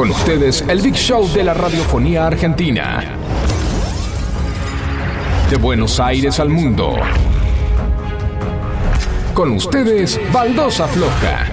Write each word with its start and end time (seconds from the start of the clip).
Con 0.00 0.12
ustedes, 0.12 0.64
el 0.66 0.80
Big 0.80 0.94
Show 0.94 1.30
de 1.30 1.44
la 1.44 1.52
radiofonía 1.52 2.26
argentina. 2.26 3.04
De 5.50 5.56
Buenos 5.56 6.00
Aires 6.00 6.40
al 6.40 6.48
mundo. 6.48 6.96
Con 9.34 9.50
ustedes, 9.50 10.18
Baldosa 10.32 10.88
Floja. 10.88 11.44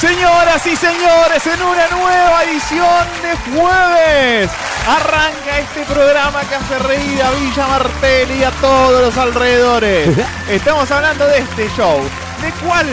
Señoras 0.00 0.66
y 0.66 0.74
señores, 0.74 1.46
en 1.46 1.62
una 1.62 1.86
nueva 1.86 2.42
edición 2.42 3.06
de 3.22 3.60
jueves 3.60 4.50
arranca 4.88 5.58
este 5.60 5.84
programa 5.84 6.40
que 6.48 6.54
hace 6.56 6.78
reír 6.80 7.22
a 7.22 7.30
Villa 7.30 7.68
Martel 7.68 8.28
y 8.40 8.42
a 8.42 8.50
todos 8.60 9.02
los 9.02 9.16
alrededores. 9.16 10.18
Estamos 10.50 10.90
hablando 10.90 11.28
de 11.28 11.38
este 11.38 11.68
show. 11.76 12.00
¿De 12.42 12.50
cuál 12.66 12.88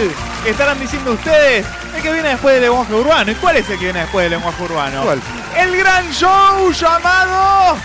estarán 0.46 0.80
diciendo 0.80 1.14
ustedes? 1.14 1.66
El 1.96 2.02
que 2.02 2.12
viene 2.12 2.30
después 2.30 2.56
del 2.56 2.64
lenguaje 2.64 2.94
urbano. 2.94 3.32
¿Y 3.32 3.36
cuál 3.36 3.56
es 3.58 3.70
el 3.70 3.78
que 3.78 3.86
viene 3.86 4.02
después 4.02 4.24
del 4.26 4.32
lenguaje 4.32 4.64
urbano? 4.64 5.04
¿Cuál? 5.04 5.22
El 5.58 5.78
gran 5.78 6.12
show 6.12 6.72
llamado 6.72 7.78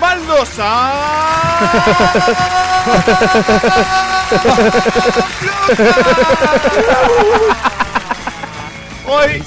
Baldosa. 0.00 0.92
Hoy 9.06 9.42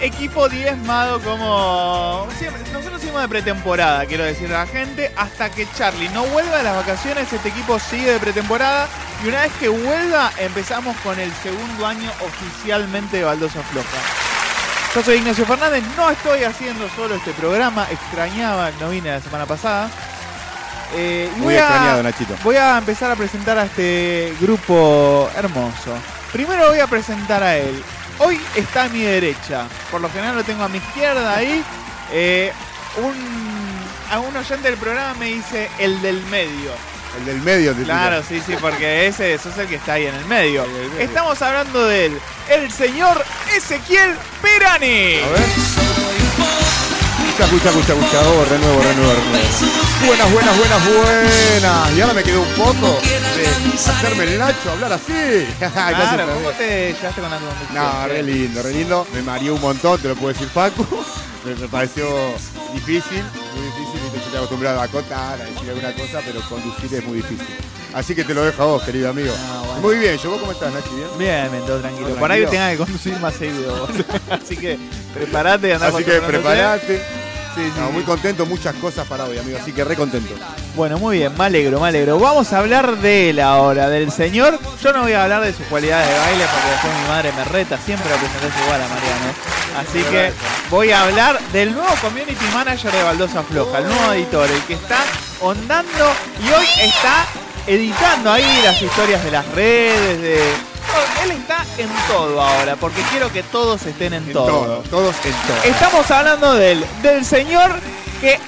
equipo 0.00 0.48
diezmado 0.48 1.20
como... 1.20 2.26
siempre- 2.38 2.62
Nosotros 2.72 3.00
seguimos 3.00 3.22
de 3.22 3.28
pretemporada, 3.28 4.04
quiero 4.06 4.24
decir 4.24 4.52
a 4.54 4.60
la 4.60 4.66
gente. 4.66 5.12
Hasta 5.16 5.50
que 5.50 5.66
Charlie 5.76 6.08
no 6.10 6.24
vuelva 6.26 6.58
de 6.58 6.62
las 6.64 6.76
vacaciones, 6.76 7.32
este 7.32 7.48
equipo 7.48 7.78
sigue 7.78 8.12
de 8.12 8.18
pretemporada. 8.20 8.88
Y 9.24 9.28
una 9.28 9.42
vez 9.42 9.52
que 9.58 9.68
vuelva, 9.68 10.30
empezamos 10.38 10.96
con 10.98 11.18
el 11.18 11.32
segundo 11.42 11.86
año 11.86 12.10
oficialmente 12.20 13.16
de 13.18 13.24
Baldosa 13.24 13.62
Floja. 13.62 13.88
Yo 14.94 15.02
soy 15.02 15.16
Ignacio 15.18 15.44
Fernández, 15.44 15.82
no 15.96 16.10
estoy 16.10 16.44
haciendo 16.44 16.88
solo 16.96 17.14
este 17.16 17.32
programa, 17.32 17.86
extrañaba, 17.90 18.70
no 18.80 18.88
vine 18.90 19.10
la 19.10 19.20
semana 19.20 19.44
pasada. 19.46 19.90
Eh, 20.94 21.28
Muy 21.36 21.46
voy 21.46 21.54
a- 21.56 21.60
extrañado, 21.60 22.02
Nachito. 22.02 22.34
Voy 22.44 22.56
a 22.56 22.78
empezar 22.78 23.10
a 23.10 23.16
presentar 23.16 23.58
a 23.58 23.64
este 23.64 24.34
grupo 24.40 25.28
hermoso. 25.36 25.92
Primero 26.32 26.68
voy 26.68 26.78
a 26.80 26.86
presentar 26.86 27.42
a 27.42 27.56
él. 27.56 27.82
Hoy 28.18 28.40
está 28.54 28.84
a 28.84 28.88
mi 28.88 29.02
derecha. 29.02 29.66
Por 29.90 30.00
lo 30.00 30.08
general 30.10 30.36
lo 30.36 30.44
tengo 30.44 30.62
a 30.62 30.68
mi 30.68 30.78
izquierda 30.78 31.36
ahí. 31.36 31.62
Eh, 32.12 32.52
un, 32.96 33.14
a 34.10 34.20
un 34.20 34.36
oyente 34.36 34.70
del 34.70 34.78
programa 34.78 35.14
me 35.14 35.26
dice 35.26 35.68
el 35.78 36.00
del 36.02 36.22
medio. 36.24 36.72
El 37.18 37.24
del 37.26 37.40
medio. 37.42 37.74
te 37.74 37.82
Claro, 37.84 38.22
sí, 38.22 38.42
sí, 38.44 38.54
porque 38.60 39.06
ese 39.06 39.34
es 39.34 39.46
el 39.46 39.66
que 39.66 39.76
está 39.76 39.94
ahí 39.94 40.06
en 40.06 40.14
el 40.14 40.24
medio. 40.26 40.64
El 40.64 40.90
medio. 40.90 41.00
Estamos 41.00 41.40
hablando 41.42 41.86
de 41.86 42.06
él, 42.06 42.20
el 42.50 42.70
señor 42.70 43.24
Ezequiel 43.54 44.14
Perani. 44.42 45.20
A 45.20 45.28
ver. 45.28 47.05
Escucha, 47.36 47.68
escucha, 47.68 47.68
escucha, 47.68 47.92
escucha. 47.92 48.28
Oh, 48.30 48.44
renuevo, 48.46 48.82
renuevo, 48.82 49.12
renuevo. 49.12 49.46
Buenas, 50.06 50.32
buenas, 50.32 50.56
buenas, 50.56 50.88
buenas. 50.88 51.92
Y 51.92 52.00
ahora 52.00 52.14
me 52.14 52.22
quedó 52.22 52.40
un 52.40 52.54
poco 52.54 52.98
de 53.36 53.46
hacerme 53.74 54.24
el 54.24 54.38
nacho, 54.38 54.70
hablar 54.70 54.94
así. 54.94 55.46
Claro, 55.58 56.32
¿cómo 56.32 56.50
te 56.52 56.94
llevaste 56.94 57.20
con 57.20 57.30
la? 57.30 57.38
No, 57.74 58.08
re 58.08 58.22
lindo, 58.22 58.62
re 58.62 58.72
lindo. 58.72 59.06
Me 59.12 59.20
mareó 59.20 59.54
un 59.54 59.60
montón, 59.60 60.00
te 60.00 60.08
lo 60.08 60.14
puedo 60.14 60.32
decir 60.32 60.48
Facu. 60.48 60.86
Me, 61.44 61.54
me 61.54 61.68
pareció 61.68 62.08
difícil, 62.72 63.22
muy 63.54 63.66
difícil. 63.66 64.00
Y 64.00 64.16
yo 64.16 64.18
estoy 64.18 64.36
acostumbrado 64.36 64.80
a 64.80 64.88
contar, 64.88 65.38
a 65.40 65.44
decir 65.44 65.68
alguna 65.68 65.92
cosa, 65.94 66.20
pero 66.24 66.40
conducir 66.48 66.92
es 66.92 67.04
muy 67.04 67.18
difícil. 67.18 67.46
Así 67.94 68.14
que 68.14 68.24
te 68.24 68.34
lo 68.34 68.44
dejo 68.44 68.62
a 68.62 68.66
vos, 68.66 68.82
querido 68.82 69.10
amigo. 69.10 69.32
Ah, 69.38 69.62
bueno. 69.64 69.80
Muy 69.82 69.98
bien, 69.98 70.18
¿yo 70.18 70.30
vos 70.30 70.40
cómo 70.40 70.52
estás, 70.52 70.72
Nachi? 70.72 70.90
¿Bien? 70.94 71.08
Bien, 71.18 71.50
bien, 71.52 71.66
todo 71.66 71.78
tranquilo. 71.80 72.08
¿Todo 72.08 72.18
Por 72.18 72.32
ahí 72.32 72.40
tranquilo? 72.40 72.50
tenga 72.50 72.70
que 72.72 72.78
conducir 72.78 73.20
más 73.20 73.34
seguido 73.34 73.76
vos. 73.76 73.90
Así 74.30 74.56
que 74.56 74.78
prepárate 75.14 75.74
andá 75.74 75.86
Así 75.88 76.02
que 76.02 76.18
controlándote. 76.18 77.25
Sí, 77.56 77.72
No, 77.78 77.90
muy 77.90 78.02
contento, 78.02 78.44
muchas 78.44 78.74
cosas 78.74 79.06
para 79.06 79.24
hoy, 79.24 79.38
amigo. 79.38 79.56
Así 79.58 79.72
que 79.72 79.82
re 79.82 79.96
contento. 79.96 80.34
Bueno, 80.74 80.98
muy 80.98 81.16
bien, 81.16 81.32
me 81.38 81.46
alegro, 81.46 81.80
me 81.80 81.88
alegro. 81.88 82.18
Vamos 82.18 82.52
a 82.52 82.58
hablar 82.58 82.98
de 82.98 83.30
él 83.30 83.40
ahora, 83.40 83.88
del 83.88 84.12
señor. 84.12 84.58
Yo 84.82 84.92
no 84.92 85.02
voy 85.04 85.14
a 85.14 85.22
hablar 85.22 85.42
de 85.42 85.54
sus 85.54 85.64
cualidades 85.66 86.06
de 86.06 86.18
baile 86.18 86.44
porque 86.52 86.68
después 86.70 86.92
mi 87.00 87.08
madre 87.08 87.32
me 87.32 87.44
reta 87.44 87.78
siempre 87.78 88.12
a 88.12 88.16
presentarse 88.16 88.62
igual 88.62 88.82
a 88.82 88.88
Mariano. 88.88 89.32
Así 89.78 90.02
que 90.10 90.32
voy 90.68 90.90
a 90.90 91.02
hablar 91.04 91.40
del 91.52 91.72
nuevo 91.74 91.94
community 92.02 92.44
manager 92.52 92.92
de 92.92 93.02
Baldosa 93.02 93.42
Floja, 93.42 93.78
el 93.78 93.86
nuevo 93.86 94.12
editor, 94.12 94.50
el 94.50 94.60
que 94.64 94.74
está 94.74 94.98
ondando 95.40 96.12
y 96.44 96.52
hoy 96.52 96.66
está 96.82 97.24
editando 97.66 98.32
ahí 98.32 98.60
las 98.64 98.80
historias 98.80 99.22
de 99.24 99.30
las 99.30 99.46
redes, 99.48 100.20
de... 100.22 100.36
Él 101.24 101.30
está 101.32 101.64
en 101.78 101.88
todo 102.08 102.40
ahora, 102.40 102.76
porque 102.76 103.02
quiero 103.10 103.30
que 103.32 103.42
todos 103.42 103.84
estén 103.86 104.14
en, 104.14 104.22
En 104.24 104.32
todo. 104.32 104.46
todo, 104.46 104.76
todos 104.90 105.16
en 105.24 105.32
todo. 105.32 105.62
Estamos 105.64 106.10
hablando 106.10 106.54
del, 106.54 106.84
del 107.02 107.24
señor 107.24 107.72
que 108.20 108.38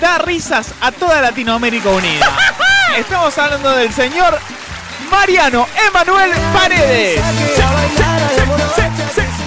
da 0.00 0.18
risas 0.18 0.68
a 0.80 0.90
toda 0.92 1.20
Latinoamérica 1.20 1.88
unida. 1.90 2.26
Estamos 2.98 3.36
hablando 3.38 3.70
del 3.72 3.92
señor 3.92 4.38
Mariano 5.10 5.68
Emanuel 5.88 6.30
Paredes. 6.52 7.20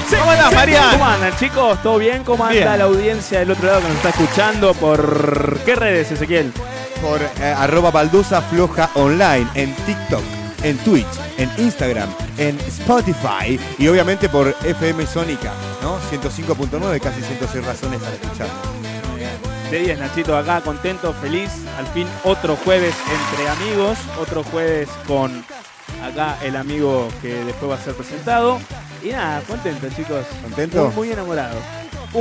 ¿Cómo 0.10 0.32
andás, 0.32 0.46
¿Cómo 0.48 0.56
Mariano? 0.60 1.06
andan, 1.06 1.38
chicos? 1.38 1.82
¿Todo 1.84 1.98
bien? 1.98 2.24
¿Cómo 2.24 2.44
anda 2.46 2.54
Bien. 2.54 2.78
la 2.80 2.86
audiencia 2.86 3.40
del 3.40 3.52
otro 3.52 3.68
lado 3.68 3.82
que 3.82 3.88
nos 3.88 3.98
está 3.98 4.10
escuchando? 4.10 4.74
¿Por 4.74 5.60
qué 5.66 5.76
redes, 5.76 6.12
Ezequiel? 6.12 6.54
Por 7.02 7.22
eh, 7.22 7.54
arroba 7.56 7.92
baldosa 7.92 8.42
floja 8.42 8.90
online 8.96 9.48
en 9.54 9.74
TikTok, 9.86 10.24
en 10.64 10.78
Twitch, 10.80 11.06
en 11.38 11.50
Instagram, 11.58 12.10
en 12.38 12.60
Spotify 12.62 13.60
y 13.78 13.88
obviamente 13.88 14.30
por 14.30 14.56
FM 14.64 15.06
Sónica, 15.06 15.54
¿no? 15.82 16.00
105.9, 16.12 17.00
casi 17.00 17.22
106 17.22 17.66
razones 17.66 18.00
para 18.00 18.16
escuchar. 18.16 18.48
De 19.72 19.80
10, 19.80 20.00
Nachito, 20.00 20.38
acá 20.38 20.62
contento, 20.62 21.14
feliz. 21.14 21.52
Al 21.78 21.86
fin, 21.88 22.08
otro 22.24 22.56
jueves 22.56 22.96
entre 23.12 23.50
amigos. 23.50 23.98
Otro 24.18 24.44
jueves 24.44 24.88
con 25.06 25.44
acá 26.02 26.38
el 26.42 26.56
amigo 26.56 27.10
que 27.22 27.44
después 27.44 27.72
va 27.72 27.76
a 27.76 27.82
ser 27.82 27.94
presentado. 27.94 28.60
Y 29.04 29.10
nada, 29.10 29.42
contento, 29.42 29.90
chicos. 29.90 30.26
¿Contento? 30.42 30.86
Muy, 30.86 30.96
muy 30.96 31.12
enamorado. 31.12 31.60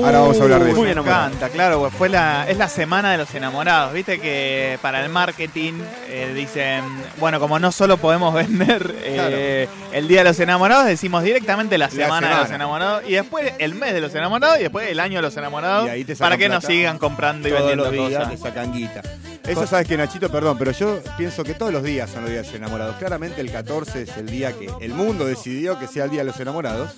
Ahora 0.05 0.21
vamos 0.21 0.41
a 0.41 0.43
hablar 0.43 0.65
de 0.65 0.71
eso. 0.73 0.83
Me 0.83 0.91
encanta, 0.91 1.49
claro, 1.49 1.81
pues 1.81 1.95
fue 1.95 2.09
la, 2.09 2.49
es 2.49 2.59
la 2.59 2.69
semana 2.69 3.13
de 3.13 3.19
los 3.19 3.35
enamorados. 3.35 3.93
Viste 3.93 4.19
que 4.21 4.79
para 4.83 5.03
el 5.03 5.09
marketing 5.09 5.75
eh, 6.09 6.33
dicen, 6.35 6.85
bueno, 7.19 7.41
como 7.41 7.59
no 7.59 7.73
solo 7.73 7.97
podemos 7.97 8.35
vender 8.47 8.95
eh, 9.03 9.69
el 9.93 10.09
Día 10.09 10.19
de 10.19 10.25
los 10.25 10.41
Enamorados, 10.41 10.87
decimos 10.87 11.23
directamente 11.23 11.79
la 11.79 11.91
semana, 11.91 12.29
de 12.29 12.43
los 12.43 12.51
enamorados 12.51 13.03
y 13.07 13.13
después 13.13 13.53
el 13.59 13.75
mes 13.75 13.95
de 13.95 14.01
los 14.01 14.15
enamorados 14.15 14.59
y 14.59 14.63
después 14.63 14.89
el 14.91 15.01
año 15.01 15.17
de 15.19 15.23
los 15.23 15.37
enamorados 15.37 15.87
Y 15.87 15.91
ahí 15.91 16.05
te 16.05 16.15
sacan 16.15 16.27
para 16.27 16.39
que 16.39 16.49
nos 16.49 16.65
sigan 16.65 16.99
comprando 16.99 17.49
y 17.49 17.53
vendiendo 17.53 17.85
los 17.85 17.93
días 17.93 18.25
cosas. 18.25 18.31
te 18.31 18.37
sacan 18.37 18.73
guita. 18.73 19.03
Eso 19.47 19.67
sabes 19.67 19.87
que 19.87 19.97
Nachito, 19.97 20.31
perdón, 20.31 20.57
pero 20.59 20.73
yo 20.73 20.99
pienso 21.17 21.45
que 21.45 21.55
todos 21.55 21.73
los 21.73 21.83
días 21.83 22.11
son 22.11 22.23
los 22.23 22.31
días 22.31 22.43
de 22.47 22.53
los 22.53 22.57
enamorados. 22.57 22.97
Claramente 22.97 23.41
el 23.41 23.51
14 23.53 24.03
es 24.03 24.17
el 24.17 24.27
día 24.27 24.53
que 24.53 24.71
el 24.81 24.93
mundo 24.93 25.25
decidió 25.25 25.79
que 25.79 25.87
sea 25.87 26.05
el 26.05 26.11
día 26.11 26.21
de 26.21 26.27
los 26.27 26.41
enamorados. 26.41 26.91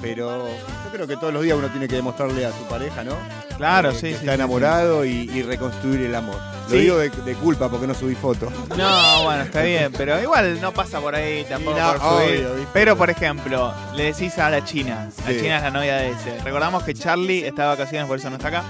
Pero 0.00 0.46
yo 0.48 0.92
creo 0.92 1.06
que 1.06 1.16
todos 1.16 1.32
los 1.32 1.42
días 1.42 1.56
uno 1.58 1.68
tiene 1.68 1.88
que 1.88 1.96
demostrarle 1.96 2.46
a 2.46 2.50
su 2.52 2.64
pareja, 2.68 3.04
¿no? 3.04 3.16
Claro, 3.56 3.90
Que- 3.90 3.94
sí, 3.96 4.00
que 4.02 4.08
sí, 4.08 4.14
está 4.20 4.32
sí, 4.32 4.34
enamorado 4.34 5.04
Y, 5.04 5.30
y 5.32 5.42
reconstruir 5.42 6.00
el 6.02 6.14
amor. 6.14 6.36
Lo 6.70 6.76
digo 6.76 6.96
de, 6.98 7.10
de 7.10 7.34
culpa 7.34 7.68
porque 7.68 7.86
no 7.86 7.94
subí 7.94 8.14
foto. 8.14 8.50
No, 8.76 9.22
bueno, 9.24 9.42
está 9.42 9.62
bien, 9.62 9.92
pero 9.96 10.20
igual 10.22 10.60
no 10.60 10.72
pasa 10.72 10.98
por 11.00 11.14
ahí 11.14 11.44
tampoco 11.44 11.78
no, 11.78 11.92
por 11.94 12.22
obvio. 12.22 12.48
Pero, 12.72 12.96
por 12.96 13.10
ejemplo, 13.10 13.72
le 13.94 14.04
decís 14.04 14.38
a 14.38 14.48
la 14.50 14.64
China, 14.64 15.08
la. 15.26 15.32
China 15.32 15.56
es 15.58 15.62
la 15.62 15.70
novia 15.70 15.96
de 15.96 16.10
ese. 16.10 16.38
Recordamos 16.42 16.82
que 16.82 16.94
Charlie 16.94 17.46
está 17.46 17.62
de 17.62 17.68
vacaciones, 17.68 18.06
por 18.08 18.18
eso 18.18 18.30
no 18.30 18.36
está 18.36 18.48
acá. 18.48 18.64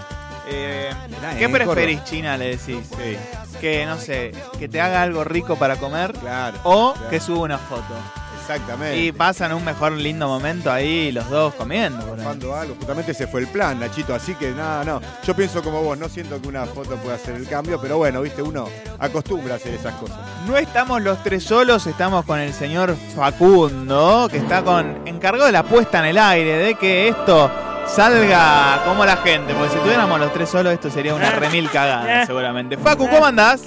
Eh, 0.48 0.90
¿Qué 1.38 1.48
preferís. 1.48 2.04
China? 2.04 2.36
Le 2.36 2.56
decís. 2.56 2.78
Sí, 2.88 3.16
Que, 3.60 3.86
no 3.86 3.98
sé, 3.98 4.32
que 4.58 4.68
te 4.68 4.80
haga 4.80 5.02
algo 5.02 5.24
rico 5.24 5.56
para 5.56 5.76
comer 5.76 6.12
claro. 6.12 6.58
o 6.64 6.92
claro. 6.92 7.10
que 7.10 7.20
suba 7.20 7.40
una 7.40 7.58
foto. 7.58 7.94
Exactamente. 8.40 8.98
Y 8.98 9.10
pasan 9.10 9.54
un 9.54 9.64
mejor 9.64 9.92
lindo 9.92 10.28
momento 10.28 10.70
ahí 10.70 11.10
los 11.12 11.30
dos 11.30 11.54
comiendo. 11.54 12.04
Cuando 12.22 12.54
algo, 12.54 12.74
justamente 12.74 13.12
ese 13.12 13.26
fue 13.26 13.40
el 13.40 13.46
plan, 13.46 13.80
Nachito, 13.80 14.14
así 14.14 14.34
que 14.34 14.50
nada, 14.50 14.84
no. 14.84 15.00
Yo 15.26 15.34
pienso 15.34 15.62
como 15.62 15.80
vos, 15.80 15.96
no 15.96 16.10
siento 16.10 16.38
que 16.42 16.48
una 16.48 16.66
foto 16.66 16.96
pueda 16.96 17.14
hacer 17.14 17.36
el 17.36 17.48
cambio, 17.48 17.80
pero 17.80 17.96
bueno, 17.96 18.20
viste, 18.20 18.42
uno 18.42 18.68
acostumbra 18.98 19.54
a 19.54 19.56
hacer 19.56 19.72
esas 19.72 19.94
cosas. 19.94 20.18
No 20.46 20.58
estamos 20.58 21.00
los 21.00 21.22
tres 21.22 21.42
solos, 21.42 21.86
estamos 21.86 22.26
con 22.26 22.38
el 22.38 22.52
señor 22.52 22.94
Facundo, 23.16 24.28
que 24.30 24.36
está 24.36 24.62
con 24.62 25.00
encargado 25.06 25.46
de 25.46 25.52
la 25.52 25.62
puesta 25.62 26.00
en 26.00 26.04
el 26.04 26.18
aire, 26.18 26.58
de 26.58 26.74
que 26.74 27.08
esto 27.08 27.50
salga 27.86 28.82
como 28.84 29.04
la 29.04 29.16
gente, 29.18 29.54
porque 29.54 29.74
si 29.74 29.78
tuviéramos 29.78 30.18
los 30.18 30.32
tres 30.32 30.48
solos 30.48 30.72
esto 30.72 30.90
sería 30.90 31.14
una 31.14 31.30
remil 31.30 31.70
cagada, 31.70 32.26
seguramente. 32.26 32.76
Facu, 32.76 33.08
¿cómo 33.08 33.24
andás? 33.26 33.62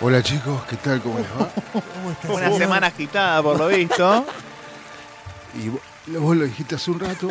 Hola 0.00 0.22
chicos, 0.22 0.62
¿qué 0.68 0.76
tal? 0.76 1.00
¿Cómo 1.00 1.18
les 1.18 1.26
va? 1.28 2.32
Una 2.32 2.52
semana 2.52 2.86
agitada 2.88 3.42
por 3.42 3.58
lo 3.58 3.66
visto. 3.68 4.24
Y 5.54 5.68
vos, 5.70 5.80
vos 6.06 6.36
lo 6.36 6.44
dijiste 6.44 6.76
hace 6.76 6.90
un 6.90 7.00
rato, 7.00 7.28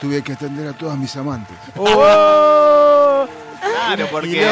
tuve 0.00 0.22
que 0.22 0.34
atender 0.34 0.68
a 0.68 0.72
todas 0.72 0.96
mis 0.96 1.14
amantes. 1.16 1.56
¡Oh! 1.76 3.26
Claro, 3.60 4.06
porque 4.10 4.46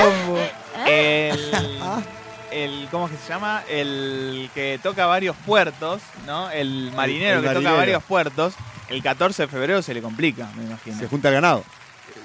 el, 0.87 1.53
el 2.51 2.89
¿cómo 2.91 3.07
es 3.07 3.13
que 3.13 3.19
se 3.19 3.29
llama? 3.29 3.63
El 3.69 4.51
que 4.55 4.81
toca 4.83 5.07
varios 5.07 5.37
puertos, 5.47 6.03
¿no? 6.27 6.51
El 6.51 6.93
marinero 6.95 7.39
el 7.39 7.45
que 7.45 7.55
toca 7.55 7.73
varios 7.73 8.03
puertos. 8.03 8.55
El 8.93 9.03
14 9.03 9.43
de 9.43 9.49
febrero 9.49 9.83
se 9.83 9.95
le 9.95 10.03
complica, 10.03 10.49
me 10.57 10.65
imagino. 10.65 10.99
Se 10.99 11.09
junta 11.09 11.29
el 11.29 11.35
ganado. 11.35 11.65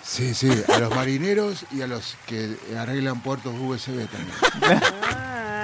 Sí, 0.03 0.33
sí, 0.33 0.49
a 0.73 0.79
los 0.79 0.93
marineros 0.93 1.65
y 1.71 1.81
a 1.81 1.87
los 1.87 2.17
que 2.25 2.55
arreglan 2.77 3.21
puertos 3.21 3.53
USB 3.57 4.07
también. 4.07 4.81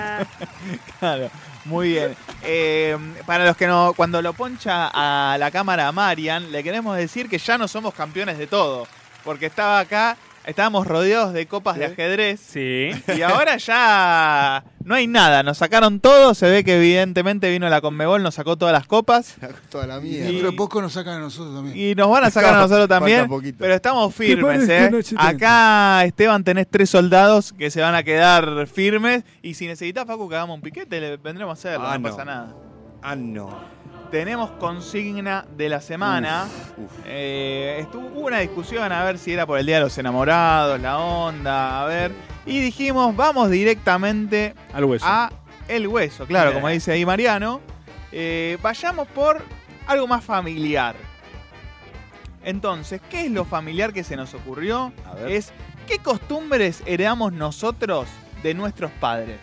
Claro, 1.00 1.30
muy 1.66 1.90
bien. 1.90 2.16
Eh, 2.44 2.98
para 3.26 3.46
los 3.46 3.58
que 3.58 3.68
no, 3.68 3.94
cuando 3.96 4.22
lo 4.22 4.34
poncha 4.34 4.90
a 4.94 5.38
la 5.38 5.52
cámara 5.52 5.88
a 5.88 5.92
Marian, 5.92 6.52
le 6.52 6.64
queremos 6.64 6.96
decir 6.96 7.28
que 7.28 7.40
ya 7.40 7.58
no 7.58 7.68
somos 7.68 7.94
campeones 7.94 8.38
de 8.38 8.48
todo. 8.48 8.88
Porque 9.24 9.48
estaba 9.48 9.80
acá, 9.80 10.16
estábamos 10.46 10.88
rodeados 10.88 11.34
de 11.34 11.46
copas 11.48 11.78
de 11.78 11.86
ajedrez. 11.86 12.40
Sí. 12.40 12.92
Y 13.16 13.22
ahora 13.22 13.58
ya 13.58 14.64
no 14.84 14.96
hay 14.96 15.08
nada, 15.08 15.44
nos 15.44 15.58
sacaron 15.60 16.00
todo, 16.00 16.34
se 16.34 16.50
ve 16.50 16.64
que 16.64 16.76
evidentemente 16.78 17.50
vino 17.50 17.70
la 17.70 17.80
Conmebol, 17.82 18.22
nos 18.22 18.36
sacó 18.36 18.58
todas 18.58 18.74
las 18.74 18.86
copas 18.86 19.36
Toda 19.70 19.88
la 19.88 19.98
Y- 20.00 20.02
mía. 20.02 20.24
Dentro 20.26 20.52
de 20.52 20.58
poco 20.58 20.82
nos 20.82 20.94
sacan 20.94 21.16
a 21.16 21.20
nosotros 21.20 21.56
también. 21.56 21.78
y 21.78 21.96
nos 21.96 22.10
van 22.10 22.24
a 22.26 22.32
sacar 22.32 22.54
a 22.56 22.58
nosotros 22.62 22.88
también, 22.90 23.28
pero 23.58 23.74
estamos 23.74 24.14
firmes, 24.14 24.68
¿eh? 24.70 24.92
Acá, 25.18 26.04
Esteban, 26.06 26.44
tenés 26.44 26.68
tres 26.70 26.90
soldados 26.90 27.54
que 27.54 27.72
se 27.72 27.82
van 27.82 27.96
a 27.96 28.04
quedar 28.04 28.68
firmes 28.68 29.24
y 29.42 29.54
si 29.54 29.68
necesitas, 29.68 30.06
Facu, 30.06 30.28
que 30.30 30.36
hagamos 30.36 30.56
un 30.56 30.62
piquete, 30.62 31.00
le 31.00 31.18
vendremos 31.18 31.52
a 31.52 31.60
hacerlo, 31.60 31.88
Ah, 31.88 31.98
no, 31.98 32.08
no. 32.08 32.10
pasa 32.10 32.26
nada. 32.26 32.56
Ah, 33.02 33.16
no. 33.16 33.83
Tenemos 34.14 34.52
consigna 34.60 35.44
de 35.58 35.70
la 35.70 35.82
semana. 35.82 36.46
Uf. 36.78 36.92
Eh, 37.04 37.78
estuvo, 37.80 38.10
hubo 38.10 38.28
una 38.28 38.42
discusión 38.42 38.92
a 38.92 39.04
ver 39.04 39.18
si 39.18 39.34
era 39.34 39.48
por 39.48 39.58
el 39.58 39.66
Día 39.66 39.78
de 39.78 39.86
los 39.86 39.98
Enamorados, 39.98 40.80
la 40.80 41.00
onda, 41.00 41.82
a 41.82 41.86
ver. 41.88 42.12
Y 42.46 42.60
dijimos, 42.60 43.16
vamos 43.16 43.50
directamente 43.50 44.54
Al 44.72 44.86
hueso. 44.86 45.04
a 45.08 45.32
el 45.68 45.88
hueso, 45.88 46.28
claro, 46.28 46.54
como 46.54 46.68
dice 46.68 46.92
ahí 46.92 47.04
Mariano. 47.08 47.60
Eh, 48.12 48.60
vayamos 48.62 49.08
por 49.08 49.44
algo 49.88 50.06
más 50.06 50.24
familiar. 50.24 50.96
Entonces, 52.44 53.02
¿qué 53.10 53.26
es 53.26 53.32
lo 53.32 53.46
familiar 53.46 53.94
que 53.94 54.04
se 54.04 54.16
nos 54.16 54.36
ocurrió? 54.36 54.94
Es 55.28 55.54
qué 55.88 55.98
costumbres 55.98 56.84
heredamos 56.86 57.34
nosotros 57.34 58.08
de 58.44 58.54
nuestros 58.54 58.92
padres. 58.92 59.40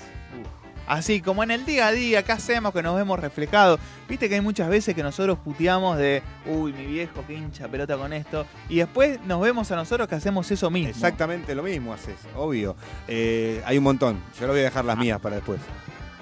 Así 0.90 1.20
como 1.20 1.44
en 1.44 1.52
el 1.52 1.64
día 1.64 1.86
a 1.86 1.92
día, 1.92 2.24
¿qué 2.24 2.32
hacemos 2.32 2.72
que 2.72 2.82
nos 2.82 2.96
vemos 2.96 3.20
reflejados? 3.20 3.78
Viste 4.08 4.28
que 4.28 4.34
hay 4.34 4.40
muchas 4.40 4.68
veces 4.68 4.92
que 4.92 5.04
nosotros 5.04 5.38
puteamos 5.38 5.96
de, 5.96 6.20
uy, 6.46 6.72
mi 6.72 6.84
viejo, 6.84 7.22
qué 7.28 7.34
hincha 7.34 7.68
pelota 7.68 7.96
con 7.96 8.12
esto. 8.12 8.44
Y 8.68 8.78
después 8.78 9.20
nos 9.24 9.40
vemos 9.40 9.70
a 9.70 9.76
nosotros 9.76 10.08
que 10.08 10.16
hacemos 10.16 10.50
eso 10.50 10.68
mismo. 10.68 10.90
Exactamente 10.90 11.54
lo 11.54 11.62
mismo 11.62 11.94
haces, 11.94 12.16
obvio. 12.34 12.74
Eh, 13.06 13.62
hay 13.64 13.78
un 13.78 13.84
montón. 13.84 14.20
Yo 14.40 14.48
lo 14.48 14.52
voy 14.52 14.62
a 14.62 14.64
dejar 14.64 14.84
las 14.84 14.98
mías 14.98 15.20
para 15.20 15.36
después. 15.36 15.60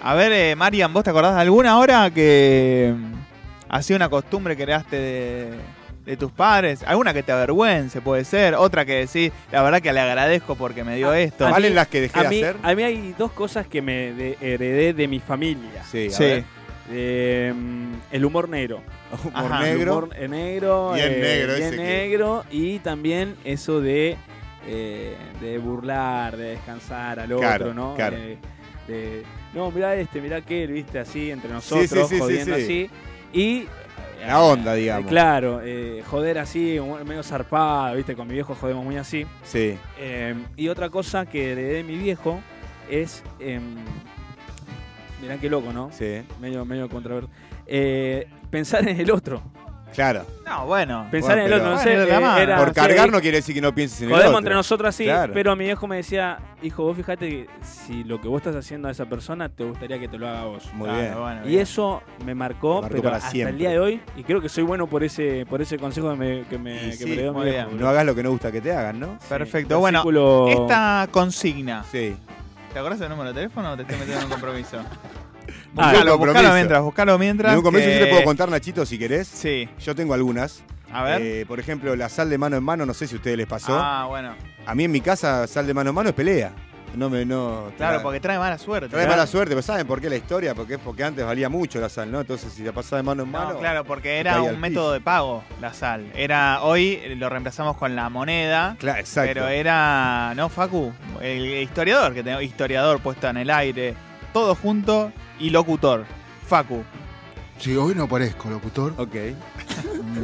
A 0.03 0.15
ver, 0.15 0.33
eh, 0.33 0.55
Marian, 0.55 0.93
¿vos 0.93 1.03
te 1.03 1.09
acordás 1.09 1.37
de 1.37 1.41
alguna 1.41 1.79
hora 1.79 2.11
que 2.11 2.95
mm, 2.95 3.13
hacía 3.71 3.97
una 3.97 4.11
costumbre 4.11 4.55
que 4.55 4.65
heredaste 4.65 4.97
de, 4.97 5.59
de 6.09 6.17
tus 6.17 6.33
padres? 6.33 6.83
¿Alguna 6.87 7.13
que 7.13 7.23
te 7.23 7.33
avergüence, 7.33 8.01
puede 8.01 8.25
ser? 8.25 8.55
Otra 8.55 8.87
que 8.87 8.95
decís, 9.07 9.31
la 9.53 9.63
verdad 9.63 9.83
que 9.83 9.93
le 9.93 10.01
agradezco 10.01 10.55
porque 10.57 10.83
me 10.83 10.97
dio 10.97 11.11
Ah, 11.11 11.21
esto. 11.21 11.47
a 11.47 11.51
¿Valen 11.51 11.73
mí- 11.73 11.75
las 11.77 11.87
que 11.89 12.01
dejé 12.01 12.19
a 12.19 12.23
de 12.23 12.29
mí, 12.31 12.43
hacer? 12.43 12.57
a 12.63 12.75
mí 12.75 12.83
hay 12.83 13.15
dos 13.19 13.31
cosas 13.33 13.67
que 13.67 13.83
me 13.83 14.13
de- 14.15 14.39
heredé 14.41 14.95
de 14.95 15.07
mi 15.07 15.21
familia. 15.21 15.85
Sí, 15.85 16.07
a 16.07 16.11
Sí. 16.11 16.25
ver. 16.25 16.45
Eh, 16.91 17.53
el 18.11 18.25
humor 18.25 18.49
negro. 18.49 18.81
Humor 19.25 19.53
Ajá, 19.53 19.63
negro. 19.63 19.81
El 19.83 19.89
humor 19.89 20.11
eh, 20.17 20.29
negro. 20.29 20.93
Bien 20.95 21.13
eh, 21.13 21.21
negro 21.21 21.55
bien 21.57 21.69
ese 21.69 21.77
que- 21.77 21.83
negro. 21.83 22.45
Y 22.51 22.79
también 22.79 23.35
eso 23.45 23.81
de, 23.83 24.17
eh, 24.67 25.15
de 25.43 25.59
burlar, 25.59 26.39
de 26.39 26.51
descansar 26.53 27.21
al 27.21 27.31
otro, 27.35 27.75
¿no? 27.75 27.95
claro. 27.95 28.17
De- 28.17 28.39
de, 28.87 29.23
no, 29.53 29.71
mirá 29.71 29.95
este, 29.97 30.23
mirá 30.23 30.39
aquel, 30.39 30.73
viste, 30.73 30.99
así, 30.99 31.31
entre 31.31 31.51
nosotros, 31.53 32.09
sí, 32.09 32.15
sí, 32.15 32.19
jodiendo 32.19 32.57
sí. 32.57 32.63
así. 32.63 32.91
Y. 33.39 33.67
La 34.27 34.43
onda, 34.43 34.75
eh, 34.77 34.81
digamos. 34.81 35.09
claro, 35.09 35.61
eh, 35.63 36.03
joder 36.07 36.39
así, 36.39 36.79
medio 37.05 37.23
zarpado, 37.23 37.97
viste, 37.97 38.15
con 38.17 38.27
mi 38.27 38.35
viejo 38.35 38.55
jodemos 38.55 38.85
muy 38.85 38.97
así. 38.97 39.27
Sí. 39.45 39.79
Eh, 39.99 40.35
y 40.57 40.69
otra 40.69 40.91
cosa 40.91 41.27
que 41.27 41.53
heredé 41.53 41.75
de 41.75 41.85
mi 41.85 41.97
viejo 41.97 42.41
es. 42.91 43.23
Eh, 43.41 43.61
mirá 45.23 45.37
qué 45.39 45.49
loco, 45.49 45.73
¿no? 45.73 45.91
Sí. 45.93 46.23
Medio, 46.41 46.65
medio 46.65 46.89
controvertido. 46.89 47.33
Eh, 47.67 48.29
pensar 48.51 48.89
en 48.89 49.01
el 49.01 49.11
otro. 49.11 49.43
Claro. 49.95 50.25
No, 50.47 50.67
bueno. 50.67 51.07
Pensar 51.11 51.37
Bueno, 51.37 51.43
en 51.43 51.47
el 51.47 51.53
otro, 51.61 51.65
pero- 51.65 51.77
no 51.77 52.07
sé. 52.07 52.13
Bueno, 52.13 52.39
eh, 52.39 52.43
era, 52.43 52.57
Por 52.59 52.69
sí, 52.69 52.75
cargar 52.75 53.11
no 53.11 53.21
quiere 53.21 53.37
decir 53.39 53.55
que 53.55 53.61
no 53.61 53.75
pienses 53.75 54.01
en 54.03 54.05
el 54.09 54.11
Podemos 54.13 54.29
otro. 54.31 54.39
entre 54.39 54.55
nosotros 54.55 54.89
así, 54.89 55.05
Claro. 55.05 55.33
pero 55.35 55.57
mi 55.57 55.65
viejo 55.65 55.87
me 55.87 55.97
decía, 55.97 56.39
hijo, 56.63 56.85
vos 56.85 56.97
fíjate 56.97 57.29
que 57.29 57.47
si 57.63 58.05
lo 58.05 58.21
que 58.21 58.29
vos 58.29 58.39
estás 58.39 58.57
haciendo 58.57 58.89
a 58.89 58.91
esa 58.91 59.07
persona, 59.07 59.49
te 59.49 59.65
gustaría 59.65 59.99
que 59.99 60.09
te 60.09 60.17
lo 60.19 60.29
haga 60.29 60.43
a 60.43 60.45
vos. 60.45 60.69
Muy 60.75 60.89
Claro, 60.89 61.01
bien. 61.03 61.19
bueno, 61.21 61.41
Y 61.45 61.49
bien. 61.49 61.63
eso 61.63 62.03
me 62.25 62.35
marcó, 62.35 62.81
Marcó 62.83 62.89
pero 62.91 63.03
para 63.03 63.17
hasta 63.17 63.31
siempre. 63.31 63.53
el 63.53 63.59
día 63.59 63.71
de 63.71 63.79
hoy, 63.81 64.01
y 64.17 64.23
creo 64.25 64.41
que 64.41 64.49
soy 64.49 64.65
bueno 64.65 64.87
por 64.87 65.05
ese, 65.05 65.45
por 65.49 65.61
ese 65.61 65.79
consejo 65.79 66.11
que 66.13 66.17
me, 66.17 66.43
que 66.45 66.59
me, 66.59 66.79
que 66.81 66.93
sí, 66.93 67.05
me 67.07 67.13
heredó 67.15 67.33
mi 67.33 67.39
muy 67.41 67.51
viejo. 67.51 67.69
bien. 67.69 67.81
No 67.81 67.89
hagas 67.89 68.07
lo 68.07 68.15
que 68.15 68.23
no 68.23 68.31
gusta 68.31 68.53
que 68.53 68.61
te 68.61 68.73
hagan, 68.73 69.01
¿no? 69.01 69.19
Perfecto. 69.29 69.79
Bueno, 69.81 70.05
esta 70.49 71.09
consigna. 71.11 71.85
Sí. 71.91 72.17
¿Te 72.73 72.79
acordás 72.79 72.99
del 73.01 73.09
número 73.09 73.31
de 73.31 73.35
teléfono 73.35 73.73
o 73.73 73.77
te 73.77 73.83
estoy 73.83 73.97
metiendo 73.97 74.21
en 74.21 74.25
un 74.27 74.31
compromiso? 74.33 74.79
Ah, 75.77 75.91
buscalo, 75.93 76.13
compromiso. 76.13 76.33
buscalo 76.35 76.55
mientras, 76.55 76.83
buscalo 76.83 77.19
mientras. 77.19 77.53
Ningún 77.53 77.65
compromiso, 77.65 77.91
que- 77.93 77.99
yo 77.99 78.05
te 78.07 78.11
puedo 78.11 78.25
contar, 78.25 78.49
Nachito, 78.51 78.87
si 78.87 78.99
querés. 78.99 79.29
Sí, 79.29 79.69
Yo 79.81 79.95
tengo 79.95 80.15
algunas. 80.15 80.63
a 80.93 81.03
ver. 81.03 81.21
Eh, 81.23 81.45
por 81.47 81.61
ejemplo, 81.61 81.95
la 81.97 82.09
sal 82.09 82.31
de 82.31 82.39
mano 82.39 82.57
en 82.57 82.65
mano, 82.65 82.87
no 82.87 82.95
sé 82.95 83.07
si 83.07 83.15
a 83.15 83.19
ustedes 83.19 83.37
les 83.37 83.47
pasó. 83.47 83.79
ah, 83.79 84.07
bueno. 84.09 84.35
A 84.67 84.75
mí 84.75 84.85
en 84.85 84.91
mi 84.93 85.01
casa, 85.01 85.47
sal 85.47 85.67
de 85.67 85.75
mano 85.75 85.91
en 85.91 85.95
mano 85.97 86.09
es 86.11 86.15
pelea. 86.15 86.53
No 86.95 87.11
me, 87.11 87.25
no. 87.27 87.71
Claro, 87.77 88.01
porque 88.03 88.19
trae 88.19 88.39
mala 88.39 88.57
suerte. 88.57 88.89
Trae 88.89 89.03
¿verdad? 89.03 89.17
mala 89.19 89.27
suerte, 89.27 89.51
pero 89.51 89.61
¿saben 89.63 89.87
por 89.87 90.01
qué 90.01 90.09
la 90.09 90.17
historia? 90.17 90.55
Porque 90.55 90.75
es 90.75 90.81
porque 90.81 91.05
antes 91.05 91.23
valía 91.25 91.51
mucho 91.51 91.79
la 91.81 91.91
sal, 91.91 92.11
¿no? 92.11 92.23
Entonces, 92.23 92.51
si 92.51 92.63
la 92.63 92.73
pasaba 92.73 92.97
de 92.97 93.03
mano 93.03 93.25
en 93.25 93.31
mano. 93.31 93.53
No, 93.53 93.59
claro, 93.59 93.85
porque 93.85 94.19
era 94.19 94.41
un 94.41 94.59
método 94.59 94.95
de 94.95 95.01
pago, 95.03 95.45
la 95.61 95.75
sal. 95.75 96.11
Era 96.17 96.63
hoy 96.63 96.99
lo 97.17 97.29
reemplazamos 97.29 97.77
con 97.77 97.95
la 97.95 98.09
moneda, 98.09 98.75
Claro, 98.79 99.01
exacto. 99.01 99.31
pero 99.35 99.49
era, 99.49 100.33
¿no, 100.35 100.49
Facu? 100.49 100.91
El 101.21 101.45
historiador, 101.63 102.15
que 102.15 102.23
tenemos 102.23 102.43
historiador 102.43 103.01
puesto 103.01 103.29
en 103.29 103.37
el 103.37 103.51
aire, 103.51 103.95
todo 104.33 104.55
junto 104.55 105.13
y 105.39 105.51
locutor. 105.51 106.05
Facu. 106.47 106.83
Si 107.59 107.77
hoy 107.77 107.95
no 107.95 108.05
aparezco, 108.05 108.49
locutor, 108.51 108.95
Ok. 108.99 109.15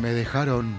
me 0.00 0.11
dejaron 0.11 0.75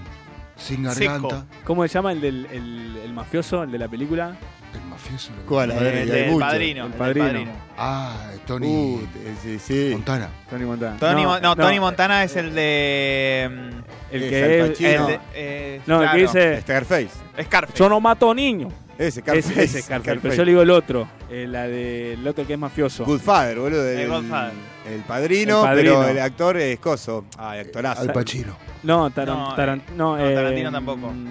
sin 0.56 0.90
Seco. 0.90 1.10
garganta. 1.28 1.44
¿Cómo 1.64 1.82
se 1.82 1.88
llama 1.94 2.12
el 2.12 2.20
del 2.20 2.46
el, 2.46 2.96
el 3.04 3.12
mafioso, 3.12 3.62
el 3.62 3.70
de 3.70 3.78
la 3.78 3.88
película? 3.88 4.36
El 4.74 4.80
mafioso. 4.90 5.32
¿Cuál? 5.46 5.70
A 5.72 5.74
ver, 5.74 5.94
el 5.96 6.08
y 6.08 6.12
hay 6.12 6.30
del 6.30 6.38
padrino. 6.38 6.86
El 6.86 6.92
padrino. 6.92 7.50
Ah, 7.78 8.30
Tony 8.46 8.66
Uh, 8.66 9.08
sí, 9.42 9.58
sí. 9.58 9.90
Montana. 9.92 10.28
Tony 10.50 10.64
Montana. 10.64 10.96
Tony, 10.98 11.24
Mo- 11.24 11.40
no, 11.40 11.56
Tony 11.56 11.78
Montana 11.80 12.24
es 12.24 12.36
el 12.36 12.54
de... 12.54 13.48
mm, 13.50 14.14
El 14.14 14.22
Es 14.22 14.30
que 14.30 14.44
Al 14.44 14.50
es, 14.50 14.68
Pacino. 14.70 14.88
el 14.90 14.98
no. 15.00 15.06
de- 15.08 15.20
eh, 15.34 15.80
no, 15.86 15.94
el 15.96 16.00
claro, 16.02 16.16
que 16.16 16.22
dice, 16.22 16.60
Scarface. 16.62 17.08
Scarface. 17.44 17.78
yo 17.78 17.88
no 17.88 18.00
mato 18.00 18.34
niños. 18.34 18.72
Ese, 18.98 19.08
Ese, 19.08 19.20
Scarface. 19.20 19.62
ese 19.62 19.82
Scarface. 19.82 20.18
Pero 20.22 20.34
yo 20.34 20.44
le 20.44 20.50
digo 20.52 20.62
el 20.62 20.70
otro, 20.70 21.08
eh, 21.30 21.46
la 21.48 21.68
de, 21.68 22.14
el 22.14 22.26
otro 22.26 22.46
que 22.46 22.54
es 22.54 22.58
mafioso. 22.58 23.04
Goodfather, 23.04 23.58
boludo. 23.58 23.86
El, 23.88 23.98
El 24.00 24.08
Godfather. 24.08 24.52
el 24.88 25.00
padrino, 25.02 25.60
El 25.60 25.66
padrino. 25.68 25.98
pero 26.00 26.08
el 26.10 26.18
actor 26.18 26.56
es 26.56 26.78
coso. 26.78 27.24
Ah, 27.38 27.52
actorazo. 27.52 28.00
Al 28.02 28.12
Pacino. 28.12 28.56
No, 28.82 29.10
Taran- 29.10 29.26
No, 29.38 29.54
Taran- 29.56 29.82
no, 29.96 30.16
no, 30.16 30.26
eh, 30.26 30.34
Tarantino 30.34 30.72
tampoco. 30.72 31.10
mm, 31.12 31.26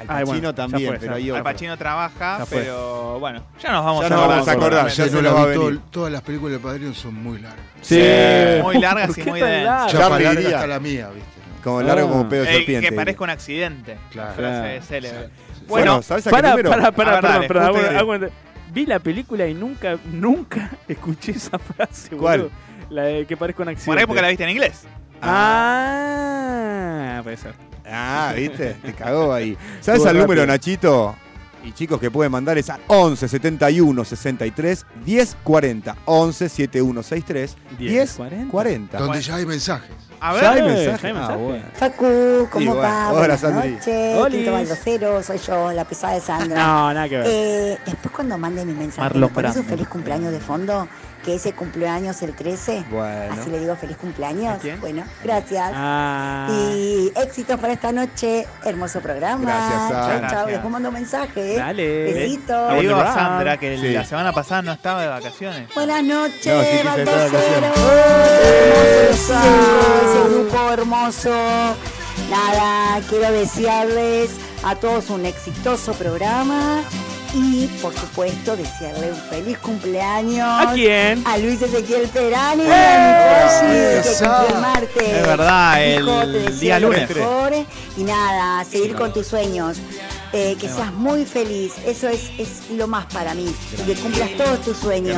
Ay, 0.00 0.06
Pacino 0.06 0.26
bueno, 0.26 0.54
también, 0.54 0.88
fue, 0.90 0.98
pero 0.98 1.14
hay 1.14 1.30
Al. 1.30 1.42
Pacino 1.42 1.76
trabaja, 1.78 2.46
pero 2.50 3.18
bueno, 3.20 3.42
ya 3.62 3.72
nos 3.72 3.84
vamos 3.84 4.00
Ya 4.00 4.06
a 4.06 4.10
nos 4.10 4.18
acordar. 4.18 4.28
vamos 4.36 4.48
a 4.48 4.52
acordar, 4.52 4.88
Ya 4.88 5.06
no 5.06 5.20
la 5.22 5.46
vi 5.46 5.54
todo- 5.54 5.78
todas 5.90 6.12
las 6.12 6.22
películas 6.22 6.52
del 6.52 6.60
Padrino 6.60 6.94
son 6.94 7.14
muy 7.14 7.38
largas. 7.38 7.64
Sí. 7.82 8.02
Muy 8.62 8.78
largas 8.78 9.08
¿Por 9.08 9.18
y 9.18 9.22
muy 9.30 9.40
densas. 9.40 9.92
Ya 9.92 10.08
larga 10.08 10.30
hasta 10.30 10.66
la 10.66 10.80
mía, 10.80 11.08
¿viste? 11.14 11.28
¿no? 11.56 11.62
Como 11.62 11.82
largo 11.82 12.06
Ah. 12.08 12.10
como 12.10 12.28
pedo 12.28 12.42
de 12.44 12.50
Eh, 12.50 12.54
serpiente. 12.56 12.88
que 12.88 12.94
parezca 12.94 13.24
un 13.24 13.30
accidente. 13.30 13.96
Claro. 14.10 14.34
Frase 14.34 14.60
Claro. 14.70 14.84
célebre. 14.86 15.28
Bueno, 15.68 15.92
Bueno, 15.92 16.02
¿sabes 16.02 16.26
a 16.26 16.30
qué 16.30 16.34
Para, 16.36 16.50
número? 16.50 16.70
para, 16.70 16.88
A 16.88 16.92
para, 16.92 17.10
ver, 17.10 17.20
perdón, 17.22 17.32
dale, 17.32 17.48
perdón, 17.48 17.74
de- 17.82 17.98
hago- 17.98 18.32
Vi 18.72 18.86
la 18.86 18.98
película 18.98 19.46
y 19.46 19.54
nunca, 19.54 19.96
nunca 20.12 20.70
escuché 20.88 21.32
esa 21.32 21.58
frase, 21.58 22.16
¿Cuál? 22.16 22.40
boludo. 22.42 22.54
La 22.90 23.02
de 23.04 23.26
que 23.26 23.36
parezca 23.36 23.62
un 23.62 23.68
accidente. 23.68 23.86
Por 23.90 23.98
ahí 23.98 24.06
porque 24.06 24.22
la 24.22 24.28
viste 24.28 24.44
en 24.44 24.50
inglés. 24.50 24.82
Ah, 25.76 27.20
puede 27.22 27.36
ser. 27.36 27.54
Ah, 27.86 28.32
¿viste? 28.36 28.74
Te 28.82 28.92
cagó 28.94 29.32
ahí. 29.32 29.56
¿Sabes 29.80 29.98
Estuvo 30.00 30.10
el 30.10 30.18
número, 30.18 30.42
rápido. 30.42 30.46
Nachito? 30.46 31.14
Y 31.64 31.72
chicos 31.72 31.98
que 31.98 32.10
pueden 32.10 32.30
mandar 32.30 32.58
es 32.58 32.68
al 32.68 32.80
11 32.88 33.26
71 33.28 34.04
63 34.04 34.84
10 35.04 35.36
40. 35.42 35.96
11 36.04 36.48
71 36.48 37.02
63 37.02 37.56
10 37.78 38.12
40. 38.16 38.50
40. 38.50 38.98
Donde 38.98 39.22
ya 39.22 39.36
hay 39.36 39.46
mensajes. 39.46 39.90
A 40.26 40.40
¿Ya 40.40 40.52
hay 40.52 40.62
ver, 40.62 40.72
mensaje? 40.72 41.02
¿ya 41.02 41.08
hay 41.08 41.14
Ah, 41.14 41.18
mensaje? 41.20 41.36
bueno. 41.36 41.64
Facu, 41.74 42.48
¿cómo 42.50 42.74
bueno, 42.74 42.80
va? 42.80 43.08
hola, 43.10 43.18
Buenas 43.18 43.40
Sandri. 43.40 43.76
Tito 43.76 44.52
Baldocero, 44.52 45.22
soy 45.22 45.36
yo, 45.38 45.70
la 45.72 45.84
pesada 45.84 46.14
de 46.14 46.20
Sandra. 46.22 46.66
No, 46.66 46.94
nada 46.94 47.08
que 47.10 47.18
ver. 47.18 47.26
Eh, 47.28 47.78
después 47.84 48.14
cuando 48.14 48.38
mande 48.38 48.64
mi 48.64 48.72
mensaje, 48.72 49.02
Marlon 49.02 49.20
¿me 49.30 49.34
pones 49.34 49.56
un 49.56 49.64
feliz 49.66 49.86
cumpleaños 49.86 50.32
de 50.32 50.40
fondo? 50.40 50.88
Que 51.24 51.36
ese 51.36 51.52
cumpleaños 51.54 52.20
el 52.22 52.34
13. 52.34 52.84
Bueno. 52.90 53.34
Así 53.40 53.48
le 53.50 53.58
digo 53.60 53.74
feliz 53.76 53.96
cumpleaños. 53.96 54.56
¿A 54.56 54.58
quién? 54.58 54.78
Bueno, 54.80 55.04
gracias. 55.22 55.72
Ah. 55.74 56.48
Y 56.74 57.10
éxitos 57.16 57.58
para 57.58 57.72
esta 57.72 57.92
noche. 57.92 58.46
Hermoso 58.64 59.00
programa. 59.00 59.42
Gracias, 59.42 59.80
Sandra. 59.90 60.20
Chao, 60.20 60.30
chao. 60.30 60.46
Después 60.46 60.70
mando 60.70 60.92
mensaje. 60.92 61.54
¿eh? 61.54 61.56
Dale. 61.56 62.12
Besitos. 62.12 62.72
Le 62.74 62.80
digo 62.80 62.96
a. 62.96 63.14
Sandra 63.14 63.56
que 63.56 63.78
Sí. 63.78 63.92
la 63.92 64.04
semana 64.04 64.32
pasada 64.32 64.62
no 64.62 64.72
estaba 64.72 65.00
de 65.02 65.08
vacaciones. 65.08 65.74
Buenas 65.74 66.04
noches, 66.04 66.46
No, 66.46 66.62
sí, 66.62 66.68
ese, 69.10 69.34
ese 69.34 70.28
grupo 70.28 70.70
hermoso. 70.72 71.30
Nada, 72.30 73.00
quiero 73.08 73.32
desearles 73.32 74.30
a 74.62 74.74
todos 74.76 75.10
un 75.10 75.26
exitoso 75.26 75.92
programa 75.94 76.82
y, 77.34 77.66
por 77.82 77.92
supuesto, 77.94 78.56
desearle 78.56 79.10
un 79.10 79.16
feliz 79.28 79.58
cumpleaños. 79.58 80.46
¿A 80.48 80.72
quién? 80.72 81.22
A 81.26 81.36
Luis 81.38 81.60
Ezequiel 81.60 82.08
Perani, 82.08 82.64
a 82.64 83.00
mi 83.00 84.02
Poshi, 84.02 84.18
que 84.22 84.52
el 84.54 84.60
martes. 84.60 85.02
Es 85.02 85.26
verdad, 85.26 85.82
el 85.82 86.02
Hijo, 86.02 86.26
día 86.60 86.78
lo 86.80 86.88
lunes. 86.88 87.10
mejor. 87.16 87.52
Y 87.96 88.02
nada, 88.04 88.60
a 88.60 88.64
seguir 88.64 88.94
con 88.94 89.12
tus 89.12 89.26
sueños. 89.26 89.78
Eh, 90.36 90.56
que 90.60 90.68
seas 90.68 90.92
muy 90.92 91.24
feliz, 91.24 91.74
eso 91.86 92.08
es, 92.08 92.30
es 92.38 92.68
lo 92.76 92.88
más 92.88 93.06
para 93.06 93.34
mí. 93.34 93.46
Y 93.78 93.82
que 93.86 93.94
cumplas 93.94 94.30
todos 94.36 94.60
tus 94.62 94.76
sueños. 94.78 95.16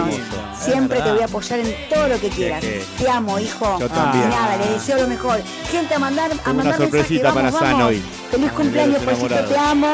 Siempre 0.60 1.00
te 1.00 1.10
voy 1.10 1.22
a 1.22 1.24
apoyar 1.24 1.60
en 1.60 1.74
todo 1.88 2.08
lo 2.08 2.20
que 2.20 2.28
quieras. 2.28 2.62
Te 2.98 3.08
amo, 3.08 3.38
hijo. 3.38 3.78
Yo 3.80 3.88
también. 3.88 4.28
Nada, 4.28 4.58
le 4.58 4.72
deseo 4.74 4.98
lo 4.98 5.08
mejor. 5.08 5.40
Gente, 5.70 5.94
a 5.94 5.98
mandar, 5.98 6.30
a 6.44 6.52
mandar 6.52 6.66
una 6.66 6.76
sorpresita 6.76 7.32
vamos, 7.32 7.54
para 7.54 7.66
San 7.70 7.80
hoy. 7.82 8.02
Feliz 8.30 8.52
cumpleaños, 8.52 9.02
Pollito, 9.02 9.34
te 9.46 9.56
amo. 9.56 9.86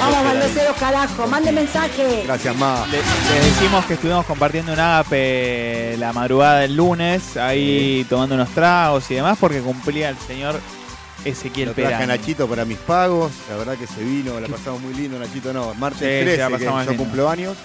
Vamos 0.00 0.24
baldoseros, 0.24 0.76
carajo. 0.76 1.26
Mande 1.26 1.50
mensaje. 1.52 2.22
Gracias, 2.26 2.54
Ma. 2.56 2.84
Le- 2.90 2.98
Les 2.98 3.44
decimos 3.56 3.84
que 3.86 3.94
estuvimos 3.94 4.26
compartiendo 4.26 4.72
un 4.74 4.78
agape 4.80 5.96
la 5.98 6.12
madrugada 6.12 6.58
del 6.60 6.76
lunes, 6.76 7.36
ahí 7.38 8.04
tomando 8.10 8.34
unos 8.34 8.50
tragos 8.50 9.10
y 9.10 9.14
demás, 9.14 9.38
porque 9.40 9.60
cumplía 9.60 10.10
el 10.10 10.18
señor 10.18 10.60
Ezequiel 11.24 11.68
Lo 11.68 11.74
traje 11.74 12.02
a. 12.02 12.06
Nachito 12.06 12.48
para 12.48 12.64
mis 12.64 12.78
pagos. 12.78 13.32
La 13.48 13.56
verdad 13.56 13.76
que 13.76 13.86
se 13.86 14.02
vino, 14.02 14.38
la 14.40 14.48
pasamos 14.48 14.80
muy 14.80 14.94
lindo. 14.94 15.18
Nachito 15.18 15.52
no, 15.52 15.74
martes 15.74 16.00
Sí, 16.00 16.04
sí, 16.06 16.36
13, 16.36 16.36
la 16.38 16.46
que 16.46 16.52
pasamos 16.52 16.84
yo 16.84 16.90
lindo. 16.92 17.04
cumplo 17.04 17.28
años. 17.28 17.56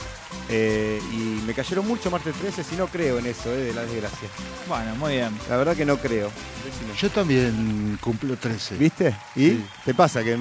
Eh, 0.49 0.99
y 1.11 1.41
me 1.45 1.53
cayeron 1.53 1.87
mucho 1.87 2.09
martes 2.09 2.33
13, 2.35 2.63
si 2.63 2.75
no 2.75 2.87
creo 2.87 3.19
en 3.19 3.27
eso, 3.27 3.51
eh, 3.53 3.57
de 3.65 3.73
la 3.73 3.83
desgracia. 3.83 4.27
Bueno, 4.67 4.95
muy 4.95 5.13
bien. 5.13 5.29
La 5.49 5.57
verdad 5.57 5.75
que 5.75 5.85
no 5.85 5.97
creo. 5.97 6.31
Decime. 6.65 6.97
Yo 6.99 7.09
también 7.11 7.97
cumplo 8.01 8.35
13. 8.35 8.75
¿Viste? 8.75 9.15
¿Y? 9.35 9.49
Sí. 9.51 9.65
¿Te 9.85 9.93
pasa 9.93 10.23
que 10.23 10.37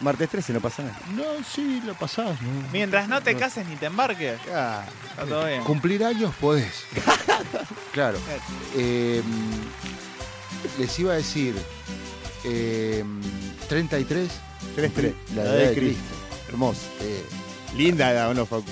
martes 0.00 0.30
13 0.30 0.54
no 0.54 0.60
pasa 0.60 0.82
nada? 0.82 0.98
No, 1.14 1.24
sí, 1.44 1.82
lo 1.84 1.92
pasás. 1.94 2.40
¿no? 2.40 2.48
Mientras 2.72 3.06
no 3.08 3.20
te 3.22 3.34
cases 3.36 3.66
ni 3.66 3.76
te 3.76 3.86
embarques, 3.86 4.40
Ah, 4.52 4.84
está 5.10 5.26
todo 5.26 5.44
bien. 5.44 5.62
Cumplir 5.62 6.02
años 6.04 6.34
podés. 6.40 6.84
claro. 7.92 8.18
Eh, 8.76 9.22
les 10.78 10.98
iba 10.98 11.12
a 11.12 11.16
decir, 11.16 11.54
eh, 12.44 13.04
33, 13.68 14.28
3-3. 14.76 15.12
la 15.36 15.42
edad 15.42 15.54
de 15.54 15.74
Cristo. 15.74 16.02
Hermoso. 16.48 16.80
Eh, 17.02 17.22
Linda 17.76 18.10
edad, 18.10 18.30
¿o 18.30 18.34
no, 18.34 18.46
Facu? 18.46 18.64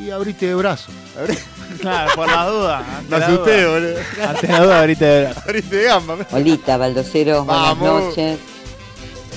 y 0.00 0.10
abriste 0.10 0.46
de 0.46 0.54
brazo. 0.54 0.90
Claro, 1.80 2.12
por 2.14 2.26
la 2.28 2.46
duda. 2.46 2.78
ante 2.98 3.10
Me 3.10 3.18
la 3.18 3.26
asusté, 3.26 3.66
boludo. 3.66 3.96
Ante 4.28 4.46
la 4.48 4.60
duda, 4.60 4.80
ahorita 4.80 5.04
verás. 5.06 5.38
Abriste 5.46 5.76
de 5.76 5.84
gamba. 5.84 6.16
Olita, 6.30 6.76
Baldocero, 6.76 7.44
buenas 7.44 7.78
noches. 7.78 8.38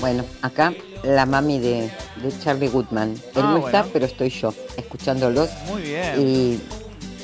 Bueno, 0.00 0.24
acá 0.42 0.72
la 1.02 1.26
mami 1.26 1.58
de, 1.58 1.90
de 2.16 2.38
Charlie 2.44 2.68
Goodman. 2.68 3.12
Él 3.12 3.20
Ah, 3.42 3.54
no 3.54 3.66
está, 3.66 3.78
bueno. 3.80 3.90
pero 3.92 4.06
estoy 4.06 4.28
yo, 4.30 4.54
escuchándolos 4.76 5.48
Muy 5.66 5.82
bien. 5.82 6.14
y 6.20 6.60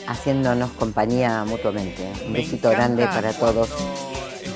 haciéndonos 0.08 0.70
compañía 0.72 1.44
mutuamente. 1.44 2.10
Un 2.26 2.32
Me 2.32 2.40
besito 2.40 2.70
grande 2.70 3.04
para 3.06 3.32
todos. 3.34 3.68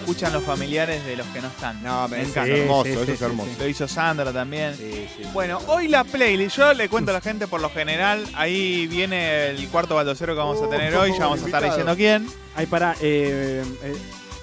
Escuchan 0.09 0.33
los 0.33 0.43
familiares 0.43 1.05
de 1.05 1.17
los 1.17 1.27
que 1.27 1.43
no 1.43 1.49
están. 1.49 1.83
No, 1.83 2.09
me 2.09 2.17
Me 2.17 2.23
encanta. 2.23 2.47
encanta. 2.47 2.63
hermoso, 2.63 2.85
Sí, 2.85 2.91
eso 2.93 3.05
sí, 3.05 3.13
es 3.13 3.19
sí, 3.19 3.25
hermoso. 3.27 3.51
Lo 3.59 3.69
hizo 3.69 3.87
Sandra 3.89 4.33
también. 4.33 4.75
Sí, 4.75 5.07
sí. 5.15 5.23
Bueno, 5.35 5.59
hoy 5.67 5.87
la 5.89 6.03
playlist, 6.03 6.57
yo 6.57 6.73
le 6.73 6.89
cuento 6.89 7.11
a 7.11 7.15
la 7.15 7.21
gente 7.21 7.47
por 7.47 7.61
lo 7.61 7.69
general, 7.69 8.25
ahí 8.35 8.87
viene 8.87 9.49
el 9.51 9.69
cuarto 9.69 9.97
baldocero 9.97 10.33
que 10.33 10.39
vamos 10.39 10.63
a 10.63 10.71
tener 10.71 10.97
hoy, 10.97 11.13
ya 11.13 11.27
vamos 11.27 11.43
a 11.43 11.45
estar 11.45 11.63
diciendo 11.63 11.95
quién. 11.95 12.27
Ahí 12.57 12.65
para, 12.65 12.93
eh, 13.03 13.63
eh, 13.83 13.97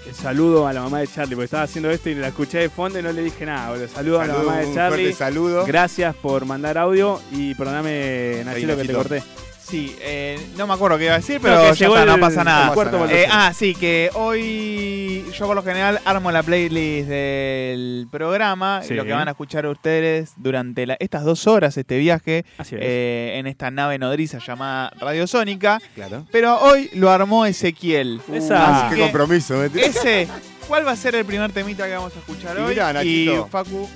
eh, 0.05 0.13
saludo 0.13 0.67
a 0.67 0.73
la 0.73 0.81
mamá 0.81 0.99
de 0.99 1.07
Charlie, 1.07 1.33
porque 1.35 1.45
estaba 1.45 1.63
haciendo 1.63 1.89
esto 1.89 2.09
y 2.11 2.13
la 2.15 2.27
escuché 2.27 2.59
de 2.59 2.69
fondo 2.69 2.99
y 2.99 3.01
no 3.01 3.11
le 3.11 3.23
dije 3.23 3.43
nada, 3.47 3.71
boludo. 3.71 3.87
Saludo, 3.87 4.21
a 4.21 4.27
la 4.27 4.33
mamá 4.35 4.57
de 4.59 4.67
un 4.67 4.75
Charlie. 4.75 5.01
fuerte 5.05 5.17
saludo. 5.17 5.65
Gracias 5.65 6.15
por 6.15 6.45
mandar 6.45 6.77
audio 6.77 7.19
y 7.31 7.55
perdóname, 7.55 8.43
Nachito, 8.45 8.77
que 8.77 8.83
te 8.85 8.93
corté. 8.93 9.23
Sí, 9.67 9.95
eh, 9.99 10.39
no 10.57 10.67
me 10.67 10.73
acuerdo 10.75 10.97
qué 10.99 11.05
iba 11.05 11.15
a 11.15 11.17
decir, 11.17 11.37
No, 11.37 11.41
pero 11.41 11.55
que 11.61 11.67
ya 11.69 11.73
llegó 11.73 11.97
está, 11.97 12.05
no 12.11 12.19
pasa 12.19 12.43
nada. 12.43 12.71
cuarto 12.73 13.07
Eh, 13.09 13.25
ah, 13.31 13.51
sí, 13.51 13.73
que 13.73 14.11
hoy 14.13 15.25
yo 15.37 15.47
por 15.47 15.55
lo 15.55 15.63
general 15.63 15.99
armo 16.05 16.31
la 16.31 16.43
playlist 16.43 17.09
del 17.09 18.07
programa, 18.11 18.81
y 18.83 18.87
Sí. 18.89 18.93
lo 18.93 19.05
que 19.05 19.13
van 19.13 19.27
a 19.27 19.31
escuchar 19.31 19.65
ustedes 19.65 20.33
durante 20.37 20.85
la- 20.85 20.97
estas 20.99 21.23
dos 21.23 21.47
horas, 21.47 21.77
este 21.77 21.97
viaje, 21.97 22.45
es. 22.59 22.67
eh, 22.73 23.33
en 23.37 23.47
esta 23.47 23.71
nave 23.71 23.97
nodriza 23.97 24.37
llamada 24.37 24.91
Radiosónica. 24.99 25.79
Claro. 25.95 26.25
Pero 26.31 26.59
hoy 26.59 26.89
lo 26.93 27.09
armó 27.09 27.45
Ezequiel. 27.47 28.21
Esa. 28.31 28.87
Así 28.87 28.95
Qué 28.95 29.01
compromiso, 29.01 29.63
¿eh? 29.63 29.71
Ese, 29.75 30.27
¿cuál 30.67 30.85
va 30.85 30.91
a 30.91 30.95
ser 30.95 31.15
el 31.15 31.25
primer 31.25 31.51
temita 31.51 31.85
que 31.87 31.93
vamos 31.95 32.15
a 32.15 32.19
escuchar 32.19 32.55
Y 32.57 32.61
hoy? 32.61 32.69
mirá, 32.69 33.03
y. 33.03 33.29
Facu, 33.49 33.89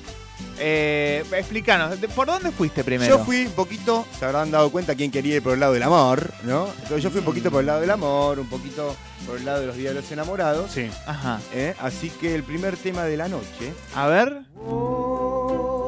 eh, 0.59 1.23
explícanos, 1.31 1.99
¿de- 1.99 2.07
¿por 2.09 2.27
dónde 2.27 2.51
fuiste 2.51 2.83
primero? 2.83 3.17
Yo 3.17 3.23
fui 3.25 3.45
un 3.45 3.51
poquito, 3.53 4.05
se 4.17 4.25
habrán 4.25 4.51
dado 4.51 4.69
cuenta 4.71 4.95
quién 4.95 5.09
quería 5.11 5.37
ir 5.37 5.43
por 5.43 5.53
el 5.53 5.59
lado 5.59 5.73
del 5.73 5.83
amor, 5.83 6.31
¿no? 6.43 6.67
Entonces 6.67 7.01
yo 7.03 7.09
fui 7.09 7.19
un 7.19 7.25
poquito 7.25 7.49
por 7.51 7.61
el 7.61 7.65
lado 7.67 7.81
del 7.81 7.89
amor, 7.91 8.39
un 8.39 8.47
poquito 8.47 8.95
por 9.25 9.37
el 9.37 9.45
lado 9.45 9.61
de 9.61 9.67
los 9.67 9.75
días 9.75 9.93
de 9.95 10.01
los 10.01 10.11
enamorados. 10.11 10.71
Sí. 10.71 10.89
Ajá. 11.05 11.39
¿eh? 11.53 11.73
Así 11.81 12.09
que 12.09 12.35
el 12.35 12.43
primer 12.43 12.77
tema 12.77 13.03
de 13.03 13.17
la 13.17 13.27
noche, 13.27 13.73
A 13.95 14.07
ver, 14.07 14.41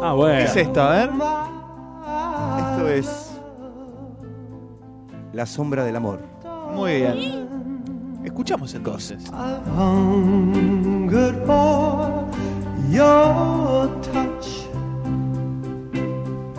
Ah, 0.03 0.13
bueno. 0.13 0.37
¿qué 0.37 0.43
es 0.45 0.55
esto? 0.55 0.81
A 0.81 0.89
ver. 0.91 1.09
esto 2.71 2.87
es 2.89 3.27
La 5.33 5.45
sombra 5.45 5.83
del 5.85 5.95
amor. 5.95 6.19
Muy 6.73 6.95
bien. 7.01 7.47
Escuchamos 8.23 8.73
entonces. 8.73 9.23
hungered 9.77 11.45
for 11.45 12.25
your 12.89 13.89
touch 14.13 14.60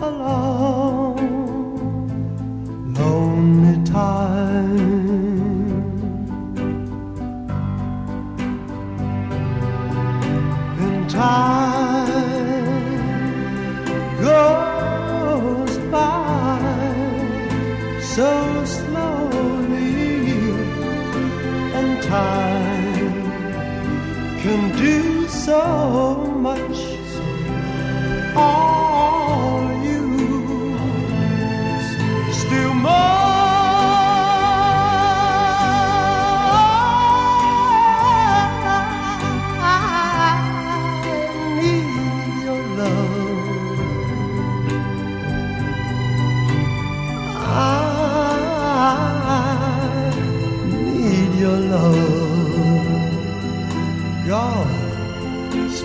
along 0.03 1.15
lonely 2.93 3.77
time. 3.85 5.03
And 10.83 11.09
time 11.09 12.13
goes 14.27 15.73
by 15.95 16.59
so 18.15 18.31
slowly 18.65 19.93
and 21.79 22.03
time 22.03 23.15
can 24.41 24.61
do 24.77 25.27
so 25.29 25.61
much. 26.47 26.77
All 28.35 28.82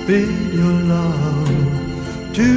Speed 0.08 0.54
your 0.54 0.76
love 0.94 2.32
to 2.32 2.48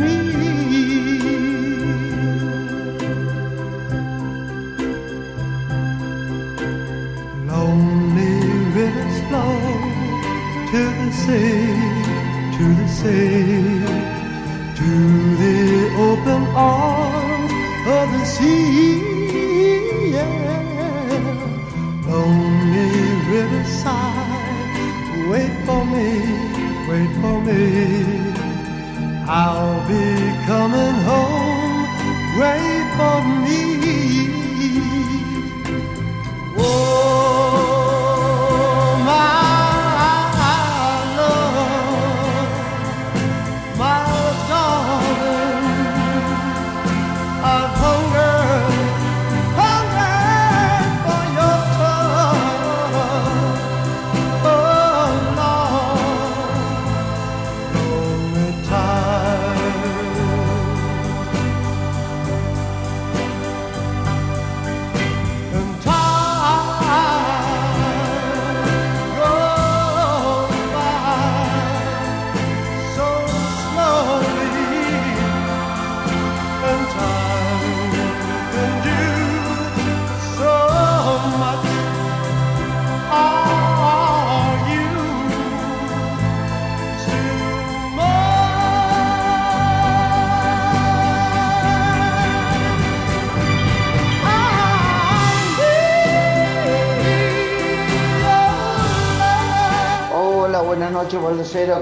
me. 0.00 0.14
Lonely 7.44 8.36
rivers 8.72 9.18
flow 9.28 9.56
to 10.70 10.82
the 10.96 11.10
sea, 11.22 11.68
to 12.56 12.64
the 12.80 12.88
sea 12.88 14.08
to 14.78 14.92
the 15.42 15.58
open 16.08 16.42
arms 16.56 17.52
of 17.98 18.06
the 18.14 18.24
sea. 18.24 18.96
Yeah. 20.12 20.48
Lonely 22.08 22.90
riverside, 23.30 24.07
for 25.68 25.84
me, 25.84 26.08
wait 26.88 27.12
for 27.20 27.36
me. 27.48 27.62
I'll 29.28 29.80
be 29.86 30.06
coming 30.48 30.96
home, 31.10 31.80
wait 32.40 32.67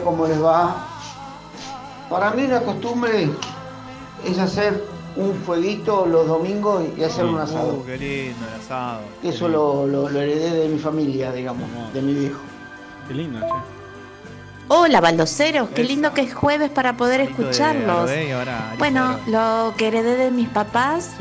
¿cómo 0.05 0.27
les 0.27 0.43
va? 0.43 0.87
Para 2.11 2.31
mí 2.33 2.47
la 2.47 2.61
costumbre 2.61 3.29
es 4.25 4.39
hacer 4.39 4.85
un 5.17 5.35
fueguito 5.35 6.07
los 6.07 6.27
domingos 6.27 6.85
y 6.97 7.03
hacer 7.03 7.25
un 7.25 7.39
asado. 7.41 7.75
Uh, 7.75 7.85
qué 7.87 7.97
lindo 7.99 8.47
el 8.55 8.61
asado. 8.61 9.01
Que 9.23 9.29
Eso 9.31 9.49
lo, 9.49 9.87
lo- 9.87 10.09
lo 10.09 10.21
heredé 10.21 10.51
de 10.51 10.69
mi 10.69 10.79
familia, 10.79 11.33
digamos, 11.33 11.69
de 11.93 12.03
mi 12.03 12.15
viejo. 12.15 12.41
Qué 13.09 13.15
lindo, 13.15 13.41
che. 13.41 13.47
Hola, 14.69 15.01
baldoseros, 15.01 15.69
qué 15.71 15.85
lindo 15.85 16.13
que 16.13 16.23
es 16.23 16.35
jueves 16.35 16.71
para 16.71 16.97
poder 16.97 17.21
escucharlos. 17.21 18.11
Bueno, 18.79 19.17
lo 19.29 19.75
que 19.77 19.87
heredé 19.89 20.17
de 20.17 20.31
mis 20.33 20.49
papás, 20.49 21.13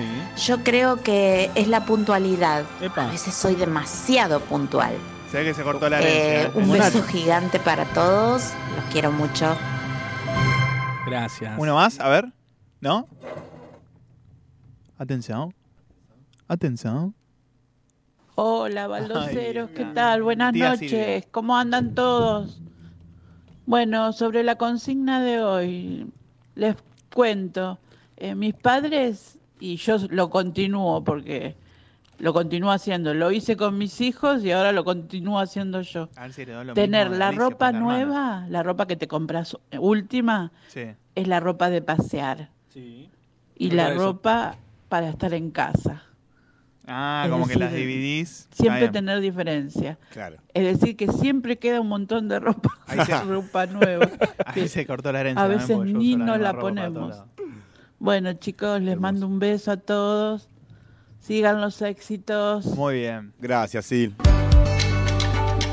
yo 0.44 0.64
creo 0.64 1.02
que 1.04 1.52
es 1.54 1.68
la 1.68 1.86
puntualidad. 1.86 2.64
A 3.08 3.12
veces 3.12 3.36
soy 3.36 3.54
demasiado 3.56 4.40
puntual. 4.40 4.94
Se 5.36 5.42
ve 5.42 5.48
que 5.48 5.54
se 5.54 5.64
cortó 5.64 5.90
la 5.90 6.00
Eh, 6.02 6.04
herencia. 6.44 6.44
¿eh? 6.44 6.64
un 6.64 6.72
beso 6.72 7.04
gigante 7.04 7.60
para 7.60 7.84
todos, 7.88 8.54
los 8.74 8.86
quiero 8.90 9.12
mucho. 9.12 9.54
Gracias. 11.06 11.56
Uno 11.58 11.76
más, 11.76 12.00
a 12.00 12.08
ver. 12.08 12.32
¿No? 12.80 13.06
Atención. 14.98 15.54
Atención. 16.48 17.14
Hola, 18.36 18.88
baldoseros, 18.88 19.72
¿qué 19.72 19.84
tal? 19.84 20.24
Buenas 20.24 20.54
Tía 20.54 20.70
noches, 20.70 20.90
Silvia. 20.90 21.22
¿cómo 21.32 21.58
andan 21.58 21.96
todos? 21.96 22.62
Bueno, 23.66 24.14
sobre 24.14 24.42
la 24.42 24.56
consigna 24.56 25.22
de 25.22 25.44
hoy, 25.44 26.14
les 26.56 26.78
cuento, 27.14 27.78
eh, 28.16 28.36
mis 28.36 28.54
padres, 28.54 29.38
y 29.60 29.76
yo 29.76 29.98
lo 30.12 30.30
continúo 30.30 31.04
porque 31.04 31.58
lo 32.18 32.34
continúo 32.34 32.72
haciendo, 32.72 33.14
lo 33.14 33.32
hice 33.32 33.58
con 33.58 33.78
mis 33.78 34.00
hijos 34.02 34.44
y 34.44 34.52
ahora 34.52 34.72
lo 34.72 34.84
continúo 34.86 35.40
haciendo 35.40 35.82
yo. 35.82 36.10
A 36.16 36.22
ver 36.24 36.34
si 36.34 36.42
heredó 36.44 36.64
lo 36.64 36.74
Tener 36.74 37.12
la 37.12 37.28
Alicia 37.30 37.44
ropa 37.50 37.72
la 37.72 37.80
nueva, 37.80 38.46
la 38.50 38.64
ropa 38.64 38.88
que 38.88 38.96
te 38.96 39.08
compras 39.08 39.58
última, 39.80 40.52
Sí. 40.68 40.84
es 41.16 41.28
la 41.28 41.40
ropa 41.40 41.70
de 41.70 41.82
pasear. 41.82 42.50
Sí. 42.70 43.10
Y 43.58 43.72
la 43.72 43.90
eso. 43.92 44.00
ropa 44.00 44.56
para 44.90 45.10
estar 45.10 45.34
en 45.34 45.52
casa. 45.52 46.04
Ah, 46.88 47.24
Es 47.26 47.32
como 47.32 47.48
que 47.48 47.56
las 47.56 47.74
dividís. 47.74 48.48
Siempre 48.52 48.90
tener 48.90 49.20
diferencia. 49.20 49.98
Claro. 50.12 50.38
Es 50.54 50.64
decir, 50.80 50.96
que 50.96 51.08
siempre 51.08 51.58
queda 51.58 51.82
un 51.82 51.88
montón 51.88 52.28
de 52.28 52.40
ropa, 52.40 52.70
Ahí 52.88 53.00
se- 53.06 53.22
ropa 53.24 53.66
nueva. 53.66 54.08
Ahí 54.46 54.68
se 54.68 54.86
cortó 54.86 55.12
la 55.12 55.22
herencia. 55.22 55.44
A 55.44 55.48
veces 55.48 55.78
ni 55.80 56.16
nos 56.16 56.40
la 56.40 56.54
ponemos. 56.54 57.24
Bueno, 57.98 58.34
chicos, 58.34 58.82
les 58.82 59.00
mando 59.00 59.26
un 59.26 59.40
beso 59.40 59.72
a 59.72 59.78
todos. 59.78 60.48
Sigan 61.26 61.60
los 61.60 61.82
éxitos. 61.82 62.66
Muy 62.66 63.00
bien. 63.00 63.34
Gracias, 63.40 63.88
Sil. 63.90 64.14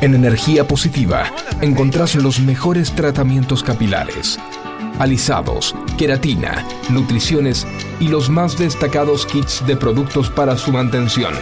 En 0.00 0.14
energía 0.14 0.66
positiva 0.66 1.30
encontrás 1.60 2.14
los 2.14 2.40
mejores 2.40 2.92
tratamientos 2.92 3.62
capilares, 3.62 4.38
alisados, 4.98 5.76
queratina, 5.98 6.66
nutriciones 6.90 7.66
y 8.00 8.08
los 8.08 8.30
más 8.30 8.58
destacados 8.58 9.26
kits 9.26 9.64
de 9.66 9.76
productos 9.76 10.30
para 10.30 10.56
su 10.56 10.72
mantención. 10.72 11.34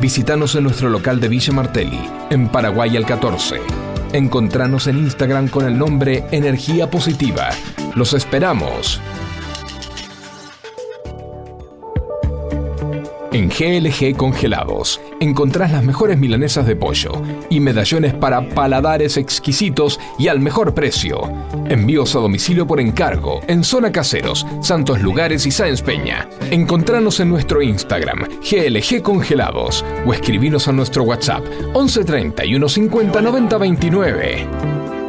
Visítanos 0.00 0.54
en 0.54 0.64
nuestro 0.64 0.90
local 0.90 1.18
de 1.18 1.28
Villa 1.28 1.52
Martelli, 1.52 2.00
en 2.30 2.48
Paraguay 2.48 2.96
al 2.96 3.06
14. 3.06 3.56
Encontranos 4.12 4.86
en 4.86 4.98
Instagram 4.98 5.48
con 5.48 5.66
el 5.66 5.78
nombre 5.78 6.24
Energía 6.30 6.90
Positiva. 6.90 7.48
Los 7.96 8.12
esperamos. 8.12 9.00
En 13.34 13.48
GLG 13.48 14.16
Congelados 14.16 15.00
encontrás 15.18 15.72
las 15.72 15.82
mejores 15.82 16.16
milanesas 16.16 16.68
de 16.68 16.76
pollo 16.76 17.20
y 17.50 17.58
medallones 17.58 18.14
para 18.14 18.48
paladares 18.48 19.16
exquisitos 19.16 19.98
y 20.20 20.28
al 20.28 20.38
mejor 20.38 20.72
precio. 20.72 21.20
Envíos 21.68 22.14
a 22.14 22.20
domicilio 22.20 22.64
por 22.64 22.78
encargo 22.78 23.40
en 23.48 23.64
Zona 23.64 23.90
Caseros, 23.90 24.46
Santos 24.62 25.02
Lugares 25.02 25.46
y 25.46 25.50
Sáenz 25.50 25.82
Peña. 25.82 26.28
Encontranos 26.52 27.18
en 27.18 27.30
nuestro 27.30 27.60
Instagram 27.60 28.20
GLG 28.48 29.02
Congelados 29.02 29.84
o 30.06 30.14
escribinos 30.14 30.68
a 30.68 30.72
nuestro 30.72 31.02
WhatsApp 31.02 31.44
11 31.72 32.04
31 32.04 32.68
50 32.68 33.20
90 33.20 33.58
29. 33.58 35.03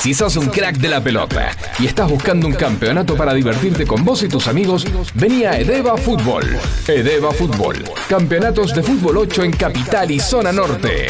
Si 0.00 0.14
sos 0.14 0.34
un 0.38 0.46
crack 0.46 0.78
de 0.78 0.88
la 0.88 1.02
pelota 1.02 1.50
y 1.78 1.84
estás 1.84 2.08
buscando 2.08 2.46
un 2.46 2.54
campeonato 2.54 3.16
para 3.16 3.34
divertirte 3.34 3.86
con 3.86 4.02
vos 4.02 4.22
y 4.22 4.28
tus 4.28 4.48
amigos, 4.48 4.86
vení 5.12 5.44
a 5.44 5.60
Edeva 5.60 5.94
Fútbol. 5.98 6.42
Edeva 6.88 7.32
Fútbol. 7.32 7.84
Campeonatos 8.08 8.74
de 8.74 8.82
fútbol 8.82 9.18
8 9.18 9.44
en 9.44 9.52
Capital 9.52 10.10
y 10.10 10.18
Zona 10.18 10.52
Norte. 10.52 11.08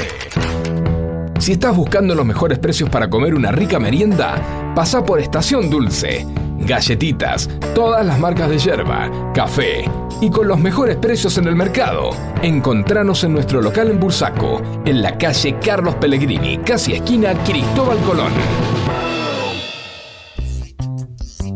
Si 1.38 1.52
estás 1.52 1.76
buscando 1.76 2.16
los 2.16 2.26
mejores 2.26 2.58
precios 2.58 2.90
para 2.90 3.08
comer 3.08 3.36
una 3.36 3.52
rica 3.52 3.78
merienda, 3.78 4.72
pasa 4.74 5.04
por 5.04 5.20
Estación 5.20 5.70
Dulce. 5.70 6.26
Galletitas, 6.58 7.48
todas 7.76 8.04
las 8.04 8.18
marcas 8.18 8.50
de 8.50 8.58
yerba, 8.58 9.32
café 9.32 9.84
y 10.20 10.30
con 10.30 10.48
los 10.48 10.58
mejores 10.58 10.96
precios 10.96 11.38
en 11.38 11.46
el 11.46 11.54
mercado. 11.54 12.10
Encontranos 12.42 13.22
en 13.22 13.34
nuestro 13.34 13.62
local 13.62 13.88
en 13.88 14.00
Bursaco, 14.00 14.60
en 14.84 15.00
la 15.00 15.16
calle 15.16 15.56
Carlos 15.64 15.94
Pellegrini, 15.94 16.58
casi 16.58 16.94
esquina 16.94 17.34
Cristóbal 17.44 17.98
Colón. 17.98 18.79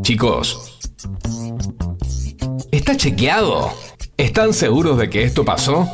Chicos, 0.04 0.78
¿está 2.70 2.94
chequeado? 2.94 3.72
¿Están 4.18 4.52
seguros 4.52 4.98
de 4.98 5.08
que 5.08 5.22
esto 5.22 5.46
pasó? 5.46 5.90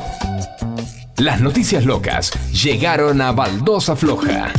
Las 1.15 1.39
noticias 1.39 1.85
locas 1.85 2.29
llegaron 2.51 3.21
a 3.21 3.31
Baldosa 3.31 3.95
Floja. 3.95 4.51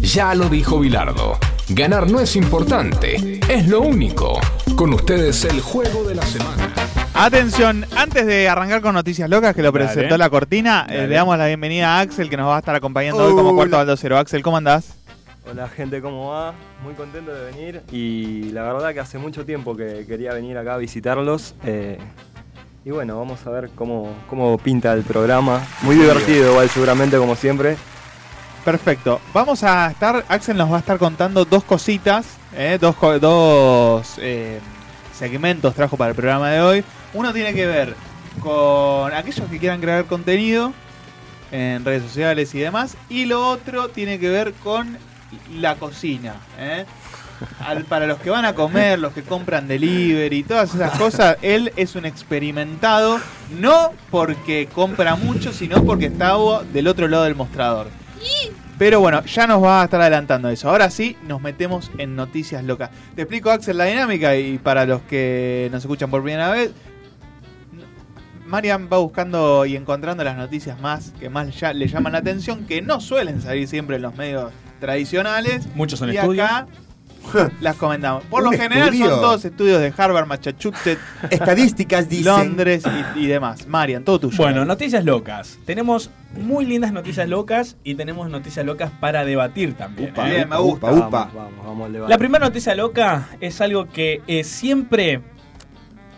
Ya 0.00 0.34
lo 0.34 0.48
dijo 0.48 0.80
Bilardo. 0.80 1.38
Ganar 1.68 2.10
no 2.10 2.20
es 2.20 2.36
importante, 2.36 3.38
es 3.50 3.68
lo 3.68 3.82
único. 3.82 4.40
Con 4.76 4.94
ustedes 4.94 5.44
el 5.44 5.60
juego 5.60 6.04
de 6.04 6.14
la 6.14 6.22
semana. 6.24 6.72
Atención, 7.12 7.84
antes 7.96 8.24
de 8.24 8.48
arrancar 8.48 8.80
con 8.80 8.94
Noticias 8.94 9.28
Locas, 9.28 9.54
que 9.54 9.60
lo 9.60 9.72
Dale. 9.72 9.84
presentó 9.84 10.16
la 10.16 10.30
cortina, 10.30 10.86
eh, 10.88 11.06
le 11.06 11.16
damos 11.16 11.36
la 11.36 11.48
bienvenida 11.48 11.98
a 11.98 12.00
Axel, 12.00 12.30
que 12.30 12.38
nos 12.38 12.48
va 12.48 12.56
a 12.56 12.58
estar 12.60 12.74
acompañando 12.74 13.22
hoy 13.22 13.34
como 13.34 13.54
cuarto 13.54 13.76
baldocero. 13.76 14.16
Axel, 14.16 14.40
¿cómo 14.40 14.56
andás? 14.56 14.97
Hola 15.50 15.66
gente, 15.66 16.02
¿cómo 16.02 16.28
va? 16.28 16.52
Muy 16.82 16.92
contento 16.92 17.32
de 17.32 17.50
venir 17.50 17.82
y 17.90 18.50
la 18.50 18.70
verdad 18.70 18.92
que 18.92 19.00
hace 19.00 19.16
mucho 19.16 19.46
tiempo 19.46 19.74
que 19.74 20.04
quería 20.06 20.34
venir 20.34 20.58
acá 20.58 20.74
a 20.74 20.76
visitarlos. 20.76 21.54
eh, 21.64 21.96
y 22.84 22.90
bueno, 22.90 23.18
vamos 23.18 23.46
a 23.46 23.50
ver 23.50 23.70
cómo, 23.74 24.14
cómo 24.28 24.58
pinta 24.58 24.92
el 24.92 25.04
programa. 25.04 25.66
Muy 25.80 25.96
divertido 25.96 26.50
igual 26.50 26.68
seguramente 26.68 27.16
como 27.16 27.34
siempre. 27.34 27.78
Perfecto. 28.62 29.22
Vamos 29.32 29.64
a 29.64 29.90
estar, 29.90 30.22
Axel 30.28 30.56
nos 30.56 30.70
va 30.70 30.76
a 30.76 30.80
estar 30.80 30.98
contando 30.98 31.46
dos 31.46 31.64
cositas, 31.64 32.36
eh, 32.54 32.76
dos, 32.78 32.96
dos 33.18 34.18
eh, 34.18 34.60
segmentos 35.14 35.74
trajo 35.74 35.96
para 35.96 36.10
el 36.10 36.16
programa 36.16 36.50
de 36.50 36.60
hoy. 36.60 36.84
Uno 37.14 37.32
tiene 37.32 37.54
que 37.54 37.64
ver 37.64 37.94
con 38.40 39.14
aquellos 39.14 39.48
que 39.48 39.58
quieran 39.58 39.80
crear 39.80 40.04
contenido 40.04 40.74
en 41.50 41.84
redes 41.86 42.02
sociales 42.02 42.54
y 42.54 42.58
demás. 42.58 42.98
Y 43.08 43.24
lo 43.24 43.48
otro 43.48 43.88
tiene 43.88 44.18
que 44.18 44.28
ver 44.28 44.52
con 44.52 44.98
la 45.54 45.74
cocina. 45.76 46.34
eh. 46.58 46.84
Al- 47.60 47.84
para 47.84 48.06
los 48.08 48.18
que 48.18 48.30
van 48.30 48.44
a 48.44 48.54
comer, 48.54 48.98
los 48.98 49.12
que 49.12 49.22
compran 49.22 49.68
delivery, 49.68 50.42
todas 50.42 50.74
esas 50.74 50.98
cosas, 50.98 51.36
él 51.42 51.72
es 51.76 51.94
un 51.94 52.04
experimentado, 52.04 53.20
no 53.60 53.92
porque 54.10 54.68
compra 54.72 55.14
mucho, 55.14 55.52
sino 55.52 55.84
porque 55.84 56.06
está 56.06 56.34
del 56.72 56.88
otro 56.88 57.06
lado 57.06 57.22
del 57.24 57.36
mostrador. 57.36 57.86
Pero 58.76 59.00
bueno, 59.00 59.24
ya 59.24 59.46
nos 59.46 59.62
va 59.62 59.82
a 59.82 59.84
estar 59.84 60.00
adelantando 60.00 60.48
eso. 60.48 60.68
Ahora 60.68 60.90
sí, 60.90 61.16
nos 61.26 61.40
metemos 61.40 61.90
en 61.98 62.16
noticias 62.16 62.64
locas. 62.64 62.90
Te 63.14 63.22
explico, 63.22 63.50
Axel, 63.50 63.76
la 63.78 63.84
dinámica 63.84 64.36
y 64.36 64.58
para 64.58 64.84
los 64.86 65.02
que 65.02 65.68
nos 65.70 65.82
escuchan 65.84 66.10
por 66.10 66.22
primera 66.22 66.50
vez, 66.50 66.72
Marian 68.46 68.88
va 68.92 68.98
buscando 68.98 69.66
y 69.66 69.76
encontrando 69.76 70.24
las 70.24 70.36
noticias 70.36 70.80
más 70.80 71.12
que 71.20 71.28
más 71.28 71.48
le 71.74 71.86
llaman 71.86 72.12
la 72.12 72.18
atención, 72.18 72.66
que 72.66 72.80
no 72.80 73.00
suelen 73.00 73.42
salir 73.42 73.68
siempre 73.68 73.96
en 73.96 74.02
los 74.02 74.16
medios 74.16 74.50
tradicionales. 74.78 75.66
Muchos 75.74 75.98
son 75.98 76.12
y 76.12 76.16
estudios. 76.16 76.46
acá 76.46 76.66
las 77.60 77.76
comentamos. 77.76 78.24
Por 78.24 78.42
lo 78.42 78.50
general 78.50 78.88
estudio. 78.88 79.10
son 79.10 79.20
todos 79.20 79.44
estudios 79.44 79.80
de 79.80 79.92
Harvard, 79.96 80.26
Massachusetts, 80.26 81.00
Estadísticas 81.30 82.08
dicen. 82.08 82.26
Londres 82.26 82.84
y, 83.14 83.20
y 83.20 83.26
demás. 83.26 83.66
Marian, 83.66 84.04
todo 84.04 84.18
tuyo. 84.20 84.36
Bueno, 84.38 84.64
noticias 84.64 85.04
locas. 85.04 85.58
Tenemos 85.64 86.10
muy 86.34 86.64
lindas 86.66 86.92
noticias 86.92 87.28
locas 87.28 87.76
y 87.84 87.94
tenemos 87.94 88.30
noticias 88.30 88.64
locas 88.64 88.90
para 89.00 89.24
debatir 89.24 89.74
también. 89.74 90.10
Upa, 90.10 90.28
¿eh? 90.28 90.36
bien, 90.36 90.48
me 90.48 90.58
gusta. 90.58 90.90
Vamos, 90.90 91.10
vamos, 91.10 91.34
vamos 91.64 91.86
al 91.86 91.92
debate. 91.92 92.10
La 92.10 92.18
primera 92.18 92.44
noticia 92.44 92.74
loca 92.74 93.28
es 93.40 93.60
algo 93.60 93.88
que 93.88 94.22
eh, 94.26 94.44
siempre 94.44 95.22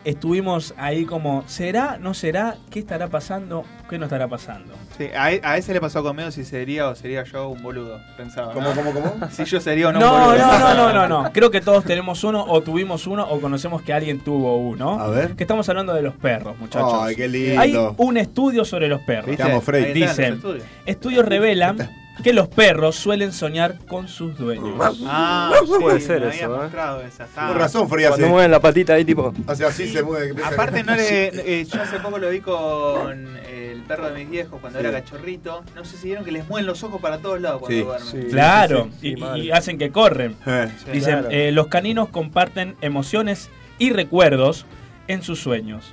estuvimos 0.04 0.74
ahí 0.78 1.04
como, 1.04 1.44
¿será? 1.46 1.98
¿No 2.00 2.14
será? 2.14 2.56
¿Qué 2.70 2.78
estará 2.80 3.08
pasando? 3.08 3.64
¿Qué 3.88 3.98
no 3.98 4.04
estará 4.06 4.28
pasando? 4.28 4.74
Sí, 4.96 5.08
a, 5.16 5.24
a 5.26 5.56
ese 5.56 5.72
le 5.74 5.80
pasó 5.80 6.02
conmigo 6.02 6.30
si 6.30 6.44
sería 6.44 6.88
o 6.88 6.94
sería 6.94 7.24
yo 7.24 7.48
un 7.48 7.62
boludo, 7.62 8.00
pensaba. 8.16 8.52
¿Cómo, 8.52 8.68
¿no? 8.68 8.74
cómo, 8.74 8.92
cómo? 8.92 9.28
Si 9.30 9.44
yo 9.44 9.60
sería 9.60 9.88
o 9.88 9.92
no, 9.92 10.00
No, 10.00 10.12
un 10.14 10.20
no, 10.20 10.26
boludo. 10.26 10.58
no, 10.58 10.74
no, 10.74 10.92
no, 10.92 11.08
no. 11.22 11.32
Creo 11.32 11.50
que 11.50 11.60
todos 11.60 11.84
tenemos 11.84 12.22
uno, 12.24 12.44
o 12.46 12.62
tuvimos 12.62 13.06
uno, 13.06 13.26
o 13.28 13.40
conocemos 13.40 13.82
que 13.82 13.92
alguien 13.92 14.20
tuvo 14.20 14.56
uno. 14.56 14.98
A 15.00 15.08
ver. 15.08 15.36
Que 15.36 15.44
estamos 15.44 15.68
hablando 15.68 15.92
de 15.94 16.02
los 16.02 16.14
perros, 16.14 16.58
muchachos. 16.58 16.92
Ay, 17.02 17.16
qué 17.16 17.28
lindo. 17.28 17.60
Hay 17.60 17.74
un 17.96 18.16
estudio 18.16 18.64
sobre 18.64 18.88
los 18.88 19.00
perros. 19.02 19.26
¿Viste? 19.26 19.42
Te 19.44 19.50
amo, 19.50 19.60
Frey. 19.60 19.84
Ahí 19.84 20.02
están 20.02 20.08
los 20.08 20.16
Dice, 20.16 20.28
estudios. 20.34 20.64
estudios 20.86 21.26
revelan 21.26 21.76
que 22.22 22.32
los 22.32 22.48
perros 22.48 22.96
suelen 22.96 23.32
soñar 23.32 23.78
con 23.86 24.08
sus 24.08 24.36
dueños. 24.36 24.74
Ah, 25.06 25.52
Puede 25.80 26.00
ser 26.00 26.20
me 26.22 26.28
eso, 26.34 26.44
¿eh? 26.44 26.58
mostrado 26.58 27.00
esa. 27.02 27.26
Razón, 27.52 27.88
Frey 27.88 28.06
Cuando 28.06 28.24
hace. 28.26 28.32
mueven 28.32 28.50
la 28.50 28.60
patita 28.60 28.94
ahí, 28.94 29.04
tipo. 29.04 29.32
Hace 29.46 29.64
así, 29.64 29.88
se 29.88 30.02
mueve. 30.02 30.34
Aparte, 30.42 30.82
no 30.82 30.94
le, 30.96 31.28
eh, 31.60 31.64
yo 31.64 31.82
hace 31.82 31.98
poco 32.00 32.18
lo 32.18 32.30
vi 32.30 32.40
con 32.40 33.36
el 33.46 33.82
perro 33.82 34.10
de 34.10 34.18
mis 34.18 34.30
viejos 34.30 34.60
cuando 34.60 34.78
Sí. 34.80 34.86
era 34.86 35.00
cachorrito. 35.00 35.64
No 35.74 35.84
sé 35.84 35.96
si 35.96 36.06
vieron 36.06 36.24
que 36.24 36.32
les 36.32 36.48
mueven 36.48 36.66
los 36.66 36.82
ojos 36.84 37.00
para 37.00 37.18
todos 37.18 37.40
lados 37.40 37.60
cuando 37.60 37.76
Sí, 37.78 37.84
duermen. 37.84 38.08
sí. 38.24 38.30
Claro, 38.30 38.88
sí, 39.00 39.08
y, 39.08 39.16
mal. 39.16 39.42
y 39.44 39.50
hacen 39.50 39.78
que 39.78 39.90
corren. 39.90 40.36
Eh. 40.46 40.68
Sí. 40.84 40.90
Dicen, 40.92 41.12
Claro. 41.20 41.28
eh, 41.30 41.52
los 41.52 41.66
caninos 41.68 42.08
comparten 42.10 42.76
emociones 42.80 43.50
y 43.78 43.90
recuerdos 43.90 44.66
en 45.08 45.22
sus 45.22 45.40
sueños. 45.40 45.92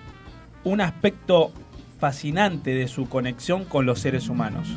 Un 0.63 0.81
aspecto 0.81 1.51
fascinante 1.99 2.75
de 2.75 2.87
su 2.87 3.09
conexión 3.09 3.65
con 3.65 3.85
los 3.85 3.99
seres 3.99 4.29
humanos. 4.29 4.67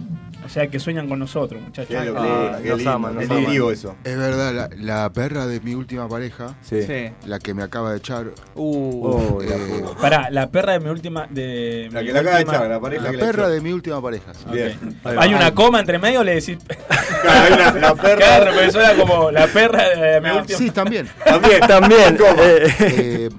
O 0.44 0.48
sea 0.48 0.66
que 0.68 0.80
sueñan 0.80 1.08
con 1.08 1.18
nosotros, 1.18 1.60
muchachos. 1.62 1.88
Qué 1.96 2.04
locura, 2.04 2.52
Ah, 2.54 2.58
qué 2.62 2.68
nos 2.70 2.78
lindo. 2.78 2.92
aman, 2.92 3.14
nos 3.14 3.24
Es 3.24 3.30
aman. 3.30 3.46
vivo 3.50 3.70
eso. 3.70 3.94
Es 4.04 4.16
verdad, 4.16 4.52
la, 4.54 4.70
la 5.02 5.12
perra 5.12 5.46
de 5.46 5.60
mi 5.60 5.74
última 5.74 6.08
pareja, 6.08 6.56
Sí. 6.62 6.80
La 7.26 7.38
que 7.38 7.54
me 7.54 7.62
acaba 7.62 7.92
de 7.92 7.98
echar, 7.98 8.26
Uh, 8.54 9.06
Oh, 9.06 9.42
la 9.42 9.54
eh. 9.54 9.84
Pará, 10.00 10.30
la 10.30 10.50
perra 10.50 10.72
de 10.74 10.80
mi 10.80 10.88
última. 10.90 11.26
De 11.28 11.88
La 11.92 12.00
mi 12.00 12.06
que 12.06 12.12
la 12.12 12.20
acaba 12.20 12.36
de 12.36 12.42
echar, 12.42 12.68
la 12.68 12.80
pareja 12.80 13.02
la 13.04 13.10
que 13.12 13.18
perra 13.18 13.48
de 13.48 13.60
mi 13.60 13.72
última 13.72 14.00
pareja. 14.02 14.32
sí. 14.34 14.58
Hay 15.04 15.34
una 15.34 15.54
coma 15.54 15.80
entre 15.80 15.98
medio, 15.98 16.24
le 16.24 16.34
decís. 16.34 16.58
Claro, 17.22 17.78
la 17.78 17.94
perra. 17.94 18.16
Claro, 18.16 18.50
pero 18.54 18.60
eso 18.68 18.80
era 18.80 18.94
como 18.94 19.30
la 19.30 19.46
perra 19.46 19.88
de 19.90 20.20
mi 20.20 20.30
última. 20.30 20.58
Sí, 20.58 20.70
también. 20.70 21.06
También. 21.24 21.60
También. 21.60 22.16
Coma. 22.16 22.42
eh, 22.42 22.74
Eh, 22.80 23.30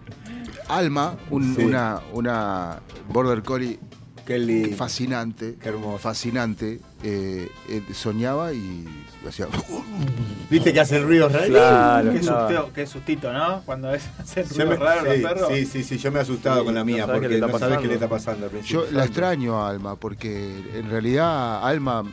Alma, 0.70 1.16
un- 1.32 1.56
Sí. 1.56 1.64
una, 1.64 2.00
una 2.14 2.80
border 3.10 3.42
collie 3.44 3.80
Qué 4.26 4.38
lindo. 4.40 4.78
fascinante, 4.78 5.56
Qué 5.62 5.70
hermoso. 5.70 5.98
fascinante, 5.98 6.80
eh, 7.04 7.52
eh, 7.70 7.82
soñaba 7.94 8.54
y 8.54 8.86
hacía... 9.28 9.48
¿Viste 10.50 10.74
que 10.74 10.80
hace 10.80 10.98
el 10.98 11.04
ruido 11.04 11.30
raro? 11.30 11.48
Claro, 11.48 12.12
qué, 12.12 12.20
claro. 12.20 12.40
sustito, 12.48 12.74
qué 12.74 12.88
sustito, 12.88 13.34
¿no? 13.34 13.62
Cuando 13.66 13.88
veces 13.92 14.10
hacen 14.20 14.46
Yo 14.50 14.66
ruido 14.66 14.70
me- 14.70 14.76
raro 14.78 15.04
los 15.06 15.16
sí, 15.16 15.22
perros. 15.22 15.48
sí, 15.54 15.66
sí, 15.66 15.84
sí, 15.84 15.98
yo 15.98 16.12
me 16.12 16.20
he 16.20 16.22
asustado 16.22 16.60
Sí, 16.60 16.66
con 16.66 16.76
la 16.76 16.84
mía 16.84 17.08
porque 17.08 17.38
no 17.40 17.58
sabes 17.60 17.78
qué 17.80 17.88
le 17.88 17.94
está 17.96 18.10
pasando 18.10 18.46
al 18.46 18.52
principio. 18.52 18.86
Yo 18.86 18.92
la 18.92 19.06
extraño 19.06 19.62
a 19.62 19.70
Alma 19.70 19.96
porque 19.96 20.64
en 20.74 20.90
realidad 20.90 21.66
Alma 21.66 22.04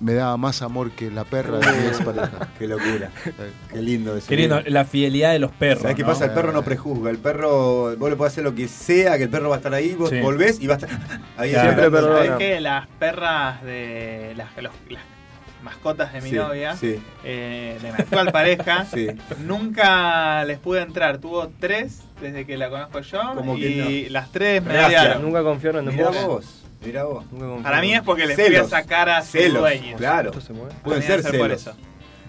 me 0.00 0.14
daba 0.14 0.36
más 0.38 0.62
amor 0.62 0.90
que 0.92 1.10
la 1.10 1.24
perra 1.24 1.58
de 1.58 1.72
mi 1.72 1.86
ex 1.88 2.00
pareja. 2.02 2.48
Qué 2.58 2.66
locura. 2.66 3.10
Qué 3.70 3.82
lindo 3.82 4.16
eso. 4.16 4.26
Qué 4.28 4.36
lindo, 4.36 4.60
la 4.66 4.84
fidelidad 4.84 5.32
de 5.32 5.38
los 5.38 5.52
perros. 5.52 5.82
¿Sabes 5.82 5.96
qué 5.96 6.02
¿no? 6.02 6.08
pasa? 6.08 6.24
El 6.24 6.30
perro 6.32 6.52
no 6.52 6.62
prejuzga. 6.62 7.10
El 7.10 7.18
perro, 7.18 7.96
vos 7.96 8.10
le 8.10 8.16
podés 8.16 8.32
hacer 8.32 8.44
lo 8.44 8.54
que 8.54 8.66
sea, 8.66 9.16
que 9.18 9.24
el 9.24 9.30
perro 9.30 9.50
va 9.50 9.56
a 9.56 9.58
estar 9.58 9.74
ahí, 9.74 9.94
vos 9.94 10.10
Sí. 10.10 10.20
volvés 10.20 10.58
y 10.60 10.66
va 10.66 10.74
a 10.74 10.78
estar 10.78 10.90
ahí. 11.36 11.50
Claro. 11.50 11.68
Siempre 11.68 11.84
esperando. 11.86 11.90
perdona. 11.90 12.24
¿Sabés 12.24 12.38
que 12.38 12.60
las 12.60 12.86
perras 12.98 13.62
de 13.62 14.32
las, 14.36 14.56
los- 14.62 14.72
las 14.88 15.02
mascotas 15.62 16.10
de 16.14 16.22
mi 16.22 16.30
Sí, 16.30 16.36
novia, 16.36 16.74
sí. 16.74 16.98
eh, 17.22 17.78
de 17.82 17.92
mi 17.92 17.98
actual 17.98 18.32
pareja, 18.32 18.86
Sí. 18.86 19.08
nunca 19.44 20.42
les 20.46 20.58
pude 20.58 20.80
entrar. 20.80 21.18
Tuvo 21.18 21.50
tres 21.60 22.00
desde 22.22 22.46
que 22.46 22.56
la 22.56 22.70
conozco 22.70 23.00
yo 23.00 23.20
¿Cómo 23.34 23.56
que 23.56 23.60
y 23.68 24.08
las 24.08 24.32
tres 24.32 24.62
me. 24.64 24.72
Nunca 25.20 25.42
confiaron 25.42 25.86
en 25.88 25.96
vos. 25.98 26.59
Mirá 26.84 27.04
vos. 27.04 27.24
Nunca. 27.32 27.62
Para 27.62 27.80
mí 27.80 27.92
es 27.94 28.02
porque 28.02 28.24
a 28.24 28.34
Celos. 28.36 28.70
sacar 28.70 29.08
a 29.08 29.22
su 29.22 29.32
Celos, 29.32 29.60
dueño. 29.60 29.96
claro. 29.96 30.30
Esto 30.30 30.40
se 30.40 30.52
mueve. 30.52 30.74
Pueden 30.82 31.02
Para 31.02 31.16
mí 31.16 31.22
ser 31.22 31.32
debe 31.32 31.38
por 31.38 31.48
celos. 31.48 31.62
eso. 31.62 31.76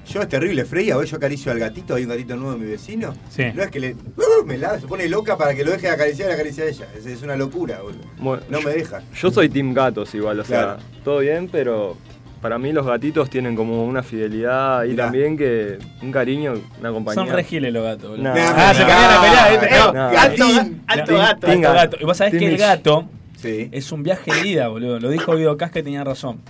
Yo 0.07 0.21
es 0.21 0.27
terrible, 0.29 0.65
Freya, 0.65 0.95
a 0.95 1.03
yo 1.03 1.15
acaricio 1.15 1.51
al 1.51 1.59
gatito, 1.59 1.93
hay 1.93 2.03
un 2.03 2.09
gatito 2.09 2.35
nuevo 2.35 2.53
de 2.53 2.65
mi 2.65 2.71
vecino. 2.71 3.13
Sí. 3.29 3.43
No 3.53 3.61
es 3.61 3.69
que 3.69 3.79
le. 3.79 3.93
¡uh! 3.93 4.45
me 4.45 4.57
la, 4.57 4.79
se 4.79 4.87
pone 4.87 5.07
loca 5.07 5.37
para 5.37 5.53
que 5.53 5.63
lo 5.63 5.71
deje 5.71 5.87
de 5.87 5.93
acariciar 5.93 6.29
y 6.31 6.33
acaricia 6.33 6.63
a 6.63 6.67
ella. 6.67 6.87
Es, 6.97 7.05
es 7.05 7.21
una 7.21 7.35
locura, 7.35 7.81
boludo. 7.81 8.01
Bueno, 8.17 8.43
No 8.49 8.59
yo- 8.61 8.67
me 8.67 8.73
deja. 8.73 9.01
Yo 9.15 9.29
soy 9.31 9.47
team 9.49 9.73
gatos 9.75 10.13
igual, 10.15 10.39
o 10.39 10.43
Claro. 10.43 10.79
sea, 10.79 10.87
todo 11.03 11.19
bien, 11.19 11.47
pero 11.51 11.95
para 12.41 12.57
mí 12.57 12.71
los 12.73 12.87
gatitos 12.87 13.29
tienen 13.29 13.55
como 13.55 13.85
una 13.85 14.01
fidelidad 14.01 14.85
y 14.85 14.89
Mirá. 14.89 15.03
también 15.05 15.37
que 15.37 15.77
un 16.01 16.11
cariño, 16.11 16.55
una 16.79 16.91
compañía. 16.91 17.23
Son 17.23 17.31
regiles 17.33 17.71
los 17.71 17.83
gatos. 17.83 18.09
boludo. 18.09 18.23
No. 18.23 18.33
Ah, 18.35 18.73
se 18.73 18.79
No. 18.81 18.87
ponían 18.87 19.11
a 19.11 19.21
pelear, 19.21 19.51
¿viste? 19.51 19.75
No. 19.77 19.85
Alto, 19.85 20.45
alto 20.87 21.17
gato. 21.17 21.47
alto 21.47 21.73
gato. 21.73 21.97
Y 22.01 22.05
vos 22.05 22.17
sabés 22.17 22.33
que 22.33 22.47
el 22.47 22.57
gato 22.57 23.05
Sí. 23.41 23.69
es 23.71 23.91
un 23.91 24.03
viaje 24.03 24.31
de 24.33 24.47
ida, 24.47 24.67
boludo. 24.67 24.99
Lo 24.99 25.09
dijo 25.09 25.35
Guido 25.35 25.57
Cas 25.57 25.71
que 25.71 25.81
tenía 25.83 26.03
razón. 26.03 26.41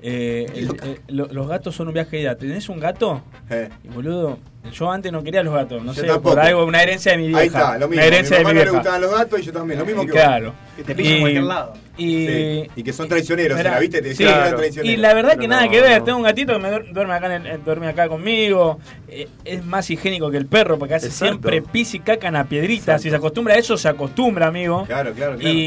Eh, 0.00 0.46
el- 0.54 0.68
eh, 0.84 1.00
lo- 1.08 1.26
los 1.26 1.48
gatos 1.48 1.74
son 1.74 1.88
un 1.88 1.94
viaje 1.94 2.16
de 2.16 2.22
ida. 2.22 2.36
¿Tenés 2.36 2.68
un 2.68 2.78
gato? 2.78 3.20
Eh. 3.50 3.68
Y 3.84 3.88
boludo, 3.88 4.38
yo 4.72 4.90
antes 4.92 5.10
no 5.10 5.22
quería 5.24 5.42
los 5.42 5.52
gatos. 5.52 5.82
No 5.82 5.92
Yo 5.92 6.00
sé, 6.02 6.06
tampoco. 6.06 6.30
por 6.36 6.40
algo, 6.40 6.64
una 6.64 6.82
herencia 6.82 7.12
de 7.12 7.18
mi 7.18 7.26
vieja. 7.28 7.40
Ahí 7.40 7.46
está, 7.48 7.78
lo 7.78 7.88
mismo. 7.88 7.94
Una 8.02 8.04
herencia 8.06 8.36
a 8.36 8.38
mi 8.40 8.44
de 8.44 8.44
mi 8.44 8.44
mamá 8.44 8.52
no 8.54 8.58
le 8.58 8.64
vieja. 8.64 8.76
gustaban 8.78 9.00
los 9.00 9.10
gatos 9.18 9.40
y 9.40 9.42
yo 9.42 9.52
también, 9.52 9.78
lo 9.80 9.86
mismo 9.86 10.02
que 10.02 10.12
vos. 10.12 10.20
Claro. 10.20 10.54
Que 10.76 10.84
te 10.84 10.94
pillan 10.94 11.12
en 11.14 11.20
cualquier 11.20 11.42
lado. 11.44 11.72
Y, 11.98 12.26
Sí. 12.28 12.70
Y 12.76 12.82
que 12.84 12.92
son 12.92 13.08
traicioneros, 13.08 13.58
Mirá, 13.58 13.72
¿la 13.72 13.80
viste? 13.80 13.98
Te 14.00 14.04
sí, 14.04 14.08
decía 14.10 14.26
que 14.26 14.32
eran 14.32 14.42
claro. 14.44 14.56
traicioneros. 14.58 14.94
Y 14.98 15.00
la 15.00 15.14
verdad 15.14 15.30
Pero 15.30 15.40
que 15.42 15.48
no, 15.48 15.54
nada 15.56 15.68
que 15.68 15.80
ver, 15.80 15.98
no. 15.98 16.04
tengo 16.04 16.18
un 16.18 16.24
gatito 16.24 16.52
que 16.54 16.58
me 16.60 16.70
duer- 16.70 16.92
duerme 16.92 17.14
acá, 17.14 17.34
en 17.36 17.46
el- 17.46 17.64
duerme 17.64 17.88
acá 17.88 18.08
conmigo, 18.08 18.78
eh, 19.08 19.28
es 19.44 19.64
más 19.64 19.90
higiénico 19.90 20.30
que 20.30 20.36
el 20.36 20.46
perro 20.46 20.78
porque 20.78 20.94
hace 20.94 21.06
Exacto. 21.08 21.26
siempre 21.48 21.60
pis 21.62 21.92
y 21.94 21.98
caca 22.00 22.28
en 22.28 22.34
la 22.34 22.44
piedrita, 22.44 22.98
si 22.98 23.10
se 23.10 23.16
acostumbra 23.16 23.54
a 23.54 23.58
eso, 23.58 23.76
se 23.76 23.88
acostumbra, 23.88 24.46
amigo. 24.46 24.84
Claro, 24.86 25.12
claro, 25.12 25.36
claro. 25.36 25.48
Y, 25.52 25.58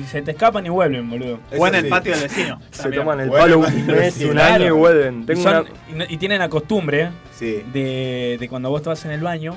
y 0.00 0.04
se 0.10 0.20
te 0.22 0.32
escapan 0.32 0.66
y 0.66 0.68
vuelven, 0.68 1.08
boludo. 1.08 1.38
O 1.56 1.66
en 1.68 1.74
Eso 1.74 1.78
el 1.78 1.84
sí. 1.84 1.90
patio 1.90 2.12
del 2.12 2.22
vecino. 2.22 2.60
Se 2.72 2.90
toman 2.90 3.20
el 3.20 3.30
palo 3.30 3.58
un 3.60 3.86
mes, 3.86 4.16
un 4.20 4.30
claro. 4.32 4.54
año 4.54 4.66
y 4.66 4.70
vuelven. 4.70 5.26
Y, 5.32 5.36
son- 5.36 5.66
una... 5.94 6.06
tienen 6.06 6.38
la 6.40 6.48
costumbre 6.48 7.10
Sí. 7.38 7.62
de, 7.72 8.36
de 8.40 8.48
cuando 8.48 8.68
vos 8.70 8.80
estás 8.80 9.04
en 9.04 9.12
el 9.12 9.20
baño, 9.20 9.56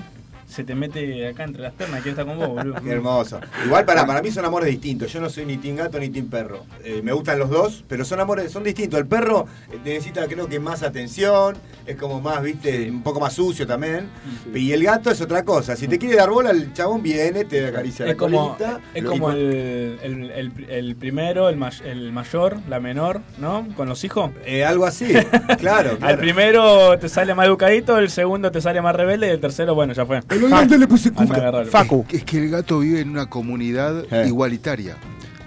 se 0.55 0.63
te 0.63 0.73
mete 0.75 1.27
acá 1.27 1.43
entre 1.43 1.61
las 1.63 1.73
piernas 1.73 1.99
y 1.99 2.03
quiere 2.03 2.11
estar 2.21 2.25
con 2.25 2.37
vos, 2.37 2.49
boludo. 2.49 2.81
Qué 2.81 2.91
hermoso. 2.91 3.39
Igual 3.65 3.85
para, 3.85 4.05
para 4.05 4.21
mí 4.21 4.31
son 4.31 4.45
amores 4.45 4.69
distintos. 4.69 5.11
Yo 5.11 5.19
no 5.21 5.29
soy 5.29 5.45
ni 5.45 5.57
team 5.57 5.75
gato 5.75 5.99
ni 5.99 6.09
team 6.09 6.27
perro. 6.29 6.65
Eh, 6.83 7.01
me 7.03 7.11
gustan 7.11 7.39
los 7.39 7.49
dos, 7.49 7.83
pero 7.87 8.05
son 8.05 8.19
amores, 8.19 8.51
son 8.51 8.63
distintos. 8.63 8.99
El 8.99 9.07
perro 9.07 9.47
eh, 9.71 9.77
necesita 9.83 10.25
creo 10.27 10.47
que 10.47 10.59
más 10.59 10.83
atención, 10.83 11.57
es 11.85 11.95
como 11.97 12.21
más, 12.21 12.41
viste, 12.41 12.89
un 12.89 13.03
poco 13.03 13.19
más 13.19 13.33
sucio 13.33 13.67
también. 13.67 14.09
Y 14.53 14.71
el 14.71 14.83
gato 14.83 15.11
es 15.11 15.21
otra 15.21 15.43
cosa. 15.43 15.75
Si 15.75 15.87
te 15.87 15.99
quiere 15.99 16.15
dar 16.15 16.29
bola, 16.29 16.51
el 16.51 16.73
chabón 16.73 17.03
viene, 17.03 17.45
te 17.45 17.67
acaricia 17.67 18.05
Es 18.05 18.11
la 18.11 18.17
como, 18.17 18.55
colita. 18.55 18.79
es 18.93 19.03
como 19.03 19.31
el, 19.31 19.99
el, 20.01 20.31
el- 20.31 20.51
el 20.69 20.95
primero, 20.95 21.49
el, 21.49 21.57
may- 21.57 21.81
el 21.85 22.11
mayor, 22.11 22.57
la 22.69 22.79
menor, 22.79 23.21
¿no? 23.37 23.67
Con 23.75 23.89
los 23.89 24.03
hijos. 24.03 24.31
eh, 24.45 24.63
algo 24.63 24.85
así, 24.85 25.13
claro. 25.59 25.97
Al 26.01 26.17
primero 26.17 26.97
te 26.99 27.09
sale 27.09 27.33
más 27.35 27.47
educadito, 27.47 27.97
el 27.97 28.09
segundo 28.09 28.51
te 28.51 28.61
sale 28.61 28.81
más 28.81 28.95
rebelde 28.95 29.27
y 29.27 29.31
el 29.31 29.39
tercero, 29.39 29.75
bueno, 29.75 29.93
ya 29.93 30.05
fue. 30.05 30.21
El 30.29 30.43
grande 30.49 30.77
le 30.77 30.87
puse 30.87 31.09
Anda 31.15 31.35
a 31.35 31.37
agarrarlo. 31.37 31.71
Facu. 31.71 32.05
Es 32.09 32.23
que 32.23 32.37
el 32.37 32.49
gato 32.49 32.79
vive 32.79 32.99
en 33.01 33.09
una 33.09 33.27
comunidad 33.27 34.05
Eh. 34.11 34.27
igualitaria. 34.27 34.97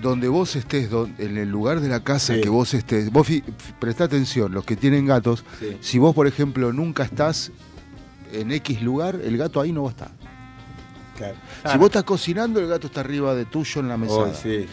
Donde 0.03 0.29
vos 0.29 0.55
estés, 0.55 0.89
en 1.19 1.37
el 1.39 1.49
lugar 1.51 1.81
de 1.81 1.89
la 1.89 2.05
casa 2.05 2.35
Sí. 2.35 2.41
que 2.41 2.49
vos 2.49 2.73
estés, 2.73 3.11
vos 3.11 3.27
prestá 3.81 4.05
atención, 4.05 4.53
los 4.53 4.65
que 4.65 4.77
tienen 4.77 5.07
gatos, 5.07 5.45
Sí. 5.59 5.77
si 5.81 5.99
vos, 5.99 6.15
por 6.15 6.27
ejemplo, 6.29 6.73
nunca 6.73 7.03
estás 7.03 7.51
en 8.33 8.53
X 8.53 8.81
lugar, 8.83 9.19
el 9.25 9.37
gato 9.37 9.61
ahí 9.61 9.73
no 9.73 9.83
va 9.83 9.89
a 9.89 9.91
estar. 9.93 10.11
Claro. 11.17 11.35
Si 11.73 11.77
vos 11.79 11.87
estás 11.87 12.05
cocinando, 12.05 12.61
el 12.61 12.69
gato 12.69 12.87
está 12.87 13.01
arriba 13.01 13.35
de 13.35 13.45
tuyo 13.45 13.81
en 13.81 13.89
la 13.89 13.97
mesa. 13.97 14.13
Oh, 14.15 14.33
sí. 14.33 14.67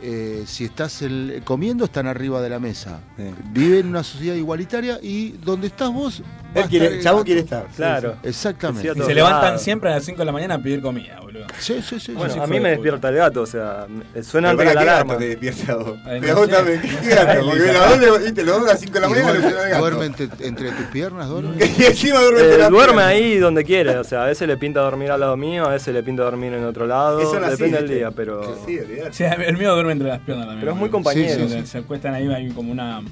Eh, 0.00 0.44
si 0.46 0.64
estás 0.64 1.02
el- 1.02 1.42
comiendo, 1.44 1.84
están 1.84 2.06
arriba 2.06 2.40
de 2.40 2.48
la 2.48 2.58
mesa. 2.60 3.00
Sí. 3.16 3.24
Vive 3.52 3.80
en 3.80 3.88
una 3.88 4.02
sociedad 4.04 4.36
igualitaria 4.36 4.98
y 5.02 5.32
donde 5.44 5.66
estás 5.66 5.92
vos. 5.92 6.22
Él 6.62 6.68
quiere, 6.68 6.84
estar 6.84 6.92
el 6.92 6.98
el 6.98 7.04
chabón 7.04 7.18
gato. 7.18 7.24
quiere 7.26 7.40
estar. 7.40 7.66
Claro. 7.76 8.16
Exactamente. 8.22 8.82
Sí, 8.82 9.00
a 9.00 9.02
Y 9.02 9.06
se 9.06 9.14
levantan 9.14 9.58
siempre 9.58 9.90
a 9.90 9.94
las 9.94 10.04
5 10.04 10.18
de 10.18 10.24
la 10.24 10.32
mañana 10.32 10.54
a 10.54 10.58
pedir 10.58 10.80
comida, 10.80 11.20
boludo. 11.20 11.46
Sí, 11.58 11.80
sí, 11.82 11.98
sí. 12.00 12.12
Bueno, 12.12 12.32
sí. 12.32 12.38
a 12.40 12.44
sí 12.44 12.50
mí 12.50 12.60
me 12.60 12.68
de 12.70 12.74
despierta 12.76 13.08
el 13.08 13.16
gato, 13.16 13.42
o 13.42 13.46
sea, 13.46 13.86
suena 14.22 14.50
antes 14.50 14.66
de 14.66 14.74
para 14.74 14.84
la 14.84 14.92
alarma. 14.92 15.14
gato 15.14 15.24
te 15.24 15.28
despierta 15.36 15.76
vos. 15.76 16.02
También, 16.04 16.80
¿qué 16.80 17.08
gato? 17.14 17.40
Porque 17.48 17.72
los 17.72 18.00
dos, 18.00 18.24
viste, 18.24 18.44
los 18.44 18.56
dos 18.60 18.68
a 18.68 18.72
las 18.72 18.80
5 18.80 18.92
de 18.92 19.00
la 19.00 19.08
mañana 19.08 19.28
duerme, 19.28 19.48
llevan 19.48 19.64
al 19.64 19.70
gato. 19.70 19.80
duerme 19.80 20.06
entre, 20.06 20.70
tus 20.70 20.86
piernas, 20.92 21.28
duerme. 21.30 21.56
Y 21.78 21.84
encima 21.84 22.20
duerme 22.20 22.40
Eh, 22.40 22.44
entre 22.44 22.58
las 22.58 22.70
duerme 22.70 23.02
ahí 23.02 23.38
donde 23.38 23.64
quiere, 23.64 23.96
o 23.96 24.04
sea, 24.04 24.24
a 24.24 24.26
veces 24.26 24.46
le 24.48 24.56
pinta 24.56 24.80
dormir 24.80 25.10
al 25.10 25.20
lado 25.20 25.36
mío, 25.36 25.66
a 25.66 25.70
veces 25.70 25.94
le 25.94 26.02
pinta 26.02 26.22
dormir 26.22 26.52
en 26.52 26.64
otro 26.64 26.86
lado, 26.86 27.20
Eso 27.20 27.40
depende 27.40 27.78
del 27.78 27.88
día, 27.88 28.10
pero... 28.10 28.56
Sí. 28.66 28.78
Sí, 29.10 29.24
el 29.24 29.56
mío 29.56 29.74
duerme 29.74 29.92
entre 29.92 30.08
las 30.08 30.20
piernas 30.20 30.46
también. 30.46 30.60
Pero 30.60 30.72
es 30.72 30.78
muy 30.78 30.90
compañero. 30.90 31.48
Sí, 31.48 31.60
sí, 31.60 31.66
Se 31.66 31.78
acuestan 31.78 32.14
ahí, 32.14 32.28
hay 32.32 32.50
como 32.50 32.72
una 32.72 33.02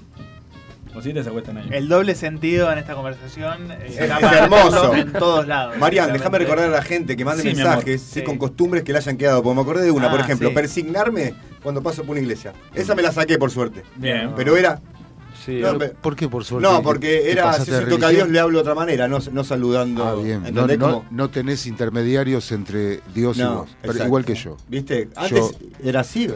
ahí. 1.00 1.68
El 1.70 1.88
doble 1.88 2.14
sentido 2.14 2.70
en 2.72 2.78
esta 2.78 2.94
conversación 2.94 3.70
eh, 3.72 3.86
Es- 3.88 3.98
hermoso. 3.98 4.94
en 4.94 5.12
todos 5.12 5.46
lados. 5.46 5.76
Marian, 5.78 6.12
déjame 6.12 6.38
recordar 6.38 6.66
a 6.66 6.72
la 6.72 6.82
gente 6.82 7.16
que 7.16 7.24
mande 7.24 7.42
Sí, 7.42 7.48
mensajes 7.54 8.00
sí, 8.02 8.22
con 8.22 8.38
costumbres 8.38 8.82
que 8.84 8.92
le 8.92 8.98
hayan 8.98 9.16
quedado. 9.16 9.42
Porque 9.42 9.54
me 9.56 9.62
acordé 9.62 9.84
de 9.84 9.90
una, 9.90 10.10
por 10.10 10.20
Ah, 10.20 10.24
ejemplo, 10.24 10.48
sí. 10.48 10.54
persignarme 10.54 11.34
cuando 11.62 11.82
paso 11.82 12.02
por 12.02 12.12
una 12.12 12.20
iglesia. 12.20 12.52
Esa 12.74 12.94
me 12.94 13.02
la 13.02 13.12
saqué 13.12 13.38
por 13.38 13.50
suerte. 13.50 13.82
Bien. 13.96 14.32
Pero 14.36 14.56
era 14.56 14.80
Sí, 15.44 15.60
No, 15.60 15.78
¿Por 15.78 16.16
qué 16.16 16.28
por 16.28 16.44
suerte? 16.44 16.66
No, 16.68 16.78
¿Te 16.78 16.82
porque 16.82 17.30
era, 17.30 17.52
si 17.52 17.70
se 17.70 17.82
toca 17.82 18.08
a? 18.08 18.10
Dios, 18.10 18.28
le 18.28 18.40
hablo 18.40 18.58
de 18.58 18.62
otra 18.62 18.74
manera, 18.74 19.06
no, 19.06 19.18
no 19.30 19.44
saludando. 19.44 20.04
Ah, 20.04 20.14
bien. 20.20 20.42
No, 20.52 20.66
no- 20.66 21.04
no 21.08 21.30
tenés 21.30 21.66
intermediarios 21.66 22.50
entre 22.50 23.00
Dios 23.14 23.38
y 23.38 23.44
vos. 23.44 23.68
pero 23.80 24.04
igual 24.06 24.24
que 24.24 24.34
yo. 24.34 24.56
¿Viste? 24.66 25.08
Antes 25.14 25.38
Yo- 25.38 25.50
era 25.84 26.00
así. 26.00 26.28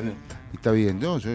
Está 0.54 0.70
bien. 0.70 1.00
No, 1.00 1.18
yo- 1.18 1.30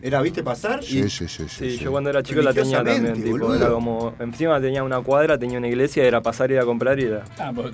Era, 0.00 0.22
¿viste 0.22 0.42
pasar? 0.44 0.82
Sí, 0.84 1.00
y- 1.00 1.02
sí, 1.10 1.26
sí, 1.28 1.28
sí, 1.28 1.44
Sí, 1.48 1.70
sí. 1.72 1.78
yo 1.84 1.90
cuando 1.90 2.08
era 2.10 2.22
chico 2.22 2.40
la 2.40 2.52
tenía 2.54 2.84
también, 2.84 3.20
tipo, 3.22 3.52
era 3.54 3.68
como, 3.70 4.14
encima 4.20 4.60
tenía 4.60 4.82
una 4.84 5.00
cuadra, 5.00 5.36
tenía 5.38 5.58
una 5.58 5.66
iglesia, 5.68 6.04
era 6.04 6.20
pasar 6.20 6.50
y 6.50 6.54
ir 6.54 6.60
a 6.60 6.64
comprar 6.64 6.98
y 7.00 7.04
era... 7.04 7.24
Ah, 7.38 7.50
pues- 7.54 7.72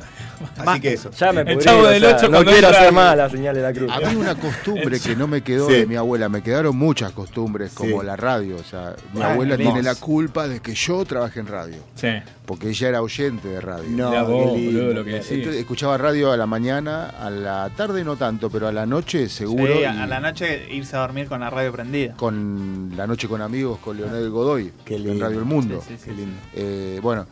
Así 0.56 0.80
que 0.80 0.92
eso. 0.94 1.10
Ya 1.10 1.32
me 1.32 1.42
El 1.42 1.46
pudrí, 1.48 1.58
Chavo 1.64 1.80
o 1.82 1.86
del 1.86 2.00
sea, 2.02 2.16
Ocho 2.16 2.26
no 2.26 2.30
cuando 2.32 2.52
quiero 2.52 2.68
hacer 2.68 2.92
más 2.92 3.16
la 3.16 3.28
señal 3.30 3.54
de 3.54 3.62
la 3.62 3.72
cruz. 3.72 3.90
A 3.92 4.00
mí 4.00 4.16
una 4.16 4.34
costumbre 4.34 4.98
que 5.04 5.14
no 5.16 5.26
me 5.26 5.42
quedó 5.42 5.66
Sí. 5.68 5.74
de 5.74 5.86
mi 5.86 5.96
abuela, 5.96 6.28
me 6.28 6.42
quedaron 6.42 6.76
muchas 6.76 7.12
costumbres 7.12 7.72
como 7.72 8.00
Sí. 8.00 8.06
la 8.06 8.16
radio. 8.16 8.56
O 8.56 8.64
sea, 8.64 8.94
mi 9.12 9.20
Ah, 9.22 9.32
abuela 9.32 9.56
tiene 9.56 9.82
la 9.82 9.94
culpa 9.94 10.48
de 10.48 10.60
que 10.60 10.74
yo 10.74 11.04
trabaje 11.04 11.40
en 11.40 11.46
radio, 11.46 11.76
Sí. 11.94 12.08
Porque 12.46 12.68
ella 12.68 12.88
era 12.90 13.02
oyente 13.02 13.48
de 13.48 13.60
radio. 13.60 13.88
No, 13.88 14.10
vos, 14.26 14.50
boludo, 14.50 14.92
lo 14.92 15.04
que 15.04 15.12
decís. 15.12 15.30
Entonces, 15.32 15.60
escuchaba 15.60 15.96
radio 15.96 16.30
a 16.30 16.36
la 16.36 16.46
mañana, 16.46 17.08
a 17.08 17.30
la 17.30 17.70
tarde 17.76 18.04
no 18.04 18.16
tanto, 18.16 18.50
pero 18.50 18.68
a 18.68 18.72
la 18.72 18.84
noche 18.86 19.28
seguro. 19.28 19.72
Sí, 19.74 19.80
y 19.80 19.84
a 19.84 20.06
la 20.06 20.20
noche 20.20 20.68
irse 20.70 20.96
a 20.96 21.00
dormir 21.00 21.26
con 21.28 21.40
la 21.40 21.48
radio 21.50 21.72
prendida. 21.72 22.14
Con 22.16 22.92
La 22.96 23.06
Noche 23.06 23.28
con 23.28 23.40
Amigos, 23.40 23.78
con 23.78 23.96
Leonel 23.96 24.28
Godoy, 24.30 24.72
Qué 24.84 24.96
en 24.96 25.04
lindo. 25.04 25.24
Radio 25.24 25.38
El 25.38 25.44
Mundo. 25.46 25.82
Sí, 25.86 25.94
sí, 25.94 25.98
sí. 25.98 26.10
Qué 26.10 26.16
lindo. 26.16 26.36
Eh, 26.54 26.98
bueno, 27.02 27.26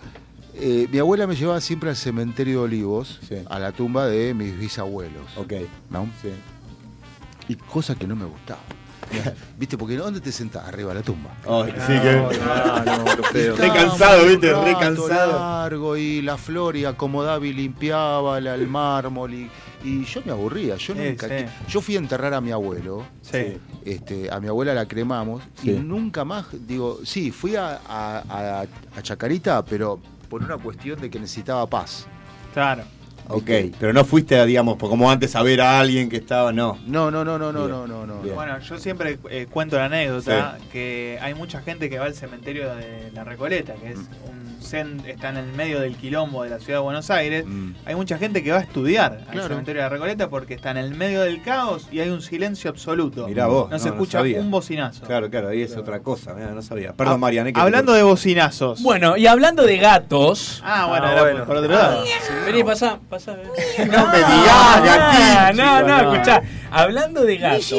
eh, 0.54 0.88
mi 0.90 0.98
abuela 0.98 1.26
me 1.26 1.34
llevaba 1.36 1.60
siempre 1.60 1.90
al 1.90 1.96
cementerio 1.96 2.60
de 2.60 2.64
Olivos, 2.64 3.20
Sí. 3.28 3.36
a 3.48 3.58
la 3.58 3.72
tumba 3.72 4.06
de 4.06 4.32
mis 4.34 4.58
bisabuelos. 4.58 5.36
Ok. 5.36 5.52
¿no? 5.90 6.08
Sí. 6.22 6.28
Y 7.48 7.56
cosa 7.56 7.94
que 7.96 8.06
no 8.06 8.16
me 8.16 8.24
gustaba. 8.24 8.60
¿Viste? 9.58 9.76
Porque 9.78 9.96
¿dónde 9.96 10.20
te 10.20 10.32
sentás? 10.32 10.66
Arriba 10.66 10.90
de 10.90 11.00
la 11.00 11.02
tumba. 11.02 11.30
Ay, 11.48 11.72
sí 11.86 11.92
que. 12.00 12.12
No. 12.16 13.56
Re 13.56 13.68
cansado, 13.72 14.26
¿viste? 14.26 14.52
Re 14.52 14.72
cansado. 14.78 15.32
largo 15.38 15.96
y 15.96 16.22
la 16.22 16.36
flor 16.36 16.76
y 16.76 16.84
acomodaba 16.84 17.44
y 17.46 17.52
limpiaba 17.52 18.40
la- 18.40 18.54
el 18.54 18.66
mármol 18.68 19.32
y, 19.34 19.50
y 19.84 20.04
yo 20.04 20.20
me 20.24 20.32
aburría. 20.32 20.76
Yo 20.76 20.94
Sí, 20.94 21.00
nunca. 21.00 21.28
sí. 21.28 21.44
Yo 21.68 21.80
fui 21.80 21.96
a 21.96 21.98
enterrar 21.98 22.34
a 22.34 22.40
mi 22.40 22.50
abuelo. 22.50 23.04
Sí. 23.22 23.58
Este, 23.84 24.30
a 24.30 24.40
mi 24.40 24.48
abuela 24.48 24.74
la 24.74 24.86
cremamos 24.86 25.42
Sí. 25.60 25.70
y 25.70 25.74
nunca 25.80 26.24
más, 26.24 26.46
digo, 26.66 27.00
sí, 27.04 27.30
fui 27.30 27.56
a, 27.56 27.80
a- 27.88 28.22
a- 28.28 28.66
a 28.96 29.02
Chacarita, 29.02 29.64
pero 29.64 30.00
por 30.28 30.42
una 30.42 30.56
cuestión 30.58 31.00
de 31.00 31.10
que 31.10 31.18
necesitaba 31.18 31.66
paz. 31.66 32.06
Claro. 32.54 32.82
Ok, 33.34 33.50
pero 33.80 33.92
no 33.92 34.04
fuiste, 34.04 34.44
digamos, 34.44 34.76
como 34.76 35.10
antes 35.10 35.34
a 35.36 35.42
ver 35.42 35.60
a 35.60 35.80
alguien 35.80 36.08
que 36.08 36.16
estaba, 36.16 36.52
no. 36.52 36.78
No, 36.86 37.10
no, 37.10 37.24
no, 37.24 37.38
no, 37.38 37.52
no, 37.52 37.60
Bien. 37.66 37.70
no, 37.70 37.86
no, 37.86 38.06
no. 38.06 38.20
Bien. 38.20 38.34
Bueno, 38.34 38.58
yo 38.58 38.78
siempre 38.78 39.18
eh, 39.30 39.46
cuento 39.50 39.76
la 39.76 39.86
anécdota 39.86 40.58
que 40.70 41.18
hay 41.20 41.34
mucha 41.34 41.62
gente 41.62 41.88
que 41.88 41.98
va 41.98 42.04
al 42.06 42.14
cementerio 42.14 42.74
de 42.74 43.10
La 43.14 43.24
Recoleta, 43.24 43.74
que 43.74 43.92
es 43.92 43.98
un 43.98 44.41
está 44.80 45.28
en 45.28 45.36
el 45.36 45.52
medio 45.52 45.80
del 45.80 45.96
quilombo 45.96 46.42
de 46.44 46.50
la 46.50 46.58
ciudad 46.58 46.78
de 46.78 46.82
Buenos 46.84 47.10
Aires. 47.10 47.44
Mm. 47.46 47.72
Hay 47.84 47.94
mucha 47.94 48.18
gente 48.18 48.42
que 48.42 48.50
va 48.52 48.58
a 48.58 48.62
estudiar 48.62 49.12
al 49.26 49.32
Claro. 49.32 49.48
cementerio 49.48 49.80
de 49.82 49.84
La 49.84 49.88
Recoleta 49.90 50.28
porque 50.30 50.54
está 50.54 50.70
en 50.70 50.78
el 50.78 50.94
medio 50.94 51.20
del 51.22 51.42
caos 51.42 51.88
y 51.92 52.00
hay 52.00 52.08
un 52.08 52.22
silencio 52.22 52.70
absoluto. 52.70 53.26
Mirá 53.28 53.46
vos, 53.46 53.70
No, 53.70 53.78
se 53.78 53.88
no, 53.88 53.94
escucha 53.94 54.18
sabía. 54.18 54.40
un 54.40 54.50
bocinazo. 54.50 55.04
Claro, 55.06 55.28
claro, 55.30 55.48
ahí 55.48 55.62
es 55.62 55.76
otra 55.76 56.00
cosa, 56.00 56.32
mirá, 56.34 56.48
no 56.52 56.62
sabía. 56.62 56.92
Perdón, 56.94 57.20
Mariana. 57.20 57.50
¿qué 57.50 57.54
te 57.54 57.60
Hablando 57.60 57.92
de 57.92 58.02
bocinazos. 58.02 58.82
Bueno, 58.82 59.16
y 59.16 59.26
hablando 59.26 59.64
de 59.64 59.76
gatos. 59.78 60.62
Ah, 60.64 60.86
bueno, 60.88 61.06
Ah, 61.06 61.20
bueno. 61.20 61.44
por- 61.46 61.56
otro 61.56 61.72
lado. 61.72 62.04
Vení, 62.46 62.64
pasá, 62.64 62.98
pasá. 63.10 63.32
No 63.36 64.06
me 64.06 64.16
digas, 64.18 64.48
Ah, 64.48 65.50
gatito. 65.52 65.62
no, 65.62 65.82
no, 65.82 66.02
no. 66.02 66.12
escuchá. 66.14 66.42
Hablando 66.70 67.22
de 67.22 67.36
gatos, 67.36 67.70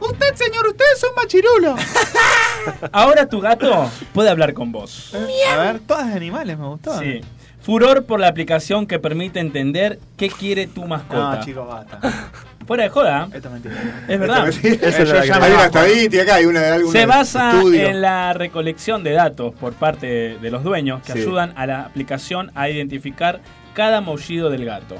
Usted, 0.00 0.34
señor, 0.34 0.66
usted 0.68 0.84
es 0.94 1.02
un 1.02 1.14
machirulo. 1.16 1.74
ahora 2.92 3.26
tu 3.26 3.40
gato 3.40 3.90
puede 4.12 4.30
hablar 4.30 4.54
con 4.54 4.70
vos. 4.72 5.12
A 5.52 5.56
ver, 5.56 5.80
todas 5.80 6.12
de 6.14 6.19
animales 6.20 6.58
me 6.58 6.66
gustó. 6.66 6.98
Sí. 7.00 7.20
Furor 7.62 8.04
por 8.04 8.20
la 8.20 8.28
aplicación 8.28 8.86
que 8.86 8.98
permite 8.98 9.38
entender 9.40 9.98
qué 10.16 10.28
quiere 10.28 10.66
tu 10.66 10.84
mascota. 10.86 11.36
No, 11.36 11.44
chicos, 11.44 11.68
basta. 11.68 11.98
Fuera 12.66 12.84
de 12.84 12.88
joda, 12.90 13.28
Esto 13.32 13.48
es 13.48 13.52
mentira. 13.52 13.74
es 14.08 14.20
verdad. 14.20 14.48
Eh, 14.48 14.78
es 14.80 15.12
Hay 15.12 15.52
una 15.52 15.64
estadística 15.64 16.22
acá, 16.22 16.34
hay 16.36 16.46
una 16.46 16.60
de 16.60 16.68
algún 16.68 16.92
Se 16.92 17.04
basa 17.04 17.50
estudio. 17.52 17.88
en 17.88 18.00
la 18.00 18.32
recolección 18.32 19.02
de 19.02 19.10
datos 19.12 19.52
por 19.54 19.72
parte 19.74 20.38
de 20.40 20.50
los 20.50 20.62
dueños 20.62 21.02
que 21.02 21.12
Sí. 21.14 21.18
ayudan 21.20 21.52
a 21.56 21.66
la 21.66 21.82
aplicación 21.82 22.52
a 22.54 22.68
identificar 22.70 23.40
cada 23.74 24.00
maullido 24.00 24.50
del 24.50 24.64
gato. 24.64 24.96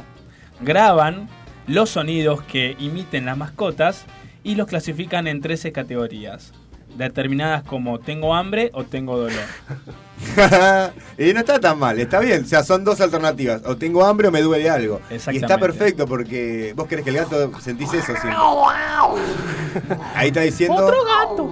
Graban 0.60 1.28
los 1.66 1.90
sonidos 1.90 2.42
que 2.42 2.76
imiten 2.80 3.24
las 3.24 3.36
mascotas 3.36 4.04
y 4.42 4.56
los 4.56 4.66
clasifican 4.66 5.26
en 5.28 5.40
13 5.40 5.70
categorías, 5.70 6.52
determinadas 6.96 7.62
como 7.64 7.98
tengo 8.00 8.34
hambre 8.34 8.70
o 8.74 8.84
tengo 8.84 9.16
dolor. 9.16 9.40
y 11.18 11.32
no 11.32 11.40
está 11.40 11.58
tan 11.58 11.78
mal, 11.78 11.98
está 11.98 12.20
bien. 12.20 12.42
O 12.44 12.46
sea, 12.46 12.62
son 12.62 12.84
dos 12.84 13.00
alternativas. 13.00 13.62
O 13.64 13.76
tengo 13.76 14.04
hambre 14.04 14.28
o 14.28 14.30
me 14.30 14.42
duele 14.42 14.68
algo. 14.68 15.00
Y 15.10 15.14
está 15.36 15.56
perfecto 15.58 16.06
porque 16.06 16.72
vos 16.76 16.86
querés 16.86 17.04
que 17.04 17.10
el 17.10 17.16
gato 17.16 17.50
sentís 17.60 17.88
eso 17.94 18.12
siempre. 18.12 18.34
Ahí 20.14 20.28
está 20.28 20.40
diciendo. 20.42 20.92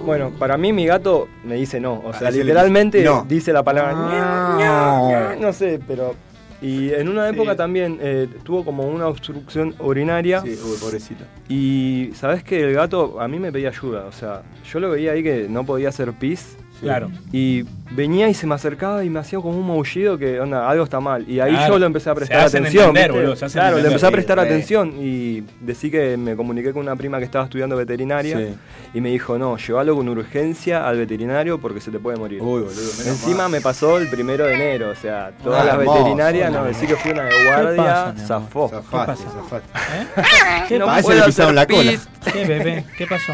Bueno, 0.05 0.31
para 0.37 0.57
mí 0.57 0.71
mi 0.73 0.85
gato 0.85 1.27
me 1.43 1.55
dice 1.55 1.79
no. 1.79 2.01
O 2.05 2.13
sea, 2.13 2.27
Ah, 2.27 2.31
literalmente 2.31 3.03
no. 3.03 3.25
dice 3.27 3.51
la 3.53 3.63
palabra 3.63 3.93
Ah. 3.95 4.57
"ña, 4.59 5.09
ña", 5.31 5.35
no 5.39 5.51
sé, 5.53 5.79
pero... 5.87 6.13
Y 6.61 6.89
en 6.91 7.07
una 7.07 7.29
época 7.29 7.51
Sí. 7.51 7.57
también 7.57 7.97
eh, 8.01 8.27
tuvo 8.43 8.65
como 8.65 8.83
una 8.87 9.07
obstrucción 9.07 9.73
urinaria. 9.79 10.41
Sí, 10.41 10.49
uy, 10.63 10.77
pobrecito. 10.79 11.23
Y 11.47 12.09
sabes 12.15 12.43
que 12.43 12.61
el 12.63 12.73
gato 12.73 13.21
a 13.21 13.27
mí 13.29 13.39
me 13.39 13.51
pedía 13.51 13.69
ayuda. 13.69 14.05
O 14.05 14.11
sea, 14.11 14.43
yo 14.69 14.79
lo 14.79 14.89
veía 14.89 15.13
ahí 15.13 15.23
que 15.23 15.47
no 15.49 15.65
podía 15.65 15.89
hacer 15.89 16.11
pis. 16.13 16.57
Claro. 16.81 17.11
Y 17.31 17.63
venía 17.91 18.29
y 18.29 18.33
se 18.33 18.45
me 18.47 18.55
acercaba 18.55 19.03
y 19.03 19.09
me 19.09 19.19
hacía 19.19 19.39
como 19.39 19.57
un 19.57 19.67
maullido 19.67 20.17
que, 20.17 20.39
onda, 20.39 20.69
algo 20.69 20.83
está 20.83 20.99
mal. 20.99 21.27
Y 21.29 21.39
ahí 21.39 21.51
Claro. 21.51 21.73
yo 21.73 21.79
lo 21.79 21.85
empecé 21.87 22.09
a 22.09 22.13
Se 22.13 22.17
prestar 22.17 22.39
hacen 22.41 22.61
atención. 22.61 22.83
entender, 22.89 23.11
¿viste? 23.11 23.19
boludo, 23.21 23.35
se 23.35 23.45
hacen 23.45 23.59
claro, 23.59 23.75
le 23.75 23.79
entender. 23.81 23.91
empecé 23.91 24.05
a 24.07 24.11
prestar 24.11 24.39
Sí, 24.39 24.45
atención 24.45 24.93
y 24.99 25.43
decí 25.61 25.89
que 25.91 26.15
me 26.17 26.35
comuniqué 26.35 26.71
con 26.71 26.83
una 26.83 26.95
prima 26.95 27.17
que 27.19 27.25
estaba 27.25 27.45
estudiando 27.45 27.75
veterinaria 27.75 28.37
Sí. 28.37 28.55
y 28.93 29.01
me 29.01 29.09
dijo, 29.09 29.37
no, 29.37 29.57
llévalo 29.57 29.95
con 29.95 30.07
urgencia 30.09 30.87
al 30.87 30.97
veterinario 30.97 31.59
porque 31.59 31.81
se 31.81 31.91
te 31.91 31.99
puede 31.99 32.17
morir. 32.17 32.41
Uy, 32.41 32.61
boludo. 32.61 32.91
Encima 33.05 33.49
me 33.49 33.59
pasó 33.61 33.97
el 33.97 34.07
primero 34.09 34.45
de 34.45 34.53
enero, 34.55 34.89
o 34.91 34.95
sea, 34.95 35.31
todas 35.43 35.61
Ah, 35.61 35.65
las 35.65 35.75
hermoso, 35.79 35.97
veterinarias, 35.97 36.51
no, 36.51 36.63
decí 36.65 36.85
que 36.87 36.95
fui 36.95 37.11
una 37.11 37.23
de 37.23 37.45
guardia, 37.45 38.13
zafó. 38.25 38.69
Zafaste, 38.69 39.23
pasa? 39.23 39.31
zafaste. 39.31 40.67
¿Qué, 40.67 40.79
le 40.79 40.85
la 41.53 41.65
cola. 41.67 41.91
pis. 41.91 42.07
¿Qué, 42.31 42.45
bebé? 42.45 42.85
¿Qué 42.97 43.07
pasó? 43.07 43.33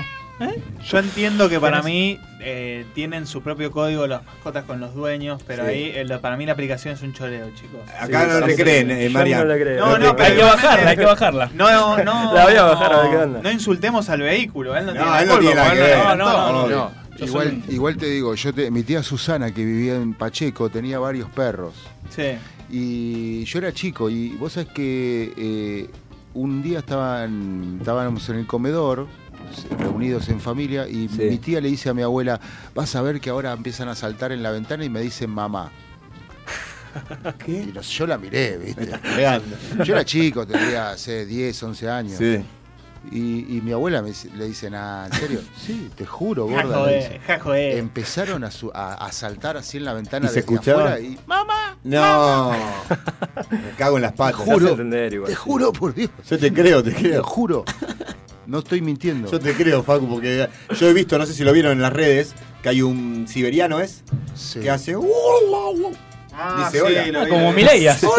Yo 0.86 1.00
entiendo 1.00 1.48
que 1.50 1.60
para 1.60 1.82
mí 1.82 2.20
eh, 2.42 2.86
tienen 2.94 3.26
su 3.26 3.42
propio 3.42 3.72
código 3.72 4.06
las 4.06 4.24
mascotas 4.26 4.66
con 4.66 4.80
los 4.80 4.94
dueños, 4.94 5.42
pero 5.48 5.64
Sí. 5.64 5.70
ahí 5.70 5.84
eh, 5.96 6.04
lo- 6.06 6.20
para 6.22 6.36
mí 6.38 6.46
la 6.46 6.52
aplicación 6.52 6.94
es 6.94 7.02
un 7.02 7.14
choreo, 7.14 7.48
chicos. 7.56 7.80
Acá 8.00 8.22
Sí, 8.26 8.28
no 8.40 8.46
le 8.48 8.56
sí, 8.56 8.62
creen, 8.62 8.92
eh, 8.92 9.06
Yo 9.08 9.12
Mariano. 9.12 9.46
no 9.46 9.54
le 9.56 9.62
creo. 9.62 9.86
No, 9.86 9.98
no, 9.98 10.16
Hay 10.20 10.36
que 10.36 10.44
bajarla, 10.44 10.90
hay 10.90 10.98
que 10.98 11.06
bajarla. 11.06 11.52
No, 11.56 12.04
no. 12.04 12.34
La 12.34 12.44
voy 12.46 12.56
a 12.56 12.64
bajar 12.64 12.94
a 12.94 13.02
ver 13.04 13.12
qué 13.12 13.18
onda. 13.18 13.42
No 13.42 13.52
insultemos 13.52 14.10
al 14.10 14.22
vehículo, 14.22 14.76
él 14.76 14.86
no, 14.88 14.94
No, 14.94 15.00
tiene 15.00 15.12
la 15.12 15.22
él 15.22 15.28
no 15.28 15.34
culpa, 15.36 15.40
tiene 15.42 15.56
nada 15.56 15.70
porque 15.70 15.80
que 15.86 15.92
él 15.92 15.98
ver. 15.98 16.08
lo 16.08 16.16
No, 16.16 16.26
no, 16.26 16.50
inventó. 16.60 16.70
no, 16.70 16.92
No, 16.92 17.18
Yo 17.18 17.26
igual, 17.26 17.62
soy 17.66 17.74
igual 17.76 17.98
te 17.98 18.06
digo, 18.08 18.36
yo 18.36 18.54
te- 18.54 18.72
mi 18.72 18.84
tía 18.84 19.02
Susana 19.02 19.52
que 19.54 19.64
vivía 19.64 19.96
en 19.96 20.14
Pacheco 20.14 20.70
tenía 20.70 21.00
varios 21.00 21.30
perros 21.30 21.74
Sí. 22.10 22.34
y 22.70 23.46
yo 23.46 23.60
era 23.60 23.72
chico 23.72 24.10
y 24.10 24.30
vos 24.32 24.52
sabés 24.54 24.70
que 24.74 25.34
eh, 25.38 25.90
un 26.34 26.62
día 26.62 26.80
estaban, 26.80 27.78
estábamos 27.80 28.28
en 28.30 28.36
el 28.36 28.46
comedor 28.46 29.08
reunidos 29.80 30.30
en 30.30 30.40
familia 30.40 30.88
y 30.88 31.08
Sí. 31.10 31.24
mi 31.24 31.38
tía 31.38 31.62
le 31.62 31.70
dice 31.70 31.90
a 31.90 31.94
mi 31.94 32.02
abuela, 32.02 32.40
vas 32.74 32.96
a 32.96 33.02
ver 33.02 33.20
que 33.22 33.30
ahora 33.30 33.52
empiezan 33.54 33.88
a 33.90 33.96
saltar 33.96 34.32
en 34.32 34.42
la 34.44 34.52
ventana 34.52 34.84
y 34.86 34.90
me 34.90 35.02
dicen 35.02 35.30
mamá. 35.30 35.72
Y 37.48 37.72
los- 37.72 37.90
yo 37.90 38.08
la 38.08 38.18
miré, 38.18 38.58
¿viste? 38.58 38.90
Yo 39.84 39.94
era 39.94 40.06
chico, 40.06 40.46
tendría 40.48 40.92
hace 40.92 41.26
10, 41.26 41.62
11 41.64 41.90
años. 41.90 42.18
Sí. 42.18 42.38
Y, 43.12 43.58
y 43.58 43.62
mi 43.64 43.72
abuela 43.72 44.02
me 44.02 44.10
dice- 44.10 44.30
le 44.36 44.46
dice, 44.46 44.70
nah, 44.70 45.06
¿en 45.06 45.14
serio? 45.14 45.40
Sí, 45.58 45.90
te 45.96 46.06
juro, 46.06 46.46
gorda. 46.48 46.78
joder, 46.80 47.04
dice. 47.04 47.20
ja, 47.26 47.40
joder. 47.40 47.78
Empezaron 47.78 48.44
a, 48.44 48.52
su- 48.52 48.72
a- 48.74 48.94
a 48.96 49.12
saltar 49.12 49.58
así 49.58 49.78
en 49.78 49.86
la 49.86 49.94
ventana 49.94 50.26
¿Y 50.26 50.30
se 50.30 50.36
desde 50.36 50.40
escuchaba? 50.54 50.82
afuera 50.94 51.00
y 51.00 51.18
¡Mamá! 51.28 51.78
No. 51.84 52.52
Me 53.52 53.72
cago 53.78 53.98
en 53.98 54.02
las 54.04 54.12
Te 54.14 54.18
patas. 54.18 54.42
Hace 54.42 54.52
juro, 54.52 54.70
entender 54.70 55.14
igual, 55.14 55.30
te 55.30 55.36
sí. 55.36 55.42
juro 55.44 55.72
por 55.74 55.94
Dios. 55.94 56.10
Yo 56.30 56.38
te 56.40 56.52
creo, 56.54 56.84
te 56.84 56.92
Te 56.92 57.02
creo. 57.02 57.24
juro. 57.24 57.66
No 58.48 58.60
estoy 58.60 58.82
mintiendo. 58.82 59.30
Yo 59.32 59.40
te 59.40 59.54
creo, 59.54 59.82
Facu, 59.84 60.08
porque 60.08 60.48
yo 60.80 60.88
he 60.90 60.94
visto, 60.94 61.18
no 61.18 61.26
sé 61.26 61.34
si 61.34 61.44
lo 61.44 61.52
vieron 61.52 61.72
en 61.74 61.82
las 61.82 61.92
redes, 61.94 62.34
que 62.62 62.70
hay 62.70 62.82
un 62.84 63.26
siberiano, 63.28 63.80
¿es? 63.80 64.04
Sí. 64.36 64.60
Que 64.60 64.70
hace. 64.70 64.96
Ah, 66.38 66.70
Dice, 66.70 66.82
hola. 66.82 67.08
lo 67.08 67.20
Ah, 67.22 67.24
vi, 67.26 67.30
como. 67.32 67.54
Milei 67.54 67.84
I 67.84 67.88
hace. 67.88 68.06
love 68.06 68.14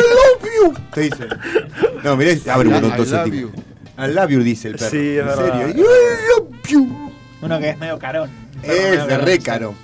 you. 0.63 0.75
Te 0.93 1.01
dice. 1.03 1.27
No, 2.03 2.17
mirá, 2.17 2.33
abre 2.53 2.69
un 2.69 2.75
montón 2.75 3.11
love 3.11 3.53
love 3.97 4.31
you, 4.31 4.41
dice 4.43 4.69
el 4.69 4.77
perro. 4.77 4.91
Sí, 4.91 4.97
es 5.17 5.21
en 5.21 5.27
verdad. 5.27 5.45
serio. 5.67 5.69
I 5.69 6.41
love 6.41 6.63
you. 6.69 7.13
Uno 7.43 7.59
que 7.59 7.71
es 7.71 7.79
medio 7.79 7.99
carón. 7.99 8.31
Es 8.63 9.07
de 9.07 9.19
re 9.19 9.39
caro. 9.39 9.75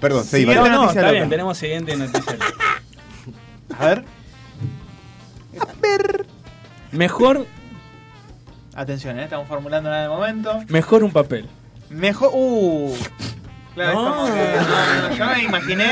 Perdón, 0.00 0.24
sí, 0.24 0.30
Siguiente 0.38 0.54
No, 0.54 0.60
Mariano. 0.62 0.76
no, 0.76 0.82
noticia 0.86 1.00
está 1.00 1.08
loca. 1.12 1.18
bien, 1.18 1.30
tenemos 1.30 1.58
siguiente 1.58 1.96
noticia. 1.96 2.36
A 3.78 3.86
ver, 3.86 4.04
Mejor, 6.92 7.46
atención, 8.74 9.18
¿eh? 9.20 9.24
estamos 9.24 9.46
formulando 9.46 9.88
nada 9.90 10.02
de 10.02 10.08
momento. 10.08 10.60
mejor 10.68 11.04
un 11.04 11.12
papel. 11.12 11.48
Mejor. 11.88 12.30
Uh. 12.32 12.94
Claro, 13.80 13.94
No. 14.02 14.26
es 14.26 14.32
como 14.32 14.34
que- 14.34 15.08
no, 15.10 15.16
yo 15.16 15.26
me 15.26 15.42
imaginé. 15.42 15.86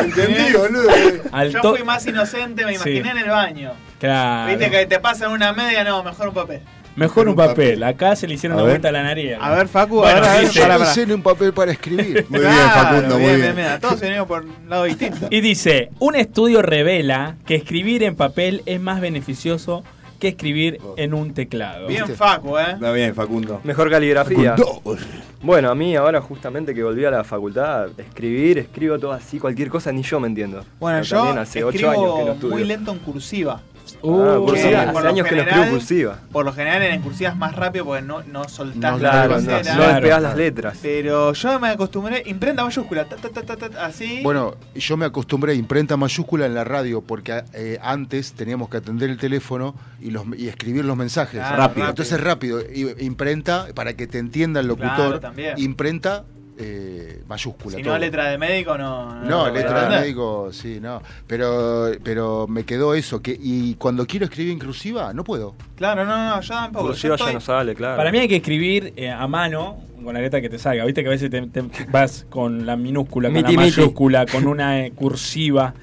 Entendí, 0.00 0.52
boludo. 0.52 0.90
Al 1.32 1.50
Yo 1.50 1.60
fui 1.62 1.82
más 1.84 2.06
inocente, 2.06 2.64
me 2.64 2.76
Sí. 2.78 2.90
imaginé 2.90 3.10
en 3.10 3.18
el 3.24 3.30
baño. 3.30 3.72
Claro. 3.98 4.50
Viste 4.50 4.70
que 4.70 4.86
te 4.86 5.00
pasan 5.00 5.30
una 5.32 5.52
media, 5.52 5.84
no, 5.84 6.02
mejor 6.02 6.28
un 6.28 6.34
papel. 6.34 6.60
Mejor 6.96 7.28
un 7.28 7.34
papel. 7.34 7.82
Acá 7.82 8.14
se 8.14 8.28
le 8.28 8.34
hicieron 8.34 8.56
A 8.56 8.62
una 8.62 8.64
ver. 8.66 8.72
vuelta 8.74 8.88
a 8.90 8.92
la 8.92 9.02
nariz. 9.02 9.32
A 9.40 9.50
ver, 9.56 9.66
Facu, 9.66 9.96
Bueno, 9.96 10.16
a 10.16 10.20
ver, 10.20 10.28
a 10.28 10.32
ver, 10.34 10.40
dice- 10.42 10.60
pará, 10.60 10.74
pará. 10.74 10.84
Pensé 10.84 11.02
en 11.02 11.12
un 11.12 11.22
papel 11.22 11.52
para 11.52 11.72
escribir. 11.72 12.24
Muy 12.28 12.38
bien, 12.40 12.52
Facundo, 12.52 13.18
muy 13.18 13.34
bien. 13.36 13.56
bien. 13.56 13.80
Todos 13.80 13.98
venimos 14.00 14.28
por 14.28 14.44
un 14.44 14.54
lado 14.68 14.84
distinto. 14.84 15.26
Y 15.28 15.40
dice, 15.40 15.90
un 15.98 16.14
estudio 16.14 16.62
revela 16.62 17.34
que 17.46 17.56
escribir 17.56 18.04
en 18.04 18.14
papel 18.14 18.62
es 18.66 18.80
más 18.80 19.00
beneficioso 19.00 19.82
que 20.24 20.28
escribir 20.28 20.80
en 20.96 21.12
un 21.12 21.34
teclado. 21.34 21.86
Bien, 21.86 22.06
Facu, 22.08 22.56
¿eh? 22.56 22.72
Está 22.72 22.92
bien, 22.92 23.14
Facundo. 23.14 23.60
Mejor 23.62 23.90
caligrafía. 23.90 24.56
Facundo. 24.56 24.96
Bueno, 25.42 25.70
a 25.70 25.74
mí 25.74 25.94
ahora 25.94 26.22
justamente 26.22 26.74
que 26.74 26.82
volví 26.82 27.04
a 27.04 27.10
la 27.10 27.22
facultad, 27.24 27.88
escribir, 27.98 28.56
escribo 28.56 28.98
todo 28.98 29.12
así, 29.12 29.38
cualquier 29.38 29.68
cosa, 29.68 29.92
ni 29.92 30.02
yo 30.02 30.18
me 30.18 30.28
entiendo. 30.28 30.64
Bueno, 30.80 31.00
Pero 31.00 31.04
yo 31.04 31.16
también 31.18 31.38
hace 31.38 31.62
ocho 31.62 31.90
años 31.90 32.02
que 32.02 32.08
escribo 32.08 32.26
lo 32.26 32.32
estudio. 32.32 32.54
muy 32.54 32.64
lento 32.64 32.92
en 32.92 32.98
cursiva. 33.00 33.60
Uh, 34.06 34.44
cursiva. 34.44 34.82
Hace 34.82 34.92
por 34.92 35.02
lo 35.02 35.08
años 35.08 35.26
que 35.26 35.34
no 35.36 35.40
general- 35.42 35.60
escribo 35.60 35.78
cursiva. 35.78 36.18
Por 36.32 36.44
lo 36.44 36.52
general 36.52 36.82
en 36.82 37.02
cursiva 37.02 37.30
es 37.30 37.36
más 37.36 37.54
rápido 37.56 37.84
porque 37.86 38.02
no, 38.02 38.22
no 38.22 38.48
soltás 38.48 38.92
No, 38.92 38.98
la 38.98 39.10
Claro, 39.10 39.40
no, 39.40 39.50
lapicera. 39.50 39.76
no 39.76 39.82
despegas 39.92 40.22
las 40.22 40.36
letras. 40.36 40.78
Pero 40.82 41.32
yo 41.32 41.60
me 41.60 41.68
acostumbré, 41.68 42.22
imprenta 42.26 42.62
mayúscula, 42.64 43.04
ta, 43.06 43.16
ta, 43.16 43.28
ta, 43.30 43.42
ta, 43.56 43.56
ta, 43.70 43.86
así. 43.86 44.20
Bueno, 44.22 44.54
yo 44.74 44.96
me 44.96 45.06
acostumbré 45.06 45.52
a 45.52 45.54
imprenta 45.54 45.96
mayúscula 45.96 46.46
en 46.46 46.54
la 46.54 46.64
radio 46.64 47.00
porque 47.00 47.42
eh, 47.54 47.78
antes 47.82 48.32
teníamos 48.34 48.68
que 48.68 48.76
atender 48.76 49.10
el 49.10 49.16
teléfono 49.18 49.74
y, 50.00 50.10
los, 50.10 50.24
y 50.36 50.48
escribir 50.48 50.84
los 50.84 50.96
mensajes. 50.96 51.40
Claro, 51.40 51.56
rápido. 51.56 51.88
Entonces 51.88 52.20
rápido, 52.20 52.60
y- 52.60 52.94
imprenta 53.04 53.68
para 53.74 53.94
que 53.94 54.06
te 54.06 54.18
entienda 54.18 54.60
el 54.60 54.66
Claro, 54.74 54.82
locutor, 55.04 55.20
también. 55.20 55.54
imprenta 55.58 56.24
eh, 56.58 57.22
mayúscula. 57.26 57.76
si 57.76 57.82
todo. 57.82 57.94
no 57.94 57.98
letra 57.98 58.28
de 58.30 58.38
médico, 58.38 58.78
no. 58.78 59.14
No, 59.24 59.44
a 59.46 59.50
letra 59.50 59.88
de 59.88 60.00
médico, 60.00 60.50
sí, 60.52 60.78
no. 60.80 61.02
Pero, 61.26 61.90
pero 62.02 62.46
me 62.48 62.64
quedó 62.64 62.94
eso, 62.94 63.20
que 63.20 63.36
y 63.40 63.74
cuando 63.74 64.06
quiero 64.06 64.26
escribir 64.26 64.52
inclusiva, 64.52 65.12
no 65.12 65.24
puedo. 65.24 65.54
Claro, 65.76 66.04
no, 66.04 66.16
no, 66.36 66.40
yo 66.40 66.54
tampoco. 66.54 66.86
Cursiva 66.86 67.16
yo 67.16 67.18
ya 67.18 67.24
estoy- 67.24 67.34
no 67.34 67.40
sale, 67.40 67.74
claro. 67.74 67.96
Para 67.96 68.12
mí 68.12 68.18
hay 68.18 68.28
que 68.28 68.36
escribir 68.36 68.92
eh, 68.96 69.10
a 69.10 69.26
mano 69.26 69.78
con 70.04 70.14
la 70.14 70.20
letra 70.20 70.40
que 70.40 70.48
te 70.50 70.58
salga. 70.58 70.84
Viste 70.84 71.02
que 71.02 71.08
a 71.08 71.10
veces 71.10 71.30
te, 71.30 71.40
te 71.42 71.62
vas 71.90 72.26
con 72.28 72.66
la 72.66 72.76
minúscula, 72.76 73.28
con 73.28 73.34
Miti, 73.34 73.54
la 73.56 73.62
miti. 73.62 73.76
mayúscula, 73.80 74.26
con 74.26 74.46
una 74.46 74.80
eh, 74.84 74.92
cursiva. 74.94 75.74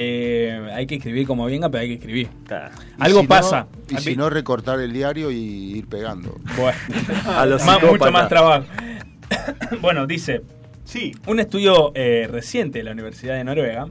Eh, 0.00 0.70
hay 0.74 0.86
que 0.86 0.94
escribir 0.96 1.26
como 1.26 1.44
venga, 1.46 1.68
pero 1.68 1.82
hay 1.82 1.88
que 1.88 1.94
escribir. 1.94 2.28
Algo 2.98 3.18
si 3.20 3.22
no- 3.24 3.28
pasa. 3.28 3.66
y 3.90 3.96
si 3.96 4.16
no, 4.16 4.30
recortar 4.30 4.78
el 4.80 4.92
diario 4.92 5.30
y 5.30 5.36
ir 5.78 5.86
pegando. 5.88 6.36
Bueno, 6.56 6.78
A 7.36 7.44
los 7.46 7.64
más- 7.64 7.82
mucho 7.82 8.10
más 8.12 8.28
trabajo. 8.28 8.64
bueno, 9.80 10.06
dice, 10.06 10.42
Sí. 10.84 11.14
un 11.26 11.38
estudio 11.40 11.92
eh, 11.94 12.26
reciente 12.30 12.78
de 12.78 12.84
la 12.84 12.92
Universidad 12.92 13.34
de 13.36 13.44
Noruega 13.44 13.88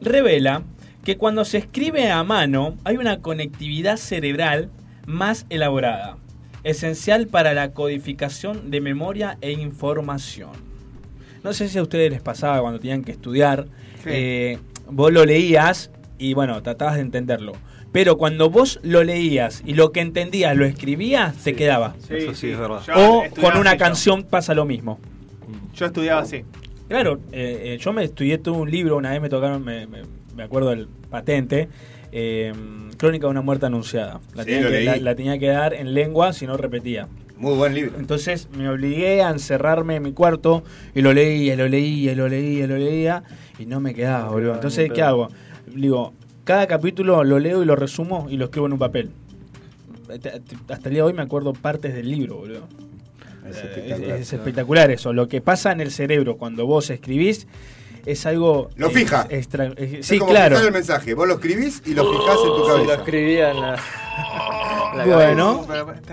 revela 0.00 0.62
que 1.04 1.16
cuando 1.16 1.44
se 1.44 1.58
escribe 1.58 2.10
a 2.10 2.22
mano 2.24 2.76
hay 2.84 2.96
una 2.96 3.20
conectividad 3.20 3.96
cerebral 3.96 4.70
más 5.06 5.46
elaborada, 5.48 6.16
esencial 6.64 7.28
para 7.28 7.54
la 7.54 7.70
codificación 7.72 8.70
de 8.70 8.80
memoria 8.80 9.38
e 9.40 9.52
información. 9.52 10.50
No 11.44 11.52
sé 11.52 11.68
si 11.68 11.78
a 11.78 11.82
ustedes 11.82 12.10
les 12.10 12.20
pasaba 12.20 12.60
cuando 12.60 12.80
tenían 12.80 13.04
que 13.04 13.12
estudiar, 13.12 13.66
Sí. 14.02 14.10
eh, 14.12 14.58
vos 14.90 15.12
lo 15.12 15.24
leías 15.24 15.90
y 16.18 16.34
bueno, 16.34 16.60
tratabas 16.62 16.96
de 16.96 17.02
entenderlo. 17.02 17.52
Pero 17.98 18.16
cuando 18.16 18.48
vos 18.48 18.78
lo 18.84 19.02
leías 19.02 19.60
y 19.66 19.74
lo 19.74 19.90
que 19.90 19.98
entendías 19.98 20.56
lo 20.56 20.64
escribías, 20.64 21.34
te 21.42 21.56
quedaba. 21.56 21.96
Eso 22.08 22.32
sí 22.32 22.48
es 22.52 22.56
verdad. 22.56 22.80
Yo 22.86 22.92
O 22.94 23.24
con 23.34 23.56
una 23.56 23.70
así, 23.70 23.78
yo. 23.80 23.84
canción 23.86 24.22
pasa 24.22 24.54
lo 24.54 24.64
mismo. 24.66 25.00
Yo 25.74 25.86
estudiaba 25.86 26.20
así. 26.20 26.44
Claro, 26.86 27.18
eh, 27.32 27.74
eh, 27.74 27.78
yo 27.80 27.92
me 27.92 28.04
estudié 28.04 28.38
todo 28.38 28.54
un 28.54 28.70
libro, 28.70 28.96
una 28.98 29.10
vez 29.10 29.20
me 29.20 29.28
tocaron, 29.28 29.64
me, 29.64 29.88
me- 29.88 30.02
me 30.36 30.44
acuerdo 30.44 30.70
del 30.70 30.86
patente, 31.10 31.68
eh, 32.12 32.52
Crónica 32.98 33.26
de 33.26 33.32
una 33.32 33.40
muerte 33.42 33.66
anunciada. 33.66 34.20
La, 34.36 34.44
Sí, 34.44 34.50
tenía 34.50 34.62
lo 34.62 34.68
que, 34.70 34.76
leí. 34.76 34.84
la- 34.86 34.96
la 34.98 35.14
tenía 35.16 35.36
que 35.40 35.48
dar 35.48 35.74
en 35.74 35.92
lengua 35.92 36.32
si 36.32 36.46
no 36.46 36.56
repetía. 36.56 37.08
Muy 37.36 37.54
buen 37.56 37.74
libro. 37.74 37.98
Entonces 37.98 38.48
me 38.56 38.68
obligué 38.68 39.22
a 39.22 39.30
encerrarme 39.30 39.96
en 39.96 40.04
mi 40.04 40.12
cuarto 40.12 40.62
y 40.94 41.00
lo 41.02 41.12
leía, 41.12 41.56
lo 41.56 41.66
leía, 41.66 42.14
lo 42.14 42.28
leía, 42.28 42.68
lo 42.68 42.76
leía 42.76 43.24
y 43.58 43.66
no 43.66 43.80
me 43.80 43.92
quedaba, 43.92 44.28
boludo. 44.30 44.54
Entonces, 44.54 44.88
¿qué 44.92 45.02
hago? 45.02 45.30
Digo, 45.66 46.12
cada 46.48 46.66
capítulo 46.66 47.24
lo 47.24 47.38
leo 47.38 47.62
y 47.62 47.66
lo 47.66 47.76
resumo 47.76 48.26
y 48.30 48.38
lo 48.38 48.46
escribo 48.46 48.64
en 48.68 48.72
un 48.72 48.78
papel. 48.78 49.10
Hasta 50.08 50.88
el 50.88 50.94
día 50.94 51.02
de 51.02 51.02
hoy 51.02 51.12
me 51.12 51.20
acuerdo 51.20 51.52
partes 51.52 51.92
del 51.94 52.08
libro, 52.10 52.36
boludo. 52.36 52.66
Es 53.46 53.56
Eh, 53.56 53.60
espectacular. 53.66 54.10
Es, 54.12 54.20
es 54.22 54.32
espectacular 54.32 54.90
eso. 54.90 55.12
Lo 55.12 55.28
que 55.28 55.42
pasa 55.42 55.72
en 55.72 55.82
el 55.82 55.90
cerebro 55.90 56.38
cuando 56.38 56.64
vos 56.64 56.88
escribís 56.88 57.46
es 58.10 58.26
algo. 58.26 58.70
Lo 58.76 58.88
eh, 58.88 58.90
fija. 58.90 59.26
extra- 59.30 59.72
Es 59.76 60.06
sí, 60.06 60.18
como 60.18 60.30
claro. 60.32 60.56
fijar 60.56 60.66
el 60.68 60.72
mensaje. 60.74 61.14
Vos 61.14 61.28
lo 61.28 61.34
escribís 61.34 61.82
y 61.86 61.94
lo 61.94 62.10
fijás 62.10 62.36
en 62.36 62.46
tu 62.48 62.54
Se 62.64 62.68
lo 62.70 62.74
cabeza. 62.76 62.94
escribía 62.94 63.50
en 63.50 63.60
la. 63.60 63.76
la 64.96 65.04
Bueno, 65.06 65.66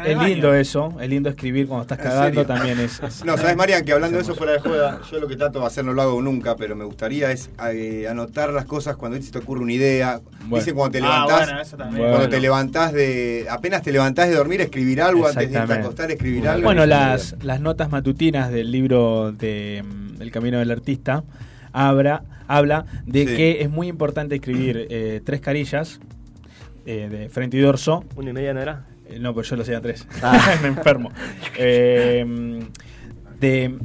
es 0.05 0.17
lindo 0.19 0.53
eso. 0.53 0.93
Es 0.99 1.09
lindo 1.09 1.29
escribir 1.29 1.67
cuando 1.67 1.83
estás 1.83 1.99
¿En 1.99 2.03
cagando 2.05 2.45
también. 2.45 2.79
Es, 2.79 3.01
es- 3.01 3.23
No, 3.25 3.37
¿sabes, 3.37 3.55
Marian? 3.55 3.83
Que 3.85 3.93
hablando 3.93 4.17
de 4.17 4.23
eso 4.23 4.35
fuera 4.35 4.53
de 4.53 4.59
joda, 4.59 4.99
yo 5.11 5.19
lo 5.19 5.27
que 5.27 5.35
trato 5.37 5.59
de 5.59 5.65
hacer 5.65 5.85
no 5.85 5.93
lo 5.93 6.01
hago 6.01 6.21
nunca, 6.21 6.55
pero 6.55 6.75
me 6.75 6.83
gustaría 6.85 7.31
es 7.31 7.49
eh, 7.71 8.07
anotar 8.09 8.51
las 8.51 8.65
cosas 8.65 8.95
cuando 8.95 9.19
se 9.21 9.31
te 9.31 9.39
ocurre 9.39 9.61
una 9.61 9.73
idea. 9.73 10.19
Bueno. 10.41 10.57
Dicen 10.57 10.75
cuando 10.75 10.91
te 10.99 11.03
Ah, 11.05 11.09
levantás. 11.25 11.45
bueno, 11.47 11.61
eso 11.61 11.77
también. 11.77 11.97
Cuando 11.99 12.17
Bueno. 12.17 12.29
te 12.29 12.39
levantás 12.39 12.93
de. 12.93 13.47
apenas 13.49 13.81
te 13.81 13.91
levantás 13.91 14.27
de 14.29 14.35
dormir, 14.35 14.61
escribir 14.61 15.01
algo 15.01 15.27
antes 15.27 15.49
de 15.51 15.57
irte 15.59 15.73
a 15.73 15.75
acostar, 15.77 16.11
escribir 16.11 16.47
algo. 16.47 16.63
Bueno, 16.65 16.85
las, 16.85 17.35
las 17.41 17.59
notas 17.61 17.89
matutinas 17.89 18.51
del 18.51 18.71
libro 18.71 19.31
de 19.31 19.83
mm, 19.83 20.21
El 20.21 20.31
Camino 20.31 20.59
del 20.59 20.71
Artista 20.71 21.23
habla, 21.75 22.23
habla 22.47 22.85
de 23.05 23.27
Sí. 23.27 23.35
que 23.35 23.61
es 23.61 23.69
muy 23.69 23.87
importante 23.87 24.35
escribir 24.35 24.87
eh, 24.89 25.21
tres 25.23 25.41
carillas 25.41 25.99
eh, 26.85 27.07
de 27.09 27.29
frente 27.29 27.57
y 27.57 27.59
dorso. 27.61 28.03
Una 28.15 28.29
y 28.29 28.33
media 28.33 28.53
no 28.53 28.61
era. 28.61 28.85
Eh, 29.09 29.19
no, 29.19 29.33
pues 29.33 29.49
yo 29.49 29.55
lo 29.55 29.61
hacía 29.63 29.81
tres. 29.81 30.07
Ah. 30.21 30.55
Me 30.61 30.67
enfermo. 30.69 31.11
Eh, 31.57 32.59
de, 33.39 33.75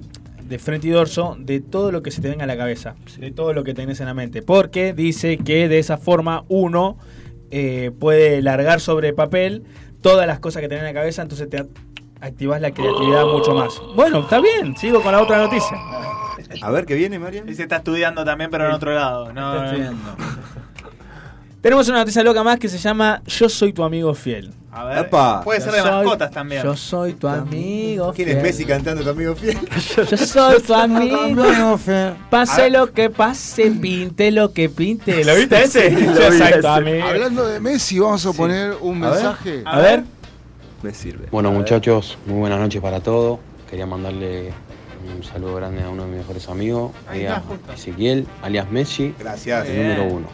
de 0.48 0.58
frente 0.58 0.86
y 0.86 0.90
dorso 0.90 1.36
de 1.38 1.60
todo 1.60 1.92
lo 1.92 2.02
que 2.02 2.10
se 2.10 2.20
te 2.22 2.28
venga 2.28 2.44
a 2.44 2.46
la 2.46 2.56
cabeza, 2.56 2.94
de 3.18 3.30
todo 3.30 3.52
lo 3.52 3.64
que 3.64 3.74
tenés 3.74 4.00
en 4.00 4.06
la 4.06 4.14
mente. 4.14 4.42
Porque 4.42 4.92
dice 4.92 5.38
que 5.38 5.68
de 5.68 5.78
esa 5.78 5.96
forma 5.98 6.44
uno 6.48 6.98
eh, 7.50 7.90
puede 7.98 8.42
largar 8.42 8.80
sobre 8.80 9.12
papel 9.12 9.64
todas 10.00 10.26
las 10.26 10.38
cosas 10.40 10.62
que 10.62 10.68
tenés 10.68 10.82
en 10.82 10.94
la 10.94 11.00
cabeza, 11.00 11.22
entonces 11.22 11.48
te 11.50 11.66
activás 12.20 12.60
la 12.60 12.70
creatividad 12.70 13.24
mucho 13.26 13.54
más. 13.54 13.80
Bueno, 13.96 14.20
está 14.20 14.40
bien, 14.40 14.76
sigo 14.76 15.02
con 15.02 15.12
la 15.12 15.22
otra 15.22 15.38
noticia. 15.38 15.76
A 16.62 16.70
ver 16.70 16.84
qué 16.86 16.94
viene, 16.94 17.18
Marian. 17.18 17.48
Y 17.48 17.54
se 17.54 17.62
está 17.62 17.76
estudiando 17.76 18.24
también, 18.24 18.50
pero 18.50 18.66
en 18.66 18.72
otro 18.72 18.92
lado. 18.94 19.32
No, 19.32 19.54
Está 19.54 19.66
estudiando. 19.66 20.16
Tenemos 21.60 21.88
una 21.88 21.98
noticia 21.98 22.22
loca 22.24 22.42
más 22.42 22.58
que 22.58 22.68
se 22.68 22.78
llama 22.78 23.20
Yo 23.26 23.48
soy 23.48 23.72
tu 23.74 23.84
amigo 23.84 24.14
fiel. 24.14 24.50
A 24.72 24.84
ver, 24.84 24.98
Epa. 24.98 25.42
puede 25.42 25.60
ser 25.60 25.72
de 25.72 25.80
soy- 25.80 25.90
mascotas 25.90 26.30
también. 26.30 26.62
Yo 26.62 26.76
soy 26.76 27.12
tu 27.14 27.26
amigo 27.28 28.12
¿Quién 28.14 28.28
fiel. 28.28 28.38
es 28.38 28.42
Messi 28.44 28.64
cantando 28.64 29.02
tu 29.04 29.10
amigo 29.10 29.34
fiel? 29.34 29.58
Yo 30.10 30.16
soy 30.16 30.62
tu 30.62 30.72
amigo. 30.72 31.78
Pase 32.30 32.60
A 32.60 32.64
ver. 32.64 32.72
lo 32.72 32.92
que 32.92 33.10
pase, 33.10 33.70
pinte 33.72 34.30
lo 34.30 34.52
que 34.52 34.68
pinte. 34.70 35.22
¿Lo 35.24 35.34
viste 35.34 35.62
ese? 35.62 35.90
Lo 35.90 36.12
ese. 36.28 36.66
amigo. 36.66 37.04
Hablando 37.06 37.46
de 37.46 37.60
Messi, 37.60 37.98
vamos 37.98 38.24
a 38.24 38.32
poner 38.32 38.74
un 38.80 39.02
A 39.04 39.10
ver. 39.10 39.14
mensaje. 39.22 39.62
A 39.66 39.78
ver. 39.80 40.04
Me 40.82 40.94
sirve. 40.94 41.26
Bueno 41.30 41.50
A 41.50 41.52
ver. 41.52 41.60
muchachos, 41.60 42.16
muy 42.24 42.38
buenas 42.38 42.58
noches 42.58 42.80
para 42.80 43.00
todos. 43.00 43.38
Quería 43.68 43.84
mandarle 43.86 44.52
un 45.16 45.22
saludo 45.24 45.54
grande 45.56 45.82
a 45.82 45.88
uno 45.88 46.02
de 46.04 46.08
mis 46.10 46.18
mejores 46.18 46.48
amigos. 46.48 46.92
Ezequiel, 47.74 48.26
alias 48.42 48.70
Messi, 48.70 49.14
Gracias. 49.18 49.66
el 49.68 49.76
número 49.76 50.04
uno. 50.04 50.26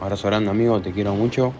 Abrazo 0.00 0.28
grande 0.28 0.50
amigo, 0.50 0.80
te 0.80 0.92
quiero 0.92 1.14
mucho. 1.14 1.52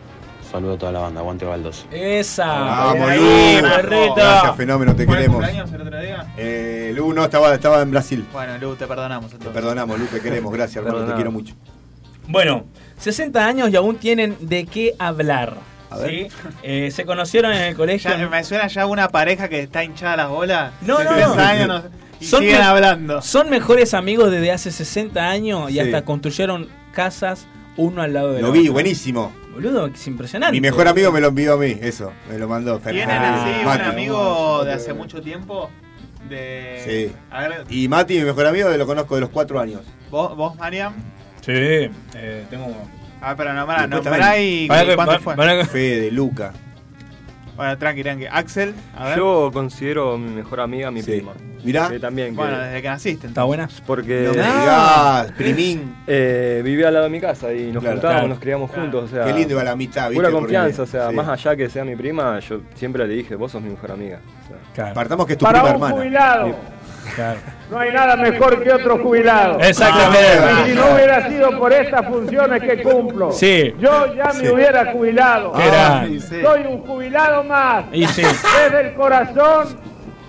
Saludo 0.50 0.74
a 0.74 0.78
toda 0.78 0.90
la 0.92 0.98
banda, 1.00 1.20
aguante 1.20 1.44
Baldos. 1.44 1.86
Esa. 1.92 2.46
Vamos, 2.46 3.08
Ahí, 3.08 3.60
Lu. 3.60 4.14
Gracias, 4.16 4.56
fenómeno, 4.56 4.96
te 4.96 5.04
¿Fue 5.06 5.14
el 5.14 5.20
queremos. 5.30 5.48
el 5.48 5.80
otro 5.80 6.00
día? 6.00 6.26
Eh, 6.36 6.92
Lu, 6.96 7.12
no, 7.12 7.24
estaba, 7.24 7.54
estaba 7.54 7.82
en 7.82 7.90
Brasil. 7.92 8.26
Bueno, 8.32 8.58
Lu, 8.58 8.74
te 8.74 8.86
perdonamos. 8.88 9.30
Te 9.30 9.36
entonces. 9.36 9.54
perdonamos, 9.54 9.98
Lu, 10.00 10.06
te 10.06 10.20
queremos. 10.20 10.52
Gracias, 10.52 10.84
hermano, 10.84 11.06
te 11.06 11.14
quiero 11.14 11.30
mucho. 11.30 11.54
Bueno, 12.26 12.64
60 12.98 13.46
años 13.46 13.70
y 13.70 13.76
aún 13.76 13.96
tienen 13.96 14.36
de 14.40 14.66
qué 14.66 14.94
hablar. 14.98 15.54
A 15.90 15.98
ver. 15.98 16.10
¿sí? 16.10 16.28
Eh, 16.64 16.90
se 16.90 17.04
conocieron 17.04 17.52
en 17.52 17.62
el 17.62 17.76
colegio. 17.76 18.10
Ya, 18.10 18.28
me 18.28 18.42
suena 18.42 18.66
ya 18.66 18.86
una 18.86 19.08
pareja 19.08 19.48
que 19.48 19.60
está 19.60 19.84
hinchada 19.84 20.16
las 20.16 20.28
bolas. 20.30 20.72
No, 20.82 21.02
no, 21.02 21.10
60 21.10 21.26
no. 21.36 21.42
años 21.42 21.68
no- 21.68 21.82
y 22.20 22.24
Son 22.26 22.40
siguen 22.40 22.62
hablando. 22.62 23.22
Son 23.22 23.48
mejores 23.50 23.94
amigos 23.94 24.30
desde 24.30 24.52
hace 24.52 24.70
60 24.70 25.28
años 25.28 25.70
y 25.70 25.74
Sí. 25.74 25.80
hasta 25.80 26.04
construyeron 26.04 26.68
casas 26.92 27.46
uno 27.76 28.02
al 28.02 28.12
lado 28.12 28.32
de 28.32 28.42
Lo 28.42 28.52
vi, 28.52 28.68
buenísimo. 28.68 29.32
Boludo, 29.54 29.86
es 29.86 30.06
impresionante. 30.06 30.52
Mi 30.52 30.60
mejor 30.60 30.86
amigo 30.86 31.10
me 31.12 31.20
lo 31.20 31.28
envió 31.28 31.54
a 31.54 31.56
mí, 31.56 31.76
eso. 31.80 32.12
Me 32.30 32.38
lo 32.38 32.46
mandó. 32.48 32.78
¿Tienen 32.78 33.08
Fernando. 33.08 33.42
así 33.42 33.58
un 33.60 33.64
Mati. 33.64 33.84
amigo 33.84 34.64
de 34.64 34.72
hace 34.72 34.92
mucho 34.92 35.20
tiempo? 35.20 35.70
De... 36.28 36.82
Sí. 36.84 37.12
A 37.30 37.48
ver, 37.48 37.64
Y 37.68 37.88
Mati, 37.88 38.18
mi 38.18 38.24
mejor 38.24 38.46
amigo, 38.46 38.68
lo 38.70 38.86
conozco 38.86 39.14
de 39.16 39.22
los 39.22 39.30
cuatro 39.30 39.58
años. 39.58 39.80
vos, 40.10 40.36
vos 40.36 40.56
Mariam. 40.56 40.92
Sí, 41.40 41.52
eh, 41.52 42.44
tengo. 42.50 42.66
A 43.20 43.28
ver, 43.28 43.36
pero 43.36 43.52
nombrá, 43.54 43.86
nombrá 43.86 44.38
y 44.38 44.66
Para 44.68 44.84
cuánto 44.94 45.04
para- 45.06 45.18
fue. 45.20 45.36
para 45.36 45.64
Fede, 45.66 46.10
Luca. 46.10 46.52
Bueno, 47.56 47.76
tranqui, 47.76 48.02
tranqui. 48.02 48.26
Axel, 48.30 48.74
a 48.96 49.08
ver. 49.08 49.18
Yo 49.18 49.50
considero 49.52 50.16
mi 50.16 50.30
mejor 50.34 50.60
amiga 50.60 50.90
mi 50.90 51.02
Sí. 51.02 51.10
prima. 51.12 51.32
Mirá. 51.64 51.88
Que 51.88 51.98
también. 51.98 52.34
Bueno, 52.34 52.56
que- 52.56 52.62
desde 52.64 52.82
que 52.82 52.88
naciste. 52.88 53.26
¿Está 53.26 53.44
buena? 53.44 53.68
Porque 53.86 54.22
No 54.26 54.32
me 54.32 54.42
digas, 54.42 55.32
primín. 55.32 55.96
eh, 56.06 56.60
vivía 56.64 56.88
al 56.88 56.94
lado 56.94 57.04
de 57.04 57.10
mi 57.10 57.20
casa 57.20 57.52
y 57.52 57.70
nos 57.72 57.82
Claro. 57.82 57.96
juntábamos, 57.96 58.00
Claro. 58.20 58.28
nos 58.28 58.38
criamos 58.38 58.70
juntos. 58.70 59.04
O 59.04 59.08
sea, 59.08 59.24
Qué 59.24 59.32
lindo 59.32 59.54
iba 59.54 59.64
la 59.64 59.72
amistad, 59.72 60.08
¿viste? 60.10 60.16
Pura 60.16 60.28
Porque- 60.30 60.40
confianza, 60.54 60.82
o 60.82 60.86
sea, 60.86 61.08
sí. 61.10 61.14
más 61.14 61.28
allá 61.28 61.56
que 61.56 61.68
sea 61.70 61.84
mi 61.84 61.96
prima, 61.96 62.38
yo 62.40 62.60
siempre 62.74 63.06
le 63.06 63.14
dije, 63.14 63.34
vos 63.34 63.52
sos 63.52 63.62
mi 63.62 63.70
mejor 63.70 63.92
amiga. 63.92 64.18
O 64.72 64.74
sea, 64.74 64.92
Partamos 64.94 65.26
que 65.26 65.32
es 65.32 65.38
tu 65.38 65.44
Para 65.44 65.60
prima 65.62 65.76
un 65.76 65.82
hermana. 65.82 65.94
jubilado. 65.96 66.54
Claro. 67.14 67.40
No 67.70 67.78
hay 67.78 67.92
nada 67.92 68.14
mejor 68.16 68.62
que 68.62 68.70
otro 68.72 68.98
jubilado. 68.98 69.58
Exactamente. 69.60 70.62
Y 70.66 70.70
si 70.70 70.76
no 70.76 70.92
hubiera 70.94 71.28
sido 71.28 71.58
por 71.58 71.72
estas 71.72 72.06
funciones 72.06 72.62
que 72.62 72.82
cumplo, 72.82 73.32
Sí. 73.32 73.74
yo 73.80 74.14
ya 74.14 74.26
me 74.26 74.40
Sí. 74.40 74.48
hubiera 74.48 74.92
jubilado. 74.92 75.52
Qué 75.52 75.66
grande. 75.66 76.20
Soy 76.20 76.60
un 76.66 76.80
jubilado 76.86 77.42
más. 77.44 77.84
Y 77.92 78.06
sí. 78.06 78.22
Desde 78.22 78.88
el 78.88 78.94
corazón, 78.94 79.76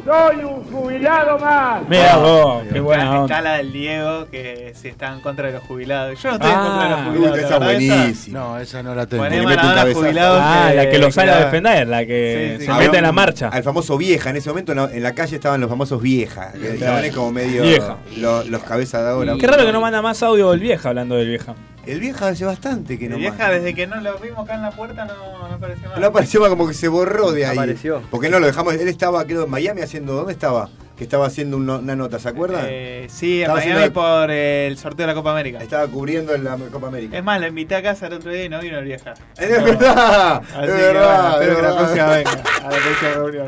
soy 0.06 0.44
un 0.44 0.64
jubilado 0.64 1.38
más. 1.40 1.82
Mira 1.88 2.18
vos, 2.18 2.64
qué 2.72 2.80
buena 2.80 3.04
Está, 3.04 3.20
onda. 3.22 3.36
está 3.36 3.42
la 3.50 3.58
del 3.58 3.72
Diego 3.74 4.28
que 4.32 4.74
si 4.76 4.88
está 4.88 5.14
en 5.14 5.22
contra 5.22 5.48
de 5.48 5.54
los 5.54 5.64
jubilados. 5.64 6.22
Yo 6.22 6.30
no 6.30 6.36
estoy 6.36 6.52
en 6.52 6.58
Ah, 6.58 6.62
contra 6.68 6.84
de 6.84 6.90
los 6.90 7.00
jubilados. 7.16 7.38
esa 7.40 7.50
la 7.50 7.60
verdad, 7.60 7.74
buenísima. 7.98 8.40
No, 8.40 8.60
esa 8.60 8.84
no 8.84 8.96
la 8.96 9.06
tengo. 9.06 9.24
Maradona 9.24 9.76
cabezazo. 9.76 10.00
jubilado 10.00 10.40
Ah, 10.42 10.72
la 10.76 10.90
que 10.90 10.98
lo 11.00 11.12
sale 11.12 11.32
a 11.32 11.46
defender, 11.46 11.88
la 11.88 12.06
que 12.06 12.56
Sí, 12.60 12.66
sí. 12.66 12.72
se 12.72 12.78
mete 12.78 12.98
en 12.98 13.04
la 13.04 13.12
marcha. 13.12 13.50
Al 13.50 13.64
famoso 13.64 13.98
vieja. 13.98 14.30
En 14.30 14.38
ese 14.38 14.50
momento 14.50 14.72
en 14.72 15.04
la 15.04 15.14
calle 15.14 15.36
estaban 15.36 15.62
los 15.62 15.70
famosos 15.70 16.02
viejas. 16.02 16.54
Que 16.54 17.12
como 17.14 17.32
medio. 17.32 17.64
Vieja. 17.64 17.98
lo- 18.18 18.44
los 18.44 18.64
cabezas 18.64 19.04
de 19.04 19.10
ahora. 19.10 19.34
Qué 19.40 19.48
raro 19.48 19.66
que 19.66 19.72
no 19.72 19.82
manda 19.82 20.02
más 20.02 20.22
audio 20.24 20.54
el 20.54 20.60
vieja 20.60 20.90
hablando 20.90 21.16
del 21.16 21.28
vieja. 21.28 21.56
El 21.86 22.00
vieja 22.00 22.28
hace 22.28 22.46
bastante 22.46 23.00
que 23.00 23.10
no 23.10 23.16
El 23.16 23.22
vieja, 23.22 23.50
desde 23.50 23.74
que 23.74 23.88
no 23.88 24.00
lo 24.02 24.18
vimos 24.20 24.40
acá 24.46 24.56
en 24.56 24.62
la 24.62 24.72
puerta, 24.72 25.06
no, 25.06 25.48
no 25.48 25.56
apareció 25.56 25.90
más. 25.90 26.00
No 26.00 26.08
apareció 26.08 26.40
más 26.42 26.50
como 26.50 26.68
que 26.68 26.74
se 26.76 26.88
borró 26.88 27.32
de 27.32 27.46
ahí. 27.46 27.58
Apareció. 27.58 28.02
Porque 28.12 28.30
no 28.30 28.40
lo 28.40 28.46
dejamos. 28.46 28.76
Él 28.76 28.88
estaba, 28.88 29.26
creo, 29.26 29.46
en 29.46 29.50
Miami 29.50 29.82
haciendo. 29.82 30.14
¿Dónde 30.14 30.34
estaba? 30.34 30.70
Que 30.96 31.06
estaba 31.06 31.26
haciendo 31.26 31.58
una, 31.58 31.78
una 31.80 31.96
nota, 31.96 32.20
¿se 32.20 32.30
acuerdan? 32.30 32.66
Eh, 32.68 33.08
sí, 33.10 33.38
en 33.38 33.42
Estaba 33.42 33.60
Miami 33.60 33.74
haciendo- 33.82 33.94
por 34.02 34.30
el 34.32 34.78
sorteo 34.78 35.08
de 35.08 35.12
la 35.14 35.16
Copa 35.16 35.32
América. 35.32 35.58
Estaba 35.58 35.88
cubriendo 35.88 36.36
en 36.36 36.44
la 36.44 36.56
Copa 36.72 36.88
América. 36.88 37.18
Es 37.18 37.24
más, 37.24 37.40
la 37.42 37.48
invité 37.48 37.74
a 37.76 37.82
casa 37.82 38.06
el 38.06 38.14
otro 38.14 38.32
día 38.32 38.46
y 38.46 38.50
no 38.50 38.60
vino 38.60 38.78
el 38.78 38.86
vieja. 38.86 39.16
Es 39.40 39.50
verdad, 39.64 40.36
Así 40.38 40.54
es 40.62 40.66
que 40.68 40.72
verdad, 40.72 41.38
bueno, 41.38 41.42
espero 41.42 41.52
es 41.52 41.56
que 41.58 41.62
la 41.64 41.76
próxima 41.78 42.08
venga 42.12 42.32
a 42.60 42.64
la 42.64 42.78
próxima 42.78 43.12
reunión. 43.16 43.48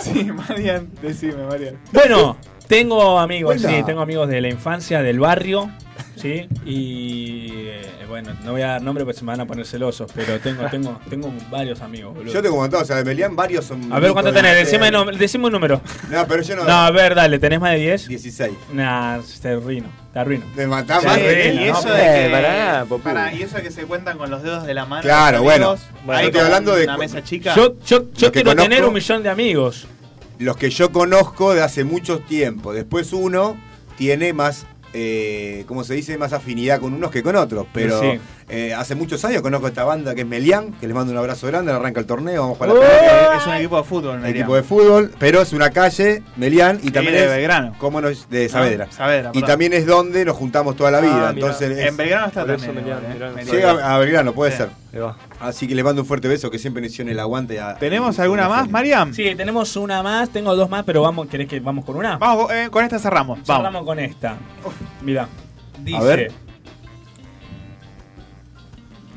Sí, 0.00 0.24
Marian, 0.32 0.90
decime, 1.02 1.44
Marian. 1.46 1.78
Bueno, 1.92 2.36
tengo 2.66 3.18
amigos, 3.18 3.60
sí, 3.60 3.82
tengo 3.84 4.00
amigos 4.00 4.28
de 4.28 4.40
la 4.40 4.48
infancia, 4.48 5.02
del 5.02 5.20
barrio, 5.20 5.70
sí, 6.20 6.48
y 6.64 7.46
eh, 7.66 7.90
bueno, 8.08 8.32
no 8.44 8.52
voy 8.52 8.62
a 8.62 8.68
dar 8.68 8.82
nombre 8.82 9.04
porque 9.04 9.18
se 9.18 9.24
me 9.24 9.32
van 9.32 9.40
a 9.40 9.46
poner 9.46 9.66
celosos, 9.66 10.10
pero 10.14 10.38
tengo, 10.40 10.64
tengo, 10.70 11.00
tengo 11.08 11.32
varios 11.50 11.80
amigos, 11.80 12.14
boludo. 12.14 12.32
Yo 12.32 12.42
tengo 12.42 12.56
contado, 12.56 12.82
o 12.82 12.86
sea, 12.86 12.96
de 12.96 13.04
Melián 13.04 13.34
varios 13.36 13.64
son. 13.64 13.92
A 13.92 13.98
ver 13.98 14.12
cuánto 14.12 14.32
de- 14.32 14.40
tenés, 14.40 14.56
decime, 15.18 15.46
un 15.46 15.52
número. 15.52 15.80
No, 16.10 16.26
pero 16.26 16.42
yo 16.42 16.56
no. 16.56 16.64
No, 16.64 16.72
a 16.72 16.90
ver, 16.90 17.14
dale, 17.14 17.38
¿tenés 17.38 17.60
más 17.60 17.72
de 17.72 17.78
10? 17.78 18.08
16. 18.08 18.52
Nah, 18.72 19.18
te 19.40 19.48
arruino, 19.50 19.88
te 20.12 20.18
arruino. 20.18 20.44
Me 20.56 20.66
matás 20.66 21.04
más. 21.04 21.18
y 21.18 21.20
no, 21.22 21.26
eso 21.78 21.88
no, 21.88 21.94
de 21.94 22.02
que, 22.02 22.28
pará, 22.30 22.86
pará, 23.02 23.32
y 23.34 23.42
eso 23.42 23.56
de 23.56 23.62
que 23.62 23.70
se 23.70 23.84
cuentan 23.84 24.18
con 24.18 24.30
los 24.30 24.42
dedos 24.42 24.66
de 24.66 24.74
la 24.74 24.84
mano. 24.86 25.02
Claro, 25.02 25.42
bueno. 25.42 25.76
Bueno, 26.04 26.20
estoy 26.20 26.40
hablando 26.40 26.74
de 26.76 26.84
una 26.84 26.98
mesa 26.98 27.22
chica. 27.22 27.54
Yo, 27.54 27.76
yo, 27.84 28.04
yo 28.14 28.32
quiero 28.32 28.54
tener 28.54 28.84
un 28.84 28.94
millón 28.94 29.22
de 29.22 29.28
amigos. 29.28 29.86
Los 30.38 30.56
que 30.56 30.70
yo 30.70 30.90
conozco 30.90 31.52
de 31.54 31.62
hace 31.62 31.84
mucho 31.84 32.20
tiempo. 32.20 32.72
Después 32.72 33.12
uno 33.12 33.58
tiene 33.98 34.32
más. 34.32 34.66
Eh, 34.92 35.64
¿Cómo 35.66 35.84
se 35.84 35.94
dice? 35.94 36.18
Más 36.18 36.32
afinidad 36.32 36.80
con 36.80 36.92
unos 36.92 37.10
que 37.10 37.22
con 37.22 37.36
otros. 37.36 37.66
Pero. 37.72 38.00
Eh, 38.50 38.74
hace 38.74 38.94
muchos 38.94 39.24
años 39.24 39.42
conozco 39.42 39.68
esta 39.68 39.84
banda 39.84 40.14
que 40.14 40.22
es 40.22 40.26
Melián, 40.26 40.72
que 40.80 40.86
les 40.86 40.94
mando 40.94 41.12
un 41.12 41.18
abrazo 41.18 41.46
grande, 41.46 41.72
arranca 41.72 42.00
el 42.00 42.06
torneo, 42.06 42.42
vamos 42.42 42.56
a 42.56 42.58
jugar 42.58 42.68
la 42.74 42.88
pelota. 42.88 43.36
es 43.38 43.46
un 43.46 43.54
equipo 43.54 43.76
de 43.78 43.84
fútbol, 43.84 44.18
Un 44.18 44.26
equipo 44.26 44.54
de 44.56 44.62
fútbol, 44.62 45.12
pero 45.18 45.40
es 45.42 45.52
una 45.52 45.70
calle, 45.70 46.22
Melián, 46.36 46.78
y 46.82 46.90
también 46.90 47.14
de 47.14 47.24
es 47.24 47.30
Belgrano. 47.30 47.74
¿Cómo 47.78 48.00
no 48.00 48.08
es? 48.08 48.28
de 48.28 48.48
Saavedra. 48.48 48.86
Ah, 48.90 48.92
Saavedra, 48.94 49.30
y 49.34 49.42
también 49.42 49.72
es 49.72 49.86
donde 49.86 50.24
nos 50.24 50.36
juntamos 50.36 50.76
toda 50.76 50.90
la 50.90 50.98
Ah, 50.98 51.00
vida. 51.00 51.30
Entonces 51.30 51.70
es- 51.78 51.86
En 51.86 51.96
Belgrano 51.96 52.26
está 52.26 52.44
también. 52.46 52.74
Melián, 52.74 52.98
¿eh? 52.98 53.08
Melián. 53.08 53.34
Melián. 53.34 53.56
llega 53.56 53.94
a 53.94 53.98
Belgrano, 53.98 54.32
puede 54.32 54.50
Sí. 54.52 54.56
ser. 54.58 54.68
Así 55.38 55.68
que 55.68 55.74
le 55.76 55.84
mando 55.84 56.02
un 56.02 56.08
fuerte 56.08 56.26
beso, 56.26 56.50
que 56.50 56.58
siempre 56.58 56.84
hicieron 56.84 57.12
el 57.12 57.20
aguante. 57.20 57.60
a- 57.60 57.76
¿Tenemos 57.76 58.18
alguna 58.18 58.48
más, 58.48 58.68
Mariam? 58.68 59.14
Sí, 59.14 59.34
tenemos 59.36 59.76
una 59.76 60.02
más, 60.02 60.30
tengo 60.30 60.54
dos 60.56 60.68
más, 60.68 60.84
pero 60.84 61.02
vamos, 61.02 61.28
¿querés 61.28 61.46
que 61.48 61.60
vamos 61.60 61.84
con 61.84 61.96
una? 61.96 62.18
Vamos, 62.18 62.50
eh, 62.52 62.68
con 62.70 62.82
esta 62.84 62.98
cerramos. 62.98 63.38
Vamos. 63.46 63.62
Cerramos 63.62 63.84
con 63.86 63.98
esta. 64.00 64.36
Mira, 65.02 65.28
dice. 65.78 66.00
ver. 66.04 66.32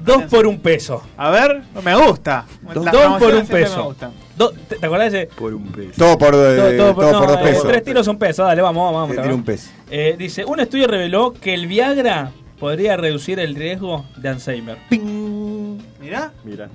Dos 0.03 0.23
por 0.23 0.45
un 0.47 0.59
peso. 0.59 1.03
A 1.17 1.29
ver, 1.29 1.61
me 1.83 1.95
gusta. 1.95 2.45
Dos, 2.73 3.19
por 3.19 3.33
un 3.33 3.47
peso. 3.47 3.95
Do- 4.35 4.51
¿te, 4.51 4.77
te 4.77 4.85
acordás 4.85 5.11
de 5.11 5.23
ese? 5.23 5.35
Por 5.35 5.53
un 5.53 5.67
peso. 5.67 5.93
Todo 5.97 6.17
por, 6.17 6.33
eh, 6.35 6.75
todo 6.77 6.95
por 6.95 7.05
no, 7.11 7.21
dos 7.27 7.37
eh, 7.39 7.43
pesos. 7.43 7.67
Tres 7.67 7.83
tiros 7.83 8.05
son 8.05 8.17
pesos, 8.17 8.45
dale, 8.47 8.61
vamos, 8.61 8.91
vamos. 8.91 9.09
Vamos 9.09 9.23
tiro 9.23 9.35
un 9.35 9.43
peso. 9.43 9.69
Eh, 9.91 10.15
dice, 10.17 10.43
un 10.43 10.59
estudio 10.59 10.87
reveló 10.87 11.33
que 11.33 11.53
el 11.53 11.67
Viagra 11.67 12.31
podría 12.59 12.97
reducir 12.97 13.39
el 13.39 13.53
riesgo 13.55 14.05
de 14.17 14.29
Alzheimer. 14.29 14.77
Mirá. 15.99 16.31
Mira. 16.43 16.69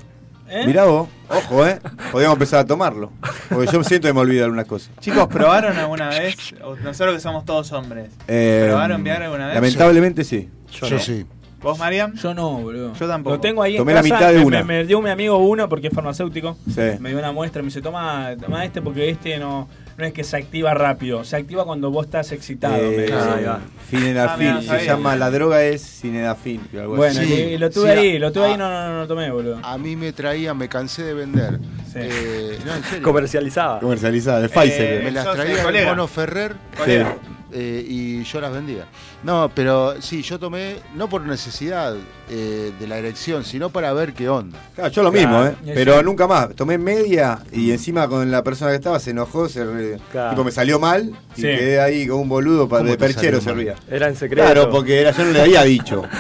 ¿Eh? 0.50 0.64
Mirá 0.66 0.84
vos, 0.84 1.08
ojo, 1.28 1.66
¿eh? 1.66 1.78
Podríamos 2.10 2.36
empezar 2.36 2.60
a 2.60 2.64
tomarlo. 2.66 3.12
Porque 3.50 3.70
yo 3.70 3.84
siento 3.84 4.08
que 4.08 4.14
me 4.14 4.20
olvido 4.20 4.44
algunas 4.44 4.64
cosas. 4.64 4.90
Chicos, 5.00 5.26
¿probaron 5.26 5.76
alguna 5.76 6.08
vez? 6.08 6.54
Nosotros 6.82 7.16
que 7.16 7.20
somos 7.20 7.44
todos 7.44 7.70
hombres. 7.72 8.10
Eh, 8.28 8.64
¿Probaron 8.68 9.04
Viagra 9.04 9.26
alguna 9.26 9.46
vez? 9.48 9.54
Lamentablemente 9.56 10.24
sí. 10.24 10.48
Yo, 10.72 10.98
sí. 10.98 11.26
¿Vos, 11.60 11.76
Mariam? 11.78 12.14
Yo 12.14 12.34
no, 12.34 12.52
boludo. 12.60 12.94
Yo 12.94 13.08
tampoco. 13.08 13.34
Lo 13.36 13.40
tengo 13.40 13.62
ahí 13.62 13.76
Tomé 13.76 13.92
en 13.92 13.96
la 13.96 14.02
casa, 14.02 14.14
mitad 14.14 14.28
de 14.32 14.38
me- 14.38 14.44
una. 14.44 14.58
Me, 14.62 14.64
me 14.78 14.84
dio 14.84 15.02
mi 15.02 15.10
amigo 15.10 15.36
uno 15.38 15.68
porque 15.68 15.88
es 15.88 15.92
farmacéutico. 15.94 16.56
Sí. 16.72 16.80
Me 17.00 17.10
dio 17.10 17.18
una 17.18 17.32
muestra 17.32 17.62
me 17.62 17.66
dice, 17.66 17.82
toma, 17.82 18.30
toma 18.40 18.64
este 18.64 18.80
porque 18.80 19.10
este 19.10 19.38
no, 19.38 19.68
no 19.96 20.04
es 20.04 20.12
que 20.12 20.22
se 20.22 20.36
activa 20.36 20.72
rápido. 20.74 21.24
Se 21.24 21.34
activa 21.36 21.64
cuando 21.64 21.90
vos 21.90 22.06
estás 22.06 22.30
excitado. 22.30 22.74
me 22.76 22.94
Eh, 22.94 23.00
dice. 23.02 23.14
ahí 23.14 23.44
va. 23.44 23.54
Ah, 23.54 23.60
Finedafil, 23.88 24.62
se 24.62 24.84
llama, 24.84 25.16
la 25.16 25.30
droga 25.30 25.62
es 25.64 26.02
algo 26.04 26.94
Bueno, 26.96 27.22
y 27.22 27.58
lo 27.58 27.70
tuve 27.70 27.92
Sí, 27.92 27.98
ahí, 27.98 28.18
lo 28.18 28.30
tuve 28.30 28.44
ah. 28.44 28.48
ahí, 28.48 28.56
no, 28.56 28.70
no, 28.70 28.88
no, 28.90 28.98
lo 29.00 29.08
tomé, 29.08 29.30
boludo. 29.30 29.58
A 29.62 29.78
mí 29.78 29.96
me 29.96 30.12
traían, 30.12 30.56
me 30.56 30.68
cansé 30.68 31.02
de 31.02 31.14
vender. 31.14 31.58
Sí. 31.92 31.98
Eh, 32.00 32.58
no, 32.64 32.74
en 32.74 32.84
serio. 32.84 33.02
Comercializada. 33.02 33.80
Comercializada, 33.80 34.40
de 34.42 34.48
Pfizer. 34.48 35.02
Me 35.04 35.10
las 35.10 35.32
traía 35.32 35.62
el 35.68 35.86
mono 35.86 36.06
Ferrer 36.06 36.54
Colega. 36.76 37.16
Eh, 37.52 37.84
y 37.88 38.22
yo 38.24 38.40
las 38.40 38.52
vendía. 38.52 38.86
No, 39.22 39.50
pero 39.54 40.00
sí, 40.00 40.22
yo 40.22 40.38
tomé, 40.38 40.76
no 40.94 41.08
por 41.08 41.22
necesidad 41.22 41.94
eh, 42.28 42.72
de 42.78 42.86
la 42.86 42.98
erección, 42.98 43.44
sino 43.44 43.70
para 43.70 43.92
ver 43.92 44.12
qué 44.12 44.28
onda. 44.28 44.58
Claro, 44.74 44.90
yo 44.90 45.02
lo 45.02 45.10
Claro, 45.12 45.28
mismo, 45.28 45.46
¿eh? 45.46 45.72
Pero 45.74 46.02
nunca 46.02 46.26
más. 46.26 46.54
Tomé 46.54 46.78
media 46.78 47.40
y 47.52 47.70
encima 47.70 48.06
con 48.08 48.30
la 48.30 48.42
persona 48.44 48.70
que 48.70 48.76
estaba 48.76 48.98
se 49.00 49.10
enojó, 49.10 49.48
se 49.48 49.64
re- 49.64 49.98
Claro. 50.12 50.30
tipo, 50.30 50.44
me 50.44 50.50
salió 50.52 50.78
mal 50.78 51.10
y 51.36 51.40
Sí. 51.40 51.42
quedé 51.42 51.80
ahí 51.80 52.06
con 52.06 52.18
un 52.20 52.28
boludo 52.28 52.68
para 52.68 52.80
¿Cómo 52.80 52.90
de 52.92 52.98
perchero 52.98 53.40
servía. 53.40 53.74
Era 53.90 54.08
en 54.08 54.16
secreto. 54.16 54.44
Claro, 54.44 54.70
porque 54.70 55.00
era, 55.00 55.10
yo 55.12 55.24
no 55.24 55.30
le 55.32 55.40
había 55.42 55.62
dicho. 55.64 56.02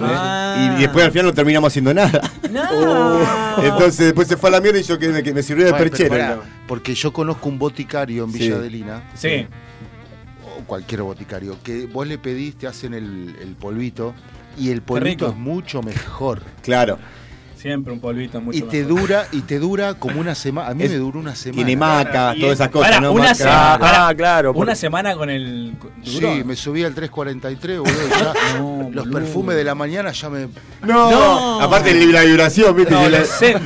Ah. 0.00 0.72
Y, 0.74 0.78
y 0.78 0.82
después 0.82 1.04
al 1.04 1.10
final 1.12 1.26
no 1.26 1.34
terminamos 1.34 1.68
haciendo 1.70 1.92
nada. 1.92 2.20
No. 2.50 3.20
Entonces 3.62 4.06
después 4.06 4.26
se 4.26 4.36
fue 4.36 4.48
a 4.48 4.52
la 4.52 4.60
mierda 4.62 4.78
y 4.78 4.82
yo 4.82 4.98
que 4.98 5.08
me, 5.08 5.22
que 5.22 5.34
me 5.34 5.42
sirvió 5.42 5.66
de 5.66 5.72
Bueno, 5.72 5.84
perchero. 5.90 6.42
porque 6.66 6.94
yo 6.94 7.12
conozco 7.12 7.48
un 7.48 7.58
boticario 7.58 8.24
en 8.24 8.32
Sí. 8.32 8.38
Villa 8.38 8.56
Adelina, 8.56 9.02
Sí. 9.14 9.46
o 9.46 9.65
cualquier 10.66 11.02
boticario, 11.02 11.56
que 11.62 11.86
vos 11.86 12.06
le 12.06 12.18
pedís, 12.18 12.56
te 12.56 12.66
hacen 12.66 12.94
el, 12.94 13.36
el 13.40 13.54
polvito, 13.54 14.14
y 14.58 14.70
el 14.70 14.82
polvito 14.82 15.28
es 15.28 15.36
mucho 15.36 15.82
mejor. 15.82 16.42
Claro. 16.62 16.98
Siempre 17.66 17.92
un 17.92 17.98
polvito 18.00 18.40
mucho 18.40 18.56
Y 18.58 18.62
te 18.62 18.84
mejor. 18.84 19.00
dura, 19.00 19.26
y 19.32 19.40
te 19.40 19.58
dura 19.58 19.94
como 19.94 20.20
una 20.20 20.34
semana. 20.36 20.68
A 20.68 20.74
mí 20.74 20.84
Es- 20.84 20.90
me 20.92 20.98
duró 20.98 21.18
una 21.18 21.34
semana. 21.34 21.56
Tiene 21.56 21.76
maca, 21.76 22.32
Y 22.36 22.40
todas 22.40 22.52
es- 22.54 22.60
esas 22.60 22.68
cosas, 22.68 23.00
¿no? 23.00 23.10
una 23.12 23.34
semana. 23.34 23.78
Ah, 23.80 24.14
claro. 24.16 24.54
por- 24.54 24.62
Una 24.62 24.74
semana 24.76 25.16
con 25.16 25.30
el. 25.30 25.74
¿duró? 26.04 26.32
Sí, 26.34 26.44
me 26.44 26.54
subí 26.54 26.84
al 26.84 26.94
343, 26.94 27.78
boludo. 27.80 27.92
y 28.06 28.10
ya 28.10 28.32
No, 28.58 28.88
los 28.92 29.04
boludo. 29.06 29.12
perfumes 29.18 29.56
de 29.56 29.64
la 29.64 29.74
mañana 29.74 30.12
ya 30.12 30.30
me. 30.30 30.48
No, 30.82 31.10
No. 31.10 31.60
aparte 31.60 31.92
la 32.06 32.22
vibración, 32.22 32.76
¿viste? 32.76 32.92
No, 32.94 33.00
la, 33.08 33.18
vibración 33.18 33.62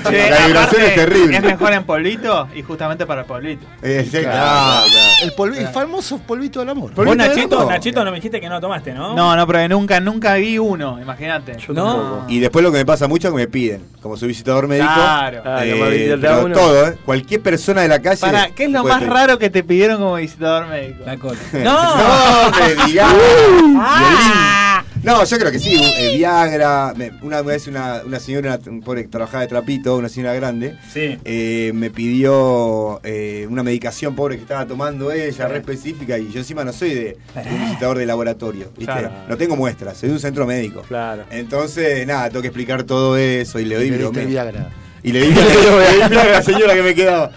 aparte, 0.57 0.87
es 0.87 0.95
terrible. 0.95 1.37
Es 1.37 1.43
mejor 1.43 1.73
en 1.75 1.85
polvito 1.85 2.49
y 2.55 2.63
justamente 2.63 3.05
para 3.05 3.21
el 3.23 3.27
polvito. 3.27 3.67
Eh, 3.83 4.09
Claro, 4.11 4.31
claro. 4.31 4.87
El, 5.23 5.33
polvi- 5.37 5.59
el 5.59 5.69
famoso 5.69 6.19
polvito 6.21 6.61
del 6.61 6.71
amor. 6.71 6.95
Vos, 6.95 7.17
Nachito. 7.17 7.69
Nachito, 7.69 8.05
no 8.05 8.11
me 8.11 8.17
dijiste 8.17 8.41
que 8.41 8.49
no 8.49 8.61
tomaste, 8.61 8.95
¿no? 8.95 9.15
No, 9.15 9.37
no, 9.37 9.47
pero 9.47 9.69
nunca, 9.69 10.01
nunca 10.01 10.35
vi 10.37 10.59
uno, 10.59 10.99
imagínate. 11.01 11.57
Yo 11.59 11.75
No. 11.75 12.25
Y 12.29 12.39
después 12.39 12.63
lo 12.63 12.73
que 12.73 12.79
me 12.79 12.87
pasa 12.87 13.07
mucho 13.09 13.29
es 13.29 13.33
que 13.35 13.37
me 13.41 13.47
piden, 13.49 13.83
como 14.01 14.17
soy 14.17 14.29
visitador 14.29 14.67
médico, 14.67 14.89
Claro. 14.93 15.43
Ah, 15.45 15.61
eh, 15.65 16.17
pero 16.21 16.51
todo, 16.53 16.89
¿eh? 16.89 16.97
Cualquier 17.05 17.41
persona 17.43 17.83
de 17.83 17.89
la 17.89 18.01
calle. 18.01 18.21
Para, 18.21 18.49
¿qué 18.51 18.65
es 18.65 18.71
lo 18.71 18.83
más 18.85 18.99
pedir. 19.01 19.13
raro 19.13 19.39
que 19.39 19.51
te 19.51 19.63
pidieron 19.63 19.99
como 19.99 20.15
visitador 20.15 20.69
médico? 20.69 21.03
La 21.05 21.17
cola. 21.19 21.39
No, 21.53 21.61
¡No! 21.97 22.51
me 22.59 22.87
digas. 22.87 23.15
No, 25.03 25.25
yo 25.25 25.39
creo 25.39 25.51
que 25.51 25.59
sí, 25.59 25.81
eh, 25.97 26.17
Viagra. 26.17 26.93
me- 26.95 27.13
una 27.23 27.41
vez 27.41 27.67
una, 27.67 28.03
una 28.05 28.21
señora, 28.21 28.59
una, 28.63 28.71
un 28.71 28.83
pobre 28.83 29.03
que 29.03 29.09
trabajaba 29.09 29.41
de 29.43 29.49
trapito, 29.49 29.97
una 29.97 30.11
señora 30.11 30.35
grande, 30.35 30.77
Sí. 30.93 31.19
eh, 31.25 31.73
me 31.75 31.91
pidió 31.91 33.01
eh, 33.03 33.47
una 33.49 33.63
medicación 33.63 34.15
pobre 34.15 34.37
que 34.37 34.43
estaba 34.43 34.67
tomando 34.67 35.11
ella, 35.11 35.49
re 35.49 35.59
específica, 35.59 36.19
y 36.19 36.31
yo 36.31 36.41
encima 36.41 36.65
no 36.65 36.73
soy 36.75 36.91
de, 36.91 37.03
de 37.35 37.51
un 37.55 37.61
visitador 37.65 37.97
de 37.97 38.05
laboratorio, 38.07 38.67
¿viste? 38.77 38.85
Claro. 38.85 39.11
No 39.29 39.37
tengo 39.39 39.57
muestras, 39.57 39.97
soy 39.97 40.11
de 40.11 40.17
un 40.17 40.21
centro 40.21 40.47
médico. 40.47 40.83
Claro. 40.83 41.25
Entonces, 41.31 42.07
nada, 42.07 42.29
tengo 42.29 42.43
que 42.43 42.49
explicar 42.49 42.83
todo 42.83 43.17
eso 43.17 43.59
y 43.59 43.65
le 43.65 43.77
doy 43.77 43.87
Y 43.87 43.91
le 43.91 43.97
diste 43.97 44.11
bromeo. 44.11 44.29
Viagra. 44.29 44.71
Y 45.03 45.13
le 45.13 45.21
di 45.23 45.27
le 45.35 45.41
di 45.43 45.97
Viagra 45.97 46.23
a 46.23 46.27
la 46.29 46.43
señora 46.43 46.75
que 46.75 46.83
me 46.83 46.95
quedaba. 46.95 47.31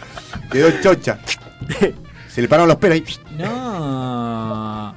Quedó 0.51 0.69
chocha. 0.81 1.17
Se 2.29 2.41
le 2.41 2.47
pararon 2.47 2.67
los 2.67 2.77
pelos 2.77 2.97
y... 2.97 3.03
No. 3.37 4.95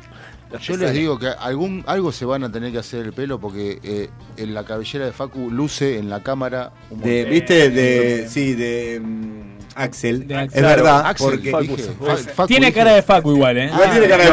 Yo 0.61 0.77
les 0.77 0.93
digo 0.93 1.19
que 1.19 1.29
algún 1.29 1.83
algo 1.87 2.13
se 2.13 2.25
van 2.25 2.45
a 2.45 2.53
tener 2.53 2.73
que 2.73 2.79
hacer 2.79 3.05
el 3.07 3.13
pelo 3.13 3.39
porque 3.41 3.79
eh, 3.83 4.09
en 4.37 4.55
la 4.55 4.65
cabellera 4.65 5.05
de 5.07 5.13
Facu 5.13 5.51
luce 5.51 5.99
en 5.99 6.09
la 6.09 6.23
cámara 6.23 6.73
un 6.91 7.01
De, 7.01 7.17
montón. 7.17 7.31
¿Viste? 7.33 7.71
De, 7.71 8.29
sí, 8.29 8.55
de 8.55 9.01
mm, 9.03 9.57
Axel. 9.75 10.27
De 10.27 10.45
Es 10.45 10.63
verdad. 10.63 11.03
Axel, 11.05 11.31
porque 11.33 11.51
Facu, 11.51 11.65
dije- 11.77 11.83
Fa- 12.01 12.17
Facu 12.17 12.47
Tiene 12.47 12.67
dije- 12.69 12.79
cara 12.79 12.95
de 12.95 13.03
Facu 13.03 13.33
igual, 13.33 13.59
¿eh? 13.59 13.67
Igual 13.67 13.91
tiene 13.91 14.09
cara 14.09 14.25
de 14.25 14.31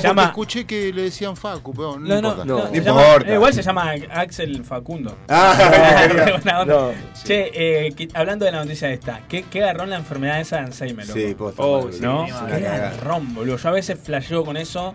Facu, 0.00 0.20
escuché 0.22 0.64
que 0.64 0.92
le 0.92 1.02
decían 1.02 1.36
Facu, 1.36 1.74
pero 1.74 1.98
no, 1.98 2.06
No, 2.08 2.22
no, 2.22 2.28
importa. 2.30 2.44
no, 2.46 2.58
importa. 2.74 2.80
llama- 2.80 3.30
eh, 3.30 3.34
igual 3.34 3.52
se 3.54 3.62
llama 3.62 3.90
Axel 4.12 4.64
Facundo. 4.64 5.16
Ah, 5.28 6.08
onda. 6.60 6.64
No, 6.64 6.92
Che, 7.24 7.50
eh, 7.52 8.08
hablando 8.14 8.44
de 8.46 8.52
la 8.52 8.64
noticia 8.64 8.90
esta, 8.90 9.20
¿qué, 9.28 9.42
qué 9.50 9.62
agarrón 9.64 9.90
la 9.90 9.96
enfermedad 9.96 10.40
esa 10.40 10.58
de 10.58 10.62
Alzheimer? 10.66 11.06
loco? 11.06 11.18
Sí, 11.20 11.34
posta, 11.34 11.62
Oh, 11.62 11.90
sí, 11.92 11.98
¿No? 12.00 12.24
Qué 12.46 12.66
agarrón, 12.66 13.34
boludo. 13.34 13.56
Yo 13.58 13.68
a 13.68 13.72
veces 13.72 13.98
flasheo 14.02 14.44
con 14.44 14.56
eso 14.56 14.94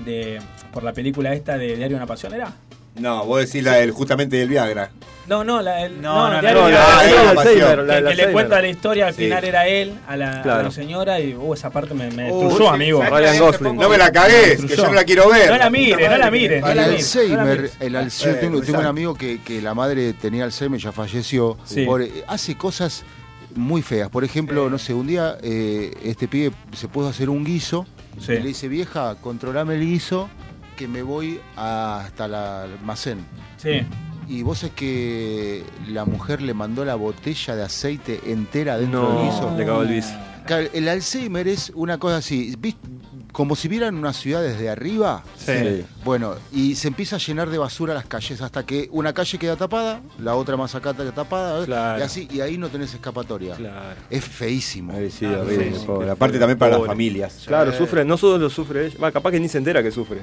de 0.00 0.40
por 0.72 0.82
la 0.82 0.92
película 0.92 1.32
esta 1.34 1.56
de 1.58 1.66
Diario 1.68 1.88
de 1.90 1.94
una 1.96 2.06
Pasión, 2.06 2.32
¿era? 2.34 2.52
No, 2.96 3.24
vos 3.24 3.40
decís 3.46 3.62
la 3.64 3.74
del, 3.76 3.90
justamente 3.90 4.36
del 4.36 4.48
Viagra. 4.48 4.90
No, 5.26 5.44
no, 5.44 5.62
la, 5.62 5.86
el, 5.86 6.02
No, 6.02 6.30
no, 6.30 6.40
Diario 6.40 6.60
No, 6.62 6.66
de 6.66 6.72
la, 6.72 7.42
que, 7.42 7.92
del 7.94 8.04
que 8.08 8.14
le 8.26 8.32
cuenta 8.32 8.60
la 8.60 8.68
historia, 8.68 9.06
al 9.06 9.14
Sí. 9.14 9.22
final 9.24 9.44
era 9.44 9.66
él, 9.68 9.94
a 10.06 10.16
la, 10.16 10.40
a 10.40 10.42
Claro. 10.42 10.62
la 10.64 10.70
señora, 10.72 11.20
y 11.20 11.34
uh, 11.34 11.54
esa 11.54 11.70
parte 11.70 11.94
me, 11.94 12.10
me 12.10 12.24
destruyó, 12.24 12.68
amigo. 12.68 13.02
¿sabes 13.02 13.30
Ryan 13.30 13.38
Gosling. 13.38 13.76
No 13.76 13.88
me 13.88 13.96
la 13.98 14.10
cagues, 14.12 14.64
que 14.66 14.76
yo 14.76 14.86
no 14.88 14.92
la 14.92 15.04
quiero 15.04 15.30
ver. 15.30 15.48
No 15.50 15.56
la 15.56 15.70
mire, 15.70 16.08
no 16.08 16.18
la 16.18 16.30
mire, 16.30 16.60
no 16.60 16.68
El. 16.70 16.78
Alzheimer, 16.80 17.70
el 17.80 17.96
Alzheimer, 17.96 18.36
Eh, 18.36 18.40
tengo, 18.40 18.60
tengo 18.60 18.80
un 18.80 18.86
amigo 18.86 19.14
que, 19.14 19.40
que 19.40 19.62
la 19.62 19.74
madre 19.74 20.12
tenía 20.12 20.44
Alzheimer, 20.44 20.80
ya 20.80 20.92
falleció, 20.92 21.56
Sí. 21.64 21.86
Pobre, 21.86 22.10
hace 22.26 22.56
cosas 22.56 23.04
muy 23.54 23.80
feas. 23.80 24.10
Por 24.10 24.24
ejemplo, 24.24 24.68
no 24.68 24.78
sé, 24.78 24.92
un 24.92 25.06
día 25.06 25.38
eh, 25.42 25.94
este 26.04 26.26
pibe 26.28 26.52
se 26.76 26.88
puso 26.88 27.06
a 27.06 27.10
hacer 27.10 27.30
un 27.30 27.44
guiso 27.44 27.86
Sí. 28.20 28.32
y 28.32 28.38
le 28.38 28.48
dice, 28.48 28.68
vieja, 28.68 29.16
controlame 29.16 29.74
el 29.74 29.80
guiso 29.80 30.28
que 30.76 30.88
me 30.88 31.02
voy 31.02 31.40
hasta 31.56 32.26
el 32.26 32.34
almacén. 32.34 33.24
Sí. 33.56 33.82
Y 34.28 34.42
vos 34.42 34.62
es 34.62 34.70
que 34.70 35.64
la 35.88 36.04
mujer 36.04 36.40
le 36.40 36.54
mandó 36.54 36.84
la 36.84 36.94
botella 36.94 37.56
de 37.56 37.62
aceite 37.64 38.20
entera 38.26 38.78
dentro 38.78 39.12
del 39.12 39.26
guiso. 39.26 39.50
No, 39.50 39.58
le 39.58 39.66
cagó 39.66 39.82
el. 39.82 40.02
Claro, 40.46 40.68
El 40.72 40.88
Alzheimer 40.88 41.46
es 41.48 41.70
una 41.74 41.98
cosa 41.98 42.16
así, 42.18 42.54
¿viste? 42.58 42.88
Como 43.32 43.56
si 43.56 43.66
vieran 43.66 43.96
una 43.96 44.12
ciudad 44.12 44.42
desde 44.42 44.68
arriba. 44.68 45.22
Sí. 45.36 45.84
Bueno, 46.04 46.34
y 46.52 46.74
se 46.74 46.88
empieza 46.88 47.16
a 47.16 47.18
llenar 47.18 47.48
de 47.48 47.56
basura 47.58 47.94
las 47.94 48.04
calles 48.04 48.40
hasta 48.42 48.64
que 48.64 48.88
una 48.92 49.12
calle 49.14 49.38
queda 49.38 49.56
tapada, 49.56 50.00
la 50.18 50.34
otra 50.34 50.56
más 50.56 50.74
acá 50.74 50.94
queda 50.94 51.12
tapada, 51.12 51.64
Claro. 51.64 51.98
y 51.98 52.02
así, 52.02 52.28
y 52.30 52.40
ahí 52.40 52.58
no 52.58 52.68
tenés 52.68 52.92
escapatoria. 52.94 53.54
Claro. 53.56 53.96
Es 54.10 54.24
feísimo. 54.24 54.92
Ay, 54.96 55.10
sí, 55.10 55.24
Ah, 55.24 55.38
horrible, 55.40 55.64
feísimo. 55.64 55.86
pobre. 55.94 56.10
Aparte 56.10 56.38
también 56.38 56.58
para 56.58 56.76
las 56.78 56.86
familias. 56.86 57.42
Claro, 57.46 57.72
sufre, 57.72 58.04
no 58.04 58.16
solo 58.16 58.38
lo 58.38 58.50
sufre 58.50 58.86
ella, 58.86 58.96
va, 59.02 59.10
capaz 59.10 59.30
que 59.30 59.40
ni 59.40 59.48
se 59.48 59.58
entera 59.58 59.82
que 59.82 59.90
sufre. 59.90 60.20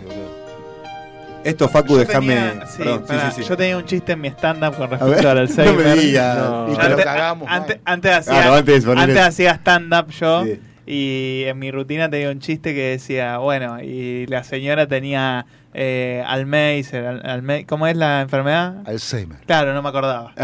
Esto, 1.44 1.70
Facu, 1.70 1.96
déjame. 1.96 2.60
sí, 2.68 2.84
sí, 2.84 3.14
sí, 3.36 3.42
sí. 3.42 3.44
Yo 3.48 3.56
tenía 3.56 3.78
un 3.78 3.86
chiste 3.86 4.12
en 4.12 4.20
mi 4.22 4.28
stand-up 4.28 4.76
con 4.76 4.90
respecto 4.90 5.30
al 5.30 5.38
Alzheimer. 5.38 5.74
no 5.88 5.96
me 5.96 6.02
digas. 6.02 6.38
No. 6.38 6.68
Y 6.68 6.72
Yo 6.72 6.78
te 6.78 6.84
lo 6.84 6.90
antes, 6.92 7.06
cagamos. 7.06 7.48
antes, 7.50 7.80
antes 7.86 8.12
hacía, 8.12 8.34
Claro, 8.34 8.54
antes, 8.56 8.86
antes 8.86 9.20
hacía 9.20 9.52
stand-up 9.56 10.10
yo 10.12 10.44
Sí. 10.44 10.60
Y 10.92 11.44
en 11.46 11.60
mi 11.60 11.70
rutina 11.72 12.10
tenía 12.10 12.32
un 12.32 12.40
chiste 12.40 12.74
que 12.74 12.90
decía, 12.90 13.38
bueno, 13.38 13.80
y 13.82 14.26
la 14.28 14.44
señora 14.44 14.88
tenía 14.88 15.46
eh, 15.76 16.24
Alzheimer, 16.26 17.06
al- 17.06 17.22
Alme- 17.24 17.66
¿cómo 17.68 17.86
es 17.86 17.96
la 17.96 18.22
enfermedad? 18.22 18.78
Alzheimer. 18.88 19.38
Claro, 19.46 19.74
no 19.76 19.84
me 19.84 19.90
acordaba. 19.90 20.34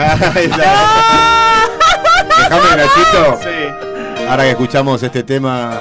Déjame, 2.38 2.76
Nachito. 2.78 3.40
Sí. 3.42 4.26
Ahora 4.30 4.44
que 4.44 4.52
escuchamos 4.52 5.02
este 5.04 5.24
tema, 5.24 5.80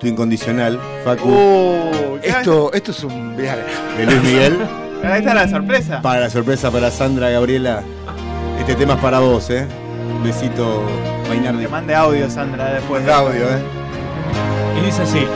tu 0.00 0.06
incondicional, 0.06 0.78
Facu, 1.04 1.28
Uh, 1.28 2.18
¿qué- 2.22 2.28
Esto, 2.28 2.70
esto 2.72 2.90
es 2.92 3.04
un 3.04 3.36
viaje. 3.36 3.62
de 3.96 4.06
Luis 4.06 4.22
Miguel. 4.22 4.58
Ahí 5.04 5.20
está 5.20 5.34
la 5.34 5.48
sorpresa. 5.48 6.00
Para 6.02 6.20
la 6.20 6.30
sorpresa 6.30 6.70
para 6.70 6.90
Sandra, 6.90 7.30
Gabriela. 7.30 7.82
Este 8.58 8.74
tema 8.74 8.94
es 8.94 9.00
para 9.00 9.18
vos, 9.20 9.48
¿eh? 9.50 9.66
Un 10.14 10.22
besito, 10.22 10.82
Mainardi. 11.28 11.62
Que 11.62 11.68
mande 11.68 11.94
audio, 11.94 12.28
Sandra, 12.30 12.72
después. 12.72 13.04
de 13.04 13.12
audio, 13.12 13.44
¿eh? 13.44 13.62
Y 14.80 14.86
dice 14.86 15.02
así. 15.02 15.26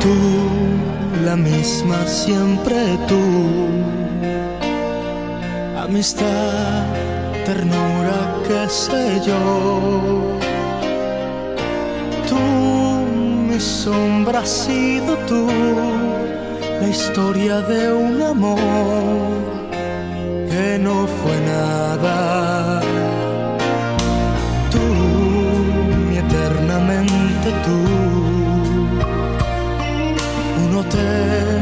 Tú, 0.00 1.24
la 1.24 1.36
misma 1.36 2.06
siempre 2.06 2.76
tú. 3.08 3.20
Amistad, 5.76 6.84
ternura, 7.44 8.36
qué 8.46 8.68
sé 8.68 9.20
yo. 9.26 10.20
Tú, 12.28 12.36
mi 13.48 13.58
sombra 13.58 14.40
has 14.40 14.48
sido 14.48 15.16
tú. 15.26 15.48
La 16.80 16.88
historia 16.88 17.60
de 17.62 17.92
un 17.92 18.22
amor 18.22 19.57
no 20.80 21.06
fue 21.06 21.40
nada. 21.40 22.80
Tú, 24.72 24.84
mi 26.08 26.16
eternamente 26.18 27.48
tú 27.64 27.78
un 30.64 30.76
hotel, 30.76 31.60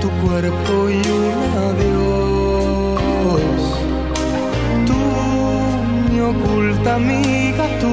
tu 0.00 0.08
cuerpo 0.26 0.72
y 0.90 1.00
un 1.18 1.32
adiós. 1.68 3.00
Tú, 4.88 5.00
mi 6.12 6.20
oculta 6.20 6.94
amiga, 6.96 7.64
tú, 7.80 7.92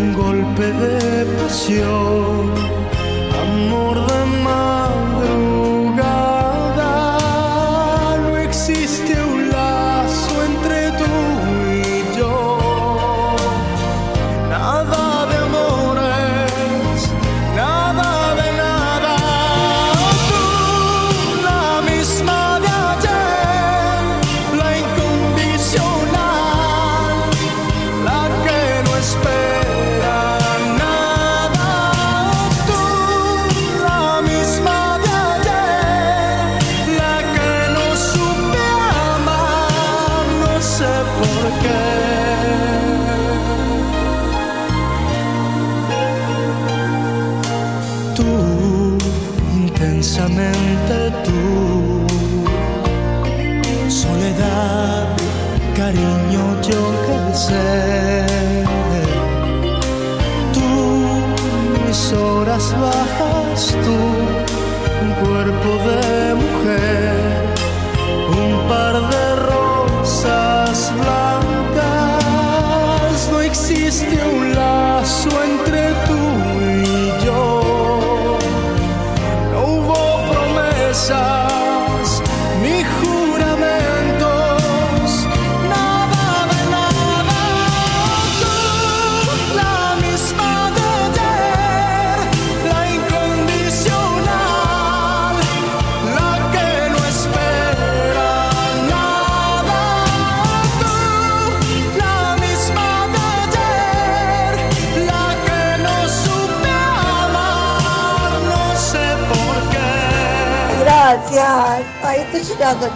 un 0.00 0.08
golpe 0.14 0.66
de 0.72 1.26
pasión, 1.38 2.52
amor 3.44 3.96
de 4.06 4.18
madrugada. 4.44 4.91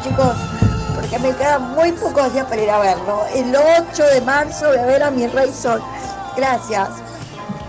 Chicos. 0.03 0.37
porque 0.95 1.19
me 1.19 1.33
quedan 1.37 1.75
muy 1.75 1.93
pocos 1.93 2.33
días 2.33 2.47
para 2.47 2.63
ir 2.63 2.71
a 2.71 2.79
verlo. 2.79 3.25
El 3.35 3.55
8 3.55 4.03
de 4.15 4.21
marzo 4.23 4.69
voy 4.69 4.79
a 4.79 4.87
ver 4.87 5.03
a 5.03 5.11
mi 5.11 5.27
Rey 5.27 5.53
Sol. 5.53 5.83
Gracias. 6.37 6.89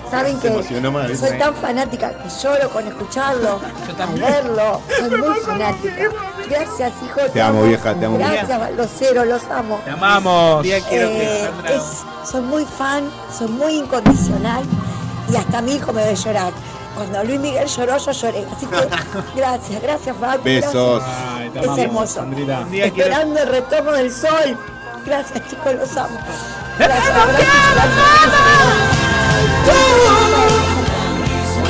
Saben 0.09 0.39
que 0.39 0.49
mal. 0.49 1.17
soy 1.17 1.37
tan 1.37 1.53
fanática 1.55 2.11
que 2.11 2.29
lloro 2.29 2.69
con 2.69 2.87
escucharlo, 2.87 3.59
con 3.97 4.15
verlo. 4.19 4.81
Soy 4.97 5.09
muy 5.09 5.39
fanática. 5.41 6.09
Gracias, 6.49 6.93
hijo. 7.05 7.19
Te 7.33 7.41
amo, 7.41 7.63
vieja, 7.63 7.93
te 7.93 8.05
amo. 8.05 8.17
Gracias, 8.17 8.57
Baldocero, 8.59 9.25
los 9.25 9.43
amo. 9.51 9.81
Te 9.83 9.91
amamos. 9.91 10.65
Eh, 10.65 11.49
es- 11.67 12.29
soy 12.29 12.41
muy 12.41 12.63
fan, 12.65 13.09
soy 13.37 13.49
muy 13.49 13.73
incondicional 13.79 14.63
y 15.29 15.35
hasta 15.35 15.61
mi 15.61 15.73
hijo 15.75 15.91
me 15.91 16.05
ve 16.05 16.15
llorar. 16.15 16.53
Cuando 16.95 17.23
Luis 17.25 17.39
Miguel 17.39 17.67
lloró, 17.67 17.97
yo 17.97 18.11
lloré. 18.11 18.45
Así 18.55 18.65
que 18.65 18.75
gracias, 19.35 19.81
gracias, 19.81 20.15
Facu. 20.17 20.43
Besos. 20.43 21.03
Te 21.49 21.59
Es 21.59 21.63
amamos, 21.65 21.79
hermoso. 21.79 22.13
Sandrita. 22.15 22.65
Quiero- 22.69 22.85
Esperando 22.87 23.39
el 23.39 23.47
retorno 23.49 23.91
del 23.93 24.11
sol. 24.13 24.57
Gracias, 25.05 25.41
chicos, 25.49 25.73
los 25.75 25.97
amo. 25.97 26.17
Gracias, 26.79 27.13
gracias. 27.15 27.47
Un 29.67 30.16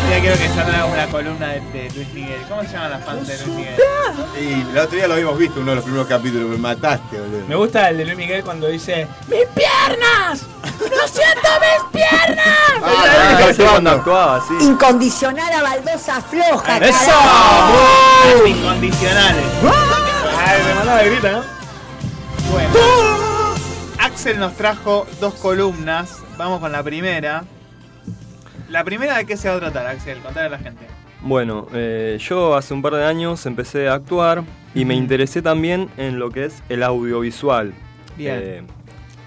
día 0.07 0.21
quiero 0.21 0.37
que 0.37 0.47
Sandra 0.49 0.75
haga 0.77 0.85
una 0.85 1.07
columna 1.07 1.47
de, 1.49 1.59
de 1.71 1.91
Luis 1.95 2.07
Miguel. 2.13 2.41
¿Cómo 2.47 2.61
se 2.63 2.69
llaman 2.69 2.91
las 2.91 3.03
fans 3.05 3.27
de 3.27 3.37
Luis 3.37 3.47
Miguel? 3.57 3.75
Y 4.39 4.61
el 4.71 4.77
otro 4.77 4.95
día 4.97 5.07
lo 5.07 5.13
habíamos 5.15 5.37
visto, 5.37 5.59
uno 5.59 5.71
de 5.71 5.75
los 5.75 5.83
primeros 5.83 6.07
capítulos. 6.07 6.49
Me 6.49 6.57
mataste, 6.57 7.19
boludo. 7.19 7.45
Me 7.47 7.55
gusta 7.55 7.89
el 7.89 7.97
de 7.97 8.05
Luis 8.05 8.17
Miguel 8.17 8.43
cuando 8.43 8.67
dice 8.67 9.07
¡Mis 9.27 9.45
piernas! 9.53 10.43
¡No 10.63 11.07
siento 11.07 11.49
mis 11.61 12.01
piernas! 12.01 12.47
Ah, 12.83 13.39
Así 13.49 13.61
cuando 13.63 13.89
actuaba, 13.91 14.43
sí. 14.47 14.53
Incondicional 14.65 15.51
a 15.53 15.61
baldosa 15.61 16.21
floja, 16.21 16.77
¡Eso! 16.77 17.05
carajo. 17.05 18.39
Las 18.41 18.49
incondicionales. 18.49 19.45
Ay, 20.45 20.61
me 20.67 20.73
manda 20.75 20.97
de 20.97 21.09
grita, 21.09 21.31
¿no? 21.31 21.43
Bueno. 22.51 22.69
Axel 23.99 24.39
nos 24.39 24.53
trajo 24.53 25.05
dos 25.19 25.33
columnas. 25.35 26.09
Vamos 26.37 26.59
con 26.59 26.71
la 26.71 26.83
primera. 26.83 27.43
La 28.69 28.83
primera 28.83 29.17
de 29.17 29.25
qué 29.25 29.37
se 29.37 29.49
va 29.49 29.55
a 29.55 29.59
tratar, 29.59 29.87
Axel, 29.87 30.19
contale 30.19 30.47
a 30.47 30.49
la 30.49 30.59
gente. 30.59 30.85
Bueno, 31.21 31.67
eh, 31.73 32.17
yo 32.19 32.55
hace 32.55 32.73
un 32.73 32.81
par 32.81 32.93
de 32.93 33.03
años 33.05 33.45
empecé 33.45 33.87
a 33.87 33.93
actuar 33.95 34.43
y 34.75 34.85
me 34.85 34.93
interesé 34.95 35.41
también 35.41 35.89
en 35.97 36.19
lo 36.19 36.29
que 36.29 36.45
es 36.45 36.61
el 36.69 36.83
audiovisual. 36.83 37.73
Bien. 38.17 38.35
Eh, 38.37 38.61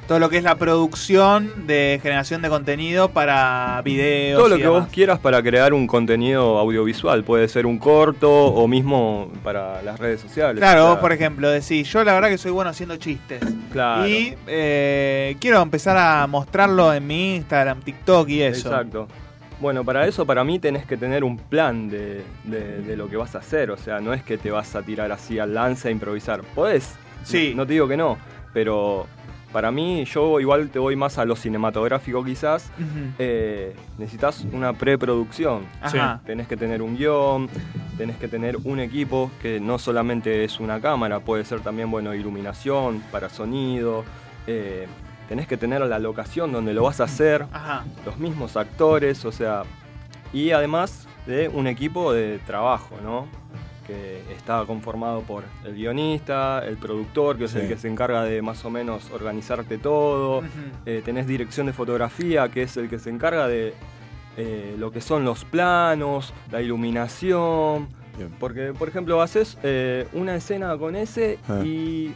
Todo 0.07 0.19
lo 0.19 0.29
que 0.29 0.37
es 0.39 0.43
la 0.45 0.57
producción 0.57 1.67
de 1.67 1.99
generación 2.03 2.43
de 2.43 2.49
contenido 2.49 3.11
para 3.11 3.81
videos. 3.85 4.39
todo 4.39 4.49
lo 4.51 4.55
y 4.57 4.59
que 4.59 4.65
demás. 4.65 4.83
vos 4.85 4.93
quieras 4.93 5.19
para 5.21 5.43
crear 5.43 5.73
un 5.73 5.87
contenido 5.87 6.59
audiovisual. 6.59 7.23
Puede 7.25 7.49
ser 7.49 7.65
un 7.67 7.79
corto 7.79 8.31
o 8.31 8.67
mismo 8.69 9.31
para 9.45 9.83
las 9.83 9.99
redes 9.99 10.21
sociales. 10.21 10.61
Claro, 10.61 10.89
vos 10.89 10.99
por 10.99 11.13
ejemplo, 11.13 11.49
decís, 11.51 11.89
yo 11.93 12.03
la 12.05 12.13
verdad 12.15 12.29
que 12.29 12.39
soy 12.39 12.51
bueno 12.51 12.71
haciendo 12.71 12.97
chistes. 12.97 13.41
Claro. 13.73 14.09
Y 14.09 14.35
eh, 14.49 15.37
quiero 15.41 15.61
empezar 15.63 15.97
a 15.97 16.27
mostrarlo 16.27 16.93
en 16.93 17.07
mi 17.07 17.37
Instagram, 17.37 17.81
TikTok 17.81 18.29
y 18.29 18.43
eso. 18.43 18.69
Exacto. 18.69 19.09
Bueno, 19.61 19.85
para 19.85 20.07
eso, 20.07 20.25
para 20.27 20.43
mí, 20.43 20.59
tenés 20.59 20.87
que 20.87 20.97
tener 20.97 21.23
un 21.23 21.37
plan 21.37 21.89
de, 21.91 22.23
de- 22.45 22.81
de 22.83 22.97
lo 22.97 23.09
que 23.09 23.17
vas 23.17 23.35
a 23.35 23.39
hacer. 23.39 23.71
O 23.71 23.77
sea, 23.77 24.01
no 24.01 24.13
es 24.15 24.23
que 24.23 24.39
te 24.39 24.51
vas 24.51 24.75
a 24.75 24.83
tirar 24.83 25.13
así 25.13 25.39
al 25.39 25.53
lance 25.55 25.89
a 25.89 25.91
improvisar. 25.91 26.41
Podés. 26.55 26.95
Sí. 27.25 27.51
No, 27.51 27.59
no 27.63 27.67
te 27.67 27.75
digo 27.75 27.87
que 27.87 27.97
no. 27.99 28.17
Pero 28.55 29.07
para 29.53 29.71
mí, 29.71 30.05
yo 30.07 30.41
igual 30.41 30.71
te 30.71 30.79
voy 30.79 30.97
más 30.97 31.19
a 31.19 31.25
lo 31.27 31.37
cinematográfico 31.37 32.25
quizás. 32.25 32.71
Eh, 33.19 33.75
necesitas 33.99 34.47
una 34.53 34.73
preproducción. 34.73 35.65
Ajá. 35.83 36.21
Tenés 36.25 36.49
que 36.49 36.57
tener 36.57 36.81
un 36.81 36.97
guion, 36.97 37.49
tenés 37.99 38.17
que 38.17 38.29
tener 38.29 38.57
un 38.65 38.81
equipo 38.81 39.31
que 39.43 39.61
no 39.61 39.79
solamente 39.79 40.43
es 40.45 40.59
una 40.59 40.81
cámara, 40.81 41.21
puede 41.21 41.45
ser 41.45 41.61
también, 41.61 41.91
bueno, 41.91 42.15
iluminación, 42.15 43.03
para 43.13 43.29
sonido. 43.29 44.05
eh, 44.47 44.87
tenés 45.31 45.47
que 45.47 45.57
tener 45.57 45.81
la 45.81 45.99
locación 46.01 46.51
donde 46.51 46.75
lo 46.75 46.83
vas 46.83 47.01
a 47.01 47.05
hacer, 47.05 47.47
Ajá. 47.53 47.85
los 48.05 48.19
mismos 48.19 48.57
actores, 48.57 49.25
o 49.25 49.31
sea, 49.33 49.63
y 50.33 50.51
además 50.51 51.07
de 51.25 51.49
un 51.49 51.69
equipo 51.69 52.13
de 52.13 52.39
trabajo, 52.47 52.97
¿no? 53.03 53.27
Que 53.87 54.21
está 54.37 54.65
conformado 54.67 55.21
por 55.23 55.45
el 55.65 55.75
guionista, 55.77 56.65
el 56.67 56.77
productor, 56.79 57.39
que 57.39 57.45
es 57.45 57.55
el 57.55 57.69
que 57.69 57.77
se 57.79 57.89
encarga 57.89 58.25
de 58.25 58.43
más 58.43 58.65
o 58.65 58.71
menos 58.71 59.09
organizarte 59.13 59.79
todo. 59.79 60.43
Eh, 60.85 61.01
tenés 61.05 61.27
dirección 61.29 61.67
de 61.67 61.73
fotografía, 61.73 62.49
que 62.49 62.63
es 62.63 62.77
el 62.77 62.89
que 62.89 62.99
se 62.99 63.11
encarga 63.11 63.47
de 63.47 63.73
eh, 64.37 64.75
lo 64.79 64.91
que 64.91 65.01
son 65.01 65.25
los 65.25 65.45
planos, 65.45 66.33
la 66.51 66.61
iluminación. 66.61 67.89
Bien. 68.17 68.31
Porque, 68.39 68.73
por 68.77 68.89
ejemplo, 68.89 69.23
haces 69.23 69.59
eh, 69.63 70.07
una 70.13 70.35
escena 70.35 70.77
con 70.77 70.95
ese 70.97 71.39
Ah. 71.49 71.61
y 71.65 72.13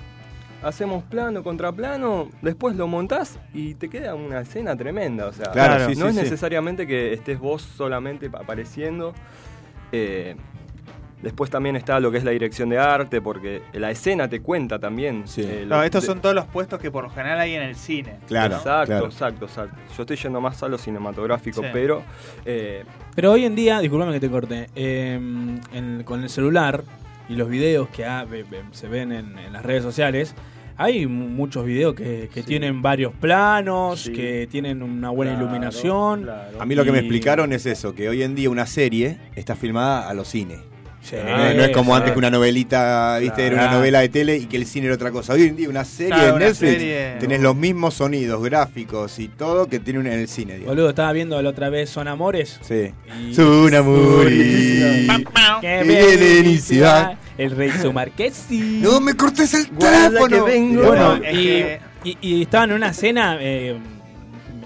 hacemos 0.65 1.03
plano 1.05 1.43
contra 1.43 1.71
plano, 1.73 2.29
después 2.43 2.75
lo 2.77 2.87
montás 2.89 3.39
y 3.53 3.75
te 3.75 3.89
queda 3.89 4.15
una 4.15 4.41
escena 4.41 4.75
tremenda. 4.77 5.27
O 5.27 5.33
sea, 5.33 5.51
Claro, 5.53 5.87
sí, 5.89 5.99
no 5.99 6.07
sí, 6.07 6.11
es 6.11 6.15
sí. 6.17 6.23
necesariamente 6.23 6.87
que 6.87 7.13
estés 7.13 7.39
vos 7.39 7.63
solamente 7.63 8.27
apareciendo. 8.33 9.15
Eh, 9.93 10.37
Después 11.23 11.49
también 11.49 11.75
está 11.75 12.01
lo 12.01 12.11
que 12.11 12.19
es 12.19 12.25
la 12.25 12.33
dirección 12.33 12.69
de 12.69 12.77
arte, 12.77 13.23
porque 13.23 13.63
la 13.73 13.91
escena 13.91 14.29
te 14.29 14.43
cuenta 14.43 14.79
también. 14.79 15.25
eh, 15.39 15.65
No, 15.67 15.83
estos 15.83 16.03
de- 16.03 16.07
son 16.09 16.21
todos 16.21 16.35
los 16.35 16.45
puestos 16.45 16.79
que 16.79 16.91
por 16.91 17.05
lo 17.05 17.09
general 17.09 17.41
hay 17.41 17.55
en 17.55 17.63
el 17.63 17.77
cine. 17.77 18.17
exacto, 18.25 18.63
claro. 18.87 19.07
exacto, 19.07 19.45
exacto. 19.47 19.77
Yo 19.97 20.03
estoy 20.03 20.17
yendo 20.19 20.43
más 20.43 20.63
a 20.63 20.69
lo 20.69 20.77
cinematográfico, 20.77 21.63
Sí. 21.63 21.69
pero 21.73 22.03
eh, 22.45 22.85
Pero 23.15 23.33
hoy 23.33 23.47
en 23.47 23.55
día, 23.55 23.79
disculpame 23.81 24.13
que 24.13 24.21
te 24.21 24.29
corte, 24.29 24.69
eh, 24.75 25.15
en- 25.73 26.03
con 26.05 26.23
el 26.23 26.29
celular 26.29 26.85
y 27.27 27.37
los 27.37 27.49
videos 27.49 27.89
que 27.89 28.05
ha- 28.05 28.27
se 28.73 28.89
ven 28.89 29.11
en, 29.11 29.39
en 29.39 29.51
las 29.51 29.65
redes 29.65 29.83
sociales, 29.83 30.35
hay 30.77 31.07
mu- 31.07 31.29
muchos 31.29 31.65
videos 31.65 31.95
que, 31.95 32.29
que 32.33 32.43
tienen 32.43 32.83
varios 32.83 33.13
planos, 33.15 34.03
Sí. 34.03 34.13
que 34.13 34.49
tienen 34.51 34.83
una 34.83 35.11
buena 35.11 35.33
Claro, 35.33 35.47
iluminación. 35.47 36.23
claro. 36.23 36.61
A 36.61 36.67
mí 36.67 36.75
lo 36.75 36.85
que 36.85 36.93
me 36.93 36.99
explicaron 36.99 37.53
es 37.53 37.67
eso, 37.67 37.95
que 37.95 38.09
hoy 38.09 38.23
en 38.23 38.35
día 38.35 38.51
una 38.51 38.67
serie 38.67 39.19
está 39.37 39.55
filmada 39.57 40.09
a 40.09 40.15
los 40.15 40.29
cines. 40.29 40.59
Sí, 41.05 41.17
no, 41.23 41.45
es- 41.47 41.55
no 41.57 41.63
es 41.65 41.69
como 41.71 41.95
antes 41.95 42.13
que 42.13 42.19
una 42.19 42.31
novelita, 42.31 43.19
viste, 43.19 43.47
era 43.47 43.57
una 43.57 43.73
novela 43.73 44.01
de 44.01 44.09
tele 44.09 44.39
y 44.39 44.47
que 44.47 44.57
el 44.57 44.65
cine 44.65 44.87
era 44.87 44.95
otra 44.95 45.11
cosa. 45.11 45.35
Hoy 45.35 45.43
en 45.43 45.55
día 45.55 45.69
una 45.69 45.85
serie 45.85 46.09
Claro, 46.15 46.29
en 46.31 46.35
una 46.37 46.47
Netflix 46.47 46.73
serie- 46.73 47.17
tenés 47.21 47.41
los 47.43 47.55
mismos 47.55 47.93
sonidos, 47.95 48.43
gráficos 48.43 49.19
y 49.19 49.29
todo 49.29 49.67
que 49.69 49.81
tiene 49.81 50.01
en 50.01 50.07
el 50.07 50.29
cine, 50.29 50.55
digamos. 50.55 50.75
Boludo, 50.75 50.89
estaba 50.89 51.13
viendo 51.13 51.41
la 51.43 51.51
otra 51.51 51.69
vez 51.69 51.91
Son 51.91 52.09
Amores. 52.09 52.59
Sí. 52.63 52.91
Y- 53.29 53.35
Son 53.35 53.75
amores. 53.75 55.07
¡Qué 55.61 55.83
felicidad! 55.85 57.19
El 57.37 57.51
rey 57.51 57.71
Sumarquesi. 57.71 58.81
No 58.83 59.01
me 59.01 59.15
cortes 59.15 59.53
el 59.55 59.69
teléfono. 59.69 60.27
que 60.29 60.41
vengo. 60.41 60.85
Bueno, 60.87 61.17
y, 61.17 61.21
que- 61.23 61.81
y- 62.05 62.19
y 62.21 62.43
estaban 62.43 62.71
en 62.71 62.77
una 62.77 62.93
cena. 62.95 63.37
eh, 63.41 63.77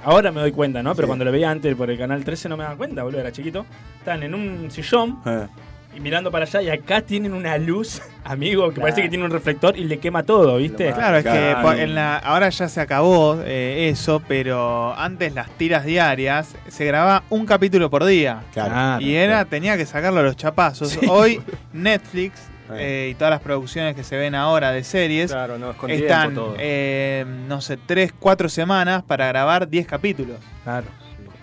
ahora 0.04 0.30
me 0.32 0.40
doy 0.40 0.52
cuenta, 0.52 0.82
¿no? 0.82 0.94
Pero 0.94 1.06
Sí. 1.06 1.08
cuando 1.08 1.24
lo 1.24 1.32
veía 1.32 1.50
antes 1.50 1.74
por 1.74 1.90
el 1.90 1.98
canal 1.98 2.22
13 2.24 2.48
no 2.48 2.56
me 2.56 2.64
daba 2.64 2.76
cuenta, 2.76 3.02
boludo, 3.02 3.20
era 3.20 3.32
chiquito. 3.32 3.66
Estaban 3.98 4.22
en 4.22 4.34
un 4.34 4.70
sillón 4.70 5.18
Ah. 5.24 5.48
Y 5.96 6.00
mirando 6.00 6.30
para 6.30 6.44
allá 6.44 6.62
y 6.62 6.68
acá 6.70 7.00
tienen 7.00 7.32
una 7.32 7.58
luz, 7.58 8.00
amigo, 8.24 8.70
que 8.72 8.80
parece 8.80 9.02
que 9.02 9.08
tiene 9.08 9.24
un 9.24 9.30
reflector 9.30 9.76
y 9.76 9.84
le 9.84 9.98
quema 9.98 10.22
todo, 10.22 10.56
¿viste? 10.58 10.92
Claro, 10.92 11.18
es 11.18 11.24
que 11.24 11.82
en 11.82 11.94
la, 11.94 12.16
ahora 12.18 12.48
ya 12.50 12.68
se 12.68 12.80
acabó 12.80 13.40
eh, 13.44 13.88
eso, 13.90 14.22
pero 14.28 14.94
antes 14.96 15.34
las 15.34 15.50
tiras 15.52 15.84
diarias 15.84 16.54
se 16.68 16.84
grababa 16.84 17.24
un 17.30 17.46
capítulo 17.46 17.90
por 17.90 18.04
día. 18.04 18.42
Claro. 18.52 19.00
Y 19.04 19.14
era 19.14 19.44
tenía 19.44 19.76
que 19.76 19.86
sacarlo 19.86 20.20
a 20.20 20.22
los 20.22 20.36
chapazos. 20.36 20.90
Sí. 20.90 21.00
Hoy 21.08 21.40
Netflix 21.72 22.42
Ah. 22.70 22.74
eh, 22.78 23.08
y 23.12 23.14
todas 23.14 23.30
las 23.30 23.40
producciones 23.40 23.94
que 23.96 24.04
se 24.04 24.14
ven 24.18 24.34
ahora 24.34 24.72
de 24.72 24.84
series 24.84 25.30
Claro, 25.30 25.56
no, 25.58 25.70
es 25.70 25.76
con 25.78 25.90
están, 25.90 26.34
todo. 26.34 26.54
eh, 26.58 27.24
no 27.48 27.62
sé, 27.62 27.78
3, 27.78 28.12
4 28.18 28.50
semanas 28.50 29.02
para 29.04 29.26
grabar 29.28 29.70
10 29.70 29.86
capítulos. 29.86 30.36
Claro. 30.64 30.86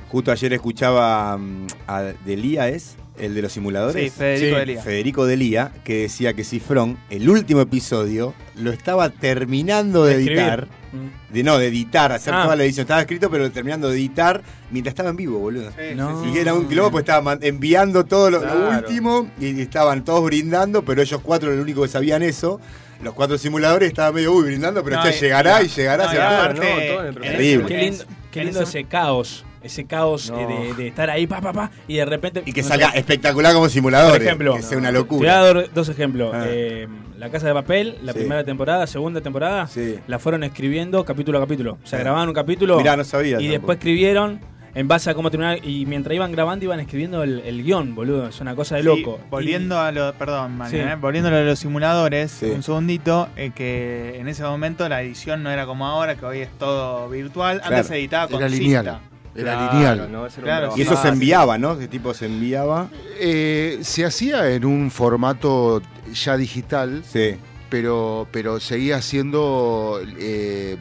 Justo 0.10 0.32
ayer 0.32 0.54
escuchaba 0.54 1.36
mm, 1.36 1.66
a 1.88 2.02
Delía, 2.24 2.68
¿es? 2.68 2.96
El 3.18 3.34
de 3.34 3.42
los 3.42 3.54
simuladores. 3.54 4.04
Sí, 4.04 4.10
Federico 4.10 4.56
Sí. 4.56 4.60
Delía. 4.60 4.82
Federico 4.82 5.26
Delía, 5.26 5.72
que 5.86 6.02
decía 6.02 6.34
que 6.34 6.44
Cifrón, 6.44 6.98
el 7.10 7.30
último 7.30 7.62
episodio, 7.62 8.34
lo 8.56 8.72
estaba 8.72 9.10
terminando 9.10 10.04
de, 10.04 10.16
editar. 10.16 10.68
Mm. 10.92 11.34
De 11.34 11.44
no, 11.44 11.58
de 11.58 11.68
editar, 11.68 12.12
hacer 12.12 12.34
Ah. 12.34 12.44
toda 12.44 12.56
la 12.58 12.64
edición. 12.66 12.84
Estaba 12.84 13.00
escrito, 13.02 13.30
pero 13.32 13.50
terminando 13.52 13.90
de 13.90 13.96
editar 13.98 14.42
mientras 14.70 14.92
estaba 14.92 15.10
en 15.12 15.16
vivo, 15.16 15.40
boludo. 15.40 15.72
Sí, 15.72 15.96
No. 15.96 16.24
sí, 16.24 16.32
Y 16.36 16.38
era 16.40 16.54
un 16.54 16.68
quilombo, 16.68 16.92
pues 16.92 17.04
estaba 17.04 17.22
man- 17.22 17.40
enviando 17.42 18.04
todo 18.04 18.30
lo, 18.30 18.40
lo 18.42 18.52
Claro. 18.52 18.80
último 18.88 19.30
y 19.40 19.62
estaban 19.62 20.04
todos 20.04 20.24
brindando, 20.26 20.84
pero 20.84 21.02
ellos 21.02 21.22
cuatro 21.24 21.48
eran 21.48 21.60
los 21.60 21.64
únicos 21.64 21.86
que 21.88 21.92
sabían 21.94 22.22
eso. 22.22 22.60
Los 23.04 23.14
cuatro 23.14 23.38
simuladores 23.38 23.90
estaban 23.90 24.14
medio, 24.14 24.34
uy, 24.34 24.46
brindando, 24.46 24.84
pero 24.84 24.98
No, 24.98 25.04
este 25.06 25.18
y- 25.18 25.22
llegará 25.22 25.62
y 25.64 25.68
llegará. 25.68 26.06
no, 26.06 26.12
y 26.12 26.16
se 26.16 26.20
no, 26.22 26.94
todo 26.96 27.02
en 27.02 27.08
el. 27.08 27.22
Qué 27.22 27.38
lindo, 27.78 28.06
qué 28.32 28.44
lindo 28.44 28.62
ese 28.62 28.84
caos. 28.86 29.46
Ese 29.66 29.86
caos 29.86 30.30
No. 30.30 30.40
eh, 30.40 30.46
de, 30.48 30.74
de 30.76 30.88
estar 30.88 31.10
ahí, 31.10 31.26
pa, 31.28 31.42
pa, 31.42 31.52
pa, 31.52 31.72
y 31.88 31.96
de 31.96 32.06
repente. 32.06 32.44
Y 32.46 32.54
que 32.54 32.62
no 32.62 32.68
salga 32.68 32.92
sé, 32.92 33.00
espectacular 33.00 33.54
como 33.54 33.68
simuladores. 33.68 34.18
Por 34.18 34.22
ejemplo, 34.22 34.56
que 34.56 34.62
sea 34.62 34.78
una 34.78 34.90
Te 34.90 34.94
voy 34.94 34.98
a 34.98 35.02
locura. 35.02 35.42
dar 35.42 35.74
dos 35.74 35.90
ejemplos. 35.90 36.32
Ah. 36.34 36.44
Eh, 36.48 36.88
la 37.18 37.30
Casa 37.30 37.48
de 37.48 37.54
Papel, 37.54 37.98
la 38.04 38.14
Sí. 38.14 38.20
primera 38.20 38.44
temporada, 38.44 38.86
segunda 38.88 39.22
temporada, 39.22 39.68
Sí. 39.68 39.96
la 40.08 40.20
fueron 40.20 40.44
escribiendo 40.44 41.04
capítulo 41.04 41.40
a 41.40 41.42
capítulo. 41.42 41.78
O 41.84 41.88
sea, 41.88 41.98
Ah. 42.00 42.04
grababan 42.04 42.28
un 42.30 42.36
capítulo 42.36 42.78
Mirá, 42.78 42.96
no 42.96 43.04
sabía 43.04 43.32
y 43.32 43.34
tampoco. 43.34 43.52
después 43.54 43.78
escribieron 43.78 44.40
en 44.76 44.90
base 44.90 45.10
a 45.10 45.14
cómo 45.14 45.32
terminar. 45.32 45.60
Y 45.66 45.86
mientras 45.86 46.14
iban 46.14 46.34
grabando, 46.34 46.66
iban 46.66 46.82
escribiendo 46.82 47.24
el, 47.24 47.40
el 47.46 47.64
guion, 47.64 47.96
boludo. 47.96 48.28
Es 48.28 48.42
una 48.42 48.54
cosa 48.56 48.76
de 48.76 48.82
Sí, 48.82 48.88
loco. 48.88 49.20
volviendo 49.30 49.80
a 49.80 49.94
lo, 49.94 50.14
perdón, 50.16 50.58
Mario, 50.58 50.84
Sí. 50.84 50.90
eh, 50.90 50.96
volviendo 51.00 51.30
a 51.30 51.32
lo 51.32 51.38
de 51.38 51.46
los 51.46 51.58
simuladores, 51.60 52.42
un 52.44 52.62
segundito, 52.62 53.30
eh, 53.38 53.52
que 53.56 54.18
en 54.20 54.28
ese 54.28 54.44
momento 54.44 54.88
la 54.90 55.02
edición 55.02 55.42
no 55.44 55.50
era 55.50 55.66
como 55.66 55.88
ahora, 55.88 56.16
que 56.16 56.26
hoy 56.26 56.40
es 56.40 56.50
todo 56.60 57.08
virtual. 57.10 57.62
Antes 57.64 57.88
se 57.88 57.96
editaba 57.96 58.28
con 58.28 58.42
Era 58.44 58.50
cinta. 58.50 59.00
Era 59.36 59.54
Claro, 59.56 59.74
lineal. 59.74 60.12
no, 60.12 60.30
un 60.30 60.78
Y 60.78 60.82
eso 60.82 60.96
se 60.96 61.10
enviaba, 61.10 61.58
¿no? 61.58 61.76
De 61.76 61.88
tipo 61.88 62.14
se 62.14 62.26
enviaba. 62.28 62.90
Eh, 63.20 63.80
se 63.82 64.06
hacía 64.06 64.50
en 64.52 64.66
un 64.66 64.92
formato 64.92 65.82
ya 66.14 66.38
digital. 66.38 67.04
Sí. 67.06 67.36
Pero, 67.70 68.28
pero 68.32 68.60
seguía 68.60 69.02
siendo, 69.02 70.00
eh, 70.20 70.78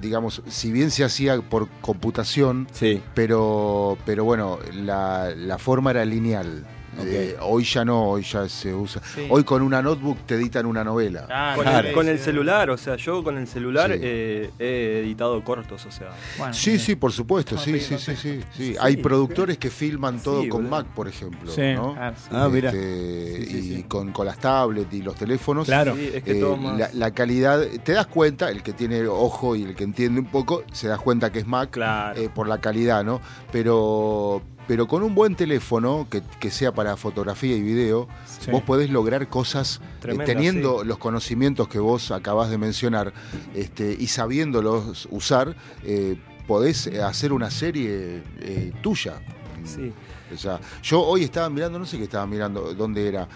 digamos, 0.00 0.42
si 0.48 0.70
bien 0.70 0.90
se 0.90 1.02
hacía 1.02 1.40
por 1.40 1.66
computación, 1.80 2.68
pero, 3.14 3.96
pero 4.04 4.22
bueno, 4.24 4.58
la, 4.72 5.32
la 5.34 5.58
forma 5.58 5.90
era 5.90 6.04
lineal. 6.04 6.64
Eh, 7.04 7.36
hoy 7.40 7.64
ya 7.64 7.84
no, 7.84 8.10
hoy 8.10 8.22
ya 8.22 8.48
se 8.48 8.74
usa. 8.74 9.02
Sí. 9.14 9.26
Hoy 9.28 9.44
con 9.44 9.62
una 9.62 9.82
notebook 9.82 10.18
te 10.26 10.34
editan 10.36 10.66
una 10.66 10.82
novela. 10.84 11.54
con, 11.56 11.66
el, 11.68 11.92
con 11.92 12.08
el 12.08 12.18
celular, 12.18 12.70
o 12.70 12.76
sea, 12.76 12.96
yo 12.96 13.22
con 13.22 13.36
el 13.38 13.46
celular 13.46 13.90
Sí. 13.92 13.98
eh, 14.02 14.50
he 14.58 15.00
editado 15.04 15.42
cortos, 15.44 15.84
o 15.86 15.90
sea. 15.90 16.08
sí, 16.52 16.78
sí, 16.78 16.96
por 16.96 17.12
supuesto, 17.12 17.56
sí, 17.58 17.78
sí, 17.80 17.98
sí, 17.98 18.16
sí, 18.16 18.40
sí. 18.56 18.74
Hay 18.80 18.96
productores 18.96 19.58
que 19.58 19.70
filman 19.70 20.20
todo 20.20 20.42
Sí, 20.42 20.48
con. 20.48 20.68
Mac, 20.68 20.86
por 20.94 21.06
ejemplo, 21.06 21.50
Sí. 21.52 21.74
¿no? 21.74 21.94
Ah, 21.98 22.12
sí. 22.16 22.28
Ah, 22.32 22.48
mirá. 22.50 22.70
Este, 22.70 23.36
Sí, 23.36 23.46
sí, 23.46 23.58
y 23.58 23.76
sí. 23.76 23.82
Con, 23.84 24.12
con 24.12 24.26
las 24.26 24.38
tablets 24.38 24.92
y 24.92 25.02
los 25.02 25.14
teléfonos. 25.14 25.66
Claro. 25.66 25.94
Sí, 25.94 26.10
es 26.14 26.22
que 26.24 26.32
eh, 26.38 26.40
todo 26.40 26.56
más- 26.56 26.78
la, 26.78 26.90
la 26.92 27.10
calidad, 27.12 27.60
te 27.84 27.92
das 27.92 28.06
cuenta, 28.06 28.50
el 28.50 28.62
que 28.62 28.72
tiene 28.72 29.06
ojo 29.06 29.54
y 29.54 29.62
el 29.62 29.74
que 29.76 29.84
entiende 29.84 30.20
un 30.20 30.26
poco, 30.26 30.64
se 30.72 30.88
das 30.88 30.98
cuenta 31.00 31.30
que 31.30 31.40
es 31.40 31.46
Mac 31.46 31.76
eh, 32.16 32.28
por 32.34 32.48
la 32.48 32.58
calidad, 32.58 33.04
¿no? 33.04 33.20
Pero, 33.52 34.42
pero 34.66 34.86
con 34.88 35.02
un 35.02 35.14
buen 35.14 35.34
teléfono, 35.36 36.06
que, 36.10 36.22
que 36.40 36.50
sea 36.50 36.72
para 36.72 36.96
fotografía 36.96 37.56
y 37.56 37.62
video, 37.62 38.08
Sí. 38.40 38.50
vos 38.50 38.62
podés 38.62 38.90
lograr 38.90 39.28
cosas 39.28 39.80
eh, 40.04 40.16
teniendo 40.24 40.80
sí. 40.82 40.86
los 40.86 40.98
conocimientos 40.98 41.68
que 41.68 41.78
vos 41.78 42.10
acabás 42.10 42.50
de 42.50 42.58
mencionar 42.58 43.12
este, 43.54 43.96
y 43.98 44.06
sabiéndolos 44.08 45.08
usar, 45.10 45.56
eh, 45.84 46.16
podés 46.46 46.86
eh, 46.86 47.02
hacer 47.02 47.32
una 47.32 47.50
serie 47.50 48.22
eh, 48.40 48.72
tuya. 48.82 49.20
Sí. 49.64 49.92
O 50.32 50.36
sea, 50.36 50.60
yo 50.82 51.00
hoy 51.02 51.24
estaba 51.24 51.48
mirando, 51.50 51.78
no 51.78 51.86
sé 51.86 51.96
qué 51.98 52.04
estaba 52.04 52.26
mirando, 52.26 52.74
dónde 52.74 53.08
era. 53.08 53.28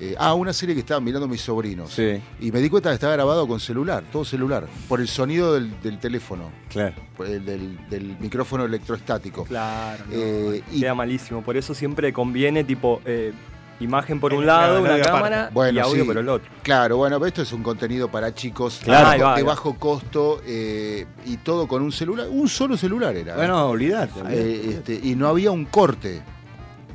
Eh, 0.00 0.14
ah, 0.18 0.34
una 0.34 0.52
serie 0.52 0.74
que 0.74 0.80
estaban 0.80 1.02
mirando 1.04 1.26
mis 1.26 1.40
sobrinos. 1.40 1.98
Y 1.98 2.52
me 2.52 2.60
di 2.60 2.68
cuenta 2.70 2.90
que 2.90 2.94
estaba 2.94 3.12
grabado 3.14 3.46
con 3.48 3.58
celular, 3.60 4.04
todo 4.12 4.24
celular, 4.24 4.66
por 4.88 5.00
el 5.00 5.08
sonido 5.08 5.54
del, 5.54 5.80
del 5.82 5.98
teléfono. 5.98 6.50
Claro. 6.68 6.94
del, 7.18 7.78
del 7.88 8.16
micrófono 8.20 8.64
electrostático. 8.64 9.44
Claro, 9.44 10.04
no, 10.08 10.12
Eh, 10.14 10.62
y 10.72 10.80
queda 10.80 10.94
malísimo. 10.94 11.42
Por 11.42 11.56
eso 11.56 11.74
siempre 11.74 12.12
conviene, 12.12 12.62
tipo, 12.64 13.00
eh, 13.04 13.32
imagen 13.80 14.18
por 14.20 14.34
un 14.34 14.44
lado, 14.44 14.80
una 14.82 15.00
cámara 15.00 15.50
Bueno, 15.52 15.78
y 15.78 15.82
audio 15.82 16.02
sí. 16.02 16.06
por 16.08 16.18
el 16.18 16.28
otro. 16.28 16.50
Claro, 16.62 16.96
bueno, 16.96 17.16
pero 17.18 17.28
esto 17.28 17.42
es 17.42 17.52
un 17.52 17.62
contenido 17.62 18.08
para 18.10 18.34
chicos 18.34 18.80
Claro. 18.82 19.10
de 19.10 19.16
bajo- 19.18 19.24
va, 19.24 19.34
de 19.34 19.38
ahí 19.38 19.42
va. 19.44 19.48
bajo 19.54 19.74
costo 19.78 20.42
eh, 20.46 21.06
y 21.24 21.36
todo 21.38 21.66
con 21.68 21.82
un 21.82 21.92
celular, 21.92 22.26
un 22.28 22.48
solo 22.48 22.76
celular 22.76 23.14
era. 23.16 23.36
Bueno, 23.36 23.66
olvidate, 23.68 24.18
Eh, 24.18 24.22
olvidate. 24.22 24.68
este, 24.94 25.00
y 25.08 25.14
no 25.14 25.28
había 25.28 25.50
un 25.52 25.64
corte. 25.64 26.22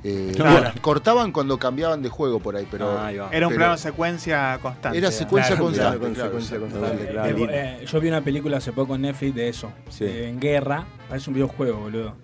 Eh, 0.04 0.34
Claro. 0.36 0.72
Cortaban 0.82 1.32
cuando 1.32 1.58
cambiaban 1.58 2.02
de 2.02 2.10
juego 2.10 2.40
por 2.40 2.56
ahí, 2.56 2.68
pero. 2.70 3.08
Era 3.08 3.24
un 3.26 3.30
pero- 3.32 3.50
plano 3.50 3.78
secuencia 3.78 4.60
constante. 4.62 4.98
Era 4.98 5.12
secuencia 5.12 5.56
Claro. 5.56 5.64
constante. 5.66 6.14
Claro, 6.14 6.42
secuencia. 6.42 7.80
Eh, 7.82 7.86
yo 7.86 8.00
vi 8.02 8.08
una 8.10 8.22
película 8.22 8.58
hace 8.58 8.74
poco 8.74 8.96
en 8.96 9.02
Netflix 9.04 9.36
de 9.36 9.48
eso. 9.50 9.72
eh, 10.02 10.28
en 10.30 10.40
guerra. 10.40 10.86
Parece 11.08 11.30
un 11.30 11.36
videojuego, 11.36 11.80
boludo. 11.80 12.16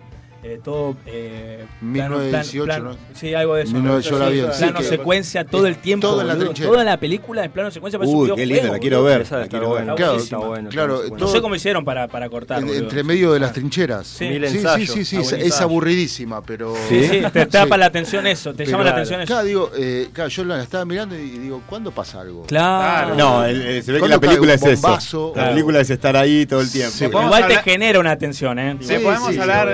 Eh, 0.42 0.58
todo. 0.64 0.96
Eh, 1.04 1.66
plano- 1.92 2.16
1918, 2.18 2.64
plan- 2.64 2.84
¿no? 2.84 2.96
Sí, 3.14 3.34
algo 3.34 3.56
de 3.56 3.62
eso. 3.64 3.72
1918 3.74 4.18
la 4.18 4.28
vi, 4.30 4.54
sí, 4.54 4.64
Plano 4.64 4.80
secuencia 4.88 5.44
todo 5.44 5.66
el 5.66 5.76
tiempo. 5.76 6.08
todo 6.08 6.22
en 6.22 6.26
la 6.28 6.32
boludo. 6.34 6.46
trinchera. 6.48 6.70
Toda 6.70 6.84
la 6.84 6.96
película 6.96 7.44
en 7.44 7.50
plano 7.52 7.70
secuencia 7.70 7.98
parece 7.98 8.14
un 8.16 8.22
Uy, 8.22 8.28
qué 8.28 8.34
videojuego. 8.36 8.54
linda, 8.62 8.72
la 8.72 8.78
quiero 8.78 8.96
boludo. 9.02 9.10
ver. 9.12 9.20
Esa 9.20 9.36
la 9.36 9.42
está 9.44 9.50
quiero 9.58 9.74
ver. 9.74 9.82
buena. 9.84 9.94
Claro, 9.96 10.16
Está 10.16 10.36
bueno, 10.38 10.68
claro, 10.70 11.04
está 11.04 11.16
No 11.18 11.28
sé 11.28 11.42
cómo 11.42 11.54
hicieron 11.54 11.84
para, 11.84 12.08
para 12.08 12.30
cortar. 12.30 12.60
En- 12.60 12.66
boludo. 12.68 12.82
entre 12.82 13.02
medio 13.04 13.32
de 13.34 13.40
las 13.40 13.52
trincheras. 13.52 14.06
Sí. 14.06 14.16
Sí, 14.20 14.28
Mil 14.30 14.48
sí, 14.48 14.56
ensayos. 14.56 14.90
sí, 14.90 15.04
sí, 15.04 15.16
Ah, 15.18 15.36
es, 15.38 15.60
aburridísima, 15.60 16.40
pero. 16.42 16.74
Sí, 16.88 17.04
sí, 17.06 17.22
te 17.32 17.44
tapa 17.46 17.76
la 17.76 17.86
atención 17.86 18.26
eso, 18.26 18.54
te 18.54 18.64
llama 18.64 18.84
la 18.84 18.90
atención 18.92 19.20
eso. 19.20 19.26
Claro, 19.34 19.46
digo, 19.46 19.70
eh, 19.76 20.08
claro, 20.12 20.30
yo 20.30 20.44
la 20.44 20.62
estaba 20.62 20.86
mirando 20.86 21.16
y 21.18 21.28
digo, 21.38 21.62
¿cuándo 21.68 21.90
pasa 21.90 22.22
algo? 22.22 22.44
Claro. 22.46 23.14
No, 23.14 23.42
se 23.44 23.52
ve 23.52 23.82
que 23.84 23.98
¿Cuándo 23.98 24.08
la 24.16 24.20
película 24.20 24.54
es 24.54 24.62
eso. 24.62 25.32
La 25.36 25.50
película 25.50 25.80
es 25.80 25.90
estar 25.90 26.16
ahí 26.16 26.46
todo 26.46 26.62
el 26.62 26.70
tiempo. 26.72 26.96
Sí. 26.96 27.04
Igual 27.04 27.46
te 27.46 27.56
genera 27.58 28.00
una 28.00 28.12
atención, 28.12 28.58
¿eh? 28.58 28.74
¿Le 28.80 28.86
Sí, 28.86 29.04
podemos 29.04 29.34
sí, 29.34 29.38
hablar. 29.38 29.68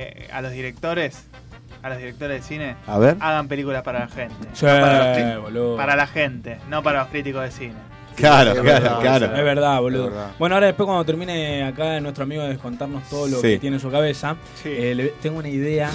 Eh, 0.00 0.28
a 0.32 0.40
los 0.42 0.52
directores? 0.52 1.24
A 1.82 1.88
los 1.90 1.98
directores 1.98 2.40
de 2.40 2.46
cine. 2.46 2.76
A 2.86 2.98
ver. 2.98 3.16
Hagan 3.20 3.48
películas 3.48 3.82
para 3.82 4.00
la 4.00 4.08
gente. 4.08 4.34
Sí, 4.52 4.66
No 4.66 4.72
para, 4.80 4.98
los 5.08 5.18
cri- 5.18 5.40
boludo. 5.42 5.76
para 5.76 5.96
la 5.96 6.06
gente, 6.06 6.58
no 6.68 6.82
para 6.82 7.00
los 7.00 7.08
críticos 7.08 7.42
de 7.42 7.50
cine. 7.50 7.74
Claro, 8.16 8.50
Es 8.50 8.60
claro, 8.60 8.82
verdad, 8.82 9.00
claro. 9.00 9.26
Es 9.26 9.44
verdad, 9.44 9.80
boludo. 9.80 10.04
Es 10.06 10.10
verdad. 10.10 10.30
Bueno, 10.40 10.54
ahora 10.56 10.66
después 10.66 10.86
cuando 10.86 11.04
termine 11.04 11.62
acá 11.64 12.00
nuestro 12.00 12.24
amigo 12.24 12.42
de 12.42 12.56
contarnos 12.58 13.08
todo 13.08 13.28
lo 13.28 13.36
Sí. 13.40 13.42
que 13.48 13.58
tiene 13.60 13.76
en 13.76 13.80
su 13.80 13.90
cabeza, 13.92 14.34
Sí. 14.60 14.70
eh, 14.72 14.94
le- 14.96 15.08
tengo 15.22 15.38
una 15.38 15.48
idea, 15.48 15.88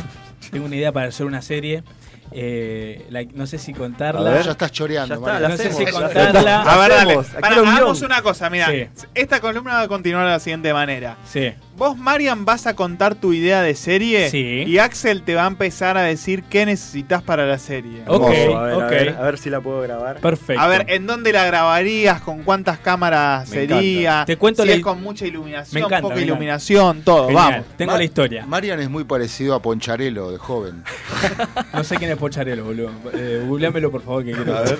tengo 0.49 0.65
una 0.65 0.75
idea 0.77 0.93
para 0.93 1.07
hacer 1.07 1.25
una 1.25 1.41
serie. 1.41 1.83
Eh, 2.31 3.05
la- 3.09 3.23
no 3.33 3.45
sé 3.47 3.57
si 3.57 3.73
contarla. 3.73 4.29
Ver, 4.31 4.43
ya 4.45 4.51
estás 4.51 4.71
choreando, 4.71 5.15
Ya 5.15 5.33
está, 5.33 5.49
no 5.49 5.57
sé 5.57 5.71
si 5.73 5.85
la 5.85 5.91
contarla. 5.91 6.61
A 6.61 6.77
ver, 6.77 6.91
dale. 6.91 7.19
hagamos 7.41 8.01
una 8.01 8.21
cosa, 8.21 8.49
mira. 8.49 8.67
Sí. 8.69 8.87
Esta 9.13 9.39
columna 9.39 9.73
va 9.73 9.81
a 9.81 9.87
continuar 9.87 10.25
de 10.25 10.31
la 10.31 10.39
siguiente 10.39 10.73
manera. 10.73 11.17
Sí. 11.25 11.53
Vos, 11.75 11.97
Marian, 11.97 12.45
vas 12.45 12.67
a 12.67 12.75
contar 12.75 13.15
tu 13.15 13.33
idea 13.33 13.61
de 13.63 13.73
serie 13.75 14.29
Sí. 14.29 14.63
y 14.67 14.77
Axel 14.77 15.23
te 15.23 15.33
va 15.35 15.43
a 15.45 15.47
empezar 15.47 15.97
a 15.97 16.03
decir 16.03 16.43
qué 16.43 16.65
necesitas 16.67 17.23
para 17.23 17.45
la 17.47 17.57
serie. 17.57 18.03
Ok, 18.07 18.31
Hermoso, 18.31 18.57
a 18.57 18.63
ver, 18.63 18.73
ok. 18.75 18.81
A 18.83 18.87
ver, 18.89 19.09
a 19.17 19.21
ver 19.23 19.37
si 19.39 19.49
la 19.49 19.59
puedo 19.59 19.81
grabar. 19.81 20.17
Perfecto. 20.19 20.61
A 20.61 20.67
ver, 20.67 20.85
¿en 20.89 21.07
dónde 21.07 21.33
la 21.33 21.45
grabarías? 21.45 22.21
¿Con 22.21 22.43
cuántas 22.43 22.77
cámaras 22.77 23.49
Me 23.49 23.55
sería? 23.67 24.23
Te 24.25 24.37
cuento 24.37 24.61
si 24.63 24.69
la 24.69 24.75
es 24.75 24.81
con 24.81 25.01
mucha 25.01 25.25
iluminación, 25.25 25.73
Me 25.73 25.79
encanta, 25.79 26.01
poca 26.01 26.15
me 26.15 26.21
encanta. 26.21 26.33
iluminación, 26.33 27.01
todo. 27.01 27.27
Genial. 27.27 27.51
Vamos. 27.51 27.65
Tengo 27.75 27.97
la 27.97 28.03
historia. 28.03 28.45
Marian 28.45 28.79
es 28.79 28.89
muy 28.89 29.03
parecido 29.03 29.55
a 29.55 29.61
Poncharelo 29.61 30.31
de 30.31 30.37
joven. 30.37 30.83
No 31.73 31.83
sé 31.83 31.95
quién 31.97 32.11
es 32.11 32.12
Pocharelo, 32.17 32.63
boludo. 32.65 32.91
Eh, 33.13 33.43
googleámelo, 33.47 33.91
por 33.91 34.01
favor, 34.03 34.23
que 34.23 34.31
quiero. 34.31 34.57
A 34.57 34.61
ver. 34.61 34.79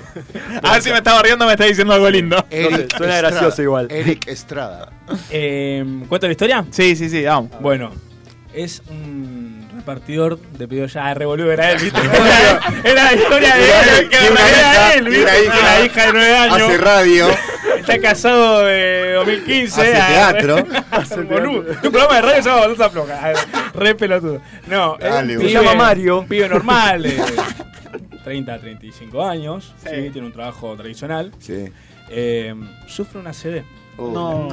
A 0.61 0.73
ver 0.73 0.81
si 0.81 0.89
me 0.91 0.97
estaba 0.97 1.21
riendo, 1.21 1.45
me 1.45 1.53
está 1.53 1.65
diciendo 1.65 1.93
algo 1.93 2.09
lindo. 2.09 2.45
Eric 2.49 2.95
suena 2.97 3.15
Estrada. 3.15 3.21
gracioso 3.21 3.61
igual. 3.61 3.87
Eric 3.89 4.27
Estrada. 4.27 4.91
Eh, 5.29 5.83
¿Cuento 6.07 6.27
la 6.27 6.31
historia? 6.31 6.65
Sí, 6.71 6.95
sí, 6.95 7.09
sí, 7.09 7.23
vamos. 7.23 7.51
Bueno, 7.59 7.91
es 8.53 8.81
un 8.89 9.67
repartidor 9.75 10.39
de 10.39 10.67
pedidos 10.67 10.93
ya, 10.93 11.13
re 11.13 11.25
boludo, 11.25 11.51
era 11.51 11.71
él, 11.71 11.79
¿viste? 11.81 11.99
Era, 12.83 13.03
la 13.03 13.13
historia 13.13 13.55
de 13.55 13.63
él, 13.99 14.09
que 14.09 14.15
era 14.17 14.33
hija, 14.33 14.93
él, 14.93 15.05
¿viste? 15.09 15.23
una 15.23 15.85
hija. 15.85 16.05
De 16.05 16.13
9 16.13 16.37
años. 16.37 16.61
Hace 16.61 16.77
radio. 16.77 17.27
Está 17.83 17.99
casado 17.99 18.63
de 18.65 19.11
2015. 19.15 19.81
Hace 19.81 19.97
ah, 19.97 20.07
teatro. 20.31 20.65
Hace 20.91 21.21
boludo. 21.23 21.69
Un 21.83 21.91
programa 21.91 22.15
de 22.15 22.21
radio 22.21 22.43
se 22.43 22.49
llama 22.49 22.61
Baldota 22.61 22.89
Floja. 22.89 23.33
Re 23.73 23.95
pelotudo. 23.95 24.41
No, 24.67 24.97
Dale, 24.97 25.37
Se 25.37 25.51
llama 25.51 25.75
Mario. 25.75 26.19
Un 26.19 26.27
pibe 26.27 26.47
normal, 26.47 27.03
de 27.03 27.21
30 28.23 28.53
a 28.53 28.59
35 28.59 29.21
años. 29.21 29.73
Sí. 29.83 29.89
Sí. 29.89 30.09
Tiene 30.11 30.27
un 30.27 30.33
trabajo 30.33 30.73
tradicional. 30.77 31.33
Sí. 31.39 31.65
Eh, 32.09 32.55
sufre 32.87 33.19
una 33.19 33.31
CB. 33.33 33.63
No. 33.97 34.47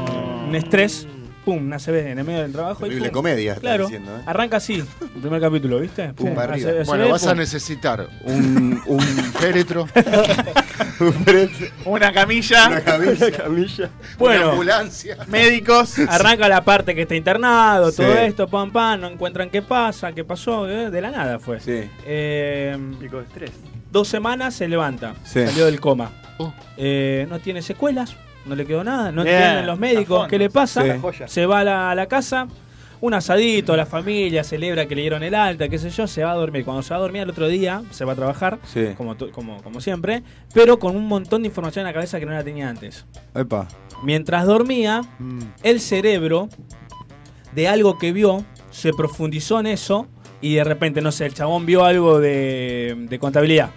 Un 0.49 0.55
estrés. 0.57 1.07
Pum, 1.51 1.66
una 1.66 1.78
CB 1.80 2.12
en 2.12 2.18
el 2.20 2.24
medio 2.24 2.42
del 2.42 2.53
trabajo. 2.53 2.86
y 2.86 2.90
Terrible 2.90 3.09
pum. 3.09 3.14
comedia, 3.14 3.55
Claro. 3.57 3.84
diciendo, 3.86 4.16
¿eh? 4.16 4.22
Arranca 4.24 4.59
así. 4.59 4.74
El 5.14 5.20
primer 5.20 5.40
capítulo, 5.40 5.80
¿viste? 5.80 6.12
Pum, 6.14 6.32
para 6.32 6.53
arriba. 6.53 6.70
ACB, 6.70 6.86
Bueno, 6.86 7.09
vas 7.09 7.26
a 7.26 7.34
necesitar 7.34 8.09
un, 8.22 8.80
un 8.86 9.01
féretro, 9.01 9.88
Una 11.84 12.12
camilla, 12.12 12.68
Una. 12.68 12.80
Camilla. 12.82 13.26
una 13.80 13.90
Bueno, 14.18 14.51
ambulancia. 14.51 15.16
médicos. 15.26 15.98
arranca 16.09 16.48
la 16.48 16.62
parte 16.64 16.94
que 16.94 17.03
está 17.03 17.16
internado, 17.16 17.90
todo 17.90 18.12
esto, 18.14 18.46
pam, 18.46 18.70
pam, 18.70 19.01
no 19.01 19.09
encuentran 19.09 19.51
qué 19.51 19.61
pasa, 19.62 20.12
qué 20.12 20.22
pasó, 20.22 20.68
eh, 20.70 20.88
de 20.90 21.01
la 21.01 21.11
nada 21.11 21.40
fue. 21.40 21.59
Sí. 21.59 21.82
Eh, 22.07 22.78
Pico 23.01 23.16
de 23.18 23.24
estrés. 23.24 23.51
dos 23.90 24.07
semanas 24.07 24.55
se 24.55 24.68
levanta, 24.68 25.14
Sí. 25.24 25.44
salió 25.46 25.66
del 25.66 25.80
coma. 25.80 26.12
Oh. 26.38 26.53
Eh, 26.76 27.26
no 27.28 27.40
tiene 27.40 27.61
secuelas, 27.62 28.14
no 28.47 28.55
le 28.55 28.64
quedó 28.66 28.82
nada, 28.84 29.12
no 29.12 29.22
Bien, 29.22 29.36
entienden 29.36 29.66
los 29.66 29.78
médicos 29.78 30.28
qué 30.28 30.38
le 30.38 30.51
pasa. 30.51 30.82
Sí. 30.82 31.24
Se 31.26 31.47
va 31.47 31.61
a 31.61 31.64
la, 31.64 31.91
a 31.91 31.95
la 31.95 32.07
casa, 32.07 32.49
un 33.03 33.14
asadito, 33.14 33.76
la 33.76 33.86
familia 33.86 34.45
celebra 34.45 34.86
que 34.86 34.95
le 34.95 35.03
dieron 35.03 35.22
el 35.22 35.34
alta, 35.34 35.68
qué 35.68 35.78
sé 35.78 35.91
yo, 35.91 36.07
se 36.07 36.22
va 36.22 36.32
a 36.32 36.34
dormir. 36.34 36.64
Cuando 36.64 36.82
se 36.82 36.91
va 36.91 36.97
a 36.99 37.01
dormir 37.01 37.22
el 37.22 37.30
otro 37.30 37.49
día, 37.49 37.82
se 37.91 38.05
va 38.05 38.12
a 38.12 38.16
trabajar, 38.16 38.59
Sí. 38.64 38.88
como, 38.97 39.16
como, 39.32 39.62
como 39.62 39.80
siempre, 39.80 40.22
pero 40.53 40.78
con 40.78 40.97
un 40.97 41.07
montón 41.07 41.43
de 41.43 41.49
información 41.49 41.82
en 41.82 41.86
la 41.88 41.93
cabeza 41.95 42.18
que 42.20 42.26
no 42.26 42.32
la 42.32 42.45
tenía 42.45 42.68
antes. 42.68 43.07
Epa. 43.34 43.68
Mientras 44.03 44.47
dormía, 44.47 45.03
Mm. 45.18 45.41
el 45.62 45.80
cerebro 45.80 46.49
de 47.55 47.68
algo 47.68 47.99
que 47.99 48.12
vio 48.12 48.45
se 48.70 48.93
profundizó 48.93 49.61
en 49.61 49.66
eso 49.66 50.07
y 50.41 50.55
de 50.55 50.64
repente, 50.64 51.01
no 51.03 51.11
sé, 51.12 51.26
el 51.26 51.34
chabón 51.34 51.66
vio 51.66 51.84
algo 51.84 52.18
de, 52.20 52.97
de 53.09 53.18
contabilidad, 53.18 53.70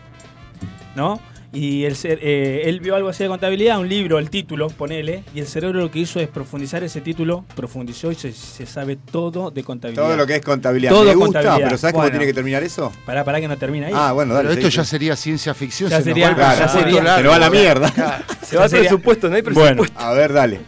¿no? 0.95 1.19
Y 1.53 1.85
el 1.85 1.95
eh, 2.03 2.63
él 2.65 2.79
vio 2.79 2.95
algo 2.95 3.09
así 3.09 3.21
de 3.23 3.29
contabilidad, 3.29 3.79
un 3.79 3.87
libro, 3.87 4.17
el 4.17 4.31
título, 4.31 4.69
ponele, 4.69 5.23
y 5.35 5.39
el 5.39 5.45
cerebro 5.45 5.81
lo 5.81 5.91
que 5.91 5.99
hizo 5.99 6.19
es 6.19 6.27
profundizar 6.27 6.83
ese 6.83 6.99
título, 6.99 7.45
profundizó 7.55 8.11
y 8.11 8.15
se, 8.15 8.31
se 8.33 8.65
sabe 8.65 8.95
todo 8.95 9.51
de 9.51 9.63
contabilidad. 9.63 10.03
Todo 10.03 10.17
lo 10.17 10.25
que 10.25 10.37
es 10.37 10.41
contabilidad. 10.41 10.91
Todo 10.91 11.03
Me 11.05 11.13
gusta, 11.13 11.39
contabilidad. 11.41 11.67
pero 11.67 11.77
¿sabes 11.77 11.93
cómo 11.93 12.03
Bueno. 12.05 12.17
tiene 12.17 12.25
que 12.25 12.33
terminar 12.33 12.63
eso? 12.63 12.91
Pará, 13.05 13.23
pará 13.23 13.39
que 13.39 13.47
no 13.47 13.55
termina 13.57 13.85
ahí. 13.87 13.93
Ah, 13.95 14.13
bueno, 14.13 14.33
dale. 14.33 14.49
Pero 14.49 14.61
esto 14.61 14.75
ya 14.75 14.83
sería 14.83 15.15
ciencia 15.15 15.53
ficción. 15.53 15.91
Ya 15.91 15.97
se 15.97 16.05
sería- 16.05 16.31
va 16.33 16.53
el 16.53 16.59
ya 16.59 16.67
sería- 16.67 17.03
largo. 17.03 17.17
Pero 17.17 17.29
va 17.29 17.35
a 17.35 17.39
la 17.39 17.49
mierda. 17.51 18.23
Se 18.41 18.57
va 18.57 18.67
sería- 18.67 18.89
presupuesto, 18.89 19.29
no 19.29 19.35
hay 19.35 19.41
Bueno. 19.43 19.59
presupuesto. 19.61 19.99
A 19.99 20.13
ver, 20.13 20.33
dale. 20.33 20.59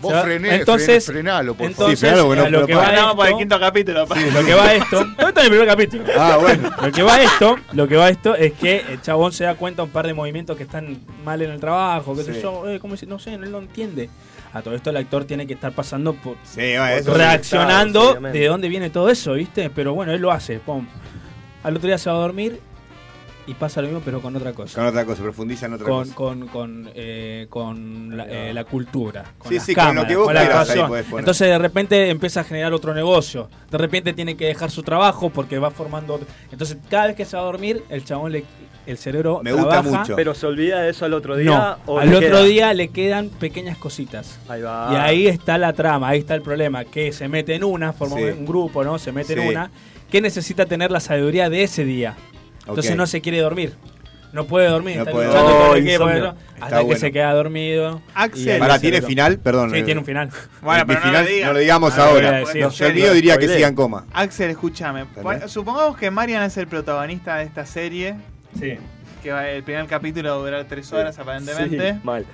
Vos 0.00 0.10
Se 0.12 0.16
va- 0.16 0.22
frené, 0.22 0.54
entonces- 0.56 1.04
frené- 1.04 1.12
frenalo, 1.18 1.54
por 1.54 1.70
favor. 1.72 1.90
Entonces, 1.90 1.98
Sí, 1.98 2.06
frenalo, 2.06 2.26
porque 2.28 2.40
no- 2.40 2.46
a 2.46 2.50
lo 2.50 2.66
que 2.66 2.72
para. 2.74 2.86
va 2.86 2.92
Ganamos 2.92 3.14
por 3.16 3.24
el 3.26 3.30
esto, 3.32 3.38
quinto 3.40 3.60
capítulo. 3.60 3.98
lo 4.06 4.44
que 4.46 4.54
va 4.54 4.74
esto, 4.74 5.00
esto 5.10 5.28
está 5.28 5.40
en 5.40 5.44
el 5.46 5.50
primer 5.50 5.66
capítulo. 5.66 6.04
Ah, 6.16 6.38
bueno. 6.40 6.70
Lo 6.82 6.92
que 6.92 7.02
va 7.02 7.20
esto, 7.22 7.56
lo 7.72 7.88
que 7.88 7.96
va 7.96 8.08
esto 8.08 8.34
es 8.36 8.52
que 8.52 8.84
el 8.90 9.02
chabón 9.02 9.32
se 9.32 9.42
da 9.44 9.56
cuenta 9.56 9.82
un 9.82 9.90
par 9.90 10.06
de 10.06 10.14
movimientos 10.14 10.56
que 10.56 10.62
están 10.62 10.98
mal 11.24 11.42
en 11.42 11.50
el 11.50 11.58
trabajo, 11.58 12.14
qué 12.14 12.22
sé 12.22 12.34
Sí. 12.34 12.40
yo, 12.42 12.68
eh, 12.68 12.78
¿cómo 12.78 12.94
dice? 12.94 13.06
no 13.06 13.18
sé, 13.18 13.34
él 13.34 13.50
no 13.50 13.58
entiende. 13.58 14.08
A 14.54 14.62
todo 14.62 14.74
esto 14.74 14.90
el 14.90 14.96
actor 14.96 15.24
tiene 15.24 15.46
que 15.46 15.52
estar 15.54 15.72
pasando 15.72 16.14
por 16.14 16.36
reaccionando 17.06 18.14
de 18.20 18.46
dónde 18.46 18.68
viene 18.68 18.90
todo 18.90 19.08
eso, 19.10 19.34
¿viste? 19.34 19.70
Pero 19.70 19.94
bueno, 19.94 20.12
él 20.12 20.20
lo 20.20 20.30
hace, 20.32 20.58
pum. 20.58 20.86
Al 21.62 21.76
otro 21.76 21.86
día 21.88 21.98
se 21.98 22.08
va 22.08 22.16
a 22.16 22.20
dormir 22.20 22.60
y 23.48 23.54
pasa 23.54 23.80
lo 23.80 23.88
mismo 23.88 24.02
pero 24.04 24.20
con 24.20 24.36
otra 24.36 24.52
cosa. 24.52 24.74
Con 24.78 24.86
otra 24.86 25.04
cosa, 25.04 25.22
profundiza 25.22 25.66
en 25.66 25.72
otra 25.72 25.86
Con, 25.86 26.04
cosa. 26.04 26.14
con, 26.14 26.46
con, 26.48 26.90
eh, 26.94 27.46
con 27.50 28.16
la, 28.16 28.24
eh, 28.28 28.52
la 28.54 28.64
cultura, 28.64 29.24
con 29.38 29.48
Sí, 29.48 29.54
las 29.56 29.64
sí, 29.64 29.74
con 29.74 29.84
lo 29.84 29.88
cámaras, 29.88 30.08
que 30.08 30.16
vos 30.16 30.24
con 30.26 30.34
la 30.34 30.40
quieras 30.42 30.70
ahí 30.70 30.78
actuación. 30.80 31.04
poner. 31.10 31.20
Entonces 31.22 31.48
de 31.48 31.58
repente 31.58 32.10
empieza 32.10 32.40
a 32.40 32.44
generar 32.44 32.72
otro 32.72 32.94
negocio. 32.94 33.48
De 33.70 33.78
repente 33.78 34.12
tiene 34.12 34.36
que 34.36 34.46
dejar 34.46 34.70
su 34.70 34.82
trabajo 34.82 35.30
porque 35.30 35.58
va 35.58 35.70
formando 35.70 36.14
otro. 36.14 36.26
Entonces 36.52 36.76
cada 36.88 37.08
vez 37.08 37.16
que 37.16 37.24
se 37.24 37.36
va 37.36 37.42
a 37.42 37.46
dormir, 37.46 37.82
el 37.88 38.04
chabón 38.04 38.32
le 38.32 38.44
el 38.86 38.96
cerebro 38.96 39.40
Me 39.44 39.52
gusta 39.52 39.68
trabaja. 39.82 39.98
mucho. 40.00 40.16
Pero 40.16 40.34
se 40.34 40.46
olvida 40.46 40.80
de 40.80 40.88
eso 40.90 41.04
al 41.04 41.12
otro 41.12 41.36
día. 41.36 41.50
No, 41.50 41.92
o 41.92 41.98
al 41.98 42.08
otro 42.08 42.20
queda? 42.20 42.42
día 42.44 42.72
le 42.72 42.88
quedan 42.88 43.28
pequeñas 43.28 43.76
cositas. 43.76 44.38
Ahí 44.48 44.62
va. 44.62 44.88
Y 44.90 44.96
ahí 44.96 45.26
está 45.26 45.58
la 45.58 45.74
trama, 45.74 46.08
ahí 46.08 46.20
está 46.20 46.34
el 46.34 46.40
problema, 46.40 46.86
que 46.86 47.12
se 47.12 47.28
mete 47.28 47.54
en 47.54 47.64
una, 47.64 47.92
forma 47.92 48.16
Sí. 48.16 48.22
un 48.24 48.46
grupo, 48.46 48.84
¿no? 48.84 48.98
Se 48.98 49.12
mete 49.12 49.34
Sí. 49.34 49.40
en 49.40 49.48
una, 49.48 49.70
que 50.10 50.22
necesita 50.22 50.64
tener 50.64 50.90
la 50.90 51.00
sabiduría 51.00 51.50
de 51.50 51.64
ese 51.64 51.84
día. 51.84 52.16
Entonces 52.68 52.96
no 52.96 53.06
se 53.06 53.20
quiere 53.20 53.38
dormir. 53.40 53.74
No 54.30 54.44
puede 54.44 54.68
dormir, 54.68 54.96
No 54.96 55.02
está 55.02 55.10
puede 55.12 55.26
luchando 55.28 55.50
el 55.50 55.56
Oh, 56.28 56.34
hasta 56.60 56.78
que 56.80 56.84
bueno. 56.84 57.00
se 57.00 57.12
queda 57.12 57.32
dormido. 57.32 58.02
Axel. 58.14 58.60
el 58.74 58.80
¿tiene 58.80 59.00
final? 59.00 59.38
Perdón. 59.38 59.70
Sí, 59.70 59.78
eh, 59.78 59.82
tiene 59.84 60.00
un 60.00 60.04
final. 60.06 60.28
Bueno, 60.60 60.84
no 60.94 61.00
final 61.00 61.24
lo 61.40 61.46
no 61.46 61.52
lo 61.54 61.58
digamos 61.60 61.98
Ah, 61.98 62.04
ahora. 62.08 62.30
decir. 62.40 62.60
No, 62.60 62.66
No, 62.68 62.72
yo 62.74 62.86
el 62.86 62.94
mío 62.94 63.14
diría 63.14 63.34
que 63.38 63.44
spoilé. 63.44 63.54
siga 63.56 63.68
en 63.68 63.74
coma. 63.74 64.04
Axel, 64.12 64.50
escúchame. 64.50 65.06
Supongamos 65.46 65.96
que 65.96 66.10
Marian 66.10 66.42
es 66.42 66.56
el 66.58 66.66
protagonista 66.66 67.36
de 67.36 67.44
esta 67.44 67.64
serie. 67.64 68.16
Sí. 68.58 68.74
Que 69.22 69.32
va- 69.32 69.48
el 69.48 69.62
primer 69.62 69.86
capítulo 69.86 70.28
va 70.28 70.34
a 70.36 70.38
durar 70.38 70.64
tres 70.68 70.92
horas 70.92 71.18
aparentemente. 71.18 71.92
Sí, 71.94 71.98
mal. 72.04 72.26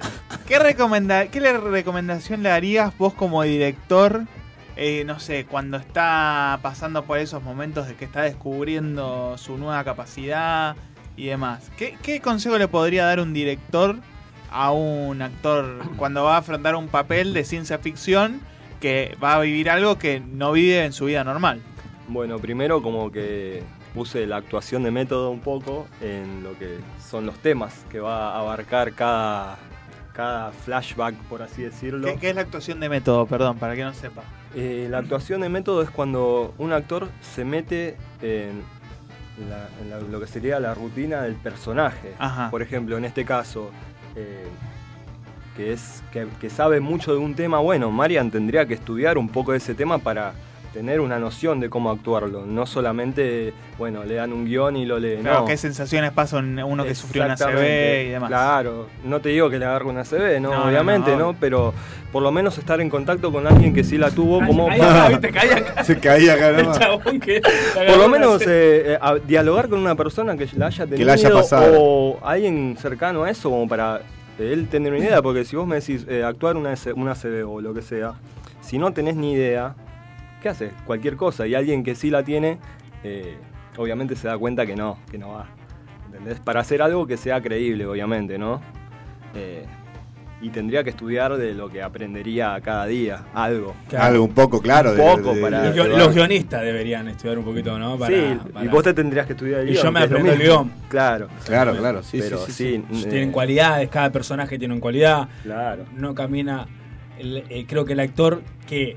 ¿Qué, 0.49 0.59
recomenda 0.59 1.29
¿Qué 1.29 1.41
le- 1.41 1.57
recomendación 1.59 2.43
le 2.43 2.49
darías 2.49 2.93
vos 2.99 3.15
como 3.15 3.43
director? 3.45 4.23
Eh, 4.77 5.05
no 5.05 5.21
sé, 5.21 5.47
cuando 5.47 5.77
está 5.77 6.59
pasando 6.63 7.05
por 7.05 7.19
esos 7.19 7.43
momentos 7.43 7.87
de 7.87 7.95
que 7.95 8.05
está 8.05 8.23
descubriendo 8.23 9.39
su 9.39 9.57
nueva 9.57 9.85
capacidad 9.85 10.77
y 11.17 11.27
demás. 11.27 11.71
¿Qué, 11.77 11.97
qué 12.03 12.21
consejo 12.21 12.59
le 12.59 12.67
podría 12.67 13.05
dar 13.05 13.21
un 13.21 13.33
director 13.33 13.97
a 14.51 14.73
un 14.73 15.23
actor 15.23 15.83
cuando 15.97 16.25
va 16.25 16.37
a 16.37 16.39
afrontar 16.39 16.75
un 16.75 16.89
papel 16.89 17.33
de 17.33 17.45
ciencia 17.45 17.79
ficción 17.79 18.41
que 18.81 19.17
va 19.23 19.35
a 19.35 19.41
vivir 19.41 19.71
algo 19.71 19.99
que 19.99 20.21
no 20.21 20.53
vive 20.53 20.85
en 20.85 20.93
su 20.93 21.07
vida 21.07 21.23
normal? 21.23 21.61
Bueno, 22.09 22.39
primero 22.39 22.83
como 22.83 23.11
que 23.11 23.63
puse 23.95 24.27
la 24.27 24.37
actuación 24.37 24.83
de 24.83 24.91
método 24.91 25.31
un 25.31 25.41
poco 25.41 25.87
en 26.01 26.43
lo 26.43 26.59
que 26.59 26.79
son 27.01 27.27
los 27.27 27.39
temas 27.39 27.87
que 27.91 28.01
va 28.01 28.33
a 28.33 28.41
abarcar 28.41 28.93
cada, 28.93 29.57
cada 30.13 30.51
flashback, 30.51 31.15
por 31.29 31.43
así 31.43 31.63
decirlo. 31.63 32.09
¿Qué, 32.09 32.17
qué 32.17 32.31
es 32.31 32.35
la 32.35 32.43
actuación 32.43 32.81
de 32.81 32.89
método? 32.89 33.25
Perdón, 33.27 33.57
para 33.57 33.77
que 33.77 33.85
no 33.85 33.95
sepa. 33.95 34.25
Eh, 34.57 34.87
la 34.91 34.99
actuación 34.99 35.41
de 35.41 35.49
método 35.49 35.83
es 35.83 35.91
cuando 35.91 36.55
un 36.59 36.73
actor 36.73 37.09
se 37.35 37.45
mete 37.45 37.97
en, 38.23 38.63
la- 39.49 39.69
en 39.83 39.91
la- 39.91 40.01
lo 40.01 40.21
que 40.21 40.27
sería 40.27 40.61
la 40.61 40.75
rutina 40.75 41.23
del 41.23 41.35
personaje. 41.35 42.15
Ajá. 42.19 42.51
Por 42.51 42.63
ejemplo, 42.63 42.97
en 42.97 43.05
este 43.05 43.25
caso, 43.25 43.71
eh, 44.15 44.47
que, 45.57 45.73
es, 45.73 46.03
que, 46.13 46.27
que 46.41 46.51
sabe 46.51 46.79
mucho 46.81 47.13
de 47.13 47.19
un 47.19 47.35
tema, 47.35 47.59
bueno, 47.59 47.91
Marian 47.91 48.31
tendría 48.31 48.67
que 48.67 48.75
estudiar 48.75 49.19
un 49.19 49.29
poco 49.29 49.53
de 49.53 49.59
ese 49.59 49.75
tema 49.75 49.99
para 49.99 50.35
tener 50.75 51.01
una 51.01 51.19
noción 51.21 51.61
de 51.61 51.71
cómo 51.71 51.91
actuarlo. 51.91 52.45
No 52.45 52.67
solamente, 52.67 53.55
bueno, 53.79 54.03
le 54.05 54.17
dan 54.17 54.33
un 54.33 54.45
guion 54.45 54.77
y 54.77 54.85
lo 54.85 54.99
lee. 54.99 55.19
Claro, 55.23 55.41
no. 55.41 55.45
¿Qué 55.47 55.57
sensaciones 55.57 56.11
pasa 56.13 56.39
uno 56.39 56.85
que 56.85 56.95
sufrió 56.97 57.25
una 57.25 57.37
CB 57.37 58.07
y 58.07 58.11
demás? 58.11 58.29
Claro, 58.29 58.89
no 59.05 59.21
te 59.21 59.29
digo 59.31 59.49
que 59.49 59.59
le 59.61 59.65
agarre 59.65 59.85
una 59.87 60.03
CB, 60.03 60.41
no, 60.41 60.65
obviamente, 60.67 61.17
no. 61.17 61.35
Pero 61.39 61.73
por 62.13 62.23
lo 62.25 62.33
menos 62.33 62.59
estar 62.59 62.81
en 62.81 62.91
contacto 62.91 63.31
con 63.33 63.47
alguien 63.47 63.73
que 63.73 63.85
sí 63.85 63.97
la 63.97 64.11
tuvo, 64.11 64.45
como. 64.45 64.67
Caía 64.67 65.07
acá. 65.07 65.85
Se 65.85 65.99
caía 65.99 66.35
acá 66.35 66.49
El 66.51 66.73
chabón 66.73 67.21
que 67.21 67.41
por 67.41 67.97
lo 67.97 68.09
menos 68.09 68.43
eh, 68.43 68.95
eh, 68.95 68.99
a- 69.01 69.15
dialogar 69.15 69.69
con 69.69 69.79
una 69.79 69.95
persona 69.95 70.37
que 70.37 70.49
la 70.57 70.67
haya 70.67 70.85
tenido 70.87 70.99
Que 70.99 71.05
la 71.05 71.13
haya 71.13 71.31
pasado. 71.31 71.77
o 71.79 72.19
alguien 72.27 72.77
cercano 72.81 73.23
a 73.25 73.31
eso 73.31 73.49
como 73.49 73.69
para 73.69 74.01
eh, 74.41 74.51
él 74.53 74.67
tener 74.69 74.93
una 74.93 75.05
idea, 75.05 75.23
porque 75.23 75.45
si 75.45 75.55
vos 75.55 75.67
me 75.69 75.77
decís 75.77 76.05
eh, 76.09 76.25
actuar 76.25 76.57
una, 76.57 76.75
una 76.97 77.15
CB 77.15 77.45
o 77.49 77.61
lo 77.61 77.73
que 77.75 77.83
sea, 77.83 78.15
si 78.61 78.79
no 78.79 78.93
tenés 78.93 79.15
ni 79.17 79.33
idea, 79.33 79.75
¿qué 80.45 80.51
haces? 80.51 80.73
Cualquier 80.85 81.17
cosa 81.17 81.47
y 81.47 81.55
alguien 81.55 81.83
que 81.83 81.95
sí 81.95 82.11
la 82.11 82.23
tiene, 82.23 82.59
eh, 83.03 83.39
obviamente 83.79 84.15
se 84.15 84.29
da 84.29 84.37
cuenta 84.37 84.67
que 84.67 84.77
no, 84.77 84.99
que 85.11 85.17
no 85.17 85.31
va. 85.31 85.47
¿Entendés? 86.05 86.39
Para 86.39 86.61
hacer 86.61 86.83
algo 86.83 87.07
que 87.07 87.17
sea 87.17 87.41
creíble, 87.41 87.87
obviamente, 87.87 88.37
¿no? 88.37 88.61
Eh, 89.35 89.65
y 90.43 90.51
tendría 90.51 90.85
que 90.85 90.91
estudiar 90.91 91.35
de 91.39 91.55
lo 91.55 91.71
que 91.71 91.81
aprendería 91.83 92.61
cada 92.63 92.85
día, 92.85 93.25
algo. 93.33 93.75
Algo 93.97 94.25
un 94.25 94.35
poco, 94.35 94.61
claro. 94.61 94.91
Un 94.91 94.97
poco 94.99 95.35
de- 95.35 95.41
para- 95.41 95.63
de- 95.63 95.75
Los, 95.75 95.87
guio- 95.89 95.97
los 95.97 96.15
guionistas 96.15 96.61
deberían 96.61 97.09
estudiar 97.09 97.39
un 97.39 97.45
poquito, 97.47 97.79
¿no? 97.79 97.99
Para- 97.99 98.15
sí, 98.15 98.39
para- 98.53 98.67
y 98.67 98.69
vos 98.69 98.83
te 98.85 98.93
tendrías 98.93 99.27
que 99.27 99.33
estudiar 99.33 99.61
el 99.63 99.69
Y 99.71 99.73
guion. 99.73 99.83
yo 99.85 99.93
me 99.93 100.01
aprendo 100.01 100.31
el 100.31 100.39
guion. 100.39 100.73
Claro. 100.91 101.29
Claro, 101.47 101.75
claro, 101.75 102.03
sí, 102.03 102.19
Pero 102.21 102.37
sí, 102.45 102.53
sí, 102.53 102.85
sí, 102.91 102.97
sí. 102.99 103.05
eh, 103.07 103.09
tienen 103.09 103.33
cualidades, 103.33 103.89
cada 103.89 104.13
personaje 104.13 104.59
tiene 104.59 104.75
una 104.75 104.83
cualidad. 104.83 105.27
Claro. 105.43 105.87
No 105.97 106.15
camina. 106.15 106.67
el- 107.19 107.45
eh, 107.49 107.65
creo 107.67 107.85
que 107.87 107.93
el 107.95 108.01
actor 108.01 108.43
que 108.67 108.97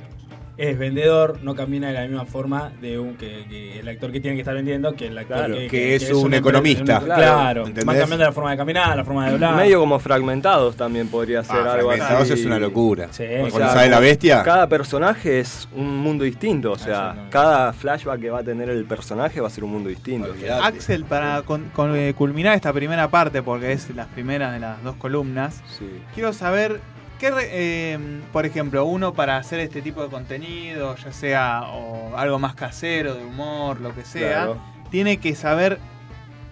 es 0.58 0.78
vendedor 0.78 1.40
no 1.44 1.54
camina 1.56 1.88
de 1.90 1.94
la 1.94 2.02
misma 2.08 2.26
forma 2.26 2.72
de 2.82 2.98
un 2.98 3.16
que, 3.16 3.46
que 3.48 3.80
el 3.80 3.88
actor 3.88 4.12
que 4.12 4.20
tiene 4.20 4.36
que 4.36 4.42
estar 4.42 4.56
vendiendo 4.56 4.96
que 4.96 5.08
el 5.08 5.18
actor 5.18 5.38
Claro, 5.38 5.56
que, 5.56 5.68
que 5.68 5.96
es 5.96 6.12
un 6.12 6.34
economista. 6.34 7.00
un- 7.00 7.06
Claro, 7.06 7.60
¿Entendés? 7.62 7.86
van 7.86 7.98
cambiando 8.00 8.26
la 8.26 8.32
forma 8.32 8.52
de 8.52 8.58
caminar, 8.58 8.98
la 8.98 9.04
forma 9.04 9.26
de 9.28 9.34
hablar. 9.34 9.56
Medio 9.56 9.80
como 9.80 10.00
fragmentados 10.00 10.76
también 10.76 11.08
podría 11.10 11.44
ser 11.44 11.58
Ah, 11.58 11.74
algo 11.74 11.90
fragmentados 11.90 12.24
así. 12.32 12.34
es 12.40 12.46
una 12.46 12.58
locura. 12.60 13.08
Sí. 13.12 13.24
Cuando 13.40 13.56
O 13.56 13.60
sea, 13.60 13.70
sale 13.70 13.90
la 13.90 14.00
bestia. 14.00 14.44
Cada 14.44 14.68
personaje 14.68 15.40
es 15.40 15.68
un 15.76 15.98
mundo 15.98 16.24
distinto, 16.24 16.72
o 16.72 16.78
sea, 16.78 16.94
Exactamente. 16.94 17.30
cada 17.32 17.74
flashback 17.74 18.20
que 18.22 18.30
va 18.32 18.40
a 18.40 18.44
tener 18.44 18.70
el 18.70 18.86
personaje 18.86 19.40
va 19.42 19.48
a 19.48 19.52
ser 19.52 19.64
un 19.64 19.72
mundo 19.72 19.90
distinto. 19.90 20.34
Axel, 20.64 21.06
para 21.06 21.44
con- 21.44 21.70
con- 21.70 21.96
eh, 21.96 22.14
culminar 22.18 22.56
esta 22.56 22.74
primera 22.74 23.08
parte, 23.10 23.44
porque 23.44 23.72
es 23.74 23.90
las 23.96 24.08
primeras 24.08 24.54
de 24.54 24.60
las 24.60 24.84
dos 24.84 24.96
columnas, 24.96 25.62
Sí. 25.78 25.86
quiero 26.16 26.34
saber, 26.34 26.80
qué 27.20 27.32
re- 27.32 27.50
eh, 27.52 28.00
por 28.32 28.46
ejemplo, 28.46 28.86
uno 28.86 29.14
para 29.14 29.38
hacer 29.38 29.60
este 29.60 29.82
tipo 29.82 30.02
de 30.04 30.10
contenido, 30.10 30.96
ya 30.96 31.12
sea 31.12 31.64
o 31.64 32.16
algo 32.18 32.40
más 32.40 32.56
casero, 32.56 33.14
de 33.16 33.24
humor, 33.26 33.80
lo 33.82 33.94
que 33.96 34.04
sea, 34.06 34.44
Claro. 34.46 34.58
tiene 34.92 35.18
que 35.18 35.36
saber 35.36 35.80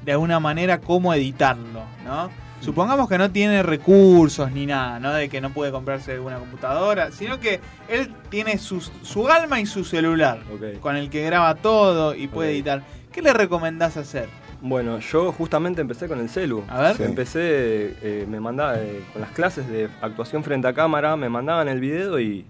de 0.04 0.12
alguna 0.12 0.40
manera 0.40 0.80
cómo 0.82 1.14
editarlo, 1.14 1.82
¿no? 2.04 2.30
Supongamos 2.62 3.08
que 3.10 3.18
no 3.18 3.30
tiene 3.32 3.62
recursos 3.64 4.52
ni 4.52 4.66
nada, 4.66 5.00
¿no? 5.00 5.12
De 5.14 5.30
que 5.30 5.40
no 5.42 5.52
puede 5.52 5.72
comprarse 5.72 6.20
una 6.20 6.38
computadora, 6.38 7.12
sino 7.12 7.40
que 7.40 7.60
él 7.90 8.12
tiene 8.30 8.58
su, 8.58 8.82
su 8.82 9.28
alma 9.30 9.60
y 9.60 9.66
su 9.68 9.84
celular, 9.84 10.40
con 10.82 10.96
el 10.96 11.10
que 11.10 11.24
graba 11.24 11.54
todo 11.56 12.16
y 12.16 12.28
puede 12.28 12.52
editar. 12.52 12.82
¿Qué 13.12 13.22
le 13.22 13.34
recomendás 13.34 13.98
hacer? 13.98 14.30
Bueno, 14.68 14.98
yo 15.00 15.32
justamente 15.32 15.82
empecé 15.82 16.08
con 16.08 16.20
el 16.20 16.28
celu. 16.28 16.64
A 16.68 16.82
ver. 16.82 16.98
Sí. 16.98 17.04
Empecé, 17.04 17.96
eh, 18.02 18.26
me 18.28 18.40
mandaba, 18.40 18.80
eh, 18.80 19.00
con 19.14 19.22
las 19.22 19.30
clases 19.30 19.68
de 19.70 19.90
actuación 20.02 20.44
frente 20.44 20.68
a 20.68 20.74
cámara, 20.74 21.16
me 21.16 21.30
mandaban 21.30 21.68
el 21.68 21.80
video 21.80 22.20
y 22.20 22.46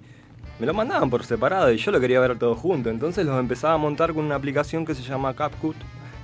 me 0.57 0.65
lo 0.65 0.73
mandaban 0.73 1.09
por 1.09 1.25
separado 1.25 1.69
y 1.73 1.77
yo 1.77 1.91
lo 1.91 1.99
quería 1.99 2.21
ver 2.21 2.39
todo 2.39 2.55
junto. 2.55 2.89
Entonces 2.89 3.25
los 3.25 3.37
empezaba 3.37 3.73
a 3.73 3.77
montar 3.77 4.13
con 4.13 4.23
una 4.23 4.35
aplicación 4.35 4.85
que 4.85 4.95
se 4.95 5.03
llama 5.03 5.33
CapCut, 5.33 5.75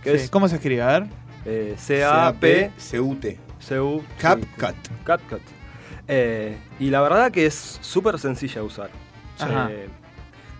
que 0.02 0.12
Sí, 0.18 0.24
es 0.24 0.30
¿Cómo 0.30 0.48
se 0.48 0.56
escribe? 0.56 0.82
A 0.82 0.88
ver. 1.00 1.08
eh, 1.46 1.76
C-A-P... 1.78 2.72
C-U-T. 2.78 3.40
CU, 3.68 4.02
CapCut. 4.18 4.76
CapCut. 5.04 5.42
Eh, 6.08 6.58
y 6.80 6.90
la 6.90 7.02
verdad 7.02 7.32
que 7.32 7.46
es 7.46 7.80
súper 7.82 8.18
sencilla 8.18 8.62
de 8.62 8.62
usar. 8.62 8.90
Ajá. 9.40 9.70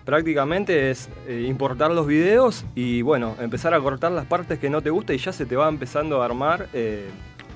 Prácticamente 0.04 0.90
es 0.90 1.08
eh, 1.28 1.44
importar 1.46 1.90
los 1.92 2.06
videos 2.06 2.64
y 2.74 3.02
bueno, 3.02 3.36
empezar 3.40 3.72
a 3.74 3.80
cortar 3.80 4.12
las 4.12 4.26
partes 4.26 4.58
que 4.58 4.68
no 4.68 4.80
te 4.82 4.90
gusta 4.90 5.14
y 5.14 5.18
ya 5.18 5.32
se 5.32 5.46
te 5.46 5.54
va 5.56 5.68
empezando 5.68 6.20
a 6.22 6.24
armar 6.24 6.66
eh, 6.72 7.08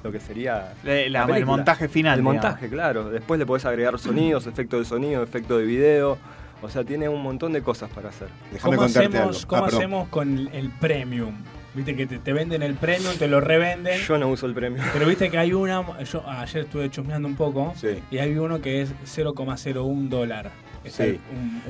lo 0.04 0.12
que 0.12 0.20
sería 0.20 0.72
Le- 0.84 1.10
la- 1.10 1.26
la 1.26 1.36
el 1.38 1.44
montaje 1.46 1.88
final. 1.88 2.18
El 2.18 2.24
digamos. 2.24 2.42
montaje, 2.44 2.68
claro. 2.68 3.10
Después 3.10 3.38
le 3.40 3.46
podés 3.46 3.64
agregar 3.64 3.98
sonidos, 3.98 4.46
efectos 4.46 4.78
de 4.80 4.84
sonido, 4.84 5.22
efectos 5.22 5.58
de 5.58 5.64
video. 5.66 6.18
O 6.62 6.68
sea, 6.70 6.84
tiene 6.84 7.08
un 7.08 7.22
montón 7.22 7.52
de 7.52 7.62
cosas 7.62 7.90
para 7.90 8.08
hacer. 8.08 8.28
Déjame 8.52 8.76
¿Cómo 8.76 8.86
contarte 8.86 9.08
hacemos, 9.18 9.36
algo. 9.36 9.48
cómo 9.48 9.64
Ah, 9.64 9.68
hacemos 9.68 10.08
con 10.08 10.38
el, 10.38 10.48
el 10.54 10.70
premium? 10.70 11.34
Viste 11.74 11.94
que 11.94 12.06
te, 12.06 12.18
te 12.18 12.32
venden 12.32 12.62
el 12.62 12.74
premium, 12.74 13.14
te 13.18 13.28
lo 13.28 13.40
revenden. 13.42 14.00
Yo 14.00 14.16
no 14.16 14.28
uso 14.28 14.46
el 14.46 14.54
premio. 14.54 14.82
Pero 14.94 15.04
viste 15.06 15.28
que 15.30 15.36
hay 15.36 15.52
una. 15.52 15.84
Yo 16.04 16.26
ayer 16.26 16.62
estuve 16.64 16.90
chusmeando 16.90 17.28
un 17.28 17.36
poco. 17.36 17.74
Y 18.10 18.16
hay 18.18 18.38
uno 18.38 18.62
que 18.62 18.80
es 18.80 18.94
0,01 19.04 20.08
dólar. 20.08 20.50
Sí. 20.90 21.18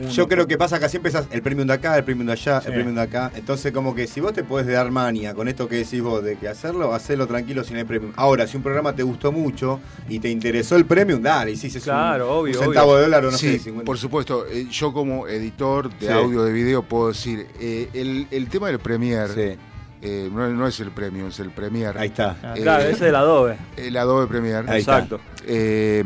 un- 0.00 0.08
Yo 0.10 0.28
creo 0.28 0.46
que 0.46 0.56
pasa 0.58 0.78
que 0.78 0.88
siempre 0.88 1.10
empezás 1.10 1.28
el 1.32 1.42
premium 1.42 1.66
de 1.66 1.74
acá, 1.74 1.96
el 1.96 2.04
premium 2.04 2.26
de 2.26 2.32
allá, 2.32 2.60
Sí. 2.60 2.68
el 2.68 2.74
premium 2.74 2.94
de 2.96 3.02
acá. 3.02 3.30
Entonces, 3.34 3.72
como 3.72 3.94
que 3.94 4.06
si 4.06 4.20
vos 4.20 4.32
te 4.32 4.44
podés 4.44 4.66
dar 4.66 4.90
mania 4.90 5.34
con 5.34 5.48
esto 5.48 5.68
que 5.68 5.76
decís 5.76 6.00
vos 6.02 6.22
de 6.22 6.36
que 6.36 6.48
hacerlo, 6.48 6.92
hacelo 6.94 7.26
tranquilo 7.26 7.64
sin 7.64 7.76
el 7.76 7.86
premium. 7.86 8.12
Ahora, 8.16 8.46
si 8.46 8.56
un 8.56 8.62
programa 8.62 8.94
te 8.94 9.02
gustó 9.02 9.32
mucho 9.32 9.80
y 10.08 10.18
te 10.18 10.28
interesó 10.30 10.76
el 10.76 10.84
premium, 10.86 11.22
dale, 11.22 11.52
y 11.52 11.56
si 11.56 11.66
es 11.68 11.82
Claro, 11.82 12.26
un, 12.32 12.38
obvio, 12.40 12.58
un 12.60 12.64
centavo 12.66 12.88
obvio. 12.92 12.96
de 12.98 13.02
dólar 13.04 13.24
o 13.26 13.30
no 13.30 13.36
sí, 13.38 13.52
sé, 13.52 13.58
50. 13.60 13.84
por 13.86 13.98
supuesto. 13.98 14.46
eh, 14.46 14.66
yo 14.70 14.92
como 14.92 15.26
editor 15.28 15.90
de 15.98 16.06
Sí. 16.06 16.12
audio, 16.12 16.42
de 16.44 16.52
video, 16.52 16.82
puedo 16.82 17.08
decir, 17.08 17.46
eh, 17.60 17.88
el, 17.94 18.26
el 18.30 18.48
tema 18.48 18.68
del 18.68 18.78
Premiere 18.78 19.58
eh, 20.02 20.28
no, 20.32 20.46
no 20.50 20.66
es 20.68 20.78
el 20.80 20.90
Premium, 20.90 21.28
es 21.28 21.40
el 21.40 21.50
Premiere. 21.50 21.98
Ahí 21.98 22.08
está. 22.08 22.36
Claro, 22.54 22.82
ese 22.84 22.92
es 22.92 23.00
el 23.00 23.14
Adobe. 23.16 23.56
El 23.76 23.96
Adobe 23.96 24.26
Premiere. 24.26 24.76
Exacto. 24.76 25.18
Eh, 25.46 26.04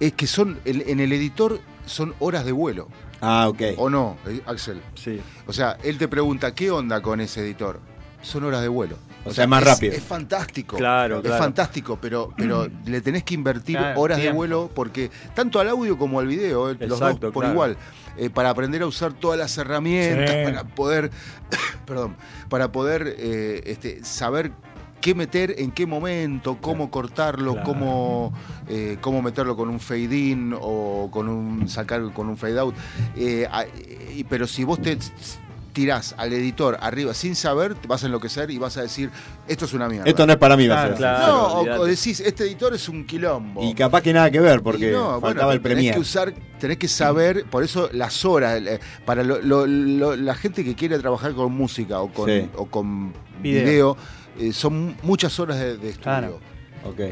es 0.00 0.12
que 0.12 0.26
son, 0.26 0.58
el- 0.64 0.84
en 0.86 1.00
el 1.00 1.12
editor 1.12 1.60
son 1.88 2.14
horas 2.20 2.44
de 2.44 2.52
vuelo. 2.52 2.88
Ah, 3.20 3.48
ok. 3.48 3.62
¿O 3.78 3.90
no, 3.90 4.16
eh, 4.26 4.40
Axel? 4.46 4.80
Sí. 4.94 5.20
O 5.46 5.52
sea, 5.52 5.76
él 5.82 5.98
te 5.98 6.06
pregunta, 6.08 6.54
¿qué 6.54 6.70
onda 6.70 7.00
con 7.02 7.20
ese 7.20 7.40
editor? 7.40 7.80
Son 8.22 8.44
horas 8.44 8.62
de 8.62 8.68
vuelo. 8.68 8.96
O 9.24 9.32
sea, 9.32 9.44
es 9.44 9.50
más 9.50 9.62
rápido. 9.62 9.92
Es 9.94 10.02
fantástico. 10.02 10.76
Claro, 10.76 11.16
Es 11.16 11.22
claro. 11.22 11.42
fantástico, 11.42 11.98
pero, 12.00 12.32
pero 12.36 12.68
le 12.86 13.00
tenés 13.00 13.24
que 13.24 13.34
invertir 13.34 13.76
Claro, 13.76 14.00
horas 14.00 14.18
de 14.22 14.30
vuelo 14.32 14.70
porque 14.74 15.10
tanto 15.34 15.60
al 15.60 15.68
audio 15.68 15.98
como 15.98 16.20
al 16.20 16.26
video, 16.26 16.70
eh, 16.70 16.76
los 16.80 16.98
dos 17.00 17.18
por 17.18 17.32
claro. 17.32 17.52
igual, 17.52 17.76
eh, 18.16 18.30
para 18.30 18.50
aprender 18.50 18.82
a 18.82 18.86
usar 18.86 19.12
todas 19.12 19.38
las 19.38 19.56
herramientas, 19.58 20.30
Sí. 20.30 20.36
para 20.44 20.64
poder, 20.64 21.10
perdón, 21.86 22.16
para 22.48 22.72
poder 22.72 23.14
eh, 23.18 23.62
este, 23.66 24.04
saber 24.04 24.52
qué 25.00 25.14
meter 25.14 25.54
en 25.58 25.70
qué 25.70 25.86
momento, 25.86 26.58
cómo 26.60 26.90
cortarlo, 26.90 27.52
Claro. 27.54 27.66
cómo, 27.66 28.32
eh, 28.68 28.98
cómo 29.00 29.22
meterlo 29.22 29.56
con 29.56 29.68
un 29.68 29.80
fade 29.80 30.16
in 30.16 30.54
o 30.58 31.08
con 31.10 31.28
un 31.28 31.68
sacar 31.68 32.12
con 32.12 32.28
un 32.28 32.36
fade 32.36 32.58
out. 32.58 32.74
Eh, 33.16 33.46
pero 34.28 34.46
si 34.46 34.64
vos 34.64 34.80
te 34.80 34.98
tirás 35.72 36.12
al 36.18 36.32
editor 36.32 36.76
arriba 36.80 37.14
sin 37.14 37.36
saber, 37.36 37.76
te 37.76 37.86
vas 37.86 38.02
a 38.02 38.06
enloquecer 38.06 38.50
y 38.50 38.58
vas 38.58 38.76
a 38.78 38.82
decir, 38.82 39.10
esto 39.46 39.64
es 39.64 39.74
una 39.74 39.88
mierda. 39.88 40.08
Esto 40.10 40.26
no 40.26 40.32
es 40.32 40.38
para 40.38 40.56
mí, 40.56 40.66
va 40.66 40.82
a 40.82 40.86
ser. 40.88 40.96
Claro, 40.96 41.62
no, 41.64 41.82
o- 41.82 41.84
decís, 41.84 42.18
este 42.18 42.44
editor 42.44 42.74
es 42.74 42.88
un 42.88 43.04
quilombo. 43.06 43.62
Y 43.62 43.74
capaz 43.74 44.02
que 44.02 44.12
nada 44.12 44.28
que 44.28 44.40
ver, 44.40 44.60
porque 44.60 44.90
no, 44.90 45.20
faltaba 45.20 45.46
bueno, 45.46 45.52
el 45.52 45.60
tenés 45.60 45.74
premium. 45.76 45.94
que 45.94 46.00
usar, 46.00 46.34
tenés 46.58 46.78
que 46.78 46.88
saber, 46.88 47.44
por 47.44 47.62
eso 47.62 47.88
las 47.92 48.24
horas, 48.24 48.60
eh, 48.60 48.80
para 49.04 49.22
lo- 49.22 49.40
lo- 49.40 49.66
lo- 49.68 50.16
la 50.16 50.34
gente 50.34 50.64
que 50.64 50.74
quiere 50.74 50.98
trabajar 50.98 51.32
con 51.34 51.52
música 51.52 52.00
o 52.00 52.12
con, 52.12 52.28
Sí. 52.28 52.48
o 52.56 52.66
con 52.66 53.12
Video. 53.40 53.64
video, 53.64 53.96
eh, 54.38 54.52
son 54.52 54.96
muchas 55.02 55.38
horas 55.40 55.58
de, 55.58 55.76
de 55.76 55.88
estudio. 55.90 56.00
Claro. 56.02 56.40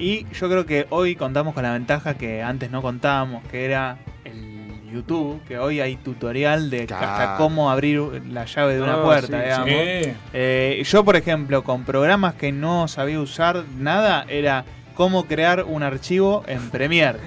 Y 0.01 0.27
yo 0.33 0.49
creo 0.49 0.65
que 0.65 0.87
hoy 0.91 1.17
contamos 1.17 1.53
con 1.53 1.63
la 1.63 1.73
ventaja 1.73 2.15
que 2.15 2.43
antes 2.43 2.71
no 2.71 2.81
contábamos, 2.83 3.43
que 3.49 3.65
era 3.65 3.99
el 4.25 4.81
YouTube, 4.93 5.43
que 5.47 5.59
hoy 5.59 5.81
hay 5.81 5.97
tutorial 5.97 6.71
de 6.71 6.87
Claro. 6.87 7.07
hasta 7.07 7.37
cómo 7.37 7.71
abrir 7.71 8.01
la 8.31 8.45
llave 8.47 8.77
de 8.77 8.83
una 8.83 8.95
Ah, 8.95 9.03
puerta, 9.03 9.37
sí, 9.39 9.45
digamos. 9.45 9.69
Sí. 9.69 10.13
Eh, 10.33 10.83
yo, 10.87 11.05
por 11.05 11.17
ejemplo, 11.17 11.63
con 11.65 11.85
programas 11.85 12.35
que 12.35 12.53
no 12.53 12.89
sabía 12.89 13.21
usar 13.21 13.65
nada, 13.77 14.25
era 14.29 14.65
cómo 14.95 15.27
crear 15.27 15.65
un 15.65 15.83
archivo 15.83 16.43
en 16.47 16.71
Premiere. 16.71 17.19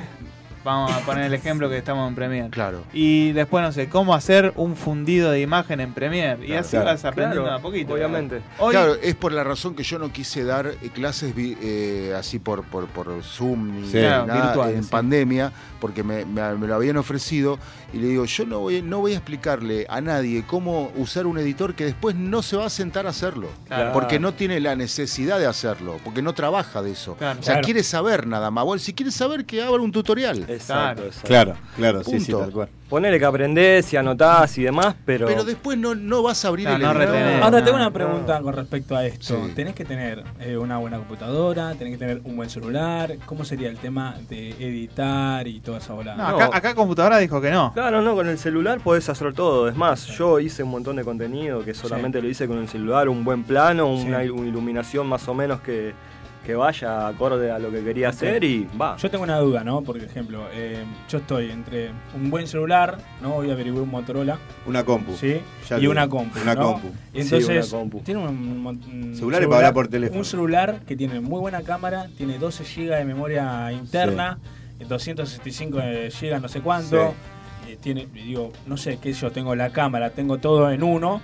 Vamos 0.69 0.91
a 0.91 0.99
poner 0.99 1.25
el 1.25 1.33
ejemplo 1.33 1.67
que 1.69 1.77
estamos 1.77 2.07
en 2.07 2.15
Premiere. 2.15 2.49
Claro. 2.49 2.83
Y 2.93 3.31
después, 3.31 3.63
no 3.63 3.71
sé, 3.71 3.89
cómo 3.89 4.13
hacer 4.13 4.53
un 4.55 4.75
fundido 4.75 5.31
de 5.31 5.41
imagen 5.41 5.79
en 5.79 5.93
Premiere. 5.93 6.45
y 6.45 6.53
así 6.53 6.71
claro. 6.71 6.85
vas 6.85 7.03
aprendiendo 7.05 7.43
Claro, 7.43 7.57
a 7.57 7.61
poquito. 7.61 7.93
obviamente. 7.93 8.41
Hoy, 8.59 8.71
Claro, 8.73 8.95
es 9.01 9.15
por 9.15 9.31
la 9.31 9.43
razón 9.43 9.75
que 9.75 9.83
yo 9.83 9.97
no 9.99 10.11
quise 10.11 10.43
dar 10.43 10.67
eh, 10.67 10.89
clases 10.93 11.33
eh, 11.37 12.13
así 12.17 12.39
por, 12.39 12.63
por, 12.65 12.85
por 12.87 13.23
Zoom 13.23 13.81
ni 13.81 13.87
Sí. 13.87 13.93
Claro, 13.99 14.27
nada 14.27 14.45
virtuales, 14.47 14.75
en 14.77 14.83
sí. 14.83 14.89
pandemia, 14.91 15.51
porque 15.79 16.03
me, 16.03 16.25
me- 16.25 16.53
me 16.55 16.67
lo 16.67 16.75
habían 16.75 16.97
ofrecido 16.97 17.57
y 17.93 17.97
le 17.97 18.07
digo, 18.07 18.25
yo 18.25 18.45
no 18.45 18.59
voy, 18.59 18.81
no 18.83 18.99
voy 18.99 19.13
a 19.13 19.15
explicarle 19.15 19.85
a 19.89 19.99
nadie 20.01 20.43
cómo 20.45 20.91
usar 20.95 21.25
un 21.25 21.37
editor 21.39 21.73
que 21.73 21.85
después 21.85 22.15
no 22.15 22.43
se 22.43 22.55
va 22.57 22.65
a 22.65 22.69
sentar 22.69 23.07
a 23.07 23.09
hacerlo, 23.09 23.47
Claro. 23.67 23.93
porque 23.93 24.19
no 24.19 24.33
tiene 24.33 24.59
la 24.59 24.75
necesidad 24.75 25.39
de 25.39 25.47
hacerlo, 25.47 25.97
porque 26.03 26.21
no 26.21 26.33
trabaja 26.33 26.81
de 26.83 26.91
eso. 26.91 27.15
Claro. 27.15 27.39
o 27.39 27.43
sea, 27.43 27.53
Claro. 27.55 27.65
quiere 27.65 27.83
saber 27.83 28.27
nada 28.27 28.51
más. 28.51 28.63
Bueno, 28.65 28.79
si 28.79 28.93
quiere 28.93 29.11
saber, 29.11 29.45
que 29.45 29.63
abra 29.63 29.81
un 29.81 29.91
tutorial. 29.91 30.45
Exacto, 30.59 31.05
exacto. 31.05 31.27
Claro, 31.27 31.53
claro, 31.75 32.03
sí, 32.03 32.19
sí, 32.19 32.31
tal 32.31 32.51
cual. 32.51 32.69
Ponele 32.89 33.19
que 33.19 33.25
aprendés 33.25 33.93
y 33.93 33.97
anotás 33.97 34.57
y 34.57 34.63
demás, 34.63 34.95
pero. 35.05 35.27
Pero 35.27 35.43
después 35.43 35.77
no, 35.77 35.93
no 35.93 36.23
vas 36.23 36.43
a 36.43 36.47
abrir 36.47 36.67
No, 36.67 36.75
el 36.75 36.81
no 36.81 36.93
retenés. 36.93 37.41
Ahora 37.41 37.59
no, 37.59 37.63
tengo 37.63 37.75
una 37.77 37.85
no. 37.85 37.93
pregunta 37.93 38.41
con 38.41 38.53
respecto 38.55 38.95
a 38.95 39.05
esto. 39.05 39.45
Sí. 39.45 39.51
Tenés 39.55 39.75
que 39.75 39.85
tener 39.85 40.23
eh, 40.39 40.57
una 40.57 40.79
buena 40.79 40.97
computadora, 40.97 41.75
tenés 41.75 41.93
que 41.93 41.97
tener 41.99 42.21
un 42.23 42.35
buen 42.35 42.49
celular. 42.49 43.15
¿Cómo 43.27 43.45
sería 43.45 43.69
el 43.69 43.77
tema 43.77 44.15
de 44.27 44.49
editar 44.59 45.47
y 45.47 45.59
toda 45.59 45.77
esa 45.77 45.93
bola? 45.93 46.15
no, 46.15 46.31
No. 46.31 46.37
acá, 46.45 46.57
acá 46.57 46.73
computadora 46.75 47.19
dijo 47.19 47.39
que 47.39 47.51
no. 47.51 47.73
Claro, 47.73 48.01
no, 48.01 48.15
con 48.15 48.27
el 48.27 48.39
celular 48.39 48.79
podés 48.79 49.07
hacer 49.07 49.33
todo. 49.35 49.69
Es 49.69 49.75
más, 49.75 50.07
yo 50.07 50.39
hice 50.39 50.63
un 50.63 50.71
montón 50.71 50.95
de 50.95 51.03
contenido 51.03 51.63
que 51.63 51.75
solamente 51.75 52.19
lo 52.21 52.27
hice 52.27 52.47
con 52.47 52.57
el 52.57 52.67
celular, 52.67 53.07
un 53.07 53.23
buen 53.23 53.43
plano, 53.43 53.87
una, 53.87 54.23
Sí. 54.23 54.29
una 54.29 54.47
iluminación 54.47 55.05
más 55.05 55.27
o 55.27 55.35
menos 55.35 55.61
que, 55.61 55.93
que 56.45 56.55
vaya 56.55 57.07
acorde 57.07 57.51
a 57.51 57.59
lo 57.59 57.69
que 57.71 57.83
quería 57.83 58.09
hacer 58.09 58.43
y 58.43 58.67
va. 58.79 58.97
Yo 58.97 59.11
tengo 59.11 59.23
una 59.23 59.37
duda, 59.37 59.63
¿no? 59.63 59.81
Por 59.81 59.97
ejemplo, 59.97 60.47
eh, 60.53 60.83
yo 61.09 61.19
estoy 61.19 61.51
entre 61.51 61.91
un 62.15 62.29
buen 62.29 62.47
celular, 62.47 62.97
¿no? 63.21 63.31
Voy 63.35 63.49
a 63.49 63.53
averiguar 63.53 63.83
un 63.83 63.89
Motorola, 63.89 64.37
Una 64.65 64.83
compu. 64.83 65.15
¿sí? 65.15 65.41
Ya 65.69 65.77
y 65.77 65.87
una 65.87 66.07
compu. 66.09 66.39
Una 66.41 66.55
¿no? 66.55 66.61
compu. 66.73 66.87
Y 67.13 67.23
Sí, 67.23 67.35
entonces, 67.35 67.71
una 67.71 67.79
compu. 67.81 67.99
tiene 68.01 68.21
un, 68.21 68.63
mon- 68.63 68.81
un 68.91 69.15
Celulares 69.15 69.47
para 69.47 69.57
hablar 69.57 69.73
por 69.73 69.87
teléfono. 69.89 70.19
Un 70.19 70.25
celular 70.25 70.79
que 70.87 70.95
tiene 70.95 71.19
muy 71.19 71.39
buena 71.39 71.61
cámara, 71.61 72.07
tiene 72.17 72.37
12 72.39 72.63
GB 72.63 72.95
de 72.97 73.05
memoria 73.05 73.71
interna, 73.71 74.39
265 74.87 75.77
GB 75.77 76.39
no 76.41 76.47
sé 76.47 76.61
cuánto. 76.61 77.13
Eh, 77.73 77.77
Tiene, 77.81 78.07
digo, 78.13 78.51
no 78.67 78.77
sé 78.77 78.97
qué 79.01 79.13
sé 79.13 79.21
yo, 79.21 79.31
tengo 79.31 79.55
la 79.55 79.69
cámara, 79.71 80.09
tengo 80.11 80.37
todo 80.37 80.71
en 80.71 80.83
uno, 80.83 81.21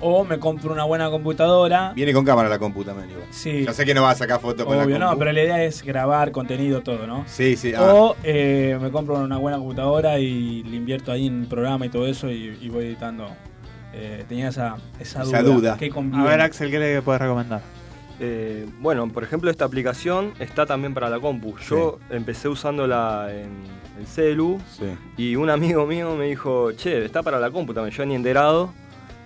o 0.00 0.24
me 0.24 0.38
compro 0.38 0.72
una 0.72 0.84
buena 0.84 1.10
computadora. 1.10 1.92
Viene 1.94 2.12
con 2.12 2.24
cámara 2.24 2.48
la 2.48 2.58
compu 2.58 2.84
también, 2.84 3.10
igual. 3.10 3.26
Sí. 3.30 3.64
Ya 3.64 3.72
sé 3.72 3.84
que 3.84 3.94
no 3.94 4.02
vas 4.02 4.16
a 4.16 4.18
sacar 4.18 4.40
fotos 4.40 4.64
con 4.66 4.76
la 4.76 4.84
Obvio, 4.84 4.96
compu. 4.98 5.10
no, 5.12 5.18
pero 5.18 5.32
la 5.32 5.42
idea 5.42 5.62
es 5.64 5.82
grabar 5.82 6.30
contenido, 6.32 6.80
todo, 6.82 7.06
¿no? 7.06 7.24
Sí, 7.26 7.56
sí. 7.56 7.72
ah. 7.76 7.82
O 7.92 8.16
eh, 8.24 8.78
me 8.80 8.90
compro 8.90 9.16
una 9.16 9.38
buena 9.38 9.58
computadora 9.58 10.18
y 10.18 10.62
le 10.64 10.76
invierto 10.76 11.12
ahí 11.12 11.26
en 11.26 11.46
programa 11.46 11.86
y 11.86 11.88
todo 11.88 12.06
eso 12.06 12.30
y, 12.30 12.58
y 12.60 12.68
voy 12.68 12.86
editando. 12.86 13.28
Eh, 13.94 14.24
tenía 14.28 14.48
esa, 14.48 14.76
esa, 15.00 15.22
Esa 15.22 15.42
duda. 15.42 15.54
duda. 15.54 15.76
¿Qué 15.78 15.90
A 16.14 16.22
ver, 16.24 16.40
Axel, 16.40 16.70
¿qué 16.70 16.78
le 16.78 17.02
puedes 17.02 17.20
recomendar? 17.20 17.62
Eh, 18.20 18.66
bueno, 18.80 19.08
por 19.08 19.22
ejemplo, 19.22 19.50
esta 19.50 19.64
aplicación 19.64 20.32
está 20.40 20.66
también 20.66 20.92
para 20.92 21.08
la 21.08 21.20
compu. 21.20 21.56
Yo 21.68 21.98
empecé 22.10 22.48
usándola 22.48 23.28
en 23.32 23.48
el 23.98 24.06
celu 24.06 24.58
Sí. 24.78 24.86
y 25.16 25.36
un 25.36 25.50
amigo 25.50 25.86
mío 25.86 26.14
me 26.16 26.26
dijo, 26.26 26.72
che, 26.72 27.04
está 27.04 27.22
para 27.22 27.38
la 27.38 27.50
compu 27.50 27.74
también. 27.74 27.94
Yo 27.96 28.04
ni 28.06 28.14
enterado. 28.14 28.72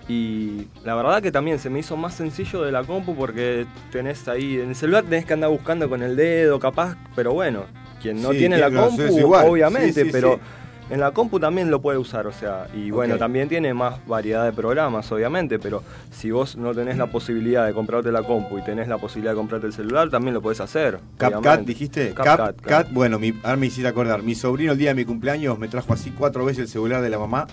Y 0.09 0.67
la 0.85 0.95
verdad 0.97 1.23
que 1.23 1.31
también 1.31 1.59
se 1.61 1.71
me 1.71 1.79
hizo 1.79 1.97
más 1.97 2.15
sencillo 2.15 2.63
de 2.63 2.73
la 2.73 2.83
compu 2.83 3.15
porque 3.15 3.67
tenés 3.93 4.27
ahí, 4.29 4.59
en 4.59 4.71
el 4.71 4.75
celular 4.75 5.05
tenés 5.05 5.25
que 5.25 5.33
andar 5.33 5.51
buscando 5.51 5.89
con 5.89 6.03
el 6.03 6.17
dedo, 6.17 6.59
capaz, 6.59 6.97
pero 7.15 7.33
bueno, 7.33 7.65
quien 8.01 8.21
no 8.21 8.33
Sí, 8.33 8.39
tiene 8.39 8.59
la 8.59 8.71
compu, 8.71 9.03
obviamente, 9.33 9.93
Sí, 10.01 10.07
sí, 10.07 10.09
pero. 10.13 10.41
En 10.93 11.01
la 11.01 11.11
compu 11.13 11.41
también 11.41 11.71
lo 11.71 11.81
puede 11.81 11.97
usar, 11.97 12.27
o 12.27 12.33
sea, 12.33 12.67
y 12.75 12.91
bueno, 12.91 13.17
también 13.17 13.49
tiene 13.49 13.73
más 13.73 14.07
variedad 14.07 14.45
de 14.45 14.53
programas, 14.53 15.11
obviamente, 15.11 15.59
pero 15.59 15.83
si 16.11 16.31
vos 16.31 16.55
no 16.57 16.75
tenés 16.75 16.99
la 16.99 17.07
posibilidad 17.07 17.67
de 17.67 17.73
comprarte 17.73 18.13
la 18.13 18.23
compu 18.23 18.59
y 18.59 18.63
tenés 18.63 18.89
la 18.89 18.99
posibilidad 18.99 19.33
de 19.33 19.37
comprarte 19.39 19.67
el 19.67 19.73
celular, 19.73 20.11
también 20.11 20.35
lo 20.35 20.43
podés 20.43 20.61
hacer. 20.61 21.01
CapCut, 21.17 21.41
obviamente. 21.41 21.73
dijiste. 21.73 22.13
CapCut, 22.13 22.37
CapCut, 22.37 22.61
claro. 22.67 22.89
bueno, 22.93 23.19
mi, 23.19 23.33
ahora 23.43 23.57
me 23.57 23.67
hiciste 23.67 23.89
acordar. 23.89 24.23
Mi 24.23 24.35
sobrino 24.35 24.73
el 24.73 24.79
día 24.79 24.91
de 24.91 24.95
mi 24.97 25.05
cumpleaños 25.07 25.59
me 25.59 25.69
trajo 25.69 25.95
así 25.95 26.11
cuatro 26.11 26.45
veces 26.45 26.65
el 26.65 26.69
celular 26.69 27.01
de 27.01 27.09
la 27.09 27.19
mamá 27.19 27.47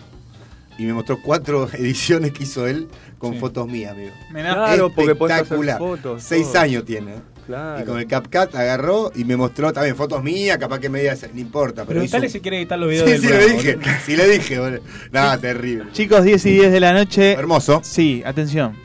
y 0.77 0.83
me 0.83 0.93
mostró 0.93 1.17
cuatro 1.23 1.67
ediciones 1.73 2.31
que 2.33 2.43
hizo 2.43 2.67
él 2.67 2.87
con 3.17 3.33
Sí. 3.33 3.39
fotos 3.39 3.67
mías, 3.67 3.93
amigo. 3.93 4.11
Claro, 4.31 4.89
porque 4.93 5.15
podés 5.15 5.35
hacer 5.41 5.57
Espectacular. 5.57 5.77
fotos, 5.77 6.23
Seis 6.23 6.51
todo. 6.51 6.61
años 6.61 6.83
tiene. 6.85 7.15
Claro. 7.50 7.82
Y 7.82 7.84
con 7.84 7.97
el 7.97 8.06
CapCut 8.06 8.54
agarró 8.54 9.12
y 9.16 9.24
me 9.26 9.36
mostró 9.36 9.74
también 9.74 9.95
fotos 9.95 10.24
mías, 10.24 10.60
capaz 10.60 10.78
que 10.78 10.88
me 10.88 11.00
digas, 11.00 11.26
no 11.34 11.39
importa. 11.39 11.84
Pero 11.84 12.04
hizo... 12.04 12.12
Preguntale 12.12 12.30
si 12.30 12.41
quiere 12.41 12.58
editar 12.60 12.78
los 12.78 12.88
videos 12.88 13.06
Sí, 13.06 13.12
del 13.14 13.22
sí, 13.22 13.28
le 13.28 13.34
programa, 13.34 13.62
dije. 13.62 14.00
Sí, 14.06 14.16
le 14.18 14.28
dije, 14.28 14.60
boludo. 14.60 14.82
Nada, 15.12 15.38
terrible. 15.39 15.91
Chicos, 15.91 16.24
10 16.24 16.45
y 16.45 16.52
10 16.52 16.72
de 16.72 16.80
la 16.80 16.93
noche. 16.93 17.32
Hermoso. 17.32 17.82
Sí, 17.84 18.22
atención. 18.24 18.76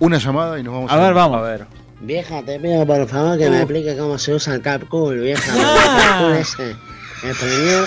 Una 0.00 0.18
llamada 0.18 0.58
y 0.58 0.64
nos 0.64 0.74
vamos 0.74 0.90
A 0.90 0.96
ver, 0.96 1.14
vamos. 1.14 1.38
A 1.38 1.42
ver. 1.42 1.66
Vieja, 2.00 2.42
te 2.42 2.58
pido 2.58 2.84
por 2.84 3.06
favor 3.06 3.38
que 3.38 3.48
me 3.48 3.58
explique 3.58 3.96
cómo 3.96 4.18
se 4.18 4.34
usa 4.34 4.56
el 4.56 4.60
CapCool, 4.60 5.20
vieja. 5.20 5.52
Ah. 5.54 6.32
El 6.36 6.44
CapCool 6.44 6.66
ese, 6.66 6.76
el 7.24 7.34
Premiere. 7.36 7.86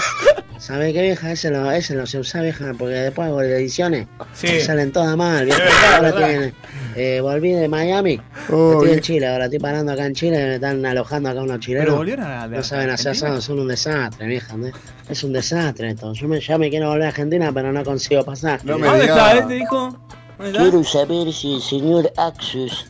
¿Sabe 0.57 0.93
qué, 0.93 1.01
vieja? 1.01 1.31
Ese 1.31 1.49
lo, 1.49 1.71
ese 1.71 1.95
lo 1.95 2.05
se 2.05 2.19
usa, 2.19 2.41
vieja, 2.43 2.71
porque 2.77 2.93
después 2.93 3.27
hago 3.29 3.41
ediciones 3.41 4.07
Sí. 4.33 4.45
me 4.47 4.59
salen 4.59 4.91
todas 4.91 5.17
mal, 5.17 5.45
vieja. 5.45 5.61
Ahora 5.97 6.11
tienen, 6.15 6.53
eh, 6.95 7.19
volví 7.19 7.51
de 7.53 7.67
Miami, 7.67 8.21
Oh, 8.51 8.73
estoy 8.73 8.91
en. 8.91 8.99
Chile, 8.99 9.27
ahora 9.27 9.45
estoy 9.45 9.57
parando 9.59 9.91
acá 9.91 10.05
en 10.05 10.13
Chile, 10.13 10.37
me 10.37 10.55
están 10.55 10.85
alojando 10.85 11.29
acá 11.29 11.39
unos 11.41 11.53
Pero 11.55 11.59
chilenos. 11.61 11.95
volvieron 11.95 12.25
a 12.25 12.47
No 12.47 12.61
saben 12.61 12.91
hacer 12.91 13.13
asado, 13.13 13.41
son 13.41 13.59
un 13.59 13.67
desastre, 13.69 14.27
vieja. 14.27 14.55
¿no? 14.55 14.67
Es 15.09 15.23
un 15.23 15.33
desastre 15.33 15.89
esto. 15.89 16.13
Yo 16.13 16.27
me, 16.27 16.39
ya 16.39 16.59
me 16.59 16.69
quiero 16.69 16.89
volver 16.89 17.05
a 17.05 17.09
Argentina, 17.09 17.51
pero 17.51 17.73
no 17.73 17.83
consigo 17.83 18.23
pasaje. 18.23 18.59
No 18.63 18.77
me 18.77 18.85
¿Dónde 18.87 19.05
está? 19.05 19.33
¿Este 19.39 19.53
dijo? 19.55 19.97
Quiero 20.37 20.83
saber 20.83 21.31
si 21.33 21.55
el 21.55 21.61
señor 21.61 22.11
Axus 22.17 22.85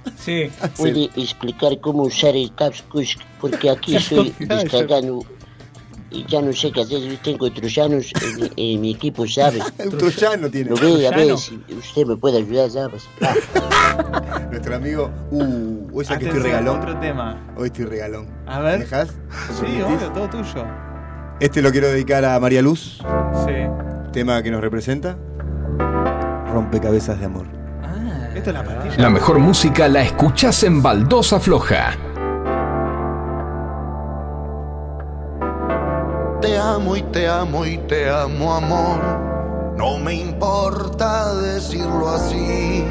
puede 0.78 1.06
explicar 1.16 1.80
cómo 1.80 2.04
usar 2.04 2.36
el 2.36 2.54
Caps 2.56 2.82
Kush, 2.84 3.16
porque 3.40 3.70
aquí 3.70 3.96
estoy 3.96 4.34
descargando 4.40 5.24
ya 6.28 6.42
no 6.42 6.54
sé 6.54 6.72
qué 6.72 6.82
hacer. 6.82 7.00
Yo 7.00 7.18
tengo 7.20 7.52
troyanos 7.52 8.12
en, 8.22 8.52
en 8.56 8.82
mi 8.82 8.92
equipo, 8.92 9.28
¿sabe? 9.28 9.60
Un 9.86 9.98
troyano 9.98 10.50
tiene. 10.50 10.72
Lo 10.72 10.76
ve, 10.76 11.08
a 11.08 11.12
ver 11.12 11.38
si 11.38 11.62
usted 11.78 12.06
me 12.06 12.18
puede 12.18 12.38
ayudar, 12.40 12.70
¿sabes? 12.70 13.08
Nuestro 14.52 14.76
amigo. 14.76 15.12
Uh, 15.32 15.88
hoy 15.94 16.06
sabes 16.06 16.20
que 16.24 16.30
estoy 16.30 16.44
regalón. 16.44 16.80
otro 16.80 16.98
tema. 17.00 17.42
Hoy 17.56 17.68
estoy 17.68 17.86
regalón. 17.86 18.28
A 18.46 18.60
ver. 18.60 18.80
¿Me 18.80 18.86
dejás? 18.86 19.10
Sí, 19.60 19.82
obvio, 19.82 20.12
todo 20.14 20.30
tuyo. 20.30 20.66
Este 21.40 21.62
lo 21.62 21.72
quiero 21.72 21.88
dedicar 21.88 22.24
a 22.26 22.40
María 22.40 22.62
Luz. 22.62 23.02
Sí. 23.46 23.54
Tema 24.12 24.44
que 24.44 24.52
nos 24.52 24.62
representa. 24.62 25.18
Rompecabezas 26.54 27.20
de 27.20 27.26
amor. 27.26 27.48
Esto 28.36 28.50
es 28.52 28.56
la 28.56 28.64
pastilla. 28.64 28.98
La 28.98 29.10
mejor 29.10 29.40
música 29.40 29.88
la 29.88 30.04
escuchás 30.04 30.64
en 30.64 30.82
Baldosa 30.82 31.40
Floja. 31.40 31.98
Te 36.42 36.58
amo 36.58 36.96
y 36.96 37.04
te 37.04 37.28
amo 37.28 37.66
y 37.68 37.78
te 37.78 38.10
amo, 38.10 38.56
amor. 38.56 39.00
No 39.78 40.00
me 40.00 40.16
importa 40.16 41.36
decirlo 41.36 42.10
así. 42.10 42.84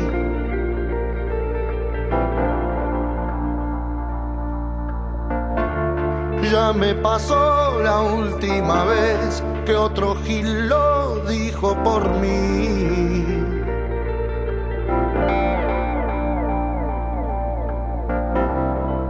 Ya 6.53 6.73
me 6.73 6.95
pasó 6.95 7.81
la 7.83 8.01
última 8.01 8.85
vez 8.85 9.43
que 9.67 9.75
otro 9.75 10.15
Gil 10.25 10.69
lo 10.69 11.17
dijo 11.27 11.77
por 11.83 12.09
mí. 12.21 12.69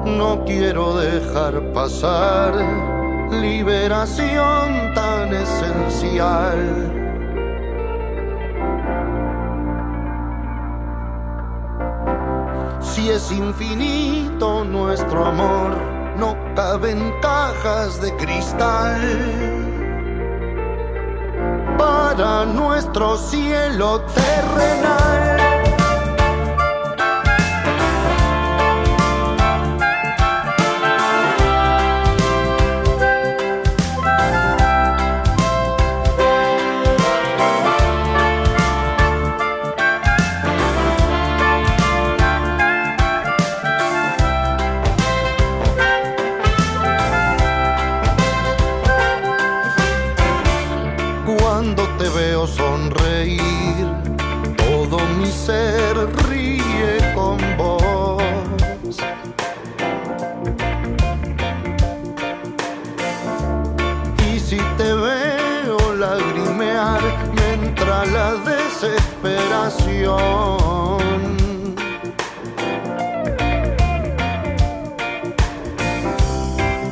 No 0.06 0.44
quiero 0.46 0.96
dejar 0.96 1.60
pasar 1.74 2.89
liberación 3.30 4.92
tan 4.94 5.32
esencial. 5.32 6.90
Si 12.80 13.08
es 13.08 13.30
infinito 13.30 14.64
nuestro 14.64 15.24
amor, 15.24 15.76
no 16.16 16.36
caben 16.54 17.12
cajas 17.22 18.00
de 18.00 18.14
cristal. 18.16 19.00
Para 21.78 22.44
nuestro 22.44 23.16
cielo 23.16 24.02
terrenal. 24.14 25.29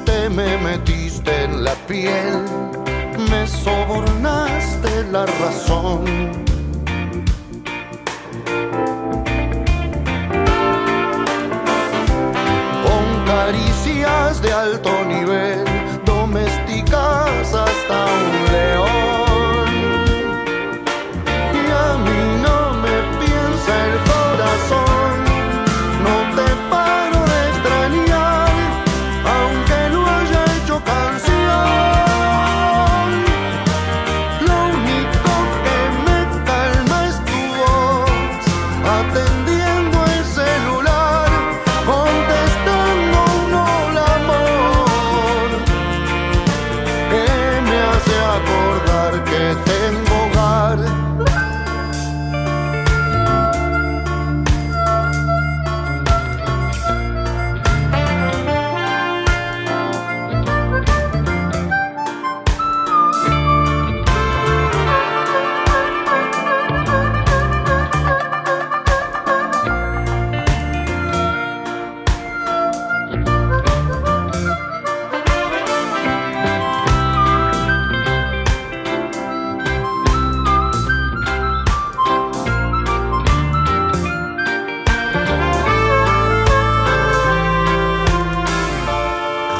Te 0.04 0.28
me 0.28 0.58
metiste 0.58 1.44
en 1.44 1.64
la 1.64 1.74
piel 1.86 2.68
me 3.30 3.46
sobornaste 3.46 5.04
la 5.10 5.26
razón. 5.26 6.04
Con 12.84 13.04
caricias 13.26 14.40
de 14.40 14.52
alto 14.52 14.90
nivel, 15.04 15.64
domésticas 16.04 17.54
hasta 17.54 18.06
un 18.06 18.37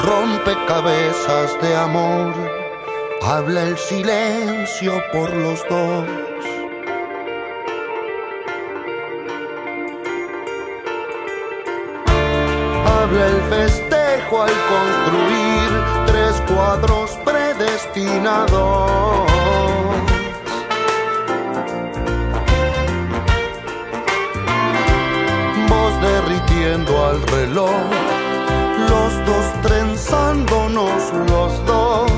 Rompecabezas 0.03 1.59
de 1.61 1.75
amor, 1.75 2.33
habla 3.21 3.63
el 3.63 3.77
silencio 3.77 5.03
por 5.11 5.29
los 5.35 5.59
dos. 5.69 6.07
Habla 12.85 13.27
el 13.27 13.41
festejo 13.49 14.41
al 14.41 14.53
construir 14.73 15.69
tres 16.07 16.41
cuadros 16.47 17.11
predestinados. 17.25 19.29
Vos 25.67 26.01
derritiendo 26.01 27.05
al 27.05 27.21
reloj, 27.23 28.18
trenzándonos 30.09 31.13
los 31.29 31.65
dos. 31.65 32.11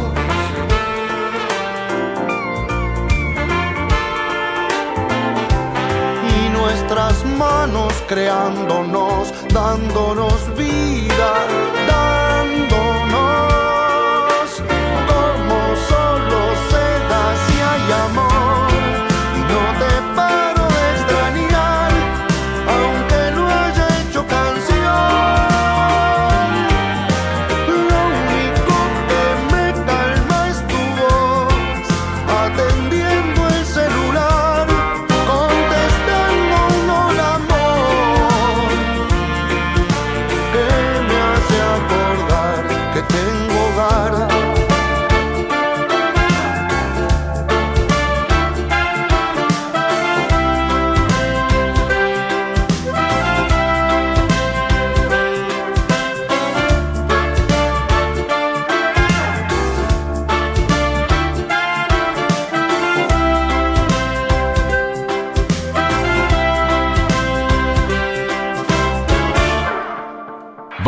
Y 6.24 6.50
nuestras 6.50 7.26
manos 7.26 7.94
creándonos, 8.08 9.34
dándonos 9.54 10.56
vida, 10.56 11.34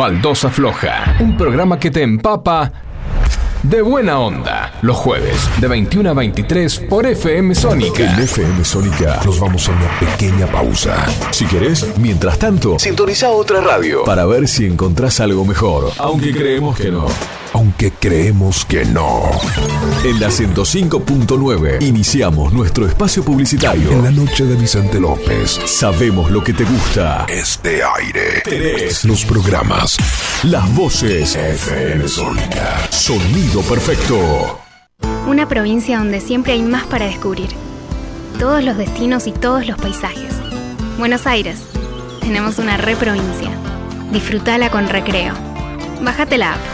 Baldosa 0.04 0.50
Floja, 0.50 1.16
un 1.18 1.34
programa 1.34 1.78
que 1.78 1.90
te 1.90 2.02
empapa 2.02 2.70
de 3.62 3.80
buena 3.80 4.18
onda. 4.18 4.74
Los 4.82 4.98
jueves, 4.98 5.48
de 5.58 5.66
21 5.66 6.10
a 6.10 6.12
23 6.12 6.78
por 6.80 7.06
FM 7.06 7.54
Sónica. 7.54 8.12
En 8.14 8.20
FM 8.20 8.62
Sónica 8.66 9.22
nos 9.24 9.40
vamos 9.40 9.66
a 9.66 9.72
una 9.72 9.88
pequeña 9.98 10.46
pausa. 10.46 11.06
Si 11.30 11.46
querés, 11.46 11.96
mientras 11.96 12.38
tanto, 12.38 12.78
sintoniza 12.78 13.30
otra 13.30 13.62
radio 13.62 14.04
para 14.04 14.26
ver 14.26 14.46
si 14.46 14.66
encontrás 14.66 15.20
algo 15.20 15.46
mejor. 15.46 15.90
Aunque 15.96 16.32
creemos 16.32 16.76
que 16.76 16.90
no. 16.90 17.06
Creemos 17.92 18.64
que 18.64 18.84
no. 18.84 19.30
En 20.04 20.20
la 20.20 20.28
105.9 20.28 21.82
iniciamos 21.82 22.52
nuestro 22.52 22.86
espacio 22.86 23.24
publicitario. 23.24 23.90
En 23.90 24.04
la 24.04 24.10
noche 24.10 24.44
de 24.44 24.56
Vicente 24.56 24.98
López. 25.00 25.60
Sabemos 25.66 26.30
lo 26.30 26.42
que 26.42 26.52
te 26.54 26.64
gusta. 26.64 27.26
Este 27.28 27.82
aire. 27.82 28.42
Tenés 28.44 29.04
los 29.04 29.24
programas. 29.24 29.96
Las 30.44 30.72
voces. 30.74 31.34
FM 31.36 32.08
Sónica. 32.08 32.88
Sonido 32.90 33.60
perfecto. 33.62 34.60
Una 35.26 35.48
provincia 35.48 35.98
donde 35.98 36.20
siempre 36.20 36.54
hay 36.54 36.62
más 36.62 36.84
para 36.84 37.06
descubrir. 37.06 37.48
Todos 38.38 38.62
los 38.64 38.76
destinos 38.76 39.26
y 39.26 39.32
todos 39.32 39.66
los 39.66 39.78
paisajes. 39.78 40.34
Buenos 40.98 41.26
Aires. 41.26 41.60
Tenemos 42.20 42.58
una 42.58 42.76
re 42.76 42.96
provincia. 42.96 43.50
Disfrutala 44.12 44.70
con 44.70 44.88
recreo. 44.88 45.34
Bájate 46.02 46.38
la 46.38 46.54
app. 46.54 46.73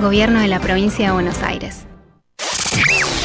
Gobierno 0.00 0.40
de 0.40 0.48
la 0.48 0.60
provincia 0.60 1.06
de 1.06 1.12
Buenos 1.12 1.42
Aires. 1.42 1.86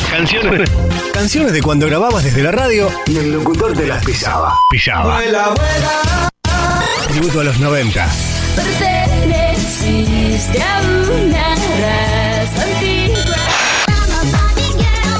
Canciones. 0.09 0.71
Canciones 1.13 1.53
de 1.53 1.61
cuando 1.61 1.85
grababas 1.85 2.23
desde 2.23 2.41
la 2.41 2.51
radio 2.51 2.89
y 3.05 3.17
el 3.17 3.31
locutor 3.31 3.73
te 3.73 3.85
las 3.85 4.03
pisaba. 4.03 4.57
Pisaba. 4.71 5.19
Tributo 7.07 7.41
a 7.41 7.43
los 7.43 7.59
90. 7.59 8.07
Perteneciste 8.55 10.63
a 10.63 10.81
una 10.81 11.52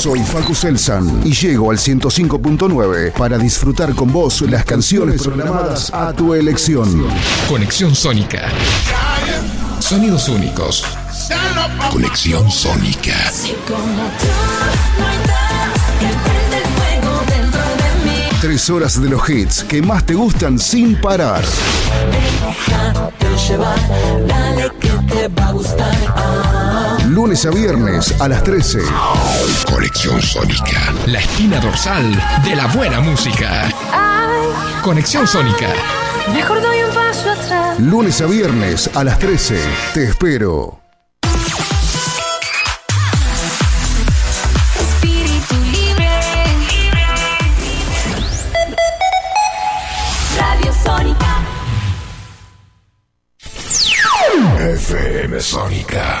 Soy 0.00 0.20
Facu 0.20 0.54
Selsan 0.54 1.20
y 1.26 1.32
llego 1.34 1.70
al 1.70 1.76
105.9 1.76 3.12
para 3.12 3.36
disfrutar 3.36 3.94
con 3.94 4.10
vos 4.10 4.40
las 4.40 4.64
canciones 4.64 5.22
programadas 5.22 5.92
a 5.92 6.14
tu 6.14 6.32
elección. 6.32 7.06
Conexión 7.46 7.94
Sónica. 7.94 8.48
Sonidos 9.78 10.26
únicos. 10.30 10.86
Conexión 11.92 12.50
Sónica. 12.50 13.14
Tres 18.40 18.70
horas 18.70 19.02
de 19.02 19.10
los 19.10 19.28
hits 19.28 19.64
que 19.64 19.82
más 19.82 20.06
te 20.06 20.14
gustan 20.14 20.58
sin 20.58 20.98
parar. 20.98 21.44
Lunes 27.10 27.44
a 27.44 27.50
viernes 27.50 28.20
a 28.20 28.28
las 28.28 28.44
13. 28.44 28.78
Conexión 29.68 30.22
Sónica. 30.22 30.94
La 31.06 31.18
esquina 31.18 31.58
dorsal 31.58 32.04
de 32.44 32.54
la 32.54 32.68
buena 32.68 33.00
música. 33.00 33.68
Conexión 34.80 35.26
Sónica. 35.26 35.70
Mejor 36.32 36.62
doy 36.62 36.84
un 36.84 36.94
paso 36.94 37.32
atrás. 37.32 37.80
Lunes 37.80 38.20
a 38.20 38.26
viernes 38.26 38.88
a 38.94 39.02
las 39.02 39.18
13. 39.18 39.60
Te 39.92 40.04
espero. 40.04 40.78
Espíritu 44.78 45.56
libre. 45.72 46.08
Radio 50.38 50.72
Sónica. 50.84 51.42
FM 54.60 55.40
Sónica. 55.40 56.20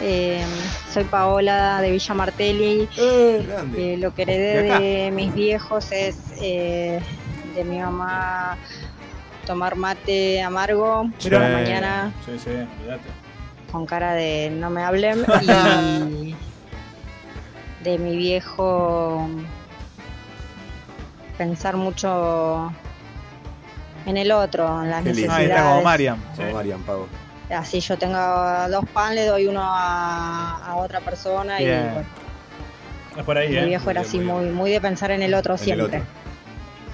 Eh, 0.00 0.44
soy 0.92 1.04
Paola 1.04 1.80
de 1.80 1.90
Villa 1.90 2.14
Martelli. 2.14 2.88
Eh, 2.96 3.96
lo 3.98 4.14
que 4.14 4.22
heredé 4.22 4.62
De 4.62 4.80
de 5.04 5.10
mis 5.10 5.34
viejos 5.34 5.92
es 5.92 6.16
eh, 6.40 7.00
de 7.54 7.64
mi 7.64 7.78
mamá 7.78 8.56
tomar 9.46 9.76
mate 9.76 10.40
amargo 10.40 11.10
por 11.20 11.32
la 11.32 11.48
mañana 11.48 12.12
Sí, 12.24 12.38
sí, 12.38 12.50
con 13.70 13.86
cara 13.86 14.14
de 14.14 14.50
no 14.50 14.70
me 14.70 14.84
hablen 14.84 15.24
y 15.42 16.34
de 17.82 17.98
mi 17.98 18.16
viejo 18.16 19.28
pensar 21.36 21.76
mucho 21.76 22.72
en 24.06 24.16
el 24.16 24.32
otro, 24.32 24.82
en 24.82 24.90
las 24.90 25.02
Qué 25.02 25.10
necesidades. 25.10 25.38
Ahí 25.38 25.46
está 25.46 25.62
como 25.62 25.82
Mariam. 25.82 26.18
Como 26.36 26.52
Mariam, 26.52 26.82
Pago. 26.82 27.08
Así 27.52 27.80
yo 27.80 27.98
tengo 27.98 28.18
dos 28.70 28.84
pan, 28.92 29.14
le 29.14 29.26
doy 29.26 29.46
uno 29.46 29.60
a, 29.62 30.64
a 30.66 30.76
otra 30.76 31.00
persona 31.00 31.60
y 31.60 31.66
bueno, 31.66 32.04
Es 33.16 33.24
por 33.24 33.36
ahí, 33.38 33.48
mi 33.50 33.56
¿eh? 33.56 33.64
viejo 33.66 33.90
era 33.90 34.00
así 34.02 34.18
muy, 34.18 34.46
muy 34.46 34.70
de 34.70 34.80
pensar 34.80 35.10
en 35.10 35.22
el 35.22 35.34
otro 35.34 35.54
En 35.54 35.58
el 35.60 35.64
siempre. 35.64 35.86
otro. 35.98 36.00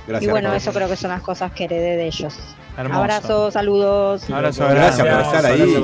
Gracias. 0.09 0.29
y 0.29 0.31
bueno, 0.33 0.53
eso 0.55 0.73
creo 0.73 0.89
que 0.89 0.97
son 0.97 1.11
las 1.11 1.21
cosas 1.23 1.53
que 1.53 1.65
heredé 1.65 1.97
de 1.97 2.07
ellos. 2.07 2.35
Hermoso. 2.77 3.01
Abrazos, 3.01 3.53
saludos. 3.55 4.31
Abrazo, 4.31 4.67
Gracias 4.69 5.07
por 5.07 5.21
estar 5.21 5.47
ahí. 5.47 5.77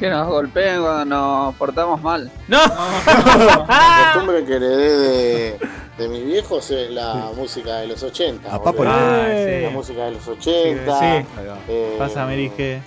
Que 0.00 0.10
nos 0.10 0.26
golpeen 0.28 0.80
cuando 0.82 1.04
nos 1.04 1.54
portamos 1.54 2.02
mal. 2.02 2.30
¡No! 2.48 2.58
La 3.06 4.10
costumbre 4.14 4.44
que 4.44 4.56
heredé 4.56 4.98
de, 4.98 5.58
de 5.98 6.08
mis 6.08 6.24
viejos 6.24 6.70
es 6.70 6.90
la 6.90 7.30
música 7.36 7.76
de 7.78 7.86
los 7.86 8.02
80. 8.02 8.48
A 8.48 8.58
Papo 8.58 8.72
boludo. 8.78 8.94
le- 9.26 9.62
La 9.62 9.70
música 9.70 10.04
de 10.06 10.10
los 10.12 10.26
80. 10.26 10.98
Sí. 10.98 11.26
eh, 11.68 11.94
Pásame, 11.98 12.34
dije. 12.36 12.82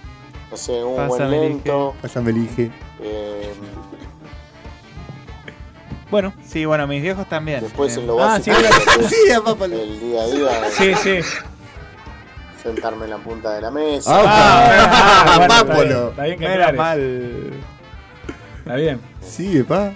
No 0.55 0.61
sé, 0.61 0.81
un 0.85 0.95
Pásame, 0.95 1.37
buen 1.37 1.49
lento. 1.49 1.93
Pásame 2.01 2.31
el 2.31 2.37
Ige. 2.37 2.71
eh, 3.01 3.53
Bueno, 6.09 6.31
sí, 6.45 6.63
bueno, 6.63 6.87
mis 6.87 7.01
viejos 7.01 7.27
también. 7.27 7.59
después 7.59 7.97
Eh, 7.97 7.99
en 7.99 8.07
lo 8.07 8.23
ah, 8.23 8.27
básico. 8.37 8.55
sí, 8.55 8.65
es 9.01 9.07
Sí, 9.09 9.31
a 9.33 9.41
Papo 9.41 9.67
le- 9.67 9.83
El 9.83 9.99
día 9.99 10.21
a 10.21 10.27
día. 10.27 10.49
Sí, 10.71 10.93
sí. 10.95 11.19
Sentarme 12.63 13.03
en 13.03 13.09
la 13.11 13.17
punta 13.17 13.51
de 13.53 13.61
la 13.63 13.69
mesa. 13.69 14.11
Ah, 14.15 15.25
Ah, 15.27 15.33
bueno, 15.39 15.47
Papo, 15.49 15.73
está 15.73 15.83
bien, 15.83 16.07
Está 16.07 16.23
bien 16.23 16.39
que 16.39 16.45
No 16.45 16.51
era 16.53 16.71
mal. 16.71 17.53
Está 18.59 18.75
bien. 18.75 19.01
Sigue, 19.21 19.63
pa. 19.65 19.91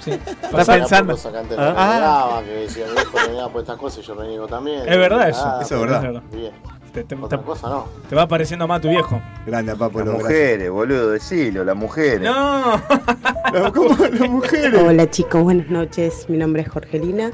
Sí. 0.00 0.10
Está 0.26 0.50
Pasar 0.50 0.78
pensando. 0.80 1.16
que 1.16 1.28
antes 1.38 1.58
Ah. 1.58 1.64
renegaba, 1.72 2.42
que 2.44 2.50
decía 2.50 2.84
hijo 2.88 3.18
renegaba 3.18 3.48
por 3.48 3.60
estas 3.62 3.78
cosas 3.78 4.04
y 4.04 4.06
yo 4.06 4.14
reniego 4.16 4.46
también. 4.46 4.80
Es 4.86 4.98
verdad 4.98 5.30
eso. 5.30 5.42
Ah, 5.42 5.60
Eso 5.62 5.76
es 5.76 5.80
verdad. 5.80 6.22
Bien. 6.30 6.52
Te, 6.94 7.02
te- 7.02 7.16
Otra 7.16 7.38
te- 7.38 7.44
cosa 7.44 7.68
no. 7.68 7.88
te 8.08 8.14
va 8.14 8.28
pareciendo 8.28 8.68
más 8.68 8.80
tu 8.80 8.88
viejo. 8.88 9.20
Grande 9.46 9.74
Papo. 9.74 9.98
Las 10.00 10.14
mujeres, 10.14 10.70
boludo, 10.70 11.10
decilo, 11.10 11.64
las 11.64 11.74
mujeres. 11.74 12.20
¡No! 12.20 12.80
gracias. 13.52 13.72
¿Cómo 13.72 13.96
las 13.98 14.30
mujeres? 14.30 14.80
Hola 14.80 15.10
chicos, 15.10 15.42
buenas 15.42 15.68
noches. 15.68 16.26
Mi 16.28 16.38
nombre 16.38 16.62
es 16.62 16.68
Jorgelina. 16.68 17.32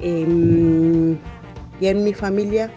Em, 0.00 1.18
y 1.80 1.86
en 1.86 2.02
mi 2.02 2.14
familia 2.14 2.70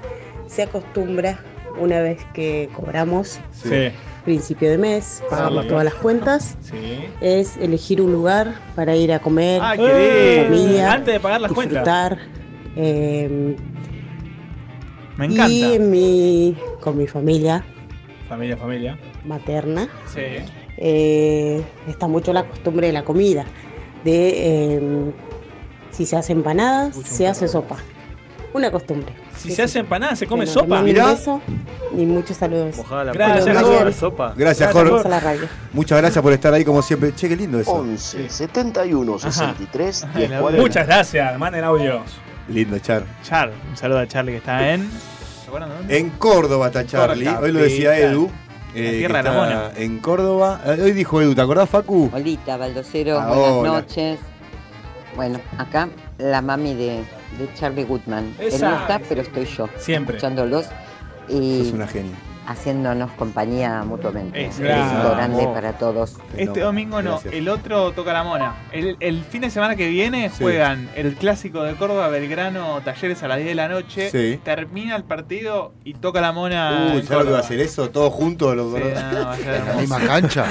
se 0.47 0.63
acostumbra, 0.63 1.39
una 1.79 2.01
vez 2.01 2.25
que 2.33 2.69
cobramos, 2.75 3.39
Sí. 3.53 3.89
principio 4.25 4.69
de 4.69 4.77
mes, 4.77 5.23
pagamos 5.29 5.63
Sí. 5.63 5.69
todas 5.69 5.85
las 5.85 5.93
cuentas, 5.95 6.57
Sí. 6.61 7.05
es 7.21 7.55
elegir 7.57 8.01
un 8.01 8.11
lugar 8.11 8.55
para 8.75 8.95
ir 8.95 9.13
a 9.13 9.19
comer, 9.19 9.61
¡Ay, 9.63 9.77
con 9.77 9.87
qué 9.87 10.45
familia, 10.49 10.91
Antes 10.93 11.13
de 11.13 11.19
pagar 11.21 11.39
las 11.41 11.51
cuentas. 11.53 11.83
disfrutar. 11.85 12.17
Me 15.17 15.27
y 15.27 15.33
encanta. 15.33 15.73
en 15.75 15.91
mi 15.91 16.55
con 16.81 16.97
mi 16.97 17.07
familia 17.07 17.63
Familia, 18.27 18.57
familia. 18.57 18.97
materna. 19.25 19.87
Sí. 20.13 20.21
Eh, 20.77 21.63
está 21.87 22.07
mucho 22.07 22.33
la 22.33 22.43
costumbre 22.45 22.87
de 22.87 22.93
la 22.93 23.03
comida, 23.05 23.45
de 24.03 24.75
eh, 24.75 25.11
si 25.91 26.05
se 26.05 26.17
hace 26.17 26.33
empanadas, 26.33 26.95
se 26.95 27.27
hace 27.27 27.47
sopa. 27.47 27.77
Una 28.53 28.71
costumbre. 28.71 29.13
Si 29.37 29.51
se 29.51 29.63
hace 29.63 29.79
empanada, 29.79 30.15
se 30.15 30.25
come 30.27 30.45
Bueno, 30.45 30.51
sopa. 30.61 30.79
un 30.79 30.85
beso 30.85 31.41
y 31.95 32.05
muchos 32.05 32.37
saludos. 32.37 32.77
Gracias, 33.13 33.45
Bueno, 33.45 33.61
Jorge. 33.77 33.93
sopa. 33.93 34.33
Gracias, 34.35 34.71
Jorge. 34.73 35.05
a 35.05 35.09
la 35.09 35.19
radio. 35.19 35.47
Muchas 35.73 35.97
gracias 35.99 36.21
por 36.23 36.33
estar 36.33 36.53
ahí 36.53 36.63
como 36.65 36.81
siempre. 36.81 37.13
Che, 37.13 37.27
qué 37.29 37.35
lindo 37.35 37.59
eso. 37.59 37.71
11 37.73 38.29
71 38.29 39.19
63 39.19 40.07
10 40.15 40.29
Muchas 40.29 40.41
40. 40.41 40.83
gracias, 40.85 41.37
manden 41.39 41.63
audios. 41.65 42.01
Lindo, 42.47 42.77
Char. 42.79 43.03
Char, 43.23 43.51
un 43.69 43.75
saludo 43.77 43.99
a 43.99 44.07
Charlie 44.07 44.33
que 44.33 44.37
está 44.37 44.73
en. 44.73 44.89
¿Se 44.91 45.47
acuerdan 45.47 45.69
de 45.69 45.75
dónde? 45.77 45.97
En 45.97 46.09
Córdoba 46.11 46.67
está 46.67 46.85
Charlie. 46.85 47.27
Hoy 47.27 47.51
lo 47.51 47.59
decía. 47.59 47.97
Edu. 47.97 48.29
La 48.73 48.81
eh, 48.81 48.97
tierra 48.97 49.17
de 49.19 49.23
la 49.23 49.31
mona. 49.31 49.71
En 49.77 49.99
Córdoba. 49.99 50.61
Eh, 50.65 50.79
Hoy 50.83 50.91
dijo 50.91 51.21
Edu, 51.21 51.33
¿te 51.33 51.41
acordás, 51.41 51.69
Facu? 51.69 52.09
Olita, 52.13 52.57
Baldocero, 52.57 53.19
Ah, 53.19 53.27
buenas 53.27 53.49
hola. 53.51 53.69
noches. 53.71 54.19
Bueno, 55.15 55.39
acá 55.57 55.87
la 56.17 56.41
mami 56.41 56.73
de, 56.75 56.97
de 57.39 57.53
Charlie 57.55 57.85
Goodman. 57.85 58.35
Él 58.37 58.47
Esa. 58.47 58.69
no 58.69 58.75
está, 58.81 58.99
pero 58.99 59.21
estoy 59.21 59.45
yo. 59.45 59.69
Siempre. 59.77 60.17
Escuchándolos 60.17 60.65
y 61.29 61.59
Sos 61.63 61.73
una 61.73 61.87
genia. 61.87 62.15
Haciéndonos 62.47 63.11
compañía 63.11 63.83
mutuamente. 63.85 64.45
Es 64.45 64.59
besito 64.59 65.11
grande 65.15 65.47
para 65.53 65.73
todos. 65.73 66.17
Este 66.37 66.59
domingo 66.59 67.01
no, 67.01 67.11
Gracias. 67.11 67.33
el 67.33 67.49
otro 67.49 67.91
toca 67.91 68.13
la 68.13 68.23
mona. 68.23 68.55
El, 68.71 68.97
el 68.99 69.23
fin 69.23 69.41
de 69.41 69.49
semana 69.49 69.75
que 69.75 69.87
viene 69.87 70.29
Sí. 70.29 70.43
juegan 70.43 70.89
el 70.95 71.15
clásico 71.15 71.63
de 71.63 71.75
Córdoba, 71.75 72.07
Belgrano, 72.09 72.81
Talleres 72.83 73.21
a 73.23 73.27
las 73.27 73.37
10 73.37 73.49
de 73.49 73.55
la 73.55 73.67
noche. 73.67 74.09
Sí. 74.11 74.39
Termina 74.43 74.95
el 74.95 75.03
partido 75.03 75.73
y 75.83 75.93
toca 75.95 76.21
la 76.21 76.31
mona. 76.31 76.91
Uy, 76.95 77.01
¿sabes 77.03 77.19
lo 77.19 77.25
que 77.25 77.31
va 77.31 77.37
a 77.37 77.41
hacer 77.41 77.59
eso? 77.59 77.89
Todos 77.89 78.13
juntos 78.13 78.55
los 78.55 78.73
Sí, 78.75 78.81
no, 79.13 79.33
¿En 79.33 79.65
la 79.67 79.73
misma 79.75 79.99
cancha? 79.99 80.45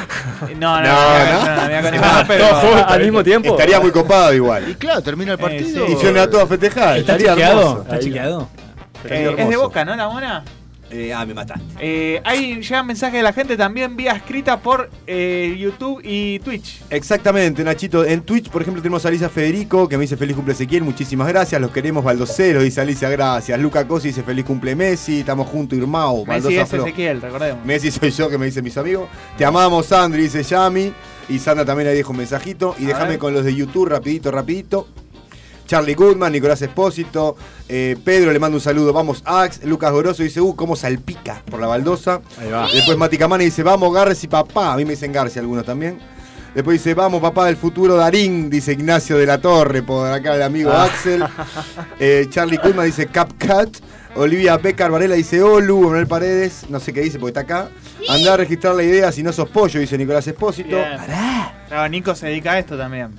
No, 0.59 0.81
no, 0.81 0.83
No, 0.83 0.83
no, 0.83 0.83
no. 0.83 1.45
no, 1.45 1.69
no, 1.69 1.83
no, 1.83 1.91
no, 1.91 2.21
no, 2.21 2.25
pero. 2.29 2.49
Todos 2.49 2.63
juntos, 2.65 2.85
al 2.89 3.01
mismo 3.03 3.23
tiempo. 3.25 3.49
Estaría 3.51 3.81
muy 3.81 3.91
copado 3.91 4.33
Y 4.33 4.37
igual. 4.37 4.77
claro, 4.79 5.03
termina 5.03 5.33
el 5.33 5.39
partido. 5.39 5.87
sí. 5.87 5.93
Y 5.93 5.97
suena 5.97 6.23
a 6.23 6.31
todos 6.31 6.45
a 6.45 6.47
festejar. 6.47 6.99
¿Está 6.99 7.13
Estaría 7.13 7.35
chequeado? 7.35 7.61
hermoso. 7.61 7.83
¿Está 7.83 7.99
chequeado? 8.01 8.49
Eh, 9.07 9.35
es 9.37 9.49
de 9.51 9.57
boca, 9.57 9.85
¿no? 9.85 9.95
La 9.97 10.09
mona. 10.09 10.43
Eh, 10.91 11.13
ah, 11.13 11.25
me 11.27 11.35
mataste. 11.35 11.65
Eh, 11.81 12.21
hay 12.25 12.61
llegan 12.61 12.87
mensajes 12.87 13.15
de 13.15 13.23
la 13.23 13.33
gente 13.33 13.57
también 13.57 13.97
vía 13.97 14.13
escrita 14.13 14.61
por 14.61 14.91
eh, 15.07 15.55
YouTube 15.59 16.01
y 16.05 16.39
Twitch. 16.41 16.83
Exactamente, 16.91 17.65
Nachito. 17.65 18.05
En 18.05 18.23
Twitch, 18.23 18.51
por 18.51 18.63
ejemplo, 18.63 18.83
tenemos 18.83 19.05
a 19.05 19.09
Alicia 19.09 19.29
Federico, 19.29 19.89
que 19.89 19.97
me 19.97 20.03
dice 20.03 20.17
feliz 20.17 20.37
cumple 20.37 20.55
Ezequiel, 20.55 20.83
muchísimas 20.83 21.29
gracias. 21.29 21.61
Los 21.61 21.71
queremos, 21.71 22.05
Baldocero, 22.05 22.63
dice 22.63 22.81
Alicia, 22.81 23.09
gracias. 23.09 23.59
Luca 23.59 23.87
Cosi 23.87 24.09
dice 24.09 24.23
feliz 24.23 24.45
cumple 24.45 24.75
Messi, 24.75 25.21
estamos 25.21 25.49
juntos, 25.49 25.79
Irmao, 25.79 26.25
Messi 26.27 26.57
es. 26.57 26.73
Ezequiel, 26.73 27.21
recordemos. 27.21 27.65
Messi 27.65 27.91
soy 27.91 28.11
yo, 28.11 28.29
que 28.29 28.39
me 28.39 28.47
dicen 28.47 28.65
mis 28.65 28.77
amigos. 28.77 29.09
Te 29.37 29.45
amamos, 29.45 29.87
Sandri, 29.87 30.23
dice 30.23 30.43
Yami. 30.43 30.93
Y 31.29 31.39
Sandra 31.39 31.65
también 31.65 31.89
ahí 31.89 31.97
dejo 31.97 32.11
un 32.11 32.19
mensajito. 32.19 32.75
Y 32.79 32.85
déjame 32.85 33.19
con 33.19 33.33
los 33.33 33.45
de 33.45 33.55
YouTube, 33.55 33.89
rapidito, 33.89 34.31
rapidito. 34.31 34.89
Charlie 35.67 35.95
Goodman, 35.95 36.33
Nicolás 36.33 36.61
Espósito, 36.63 37.37
eh, 37.69 37.97
Pedro 38.05 38.33
le 38.33 38.39
mando 38.39 38.57
un 38.57 38.61
saludo, 38.61 38.93
vamos 38.93 39.23
Ax, 39.25 39.65
Lucas 39.65 39.93
Goroso 39.93 40.23
dice, 40.23 40.41
uh, 40.41 40.55
cómo 40.55 40.77
salpica 40.77 41.43
por 41.51 41.61
la 41.61 41.67
baldosa. 41.67 42.21
Ahí 42.41 42.51
va. 42.51 42.69
Después 42.73 42.99
Mati 42.99 43.17
Camani 43.19 43.47
dice, 43.47 43.63
vamos 43.63 43.93
Garci 43.95 44.29
papá, 44.29 44.73
a 44.73 44.77
mí 44.77 44.85
me 44.85 44.91
dicen 44.93 45.13
Garci 45.13 45.39
algunos 45.39 45.65
también. 45.65 45.99
Después 46.55 46.81
dice, 46.81 46.95
vamos 46.95 47.21
papá 47.21 47.47
del 47.47 47.57
futuro 47.57 47.97
Darín, 47.97 48.49
dice 48.49 48.73
Ignacio 48.73 49.19
de 49.19 49.27
la 49.27 49.39
Torre, 49.39 49.83
por 49.83 50.07
acá 50.13 50.37
el 50.37 50.43
amigo 50.43 50.71
Ah. 50.71 50.85
Axel. 50.85 51.25
Eh, 51.99 52.27
Charlie 52.31 52.59
Goodman 52.63 52.87
dice 52.87 53.07
CapCat. 53.07 53.71
Olivia 54.17 54.57
Becar 54.59 54.93
Varela 54.93 55.17
dice 55.17 55.43
Olu, 55.43 55.81
Manuel 55.81 56.07
Paredes, 56.07 56.67
no 56.69 56.79
sé 56.79 56.93
qué 56.93 57.01
dice 57.01 57.19
porque 57.19 57.31
está 57.37 57.41
acá. 57.41 57.71
Andá 58.09 58.35
a 58.35 58.37
registrar 58.37 58.77
la 58.77 58.85
idea 58.85 59.11
si 59.11 59.25
no 59.25 59.33
sos 59.33 59.49
pollo, 59.49 59.81
dice 59.81 59.99
Nicolás 59.99 60.25
Espósito. 60.29 60.77
Claro, 61.69 61.89
Nico 61.89 62.15
se 62.15 62.27
dedica 62.27 62.53
a 62.53 62.59
esto 62.61 62.79
también. 62.79 63.17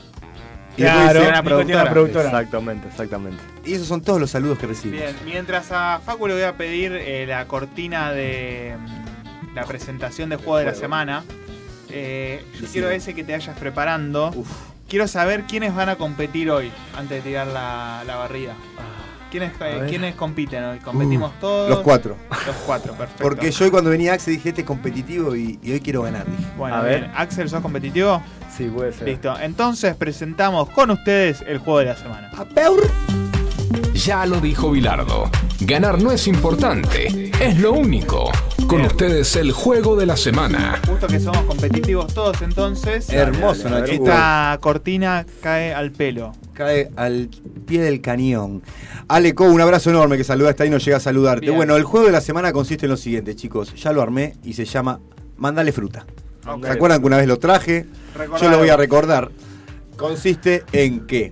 Y 0.77 0.81
Claro, 0.81 1.21
una 1.21 1.29
una 1.29 1.89
productora. 1.89 2.25
Exactamente, 2.27 2.87
exactamente. 2.87 3.37
Y 3.65 3.73
esos 3.73 3.87
son 3.87 4.01
todos 4.01 4.19
los 4.19 4.29
saludos 4.31 4.57
que 4.59 4.67
recibimos. 4.67 5.01
Bien, 5.05 5.15
mientras 5.25 5.71
a 5.71 5.99
Facu 6.05 6.27
le 6.27 6.33
voy 6.33 6.43
a 6.43 6.57
pedir 6.57 6.91
eh, 6.93 7.25
la 7.27 7.45
cortina 7.47 8.11
de 8.11 8.75
mm, 8.77 9.55
la 9.55 9.63
presentación 9.65 10.29
de 10.29 10.35
juego 10.35 10.57
de 10.57 10.65
la 10.65 10.75
semana. 10.75 11.23
eh, 11.89 12.43
yo 12.59 12.67
quiero 12.67 12.89
ese 12.89 13.13
que 13.13 13.23
te 13.23 13.31
vayas 13.31 13.57
preparando. 13.57 14.31
Uf. 14.35 14.49
Quiero 14.89 15.07
saber 15.07 15.43
quiénes 15.43 15.73
van 15.73 15.89
a 15.89 15.95
competir 15.95 16.51
hoy 16.51 16.71
antes 16.97 17.23
de 17.23 17.29
tirar 17.29 17.47
la, 17.47 18.03
la 18.05 18.17
barrida. 18.17 18.53
¿Quiénes, 19.31 19.51
eh. 19.59 19.85
¿Quiénes 19.89 20.15
compiten 20.15 20.63
hoy? 20.63 20.79
¿Competimos 20.79 21.37
todos? 21.39 21.67
Uh, 21.67 21.71
Los 21.71 21.79
cuatro. 21.79 22.15
Los 22.45 22.55
cuatro, 22.65 22.93
perfecto. 22.93 23.23
Porque 23.23 23.51
yo 23.51 23.65
hoy 23.65 23.71
cuando 23.71 23.89
venía 23.89 24.13
Axel 24.13 24.35
dije, 24.35 24.49
este 24.49 24.61
es 24.61 24.67
competitivo 24.67 25.35
y, 25.35 25.59
y 25.63 25.71
hoy 25.73 25.79
quiero 25.81 26.03
ganar. 26.03 26.25
Dije. 26.29 26.43
Bueno, 26.57 26.75
A 26.77 26.83
bien. 26.83 27.01
ver. 27.01 27.11
Axel, 27.15 27.49
¿sos 27.49 27.61
competitivo? 27.61 28.21
Sí, 28.57 28.65
puede 28.65 28.93
ser. 28.93 29.07
Listo. 29.07 29.37
Entonces 29.39 29.95
presentamos 29.95 30.69
con 30.69 30.91
ustedes 30.91 31.43
el 31.45 31.57
juego 31.57 31.79
de 31.79 31.85
la 31.85 31.97
semana. 31.97 32.31
Ya 33.93 34.25
lo 34.25 34.39
dijo 34.39 34.71
Bilardo. 34.71 35.29
Ganar 35.61 36.01
no 36.01 36.11
es 36.11 36.27
importante, 36.27 37.31
es 37.39 37.59
lo 37.59 37.73
único. 37.73 38.29
Con 38.67 38.81
ustedes 38.81 39.35
el 39.35 39.51
juego 39.51 39.95
de 39.95 40.05
la 40.05 40.17
semana. 40.17 40.79
Justo 40.87 41.07
que 41.07 41.19
somos 41.19 41.41
competitivos 41.43 42.13
todos, 42.13 42.41
entonces. 42.41 43.09
Hermoso. 43.09 43.69
Nachito. 43.69 44.03
Esta 44.03 44.57
cortina 44.61 45.25
cae 45.41 45.73
al 45.73 45.91
pelo. 45.91 46.33
Cae 46.53 46.91
al 46.95 47.29
pie 47.65 47.81
del 47.81 48.01
cañón. 48.01 48.63
Aleco, 49.07 49.45
un 49.45 49.61
abrazo 49.61 49.89
enorme 49.89 50.17
que 50.17 50.23
saluda 50.23 50.49
hasta 50.49 50.63
ahí 50.63 50.69
no 50.69 50.77
llega 50.77 50.97
a 50.97 51.01
saludarte. 51.01 51.41
Bien. 51.41 51.55
Bueno, 51.55 51.75
el 51.75 51.83
juego 51.83 52.05
de 52.05 52.11
la 52.11 52.21
semana 52.21 52.53
consiste 52.53 52.85
en 52.85 52.91
lo 52.91 52.97
siguiente, 52.97 53.35
chicos. 53.35 53.73
Ya 53.75 53.91
lo 53.91 54.01
armé 54.01 54.35
y 54.43 54.53
se 54.53 54.65
llama 54.65 54.99
Mándale 55.37 55.71
fruta. 55.71 56.05
Ok. 56.47 56.65
¿Se 56.65 56.71
acuerdan 56.71 57.01
que 57.01 57.07
una 57.07 57.17
vez 57.17 57.27
lo 57.27 57.39
traje? 57.39 57.85
Yo 58.41 58.49
lo 58.49 58.57
voy 58.57 58.69
a 58.69 58.77
recordar. 58.77 59.31
Consiste 59.97 60.63
en 60.71 61.05
que 61.07 61.31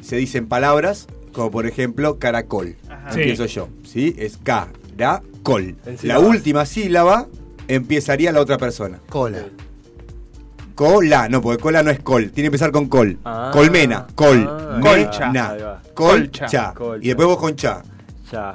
se 0.00 0.16
dicen 0.16 0.48
palabras 0.48 1.06
como 1.32 1.50
por 1.50 1.66
ejemplo 1.66 2.18
caracol. 2.18 2.76
Ajá. 2.88 3.10
Empiezo 3.10 3.46
yo, 3.46 3.68
¿sí? 3.84 4.14
Es 4.18 4.38
caracol. 4.38 5.76
La 6.02 6.18
última 6.18 6.64
sílaba 6.66 7.26
empezaría 7.68 8.32
la 8.32 8.40
otra 8.40 8.58
persona. 8.58 9.00
Cola. 9.08 9.44
Cola, 10.74 11.28
no, 11.30 11.40
porque 11.40 11.62
cola 11.62 11.82
no 11.82 11.90
es 11.90 12.00
col, 12.00 12.24
tiene 12.32 12.42
que 12.44 12.46
empezar 12.46 12.70
con 12.70 12.86
col. 12.88 13.18
Ah. 13.24 13.50
Colmena, 13.52 14.06
col, 14.14 14.46
Ah. 14.46 14.78
Colcha. 14.82 15.32
colcha. 15.94 16.72
Colcha. 16.74 16.98
Y 17.02 17.08
después 17.08 17.26
vos 17.28 17.38
con 17.38 17.56
cha. 17.56 17.82
Ya. 18.30 18.54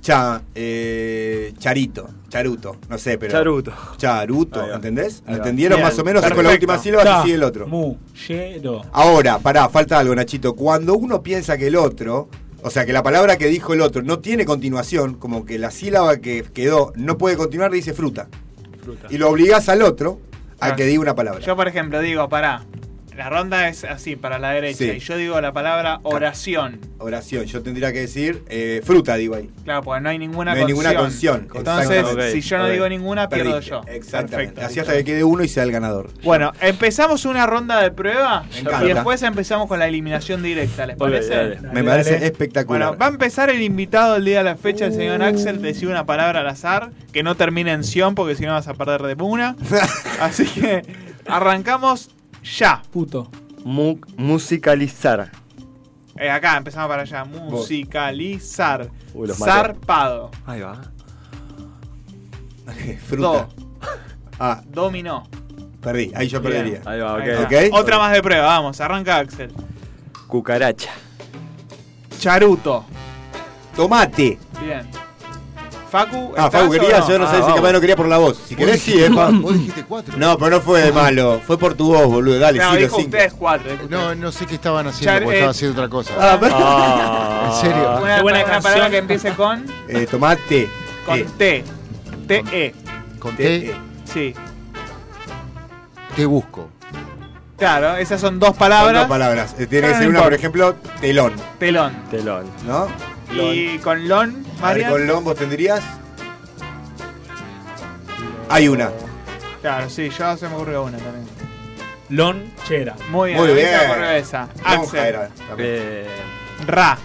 Cha, 0.00 0.40
eh, 0.54 1.52
charito, 1.58 2.08
charuto, 2.30 2.76
no 2.88 2.96
sé, 2.96 3.18
pero. 3.18 3.32
Charuto. 3.32 3.72
Charuto. 3.98 4.72
¿entendés? 4.74 5.22
Ahí 5.26 5.32
¿Me 5.32 5.32
va. 5.32 5.36
entendieron 5.38 5.76
Bien, 5.76 5.88
más 5.88 5.98
o 5.98 6.04
menos? 6.04 6.24
Es 6.24 6.32
con 6.32 6.44
la 6.44 6.50
última 6.52 6.78
sílaba 6.78 7.04
Ta, 7.04 7.18
y 7.18 7.22
sigue 7.24 7.34
el 7.34 7.42
otro. 7.42 7.66
Mu, 7.66 7.96
yero. 8.26 8.80
Ahora, 8.92 9.38
pará, 9.38 9.68
falta 9.68 9.98
algo, 9.98 10.14
Nachito. 10.14 10.54
Cuando 10.56 10.94
uno 10.94 11.22
piensa 11.22 11.58
que 11.58 11.66
el 11.66 11.76
otro, 11.76 12.28
o 12.62 12.70
sea, 12.70 12.86
que 12.86 12.92
la 12.94 13.02
palabra 13.02 13.36
que 13.36 13.46
dijo 13.48 13.74
el 13.74 13.82
otro 13.82 14.00
no 14.02 14.20
tiene 14.20 14.44
continuación, 14.46 15.14
como 15.14 15.44
que 15.44 15.58
la 15.58 15.70
sílaba 15.70 16.16
que 16.18 16.44
quedó 16.54 16.92
no 16.96 17.18
puede 17.18 17.36
continuar, 17.36 17.70
dice 17.70 17.92
fruta. 17.92 18.28
Fruta. 18.82 19.08
Y 19.10 19.18
lo 19.18 19.28
obligás 19.28 19.68
al 19.68 19.82
otro 19.82 20.20
a 20.60 20.68
Ah. 20.68 20.76
que 20.76 20.84
diga 20.86 21.00
una 21.02 21.14
palabra. 21.14 21.40
Yo, 21.40 21.56
por 21.56 21.68
ejemplo, 21.68 22.00
digo, 22.00 22.28
pará. 22.28 22.64
La 23.20 23.28
ronda 23.28 23.68
es 23.68 23.84
así, 23.84 24.16
para 24.16 24.38
la 24.38 24.52
derecha. 24.52 24.78
Sí. 24.78 24.90
Y 24.92 24.98
yo 24.98 25.14
digo 25.18 25.38
la 25.42 25.52
palabra 25.52 26.00
oración. 26.04 26.80
Oración, 26.96 27.44
yo 27.44 27.60
tendría 27.62 27.92
que 27.92 28.00
decir 28.00 28.42
eh, 28.48 28.80
fruta, 28.82 29.16
digo 29.16 29.34
ahí. 29.34 29.50
Claro, 29.62 29.82
porque 29.82 30.00
no 30.00 30.08
hay 30.08 30.18
ninguna 30.18 30.54
No 30.54 30.60
hay 30.60 30.64
ninguna 30.64 30.94
concesión, 30.94 31.46
Entonces, 31.54 32.32
si 32.32 32.40
yo 32.40 32.56
no 32.56 32.70
digo 32.70 32.88
ninguna, 32.88 33.28
pierdo 33.28 33.50
Perdiste. 33.50 33.72
yo. 33.72 33.82
Exactamente. 33.88 34.54
Perfecto. 34.54 34.60
Así 34.64 34.80
hasta 34.80 34.94
que 34.94 35.04
quede 35.04 35.22
uno 35.22 35.44
y 35.44 35.48
sea 35.48 35.64
el 35.64 35.70
ganador. 35.70 36.08
Bueno, 36.24 36.54
empezamos 36.62 37.26
una 37.26 37.46
ronda 37.46 37.82
de 37.82 37.90
prueba 37.90 38.46
y 38.82 38.86
después 38.86 39.22
empezamos 39.22 39.68
con 39.68 39.78
la 39.78 39.86
eliminación 39.86 40.42
directa, 40.42 40.86
¿les 40.86 40.96
parece? 40.96 41.28
dale. 41.28 41.60
Me 41.74 41.84
parece 41.84 42.24
espectacular. 42.24 42.88
Bueno, 42.88 42.98
va 42.98 43.04
a 43.04 43.10
empezar 43.10 43.50
el 43.50 43.60
invitado 43.60 44.16
el 44.16 44.24
día 44.24 44.38
de 44.38 44.44
la 44.44 44.56
fecha, 44.56 44.86
el 44.86 44.94
señor 44.94 45.22
Axel, 45.22 45.60
decir 45.60 45.88
una 45.88 46.06
palabra 46.06 46.40
al 46.40 46.48
azar, 46.48 46.90
que 47.12 47.22
no 47.22 47.34
termine 47.34 47.72
en 47.72 47.84
sion, 47.84 48.14
porque 48.14 48.34
si 48.34 48.46
no 48.46 48.52
vas 48.52 48.66
a 48.66 48.72
perder 48.72 49.02
de 49.02 49.22
una. 49.22 49.56
Así 50.20 50.46
que 50.46 50.86
arrancamos 51.26 52.08
ya. 52.42 52.82
Puto. 52.92 53.30
Mu- 53.64 53.98
musicalizar. 54.16 55.30
Eh, 56.16 56.30
acá 56.30 56.56
empezamos 56.56 56.88
para 56.88 57.02
allá. 57.02 57.24
Musicalizar. 57.24 58.88
Uy, 59.14 59.28
los 59.28 59.38
maté. 59.38 59.52
Zarpado. 59.52 60.30
Ahí 60.46 60.60
va. 60.60 60.80
fruta. 63.06 63.48
Ah, 64.38 64.62
Dominó. 64.66 65.26
perdí. 65.82 66.10
Ahí 66.14 66.28
yo 66.28 66.40
Bien. 66.40 66.52
perdería. 66.52 66.82
Ahí 66.86 67.00
va, 67.00 67.14
ok. 67.14 67.20
Ahí 67.20 67.28
está. 67.30 67.44
Ok. 67.44 67.80
Otra 67.80 67.98
más 67.98 68.12
de 68.12 68.22
prueba, 68.22 68.46
vamos, 68.46 68.80
arranca 68.80 69.16
Axel. 69.18 69.52
Cucaracha. 70.26 70.90
Charuto. 72.18 72.84
Tomate. 73.76 74.38
Bien. 74.62 74.86
Facu. 75.90 76.32
Ah, 76.36 76.46
¿estás 76.46 76.60
Facu 76.62 76.72
quería, 76.72 76.98
no? 77.00 77.08
yo 77.08 77.18
no 77.18 77.30
sé 77.30 77.36
Ah, 77.36 77.44
si 77.46 77.52
capaz 77.54 77.72
no 77.72 77.80
quería 77.80 77.96
por 77.96 78.06
la 78.08 78.18
voz. 78.18 78.38
Si 78.46 78.54
querés, 78.56 78.80
sí, 78.80 79.02
eh. 79.02 79.08
Vos 79.10 79.52
dijiste 79.54 79.84
cuatro. 79.84 80.16
No, 80.16 80.38
pero 80.38 80.50
no 80.52 80.60
fue 80.60 80.82
de 80.82 80.92
malo. 80.92 81.40
Fue 81.46 81.58
por 81.58 81.74
tu 81.74 81.88
voz, 81.94 82.06
boludo. 82.06 82.38
Dale, 82.38 82.58
No, 82.58 82.70
sí, 82.72 82.76
dijo 82.78 82.88
los 82.88 82.96
cinco. 83.02 83.16
ustedes 83.16 83.32
cuatro. 83.34 83.70
dijo 83.72 83.82
No, 83.88 83.98
ustedes. 83.98 84.18
no 84.18 84.32
sé 84.32 84.46
qué 84.46 84.54
estaban 84.54 84.86
haciendo 84.86 85.12
Char- 85.12 85.22
porque 85.24 85.34
eh, 85.36 85.38
estaba 85.40 85.50
haciendo 85.50 85.80
otra 85.82 85.90
cosa. 85.90 86.12
Ah, 86.18 86.36
pero- 86.40 86.54
Ah. 86.56 87.50
¿En 87.52 87.60
serio? 87.60 87.98
Una, 88.02 88.16
Qué 88.16 88.22
buena 88.22 88.44
una 88.44 88.60
palabra 88.60 88.90
que 88.90 88.98
empiece 88.98 89.32
con. 89.32 89.64
eh, 89.88 90.06
tomate. 90.10 90.68
Con 91.04 91.22
T. 91.24 91.64
T-E. 92.28 92.74
Con 93.18 93.36
T, 93.36 93.42
T, 93.44 93.76
Sí. 94.12 94.34
te 96.16 96.26
busco. 96.26 96.68
Claro, 97.58 97.96
esas 97.96 98.20
son 98.20 98.38
dos 98.38 98.50
Son 98.50 98.58
palabras. 98.58 99.02
dos 99.02 99.08
palabras. 99.08 99.54
Eh, 99.58 99.66
Tiene 99.66 99.88
que 99.88 99.94
ser 99.94 100.08
una, 100.08 100.22
por 100.22 100.32
ejemplo, 100.32 100.74
telón. 101.00 101.32
Telón. 101.58 101.92
Telón. 102.10 102.46
¿No? 102.66 102.88
Y 103.34 103.78
con 103.78 104.08
lon, 104.08 104.44
Marian. 104.60 104.90
con 104.90 105.06
lon 105.06 105.24
vos 105.24 105.36
tendrías. 105.36 105.82
Hay 108.48 108.68
una. 108.68 108.90
Claro, 109.60 109.88
sí, 109.90 110.10
yo 110.10 110.36
se 110.36 110.48
me 110.48 110.54
ocurrió 110.54 110.84
una 110.84 110.98
también. 110.98 111.26
Lonchera. 112.08 112.96
Muy 113.10 113.30
bien, 113.30 113.40
Muy 113.40 113.54
bien. 113.54 113.70
me 113.70 113.86
ocurrió 113.86 114.10
esa. 114.10 114.48
Axel. 114.64 115.00
era. 115.06 115.30
Eh, 115.58 116.06
Ra. 116.66 116.98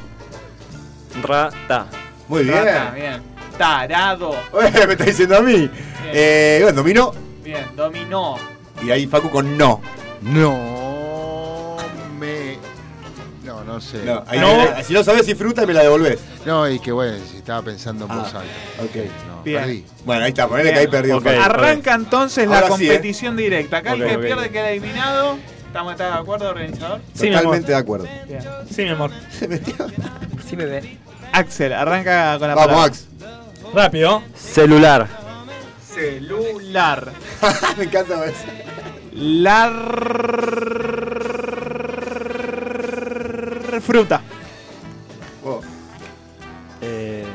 rata. 1.22 1.86
Muy 2.28 2.44
bien. 2.44 2.56
Rata, 2.66 2.92
bien. 2.92 3.22
Tarado. 3.58 4.36
me 4.88 4.94
está 4.94 5.04
diciendo 5.06 5.38
a 5.38 5.42
mí. 5.42 5.70
Eh, 6.12 6.60
bueno, 6.64 6.78
dominó. 6.78 7.14
Bien, 7.44 7.66
dominó. 7.76 8.38
Y 8.84 8.90
ahí 8.92 9.06
Facu 9.06 9.30
con 9.30 9.56
no. 9.58 9.82
No. 10.22 10.85
No, 13.76 13.82
sé. 13.82 14.04
No, 14.06 14.24
ahí 14.28 14.40
me- 14.40 14.84
si 14.84 14.94
no 14.94 15.04
sabes 15.04 15.26
si 15.26 15.36
fruta, 15.36 15.66
me 15.66 15.74
la 15.74 15.84
devolvés. 15.84 16.20
No, 16.46 16.70
y 16.70 16.80
que 16.80 16.92
bueno, 16.92 17.18
si 17.30 17.38
estaba 17.38 17.62
pensando 17.62 18.06
en 18.06 18.16
voz 18.18 18.34
Ah, 18.34 18.40
alta. 18.40 18.84
ok. 18.84 18.96
No, 19.28 19.44
Bien. 19.44 19.60
perdí. 19.62 19.86
Bueno, 20.06 20.24
ahí 20.24 20.30
está, 20.30 20.48
ponele 20.48 20.72
que 20.74 20.80
ahí 20.80 20.88
perdió. 20.88 21.18
Ok. 21.18 21.24
Facu. 21.26 21.42
Arranca 21.42 21.94
entonces 21.94 22.48
la 22.48 22.60
sí, 22.60 22.66
¿eh? 22.66 22.70
competición 22.70 23.36
directa. 23.36 23.78
Acá 23.78 23.94
Ok, 23.94 24.00
el 24.02 24.08
que 24.08 24.18
pierde 24.20 24.50
queda 24.50 24.70
eliminado. 24.72 25.38
¿Estamos 25.68 25.92
¿estás 25.92 26.14
de 26.14 26.20
acuerdo, 26.22 26.50
organizador? 26.50 27.02
Sí, 27.14 27.24
mi 27.24 27.28
amor. 27.30 27.42
Totalmente 27.44 27.72
de 27.74 27.78
acuerdo. 27.78 28.08
Bien. 28.28 28.40
Sí, 28.74 28.84
mi 28.84 28.90
amor. 28.90 29.12
Sí 30.50 30.56
me 30.56 30.66
ve. 30.66 30.98
Axel, 31.34 31.74
arranca 31.74 32.38
con 32.40 32.48
la 32.48 32.56
Vamos, 32.56 32.68
palabra. 32.68 32.88
Max. 32.88 33.08
Rápido. 33.74 34.22
Celular. 34.38 35.08
Celular. 35.94 37.12
me 37.78 37.84
encanta 37.84 38.26
eso. 38.26 38.36
Lar... 39.12 40.95
Fruta. 43.82 44.22
Oh. 45.44 45.62
Eh, 46.82 47.26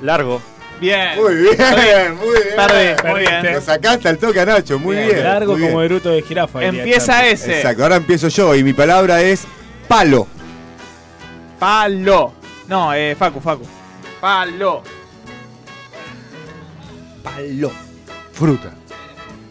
largo. 0.00 0.40
Bien. 0.80 1.16
Muy 1.16 1.34
bien, 1.36 2.16
muy 2.16 2.30
bien. 2.30 2.56
Perdí, 2.56 3.08
muy 3.08 3.20
bien. 3.20 3.54
Lo 3.54 3.60
sacaste 3.60 4.08
al 4.08 4.18
toque 4.18 4.40
a 4.40 4.44
Nacho, 4.44 4.78
muy 4.78 4.96
bien. 4.96 5.22
Largo 5.22 5.52
muy 5.52 5.60
bien. 5.60 5.70
como 5.70 5.82
eruto 5.82 6.10
de 6.10 6.22
jirafa. 6.22 6.64
Empieza 6.64 7.26
ese. 7.26 7.58
Exacto, 7.58 7.82
ahora 7.84 7.96
empiezo 7.96 8.28
yo 8.28 8.54
y 8.54 8.64
mi 8.64 8.72
palabra 8.72 9.22
es 9.22 9.44
palo. 9.86 10.26
Palo. 11.58 12.32
No, 12.66 12.92
eh, 12.94 13.14
Facu, 13.16 13.40
Facu. 13.40 13.64
Palo. 14.20 14.82
Palo. 17.22 17.70
Fruta. 18.32 18.72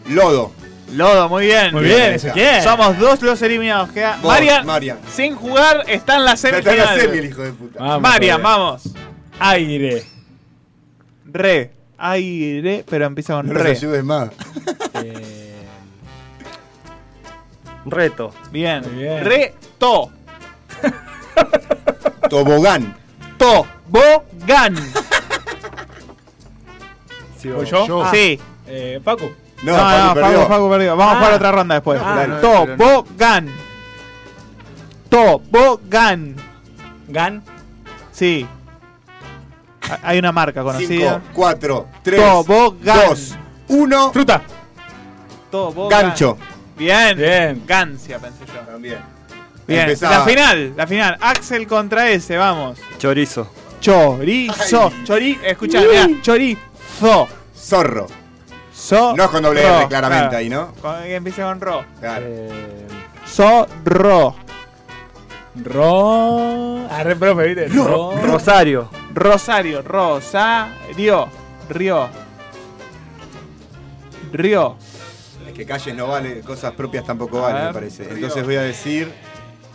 Lodo. 0.08 0.52
Lodo, 0.94 1.28
muy 1.28 1.46
bien. 1.46 1.72
Muy 1.72 1.84
bien, 1.84 2.14
Ezequiel. 2.14 2.62
Somos 2.62 2.98
dos 2.98 3.22
los 3.22 3.40
eliminados. 3.42 3.90
Queda... 3.90 4.16
Vos, 4.22 4.30
Marian, 4.32 4.66
Marian. 4.66 4.98
sin 5.14 5.34
jugar, 5.36 5.84
está 5.88 6.16
en 6.16 6.24
la 6.24 6.34
Ya 6.34 6.48
está 6.50 6.72
en 6.72 6.78
la 6.78 6.86
semifinal. 6.86 7.00
semi, 7.00 7.18
el 7.18 7.24
hijo 7.26 7.42
de 7.42 7.52
puta. 7.52 7.78
Vamos, 7.80 8.00
Marian, 8.02 8.42
vamos. 8.42 8.82
Aire. 9.38 10.04
Re. 11.24 11.72
Aire, 11.98 12.84
pero 12.88 13.06
empieza 13.06 13.34
con 13.34 13.46
No 13.46 13.54
re. 13.54 13.70
ayudes 13.70 14.04
más. 14.04 14.30
Eh, 14.94 15.54
reto. 17.86 18.34
Bien. 18.50 18.82
Bien. 18.96 19.24
Re, 19.24 19.54
to. 19.78 20.10
Tobogán. 22.28 22.94
To. 23.38 23.66
Bo, 23.88 24.24
gan. 24.46 24.76
Sigo. 27.38 27.56
¿Voy 27.56 27.66
yo? 27.66 27.86
Yo. 27.86 28.04
Ah, 28.04 28.10
Sí. 28.12 28.38
eh, 28.66 29.00
Facu. 29.04 29.32
No, 29.62 29.72
No, 29.76 29.78
no, 29.78 29.88
Facu 29.88 30.14
perdió. 30.14 30.38
Facu, 30.40 30.48
Facu 30.52 30.70
perdió. 30.70 30.96
Vamos 30.96 31.12
a 31.12 31.16
Ah. 31.16 31.18
jugar 31.20 31.34
otra 31.34 31.52
ronda 31.52 31.74
después. 31.76 32.00
Ah, 32.04 32.26
no. 32.26 32.76
bo, 32.76 33.06
gan. 33.16 33.48
To, 35.08 35.38
bo, 35.50 35.80
gan. 35.88 36.36
Sí. 38.12 38.46
Ha- 39.90 39.98
Hay 40.02 40.18
una 40.18 40.32
marca 40.32 40.62
conocida. 40.62 40.88
5, 41.14 41.20
4, 41.34 41.86
3, 42.02 42.20
Tobogán. 42.20 43.00
2, 43.08 43.36
1. 43.68 44.12
Fruta. 44.12 44.42
To, 45.50 45.72
bo, 45.72 45.88
Gancho. 45.88 46.36
gan. 46.38 46.48
Bien. 46.76 47.16
Bien. 47.16 47.62
Gancia, 47.66 48.18
pensé 48.18 48.44
yo. 48.46 48.60
También. 48.60 48.98
Bien. 49.66 49.80
Empezaba. 49.82 50.18
La 50.18 50.24
final, 50.24 50.72
la 50.76 50.86
final. 50.86 51.18
Axel 51.20 51.66
contra 51.66 52.08
ese, 52.10 52.36
vamos. 52.36 52.78
Chorizo. 52.98 53.48
Chorizo. 53.80 54.90
Ay. 54.94 55.04
Chori, 55.04 55.38
escuchá, 55.44 55.80
mirá. 55.80 56.08
Chorizo. 56.22 57.28
Zorro. 57.56 58.06
So. 58.82 59.14
No 59.16 59.24
es 59.24 59.30
con 59.30 59.42
doble 59.44 59.62
ro, 59.62 59.78
R, 59.78 59.88
claramente 59.88 60.22
claro. 60.28 60.36
ahí, 60.38 60.48
¿no? 60.48 60.72
Con- 60.82 61.02
Que 61.04 61.14
empiece 61.14 61.40
con 61.42 61.60
ro. 61.60 61.84
Claro. 62.00 62.24
Eh, 62.28 62.86
Zorro. 63.28 64.34
Ro. 65.54 66.88
Arre, 66.90 67.14
profe, 67.14 67.46
¿viste? 67.54 67.68
Ro. 67.68 68.12
Rosario. 68.22 68.88
Rosario. 69.14 69.82
Rosario. 69.82 71.28
Río. 71.68 72.08
Río. 74.32 74.76
Es 75.46 75.52
que 75.52 75.64
calles 75.64 75.94
no 75.94 76.08
vale, 76.08 76.40
cosas 76.40 76.72
propias 76.72 77.04
tampoco 77.04 77.38
A 77.38 77.42
valen, 77.42 77.56
ver, 77.58 77.66
me 77.68 77.72
parece. 77.74 78.04
Río. 78.04 78.14
Entonces 78.16 78.44
voy 78.44 78.56
a 78.56 78.62
decir. 78.62 79.12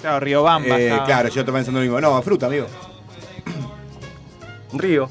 Claro, 0.01 0.19
Río 0.19 0.43
Bamba. 0.43 0.79
eh, 0.79 0.99
claro, 1.05 1.29
yo 1.29 1.41
estoy 1.41 1.53
pensando 1.53 1.79
lo 1.79 1.83
mismo. 1.85 2.01
No, 2.01 2.21
fruta, 2.21 2.47
amigo. 2.47 2.67
Río. 4.73 5.09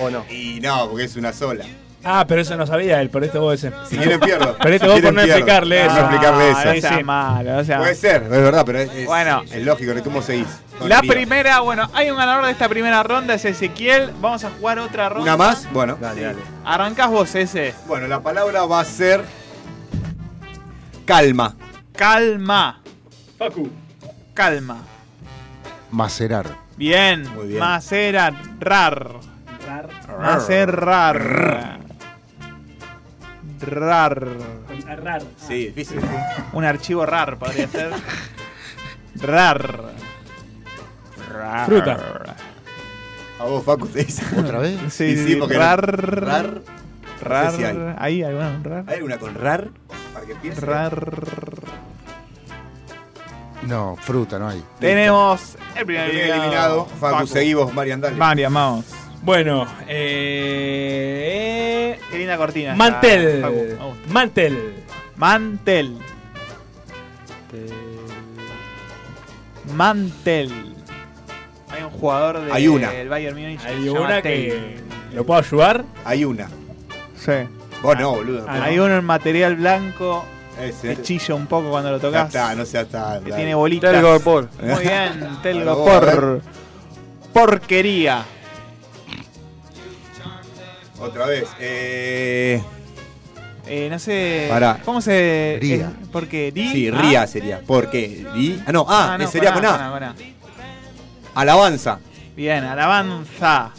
¿O 0.00 0.10
no? 0.10 0.24
Y 0.30 0.60
no, 0.60 0.88
porque 0.90 1.04
es 1.04 1.16
una 1.16 1.32
sola. 1.32 1.64
Ah, 2.04 2.24
pero 2.28 2.40
eso 2.42 2.56
no 2.56 2.64
sabía 2.66 3.00
él, 3.02 3.10
por 3.10 3.24
esto 3.24 3.40
vos 3.40 3.54
ese. 3.54 3.72
Si 3.88 3.96
quieren 3.96 4.20
pierdo. 4.20 4.56
Pero 4.62 4.74
este 4.74 4.86
Si 4.86 4.92
vos 4.92 5.00
por 5.00 5.12
no 5.14 5.20
explicarle 5.20 5.80
Por 5.80 5.86
eso. 5.86 5.94
No 5.94 6.00
explicarle 6.02 6.44
Ah, 6.44 6.50
eso. 6.62 6.74
no 6.74 6.80
sea 6.96 7.04
malo, 7.04 7.56
o 7.58 7.64
sea. 7.64 7.78
Puede 7.78 7.94
ser, 7.96 8.22
es 8.22 8.28
verdad, 8.30 8.62
pero 8.64 8.78
es, 8.78 8.90
es- 8.92 9.06
Bueno. 9.06 9.42
es 9.50 9.64
lógico, 9.64 9.92
¿cómo 10.04 10.22
seguís? 10.22 10.46
Con 10.78 10.88
La 10.88 11.00
primera, 11.02 11.58
bueno, 11.60 11.90
hay 11.92 12.08
un 12.10 12.16
ganador 12.16 12.44
de 12.46 12.52
esta 12.52 12.68
primera 12.68 13.02
ronda, 13.02 13.34
es 13.34 13.44
Ezequiel. 13.44 14.12
Vamos 14.20 14.44
a 14.44 14.50
jugar 14.50 14.78
otra 14.78 15.08
ronda. 15.08 15.22
¿Una 15.22 15.36
más? 15.36 15.68
Bueno. 15.72 15.98
Dale, 16.00 16.20
dale. 16.22 16.38
Arrancás 16.64 17.10
vos, 17.10 17.34
ese. 17.34 17.74
Bueno, 17.88 18.06
la 18.06 18.20
palabra 18.20 18.64
va 18.64 18.80
a 18.80 18.84
ser. 18.84 19.24
Calma. 21.04 21.56
Calma. 21.96 22.80
Facu. 23.38 23.68
Calma. 24.34 24.76
Macerar. 25.90 26.46
Bien. 26.76 27.28
Muy 27.34 27.48
bien. 27.48 27.58
Macerar. 27.58 28.34
Rar. 28.60 29.14
Macerar. 30.20 31.78
Rar. 33.60 34.26
Rar. 35.02 35.22
Sí, 35.46 35.66
difícil. 35.68 36.00
Un 36.52 36.64
archivo 36.64 37.04
rar 37.06 37.38
podría 37.38 37.68
ser. 37.68 37.90
Rar. 39.16 39.84
Rar. 41.32 41.66
Fruta. 41.66 41.98
A 43.40 43.44
vos, 43.44 43.64
Facu, 43.64 43.86
te 43.86 44.04
dice. 44.04 44.24
¿Otra 44.38 44.58
vez? 44.58 44.78
Sí, 44.92 45.16
Sí, 45.26 45.36
porque 45.36 45.56
rar. 45.58 45.80
rar- 46.20 46.62
Rar. 47.20 47.44
no 47.44 47.50
sé 47.52 47.56
si 47.56 47.64
hay. 47.64 47.94
Ahí, 47.98 48.22
alguna 48.22 48.50
con 48.52 48.64
rar. 48.64 48.84
¿Hay 48.88 49.02
una 49.02 49.18
con 49.18 49.34
rar? 49.34 49.68
Para 50.14 50.26
que 50.26 50.32
empiece. 50.32 50.60
Rar. 50.60 51.10
No, 53.62 53.96
fruta 54.00 54.38
no 54.38 54.48
hay. 54.48 54.62
Tenemos 54.78 55.56
el 55.76 55.84
primer 55.84 56.08
Primer 56.10 56.30
eliminado. 56.30 56.86
Facu, 56.86 57.26
seguí 57.26 57.54
vos, 57.54 57.72
Marian, 57.74 58.00
dale. 58.00 58.16
Marian, 58.16 58.54
vamos. 58.54 58.84
Bueno, 59.22 59.66
eh. 59.88 61.98
Qué 62.10 62.18
linda 62.18 62.36
cortina. 62.36 62.74
Mantel. 62.74 63.42
Gusta. 63.42 64.12
Mantel. 64.12 64.74
Mantel. 65.16 65.98
Mantel. 69.74 70.74
Hay 71.70 71.82
un 71.82 71.90
jugador 71.90 72.40
de- 72.40 72.52
Hay 72.52 72.68
una. 72.68 72.90
del 72.90 73.08
Bayern 73.08 73.36
Múnich. 73.36 73.64
Hay 73.64 73.88
una 73.88 74.22
Tel. 74.22 74.24
que. 74.24 74.76
¿Lo 75.14 75.24
puedo 75.24 75.40
ayudar? 75.40 75.84
Hay 76.04 76.24
una. 76.24 76.48
Sí. 77.16 77.32
Vos 77.82 77.98
no, 77.98 78.12
boludo. 78.16 78.46
Ah, 78.48 78.64
Hay 78.64 78.78
uno 78.78 78.96
en 78.96 79.04
material 79.04 79.56
blanco 79.56 80.24
Ese. 80.60 80.96
que 80.96 81.02
chilla 81.02 81.34
un 81.34 81.46
poco 81.46 81.70
cuando 81.70 81.90
lo 81.90 81.96
Ya 81.98 82.02
tocas. 82.02 82.26
está, 82.28 82.54
no 82.54 82.64
seas 82.64 82.88
tan. 82.88 83.22
Que 83.24 83.32
tiene 83.32 83.54
bolitas. 83.54 83.92
Telgopor. 83.92 84.48
Muy 84.60 84.82
bien, 84.82 85.22
Ahora 85.22 85.42
Telgo 85.42 85.76
vos, 85.76 85.90
a 85.90 86.00
por 86.00 86.42
porquería. 87.32 88.24
Otra 91.00 91.26
vez. 91.26 91.46
Eh. 91.60 92.62
Eh, 93.66 93.88
no 93.90 93.98
sé. 93.98 94.46
Pará. 94.50 94.78
¿Cómo 94.84 95.00
se.? 95.00 95.58
Ría. 95.60 95.74
eh, 95.76 96.06
¿Por 96.10 96.26
qué? 96.26 96.50
¿Di? 96.52 96.68
Sí, 96.72 96.88
Ah. 96.92 97.00
ría 97.00 97.26
sería. 97.26 97.60
¿Por 97.60 97.90
qué? 97.90 98.26
¿Di? 98.34 98.60
Ah, 98.66 98.72
no, 98.72 98.86
ah, 98.88 99.10
Ah, 99.14 99.18
no, 99.18 99.28
sería 99.30 99.52
con 99.52 99.62
con 99.62 99.70
A, 99.74 99.90
con. 99.90 100.14
Alabanza. 101.34 101.98
Bien, 102.34 102.64
alabanza. 102.64 103.70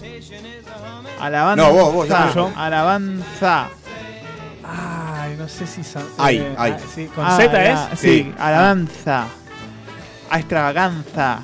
Alabanza. 1.19 1.63
No, 1.67 1.73
vos, 1.73 1.93
vos, 1.93 2.07
ya 2.09 2.31
yo. 2.33 2.51
Alabanza. 2.55 3.67
Ay, 4.63 5.35
no 5.37 5.47
sé 5.47 5.65
si. 5.65 5.81
Ay, 6.17 6.37
eh, 6.37 6.55
ay. 6.57 6.75
ah, 6.77 6.79
sí, 6.93 7.05
¿Con 7.15 7.25
Ah, 7.25 7.37
Z 7.37 7.71
es? 7.71 7.99
Sí, 7.99 8.07
Sí. 8.07 8.33
alabanza. 8.37 9.25
A 10.29 10.39
extravaganza. 10.39 11.39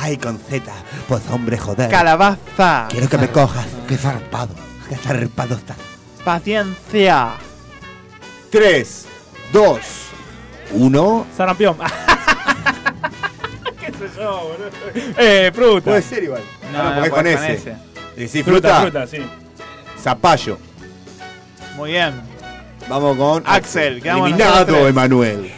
Ay, 0.00 0.16
con 0.16 0.38
Z. 0.38 0.72
Pues 1.08 1.22
hombre, 1.30 1.58
joder. 1.58 1.90
Calabaza. 1.90 2.86
Quiero 2.88 3.08
que 3.08 3.18
me 3.18 3.28
cojas. 3.30 3.66
Qué 3.88 3.96
zarpado. 3.96 4.54
Qué 4.88 4.96
zarpado 4.96 5.56
está. 5.56 5.74
Paciencia. 6.24 7.32
3, 8.50 9.06
2, 9.52 9.78
1. 10.72 11.26
Sarampión. 11.36 11.76
¿Qué 13.80 13.86
sé 13.92 14.08
yo, 14.16 14.48
boludo? 14.48 14.70
Eh, 15.18 15.50
fruta. 15.54 15.84
Puede 15.90 16.02
ser 16.02 16.22
igual. 16.24 16.42
No, 16.72 16.78
No, 16.78 16.84
no, 16.84 16.90
porque 16.90 17.08
es 17.08 17.10
con 17.10 17.24
con 17.24 17.26
ese. 17.26 17.52
ese. 17.54 17.76
Decís 18.16 18.44
Fruta, 18.44 18.80
fruta. 18.80 18.82
fruta, 19.06 19.06
sí. 19.06 19.18
Zapallo. 20.02 20.58
Muy 21.76 21.90
bien. 21.92 22.20
Vamos 22.88 23.16
con 23.16 23.42
Axel, 23.46 24.00
Eliminado. 24.04 24.88
Emanuel. 24.88 25.52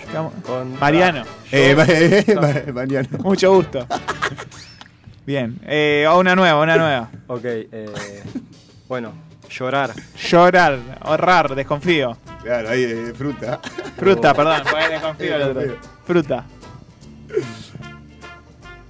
Con- 0.44 0.78
Mariano. 0.80 1.22
Eh, 1.52 1.74
ma- 1.76 1.84
eh, 1.86 2.24
ma- 2.66 2.72
Mariano. 2.72 3.08
Mucho 3.22 3.54
gusto. 3.54 3.86
Bien. 5.26 5.58
Eh, 5.66 6.06
una 6.12 6.34
nueva, 6.34 6.60
una 6.60 6.76
nueva. 6.76 7.10
Ok, 7.28 7.40
eh, 7.44 8.22
bueno, 8.88 9.12
llorar. 9.48 9.92
Llorar, 10.28 10.78
ahorrar, 11.00 11.54
desconfío. 11.54 12.16
Claro, 12.42 12.70
ahí 12.70 13.12
fruta. 13.16 13.60
Fruta, 13.96 14.34
perdón. 14.34 14.62
porque 14.68 14.88
desconfío 14.88 15.36
el 15.36 15.42
otro. 15.42 15.76
Fruta. 16.06 16.44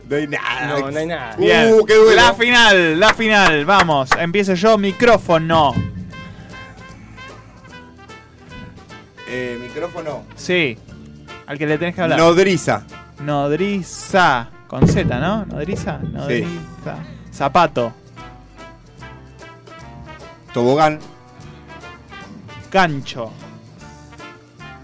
No 0.09 0.17
hay 0.17 0.27
nada. 0.27 0.67
No, 0.67 0.91
no 0.91 0.99
hay 0.99 1.07
nada. 1.07 1.37
Bien. 1.37 1.75
Uh, 1.75 1.85
qué 1.85 1.95
duelo. 1.95 2.17
La 2.17 2.33
final, 2.35 2.99
la 2.99 3.13
final. 3.15 3.65
Vamos. 3.67 4.09
Empiezo 4.19 4.55
yo. 4.55 4.79
Micrófono. 4.79 5.75
Eh, 9.33 9.59
micrófono. 9.63 10.25
Sí. 10.35 10.77
Al 11.47 11.57
que 11.57 11.67
le 11.67 11.79
tenés 11.79 11.95
que 11.95 12.03
hablar. 12.03 12.19
Nodriza. 12.19 12.83
Nodriza. 13.21 14.51
Con 14.67 14.89
Z, 14.89 15.05
¿no? 15.21 15.45
Nodriza. 15.47 15.99
Nodriza. 15.99 16.97
Zapato. 17.33 17.93
Tobogán. 20.53 20.99
Gancho. 22.73 23.31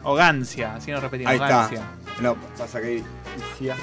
O 0.05 0.15
gancia. 0.15 0.77
Así 0.77 0.93
nos 0.93 1.03
repetimos. 1.03 1.33
Ahí 1.33 1.37
está. 1.39 1.69
No, 2.21 2.37
pasa 2.57 2.81
que 2.81 2.87
hay. 2.87 3.05
Cia. 3.59 3.77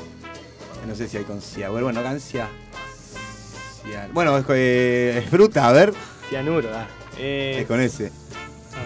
No 0.88 0.96
sé 0.96 1.08
si 1.08 1.18
hay 1.18 1.24
con 1.26 1.42
cia. 1.42 1.70
Bueno, 1.70 1.86
bueno, 1.86 2.02
gancia. 2.04 2.48
Cia. 3.84 4.08
Bueno, 4.14 4.38
es, 4.38 4.46
eh, 4.50 5.22
es 5.24 5.30
fruta, 5.30 5.68
a 5.68 5.72
ver. 5.74 5.94
Cianuro, 6.30 6.70
ah. 6.74 6.88
Eh, 7.18 7.58
Es 7.62 7.68
con 7.68 7.80
ese. 7.80 8.12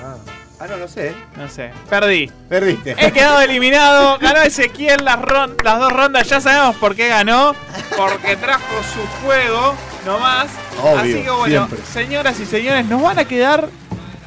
Ah. 0.04 0.16
Ah, 0.60 0.66
no, 0.68 0.78
no 0.78 0.88
sé. 0.88 1.14
no 1.36 1.48
sé. 1.48 1.72
Perdí. 1.90 2.32
Perdiste. 2.50 2.96
He 2.98 3.12
quedado 3.12 3.42
eliminado. 3.42 4.18
Ganó 4.20 4.42
Ezequiel 4.42 5.06
las, 5.06 5.20
las 5.64 5.80
dos 5.80 5.92
rondas. 5.94 6.28
Ya 6.28 6.42
sabemos 6.42 6.76
por 6.78 6.96
qué 6.96 7.10
ganó. 7.10 7.56
Porque 7.96 8.36
trajo 8.38 8.64
su 8.94 9.26
juego 9.26 9.76
nomás. 10.06 10.48
Obvio, 10.82 10.98
Así 11.00 11.24
que 11.24 11.30
bueno, 11.30 11.68
siempre. 11.68 11.80
señoras 11.94 12.40
y 12.40 12.46
señores, 12.46 12.86
nos 12.86 13.02
van 13.02 13.20
a 13.20 13.26
quedar 13.26 13.70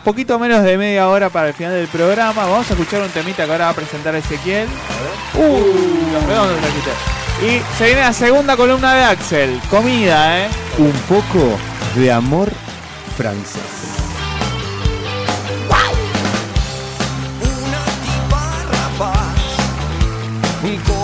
poquito 0.04 0.38
menos 0.38 0.62
de 0.62 0.78
media 0.78 1.08
hora 1.08 1.30
para 1.30 1.48
el 1.48 1.54
final 1.54 1.72
del 1.72 1.88
programa. 1.88 2.46
Vamos 2.46 2.70
a 2.70 2.74
escuchar 2.74 3.02
un 3.02 3.08
temita 3.10 3.44
que 3.44 3.52
ahora 3.52 3.64
va 3.66 3.70
a 3.70 3.74
presentar 3.74 4.14
Ezequiel. 4.14 4.68
Uh, 5.34 6.12
los 6.12 6.24
redondos 6.26 6.60
la 6.62 6.68
quité. 6.68 6.90
Y 7.46 7.62
se 7.76 7.86
viene 7.86 8.02
la 8.02 8.12
segunda 8.12 8.56
columna 8.56 8.94
de 8.94 9.04
Axel. 9.04 9.60
Comida, 9.70 10.44
¿eh? 10.44 10.48
Un 10.78 10.92
poco 11.08 11.58
de 11.96 12.12
amor 12.12 12.50
francés. 13.16 13.99
Como 20.62 20.99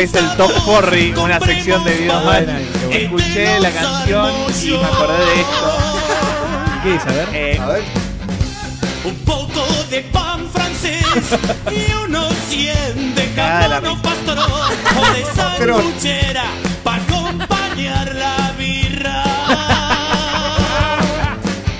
Es 0.00 0.14
el 0.14 0.34
Top 0.38 0.50
40, 0.64 1.20
una 1.20 1.38
sección 1.40 1.84
de 1.84 1.92
videos 1.94 2.24
mal. 2.24 2.48
Escuché 2.90 3.60
la 3.60 3.70
canción 3.70 4.32
y 4.62 4.70
me 4.70 4.84
acordé 4.84 5.24
de 5.26 5.40
esto. 5.42 5.78
¿Qué 6.82 6.88
dice? 6.92 7.08
A 7.08 7.12
ver. 7.12 7.28
Eh, 7.34 7.58
A 7.60 7.66
ver. 7.66 7.82
Un 9.04 9.14
poco 9.26 9.66
de 9.90 10.00
pan 10.00 10.48
francés 10.50 11.04
y 11.70 11.92
unos 12.04 12.32
100 12.48 13.14
de 13.14 13.30
camarón 13.34 14.00
pastorón 14.00 14.50
o 14.50 15.12
de 15.12 15.24
sanguchera 15.36 16.44
para 16.82 17.02
acompañar 17.02 18.14
la 18.14 18.52
birra. 18.58 19.22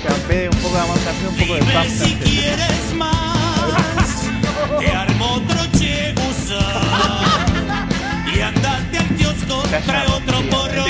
Campé 0.07 0.47
un 0.47 0.57
poco 0.61 0.75
de 0.75 0.81
café, 0.83 1.27
un 1.27 1.35
poco 1.37 1.53
de 1.55 1.59
pan. 1.61 1.71
francés. 1.71 2.80
Trae 9.79 10.07
otro 10.07 10.37
porrón 10.49 10.85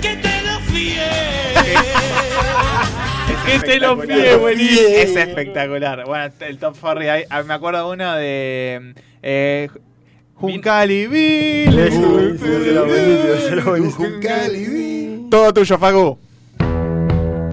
que 0.00 0.16
te 0.16 0.42
lo 0.42 0.60
fíe. 0.60 1.02
Que 3.46 3.58
te 3.60 3.78
lo 3.80 3.98
pide, 4.00 4.36
buenísimo. 4.36 4.88
Es 4.96 5.16
espectacular. 5.16 6.04
Bueno, 6.06 6.32
el 6.40 6.58
Top 6.58 6.76
40. 6.80 7.12
ahí- 7.12 7.24
ah, 7.30 7.42
me 7.42 7.54
acuerdo 7.54 7.90
uno 7.90 8.14
de. 8.14 8.94
Eh, 9.22 9.68
Juncali 10.34 11.06
Bill. 11.06 11.70
Todo 15.30 15.52
tuyo, 15.52 15.78
Facu. 15.78 16.18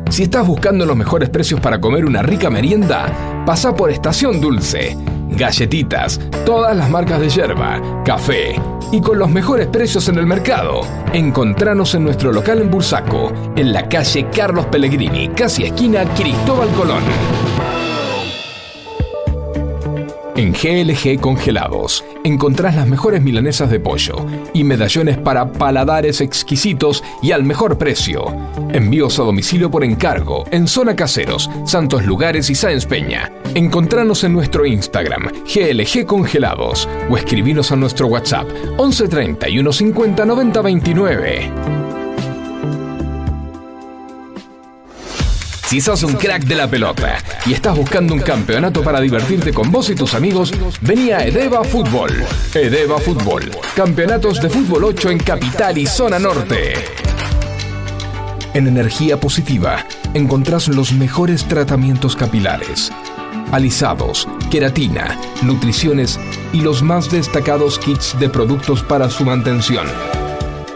Si 0.09 0.23
estás 0.23 0.45
buscando 0.45 0.85
los 0.85 0.95
mejores 0.97 1.29
precios 1.29 1.59
para 1.61 1.79
comer 1.79 2.05
una 2.05 2.21
rica 2.21 2.49
merienda, 2.49 3.43
pasa 3.45 3.73
por 3.75 3.91
Estación 3.91 4.41
Dulce. 4.41 4.97
Galletitas, 5.29 6.19
todas 6.45 6.75
las 6.75 6.89
marcas 6.89 7.21
de 7.21 7.29
yerba, 7.29 8.03
café 8.03 8.55
y 8.91 9.01
con 9.01 9.19
los 9.19 9.30
mejores 9.30 9.68
precios 9.68 10.07
en 10.09 10.18
el 10.18 10.26
mercado. 10.26 10.81
Encontranos 11.13 11.95
en 11.95 12.03
nuestro 12.03 12.31
local 12.31 12.61
en 12.61 12.69
Bursaco, 12.69 13.31
en 13.55 13.73
la 13.73 13.88
calle 13.88 14.27
Carlos 14.35 14.65
Pellegrini, 14.68 15.30
casi 15.30 15.63
esquina 15.63 16.03
Cristóbal 16.15 16.69
Colón. 16.69 17.50
En 20.35 20.53
GLG 20.53 21.19
Congelados 21.19 22.05
encontrás 22.23 22.75
las 22.75 22.87
mejores 22.87 23.21
milanesas 23.21 23.69
de 23.69 23.79
pollo 23.79 24.15
y 24.53 24.63
medallones 24.63 25.17
para 25.17 25.51
paladares 25.51 26.21
exquisitos 26.21 27.03
y 27.21 27.31
al 27.31 27.43
mejor 27.43 27.77
precio. 27.77 28.25
Envíos 28.69 29.19
a 29.19 29.23
domicilio 29.23 29.69
por 29.69 29.83
encargo 29.83 30.45
en 30.51 30.67
Zona 30.67 30.95
Caseros, 30.95 31.49
Santos 31.65 32.05
Lugares 32.05 32.49
y 32.49 32.55
Sáenz 32.55 32.85
Peña. 32.85 33.31
Encontranos 33.55 34.23
en 34.23 34.33
nuestro 34.33 34.65
Instagram 34.65 35.29
GLG 35.53 36.05
Congelados 36.05 36.87
o 37.09 37.17
escribinos 37.17 37.71
a 37.71 37.75
nuestro 37.75 38.07
WhatsApp 38.07 38.47
11 38.77 39.07
31 39.09 39.73
50 39.73 40.25
90 40.25 40.61
29. 40.61 41.90
Si 45.72 45.80
sos 45.80 46.03
un 46.03 46.15
crack 46.15 46.43
de 46.43 46.56
la 46.56 46.69
pelota 46.69 47.18
y 47.45 47.53
estás 47.53 47.77
buscando 47.77 48.14
un 48.14 48.19
campeonato 48.19 48.84
para 48.84 48.99
divertirte 48.99 49.53
con 49.53 49.72
vos 49.72 49.89
y 49.89 49.95
tus 49.95 50.14
amigos, 50.14 50.52
vení 50.81 51.11
a 51.11 51.26
Edeva 51.26 51.64
Fútbol. 51.64 52.11
Edeva 52.53 52.98
Fútbol. 52.98 53.49
Campeonatos 53.73 54.41
de 54.41 54.49
fútbol 54.49 54.84
8 54.84 55.11
en 55.11 55.19
Capital 55.19 55.77
y 55.77 55.88
Zona 55.88 56.19
Norte. 56.19 56.73
En 58.53 58.68
Energía 58.68 59.18
Positiva 59.18 59.85
encontrás 60.14 60.68
los 60.68 60.91
mejores 60.91 61.45
tratamientos 61.45 62.18
capilares, 62.18 62.91
alisados, 63.53 64.27
queratina, 64.49 65.18
nutriciones 65.41 66.19
y 66.52 66.60
los 66.60 66.84
más 66.84 67.10
destacados 67.10 67.80
kits 67.80 68.19
de 68.19 68.27
productos 68.27 68.84
para 68.84 69.10
su 69.10 69.23
mantención. 69.23 69.88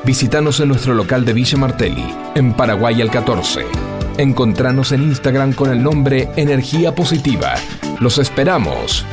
Visítanos 0.06 0.62
en 0.62 0.70
nuestro 0.70 0.94
local 0.94 1.26
de 1.26 1.34
Villa 1.34 1.58
Martelli, 1.58 2.16
en 2.36 2.54
Paraguay 2.54 3.02
al 3.02 3.12
14. 3.12 3.85
Encontranos 4.18 4.94
en 4.94 5.04
Instagram 5.04 5.52
con 5.52 5.70
el 5.70 5.84
nombre 5.84 6.30
Energía 6.38 6.96
Positiva. 6.96 7.56
Los 8.00 8.18
esperamos. 8.18 9.06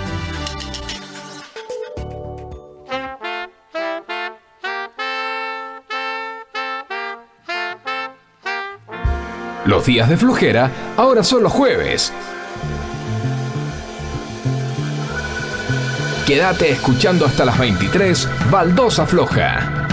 Los 9.65 9.85
días 9.87 10.09
de 10.09 10.17
flojera 10.17 10.71
ahora 10.97 11.25
son 11.25 11.43
los 11.43 11.53
jueves. 11.53 12.13
Quédate 16.27 16.71
escuchando 16.71 17.27
hasta 17.27 17.45
las 17.45 17.59
23, 17.59 18.29
Baldosa 18.53 19.05
Floja. 19.05 19.89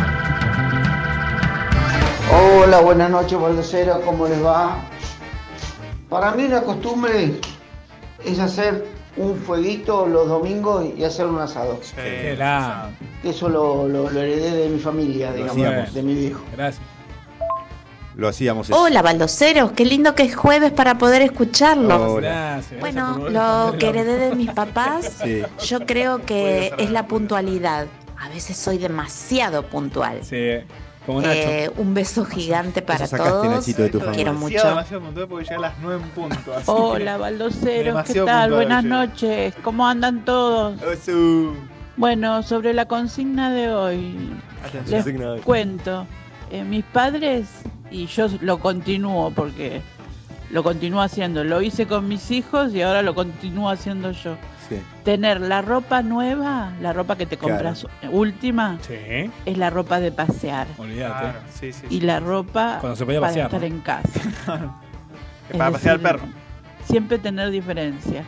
Hola, 2.31 2.80
buenas 2.81 3.10
noches, 3.10 3.41
baldocero, 3.41 4.02
¿cómo 4.06 4.27
les 4.27 4.45
va? 4.45 4.77
Para 6.10 6.31
mí 6.31 6.44
una 6.45 6.61
costumbre 6.64 7.34
es 8.26 8.40
hacer 8.40 8.86
un 9.18 9.36
fueguito 9.38 10.07
los 10.07 10.27
domingos 10.27 10.86
y 10.98 11.03
hacer 11.03 11.26
un 11.26 11.40
asado. 11.40 11.80
Eso 13.23 13.49
lo, 13.49 13.88
lo- 13.88 14.10
lo 14.10 14.19
heredé 14.22 14.52
de 14.52 14.69
mi 14.69 14.80
familia, 14.80 15.31
digamos, 15.34 15.94
de 15.94 16.03
mi 16.03 16.14
viejo. 16.15 16.41
Gracias. 16.56 16.84
Lo 18.15 18.27
hacíamos 18.27 18.69
eso. 18.69 18.77
Hola, 18.81 19.02
baldoseros, 19.02 19.72
qué 19.72 19.86
lindo 19.86 20.14
que 20.14 20.23
es 20.23 20.36
jueves 20.36 20.72
para 20.72 20.98
poder 20.98 21.22
escucharlos. 21.22 22.02
Hola. 22.02 22.30
Gracias. 22.30 22.80
Bueno, 22.81 23.30
lo 23.30 23.77
que 23.77 23.90
heredé 23.90 24.18
de 24.30 24.36
mis 24.36 24.52
papás, 24.52 25.19
Sí. 25.23 25.41
yo 25.65 25.86
creo 25.86 26.26
que 26.26 26.73
es 26.77 26.91
la 26.91 27.07
puntualidad. 27.07 27.88
A 28.18 28.27
veces 28.30 28.57
soy 28.57 28.77
demasiado 28.77 29.64
puntual. 29.68 30.19
Sí, 30.23 30.36
como 31.05 31.21
Nacho. 31.21 31.39
Eh, 31.39 31.71
un 31.77 31.93
beso 31.93 32.26
gigante 32.26 32.81
para 32.81 33.07
todos. 33.07 33.65
De 33.65 33.89
tu 33.89 33.99
quiero 34.11 34.34
mucho. 34.34 34.65
demasiado 34.67 35.03
puntual 35.03 35.27
porque 35.27 35.45
llega 35.45 35.57
a 35.57 35.61
las 35.61 35.73
9 35.81 36.01
en 36.03 36.09
punto. 36.09 36.53
así 36.55 36.63
Hola, 36.67 37.13
que- 37.13 37.19
baldoseros, 37.19 38.03
¿qué 38.05 38.21
tal? 38.21 38.51
Buenas 38.53 38.84
che. 38.84 38.89
noches, 38.89 39.53
¿cómo 39.63 39.88
andan 39.88 40.23
todos? 40.26 40.81
Eso. 40.84 41.53
Bueno, 41.97 42.43
sobre 42.43 42.73
la 42.73 42.85
consigna 42.85 43.51
de 43.51 43.69
hoy, 43.73 44.30
Atención. 44.65 44.84
les 44.85 45.03
Consigna 45.03 45.26
de 45.26 45.31
hoy. 45.31 45.39
cuento. 45.41 46.05
Eh, 46.51 46.63
mis 46.63 46.84
padres, 46.85 47.47
y 47.91 48.05
yo 48.07 48.27
lo 48.41 48.59
continúo 48.59 49.31
porque 49.31 49.81
lo 50.51 50.63
continúo 50.63 51.01
haciendo, 51.01 51.43
lo 51.43 51.61
hice 51.61 51.85
con 51.88 52.07
mis 52.07 52.31
hijos 52.31 52.73
y 52.73 52.81
ahora 52.81 53.01
lo 53.01 53.13
continúo 53.15 53.69
haciendo 53.69 54.11
yo. 54.11 54.35
Sí. 54.69 54.79
Tener 55.03 55.41
la 55.41 55.61
ropa 55.61 56.01
nueva, 56.03 56.71
la 56.81 56.93
ropa 56.93 57.15
que 57.15 57.25
te 57.25 57.37
Claro. 57.37 57.55
compras 57.55 57.87
última, 58.11 58.77
Sí, 58.81 58.93
es 59.45 59.57
la 59.57 59.69
ropa 59.69 59.99
de 59.99 60.11
pasear. 60.11 60.67
olvídate. 60.77 61.19
Claro, 61.19 61.39
sí, 61.51 61.73
sí. 61.73 61.85
Y 61.89 61.99
sí. 61.99 62.01
la 62.01 62.19
ropa 62.19 62.77
Cuando 62.79 62.95
se 62.95 63.05
podía 63.05 63.19
para 63.19 63.29
pasear, 63.31 63.45
estar 63.47 63.61
¿no? 63.61 63.67
en 63.67 63.79
casa. 63.81 64.19
Para 65.57 65.71
pasear 65.71 65.95
al 65.95 66.01
perro. 66.01 66.19
Siempre 66.85 67.17
tener 67.17 67.49
diferencia. 67.49 68.23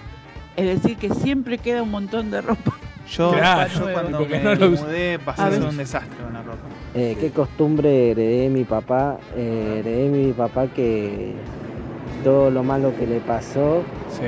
Es 0.55 0.65
decir, 0.81 0.97
que 0.97 1.13
siempre 1.13 1.59
queda 1.59 1.83
un 1.83 1.91
montón 1.91 2.31
de 2.31 2.41
ropa. 2.41 2.73
Yo, 3.09 3.31
Claro, 3.33 3.69
yo 3.73 3.93
cuando 3.93 4.25
me 4.25 4.39
no 4.39 4.55
lo 4.55 4.71
mudé 4.71 5.19
pasé 5.19 5.41
A 5.43 5.51
ser 5.51 5.61
un 5.63 5.77
desastre 5.77 6.17
con 6.23 6.33
la 6.33 6.41
ropa. 6.41 6.59
Eh, 6.95 7.15
¿Qué 7.19 7.29
costumbre 7.31 8.11
heredé 8.11 8.41
de 8.43 8.49
mi 8.49 8.63
papá? 8.63 9.17
Eh, 9.35 9.77
heredé 9.79 10.03
de 10.03 10.09
mi 10.09 10.31
papá 10.33 10.67
que 10.67 11.33
todo 12.23 12.49
lo 12.51 12.63
malo 12.63 12.93
que 12.97 13.05
le 13.07 13.19
pasó 13.19 13.83
Sí, 14.09 14.23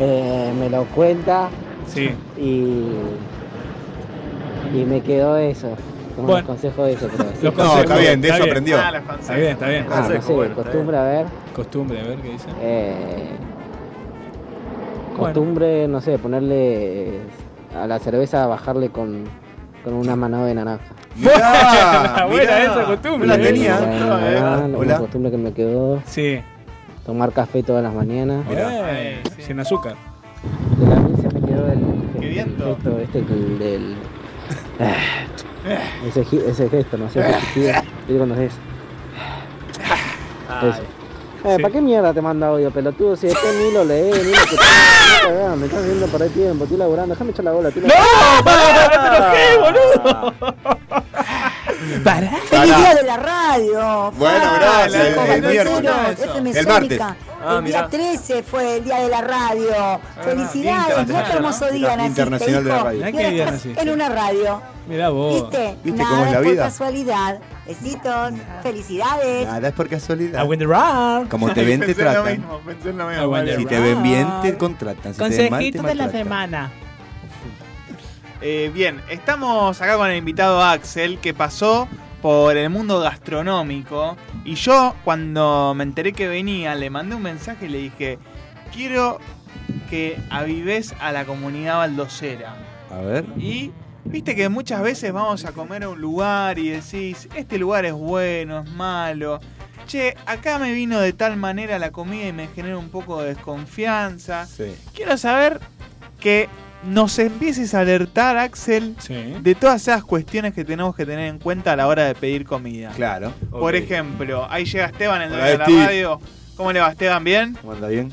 eh, 0.00 0.52
me 0.58 0.68
lo 0.70 0.84
cuenta 0.86 1.48
sí. 1.86 2.10
y, 2.38 2.86
y 4.74 4.84
me 4.84 5.00
quedó 5.02 5.36
eso. 5.36 5.68
Como 6.16 6.28
Bueno. 6.28 6.40
los 6.40 6.46
consejos 6.48 6.86
de 6.86 6.92
eso, 6.92 7.08
creo. 7.08 7.28
sí. 7.32 7.38
Los 7.42 7.54
No, 7.56 7.62
consejos, 7.62 7.80
está 7.84 7.96
bien, 7.98 8.20
de 8.20 8.28
eso 8.28 8.36
bien. 8.38 8.48
aprendió. 8.50 8.76
Ah, 8.78 8.92
Está 9.18 9.34
bien, 9.34 9.48
está 9.52 9.68
bien. 9.68 9.86
Ah, 9.88 9.88
no 9.94 9.96
consejo, 10.02 10.22
sé, 10.26 10.32
bueno, 10.34 10.50
está 10.52 10.62
costumbre, 10.64 10.96
a 10.98 11.02
ver. 11.04 11.26
Costumbre, 11.54 12.00
a 12.00 12.02
ver 12.04 12.18
qué 12.18 12.28
dice. 12.30 12.48
eh, 12.60 13.28
Bueno. 15.16 15.24
costumbre, 15.24 15.88
no 15.88 16.00
sé, 16.02 16.18
ponerle 16.18 17.20
a 17.80 17.86
la 17.86 17.98
cerveza, 17.98 18.46
bajarle 18.46 18.90
con, 18.90 19.24
con 19.84 19.94
una 19.94 20.14
mano 20.16 20.44
de 20.44 20.54
naranja. 20.54 20.84
Mirá, 21.16 22.26
Buena 22.30 22.42
mirá. 22.42 22.62
esa 22.64 22.84
costumbre. 22.84 23.28
No 23.28 23.36
la 23.36 23.42
tenía. 23.42 23.78
una 24.76 24.98
costumbre 24.98 25.30
que 25.30 25.38
me 25.38 25.52
quedó, 25.54 26.02
Sí, 26.04 26.40
tomar 27.04 27.32
café 27.32 27.62
todas 27.62 27.82
las 27.82 27.92
mañanas. 27.94 28.46
Mirá. 28.46 29.00
Eh, 29.00 29.22
Sí. 29.36 29.42
sin 29.42 29.60
azúcar. 29.60 29.94
De 30.78 30.86
la 30.88 30.96
mí 30.96 31.14
se 31.20 31.28
me 31.28 31.40
quedó 31.46 31.66
el, 31.68 32.32
gesto 32.32 32.98
este 32.98 33.18
el 33.18 33.58
del 33.58 33.96
ese, 36.06 36.24
gesto, 36.68 36.98
no 36.98 37.08
sé 37.08 37.20
qué 37.20 37.32
sentido, 37.34 37.72
¿viste 37.98 38.16
cuando 38.16 38.34
es 38.34 38.52
eso. 38.52 38.58
Eh, 41.44 41.58
¿Para 41.60 41.72
qué 41.72 41.80
mierda 41.80 42.12
te 42.12 42.20
manda 42.20 42.46
audio, 42.48 42.70
pelotudo? 42.70 43.16
Si 43.16 43.26
después 43.26 43.52
ni 43.56 43.72
lo 43.72 43.82
lees, 43.84 44.24
ni 44.24 44.30
lo 44.30 44.44
que 44.44 44.56
te 44.56 44.62
me 45.56 45.66
estás 45.66 45.84
viendo 45.84 46.06
por 46.06 46.22
ahí 46.22 46.28
tiempo, 46.30 46.62
estoy 46.64 46.78
laburando, 46.78 47.14
déjame 47.14 47.32
echar 47.32 47.44
la 47.44 47.52
bola, 47.52 47.70
tío. 51.86 52.02
¡Feliz 52.50 52.76
día 52.76 52.94
de 52.94 53.02
la 53.02 53.16
radio! 53.16 54.12
Bueno, 54.16 54.40
Fua, 54.40 54.58
gracias, 54.58 55.28
el 55.28 55.42
miércoles. 55.42 56.56
El 56.56 56.66
martes. 56.66 56.98
Sónica. 56.98 57.16
Ah, 57.44 57.56
el 57.58 57.64
día 57.64 57.78
mirá. 57.78 57.88
13 57.88 58.42
fue 58.44 58.76
el 58.76 58.84
día 58.84 58.96
de 59.00 59.08
la 59.08 59.20
radio. 59.20 60.00
Felicidades, 60.22 61.06
Día 61.06 61.18
no 61.18 61.24
qué 61.26 61.32
hermoso 61.32 61.70
día 61.70 62.06
Internacional 62.06 62.64
de 62.64 62.70
la 62.70 62.82
radio. 62.84 63.04
Qué 63.04 63.30
día 63.30 63.50
naciste. 63.50 63.80
en 63.80 63.90
una 63.90 64.08
radio. 64.08 64.62
Mirá 64.88 65.08
vos. 65.10 65.42
¿Viste? 65.50 65.76
¿Viste 65.84 66.02
Nada 66.02 66.10
cómo 66.10 66.24
es 66.24 66.32
la 66.32 66.38
por 66.38 66.50
vida? 66.50 66.64
casualidad. 66.64 67.38
Besitos, 67.66 68.32
felicidades. 68.62 69.46
Nada 69.46 69.68
es 69.68 69.74
por 69.74 69.88
casualidad. 69.88 70.44
I 70.44 70.48
win 70.48 70.58
the 70.58 70.66
round. 70.66 71.28
Como 71.28 71.52
te 71.52 71.64
ven, 71.64 71.80
te 71.80 71.94
tratan. 71.94 72.24
mismo. 72.38 72.60
Si 73.56 73.64
te 73.66 73.80
ven 73.80 74.02
bien, 74.02 74.28
te 74.42 74.56
contratan. 74.56 75.14
Si 75.14 75.18
te 75.20 75.28
ven 75.28 75.50
mal, 75.50 75.60
te 75.60 75.78
Consejito 75.78 75.82
de 75.82 75.94
la 75.94 76.10
semana. 76.10 76.72
Eh, 78.42 78.70
bien, 78.74 79.00
estamos 79.08 79.80
acá 79.80 79.96
con 79.96 80.10
el 80.10 80.16
invitado 80.16 80.62
Axel 80.62 81.18
que 81.18 81.32
pasó 81.32 81.86
por 82.20 82.56
el 82.56 82.70
mundo 82.70 82.98
gastronómico 83.00 84.16
y 84.44 84.54
yo 84.56 84.94
cuando 85.04 85.74
me 85.76 85.84
enteré 85.84 86.12
que 86.12 86.26
venía 86.28 86.74
le 86.74 86.90
mandé 86.90 87.14
un 87.14 87.22
mensaje 87.22 87.66
y 87.66 87.68
le 87.68 87.78
dije 87.78 88.18
quiero 88.74 89.18
que 89.90 90.18
avives 90.30 90.94
a 91.00 91.12
la 91.12 91.24
comunidad 91.24 91.78
baldocera 91.78 92.54
A 92.90 92.98
ver. 92.98 93.24
y 93.36 93.72
viste 94.04 94.34
que 94.36 94.48
muchas 94.48 94.82
veces 94.82 95.12
vamos 95.12 95.44
a 95.44 95.52
comer 95.52 95.84
a 95.84 95.88
un 95.88 96.00
lugar 96.00 96.58
y 96.58 96.68
decís 96.68 97.28
este 97.36 97.58
lugar 97.58 97.84
es 97.84 97.92
bueno, 97.92 98.60
es 98.60 98.70
malo 98.70 99.40
che, 99.86 100.16
acá 100.26 100.58
me 100.60 100.72
vino 100.72 101.00
de 101.00 101.12
tal 101.12 101.36
manera 101.36 101.78
la 101.80 101.90
comida 101.90 102.26
y 102.28 102.32
me 102.32 102.46
genera 102.48 102.78
un 102.78 102.88
poco 102.88 103.20
de 103.22 103.34
desconfianza 103.34 104.46
Sí. 104.46 104.74
quiero 104.94 105.16
saber 105.16 105.60
que 106.20 106.48
nos 106.84 107.18
empieces 107.18 107.74
a 107.74 107.80
alertar, 107.80 108.36
Axel, 108.36 108.96
de 109.40 109.54
todas 109.54 109.82
esas 109.82 110.04
cuestiones 110.04 110.52
que 110.54 110.64
tenemos 110.64 110.94
que 110.96 111.06
tener 111.06 111.28
en 111.28 111.38
cuenta 111.38 111.72
a 111.72 111.76
la 111.76 111.86
hora 111.86 112.04
de 112.04 112.14
pedir 112.14 112.44
comida. 112.44 112.90
Claro. 112.96 113.32
Por 113.50 113.74
ejemplo, 113.74 114.46
ahí 114.50 114.64
llega 114.64 114.86
Esteban, 114.86 115.22
el 115.22 115.32
Hola, 115.32 115.38
dueño 115.38 115.52
de 115.52 115.58
la 115.58 115.64
Steve. 115.64 115.86
radio. 115.86 116.20
¿Cómo 116.56 116.72
le 116.72 116.80
va, 116.80 116.90
Esteban? 116.90 117.24
¿Bien? 117.24 117.56
¿Cómo 117.60 117.72
anda 117.72 117.88
bien? 117.88 118.12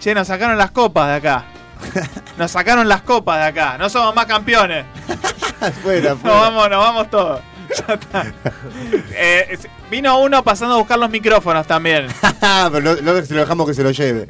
Che, 0.00 0.14
nos 0.14 0.26
sacaron 0.28 0.56
las 0.58 0.70
copas 0.70 1.08
de 1.08 1.14
acá. 1.14 1.44
Nos 2.38 2.50
sacaron 2.50 2.88
las 2.88 3.02
copas 3.02 3.36
de 3.38 3.44
acá. 3.44 3.76
No 3.78 3.90
somos 3.90 4.14
más 4.14 4.24
campeones. 4.24 4.86
Fuera, 5.82 6.10
Nos 6.10 6.22
vamos, 6.22 6.70
nos 6.70 6.78
vamos 6.78 7.10
todos. 7.10 7.40
Ya 7.88 7.94
está. 7.94 8.26
Eh, 9.14 9.58
vino 9.90 10.18
uno 10.20 10.42
pasando 10.42 10.76
a 10.76 10.78
buscar 10.78 10.98
los 10.98 11.10
micrófonos 11.10 11.66
también. 11.66 12.06
Pero 12.72 12.80
no, 12.80 12.94
no 12.94 13.22
se 13.24 13.34
lo 13.34 13.40
dejamos 13.40 13.66
que 13.66 13.74
se 13.74 13.82
lo 13.82 13.90
lleve. 13.90 14.28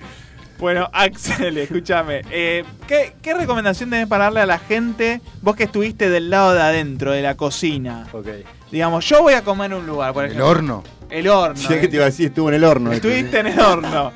Bueno, 0.58 0.88
Axel, 0.92 1.58
escúchame. 1.58 2.22
eh, 2.30 2.64
¿qué, 2.88 3.14
qué 3.20 3.34
recomendación 3.34 3.90
tenés 3.90 4.06
para 4.06 4.24
darle 4.24 4.40
a 4.40 4.46
la 4.46 4.58
gente? 4.58 5.20
Vos 5.42 5.54
que 5.56 5.64
estuviste 5.64 6.08
del 6.08 6.30
lado 6.30 6.54
de 6.54 6.60
adentro, 6.62 7.12
de 7.12 7.22
la 7.22 7.34
cocina. 7.36 8.06
Ok. 8.12 8.28
Digamos, 8.70 9.04
yo 9.08 9.22
voy 9.22 9.34
a 9.34 9.42
comer 9.42 9.72
en 9.72 9.78
un 9.78 9.86
lugar, 9.86 10.12
por 10.12 10.24
¿El 10.24 10.30
ejemplo. 10.32 10.48
horno? 10.48 10.84
El 11.10 11.28
horno. 11.28 11.56
Sí, 11.56 11.68
que 11.78 11.88
te 11.88 11.96
iba 11.96 12.04
a 12.04 12.06
decir, 12.06 12.28
estuvo 12.28 12.48
en 12.48 12.54
el 12.56 12.64
horno. 12.64 12.90
este. 12.92 13.08
Estuviste 13.08 13.40
en 13.40 13.46
el 13.48 13.60
horno. 13.60 14.12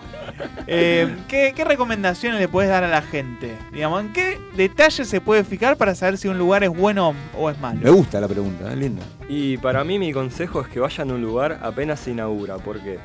Eh, 0.66 1.16
¿qué, 1.28 1.52
qué 1.54 1.64
recomendaciones 1.64 2.40
le 2.40 2.48
puedes 2.48 2.70
dar 2.70 2.82
a 2.82 2.88
la 2.88 3.02
gente? 3.02 3.54
Digamos, 3.72 4.00
¿en 4.00 4.12
qué 4.14 4.38
detalles 4.56 5.06
se 5.06 5.20
puede 5.20 5.44
fijar 5.44 5.76
para 5.76 5.94
saber 5.94 6.16
si 6.16 6.28
un 6.28 6.38
lugar 6.38 6.64
es 6.64 6.70
bueno 6.70 7.14
o 7.36 7.50
es 7.50 7.58
malo? 7.58 7.78
Me 7.82 7.90
gusta 7.90 8.20
la 8.20 8.28
pregunta, 8.28 8.70
es 8.72 8.78
linda. 8.78 9.02
Y 9.28 9.58
para 9.58 9.84
mí 9.84 9.98
mi 9.98 10.12
consejo 10.12 10.62
es 10.62 10.68
que 10.68 10.80
vayan 10.80 11.10
a 11.10 11.14
un 11.14 11.20
lugar 11.20 11.58
apenas 11.62 12.00
se 12.00 12.12
inaugura. 12.12 12.56
¿Por 12.56 12.80
qué? 12.80 12.98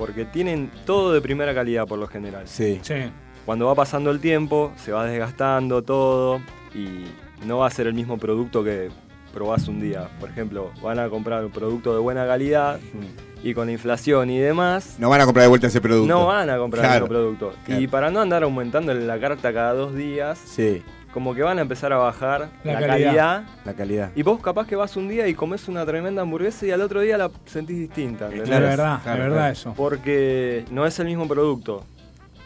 Porque 0.00 0.24
tienen 0.24 0.70
todo 0.86 1.12
de 1.12 1.20
primera 1.20 1.54
calidad 1.54 1.86
por 1.86 1.98
lo 1.98 2.06
general. 2.06 2.44
Sí. 2.48 2.80
Cuando 3.44 3.66
va 3.66 3.74
pasando 3.74 4.10
el 4.10 4.18
tiempo, 4.18 4.72
se 4.76 4.92
va 4.92 5.04
desgastando 5.04 5.82
todo 5.82 6.40
y 6.74 7.04
no 7.46 7.58
va 7.58 7.66
a 7.66 7.70
ser 7.70 7.86
el 7.86 7.92
mismo 7.92 8.16
producto 8.16 8.64
que 8.64 8.88
probás 9.34 9.68
un 9.68 9.78
día. 9.78 10.08
Por 10.18 10.30
ejemplo, 10.30 10.70
van 10.82 10.98
a 10.98 11.08
comprar 11.10 11.44
un 11.44 11.50
producto 11.52 11.92
de 11.92 12.00
buena 12.00 12.26
calidad 12.26 12.80
y 13.42 13.52
con 13.52 13.66
la 13.66 13.72
inflación 13.72 14.30
y 14.30 14.38
demás, 14.38 14.96
No 14.98 15.08
van 15.10 15.20
a 15.20 15.24
comprar 15.26 15.44
de 15.44 15.48
vuelta 15.48 15.66
ese 15.66 15.80
producto. 15.82 16.12
no 16.12 16.26
van 16.26 16.48
a 16.50 16.56
comprar 16.58 16.82
Claro, 16.84 17.04
el 17.06 17.10
mismo 17.10 17.20
producto. 17.22 17.52
claro. 17.66 17.80
Y 17.82 17.86
para 17.86 18.10
no 18.10 18.20
andar 18.20 18.42
aumentando 18.42 18.92
la 18.94 19.18
carta 19.20 19.52
cada 19.52 19.74
dos 19.74 19.94
días, 19.94 20.38
Sí, 20.44 20.82
como 21.12 21.34
que 21.34 21.42
van 21.42 21.58
a 21.58 21.62
empezar 21.62 21.92
a 21.92 21.96
bajar 21.96 22.48
La 22.64 22.72
la, 22.74 22.80
calidad. 22.80 23.04
calidad. 23.06 23.42
la 23.64 23.74
calidad. 23.74 24.10
Y 24.14 24.22
vos 24.22 24.40
capaz 24.40 24.66
que 24.66 24.76
vas 24.76 24.96
un 24.96 25.08
día 25.08 25.26
y 25.28 25.34
comes 25.34 25.68
una 25.68 25.84
tremenda 25.84 26.22
hamburguesa 26.22 26.66
y 26.66 26.70
al 26.70 26.80
otro 26.80 27.00
día 27.00 27.18
la 27.18 27.30
sentís 27.46 27.78
distinta. 27.78 28.26
¿entendés? 28.26 28.48
Claro, 28.48 28.64
es 28.66 28.76
verdad, 28.76 29.00
es 29.04 29.18
verdad 29.18 29.50
eso. 29.50 29.74
Porque 29.76 30.64
no 30.70 30.86
es 30.86 30.98
el 31.00 31.06
mismo 31.06 31.26
producto. 31.26 31.84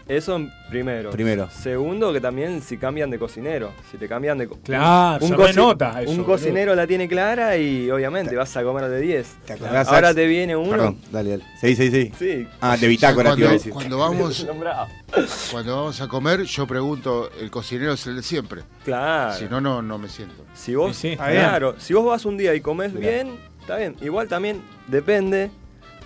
Eso 0.06 0.38
primero. 0.68 1.10
Primero. 1.10 1.48
Segundo, 1.50 2.12
que 2.12 2.20
también 2.20 2.60
si 2.60 2.76
cambian 2.76 3.08
de 3.08 3.18
cocinero. 3.18 3.72
Si 3.90 3.96
te 3.96 4.06
cambian 4.06 4.36
de... 4.36 4.48
Claro, 4.48 5.26
se 5.26 5.34
renota 5.34 6.02
eso, 6.02 6.10
Un 6.12 6.24
cocinero 6.24 6.74
la 6.74 6.86
tiene 6.86 7.08
clara 7.08 7.56
y 7.56 7.90
obviamente 7.90 8.36
vas 8.36 8.54
a 8.56 8.62
comer 8.62 8.88
de 8.88 9.00
10. 9.00 9.36
acordás, 9.50 9.88
Ahora 9.88 10.12
te 10.14 10.26
viene 10.26 10.54
uno... 10.56 10.70
Perdón, 10.70 10.98
dale, 11.10 11.30
dale. 11.30 11.44
Sí, 11.60 11.74
sí, 11.74 11.90
sí. 11.90 12.12
Sí. 12.18 12.46
Ah, 12.60 12.76
de 12.76 12.86
bitácora 12.86 13.30
te 13.34 13.36
cuando, 13.36 13.40
iba 13.44 13.50
a 13.50 13.52
decir. 13.54 13.72
cuando 13.72 13.98
vamos 13.98 14.46
cuando 15.50 15.76
vamos 15.76 16.00
a 16.00 16.08
comer, 16.08 16.42
yo 16.42 16.66
pregunto, 16.66 17.30
¿el 17.40 17.50
cocinero 17.50 17.92
es 17.94 18.06
el 18.06 18.16
de 18.16 18.22
siempre? 18.22 18.62
Claro. 18.84 19.34
Si 19.34 19.46
no, 19.46 19.60
no, 19.60 19.80
no 19.80 19.96
me 19.98 20.08
siento. 20.08 20.44
Si 20.54 20.74
vos, 20.74 20.96
Sí, 20.96 21.10
sí. 21.12 21.16
claro, 21.16 21.76
si 21.78 21.94
vos 21.94 22.04
vas 22.04 22.24
un 22.26 22.36
día 22.36 22.54
y 22.54 22.60
comes 22.60 22.92
Mirá. 22.92 23.08
bien, 23.10 23.30
está 23.60 23.76
bien. 23.78 23.96
Igual 24.02 24.28
también 24.28 24.60
depende 24.86 25.50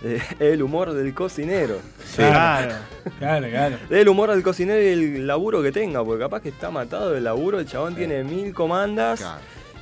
del 0.38 0.62
humor 0.62 0.92
del 0.92 1.12
cocinero. 1.14 1.78
Claro, 2.16 2.74
claro, 3.18 3.48
claro. 3.48 3.76
Del 3.90 4.08
humor 4.08 4.30
del 4.30 4.42
cocinero 4.42 4.80
y 4.82 4.86
el 5.16 5.26
laburo 5.26 5.62
que 5.62 5.72
tenga, 5.72 6.04
porque 6.04 6.22
capaz 6.24 6.40
que 6.42 6.48
está 6.50 6.70
matado 6.70 7.12
del 7.12 7.24
laburo, 7.24 7.58
el 7.60 7.66
chabón 7.66 7.94
tiene 7.96 8.22
mil 8.24 8.52
comandas. 8.54 9.24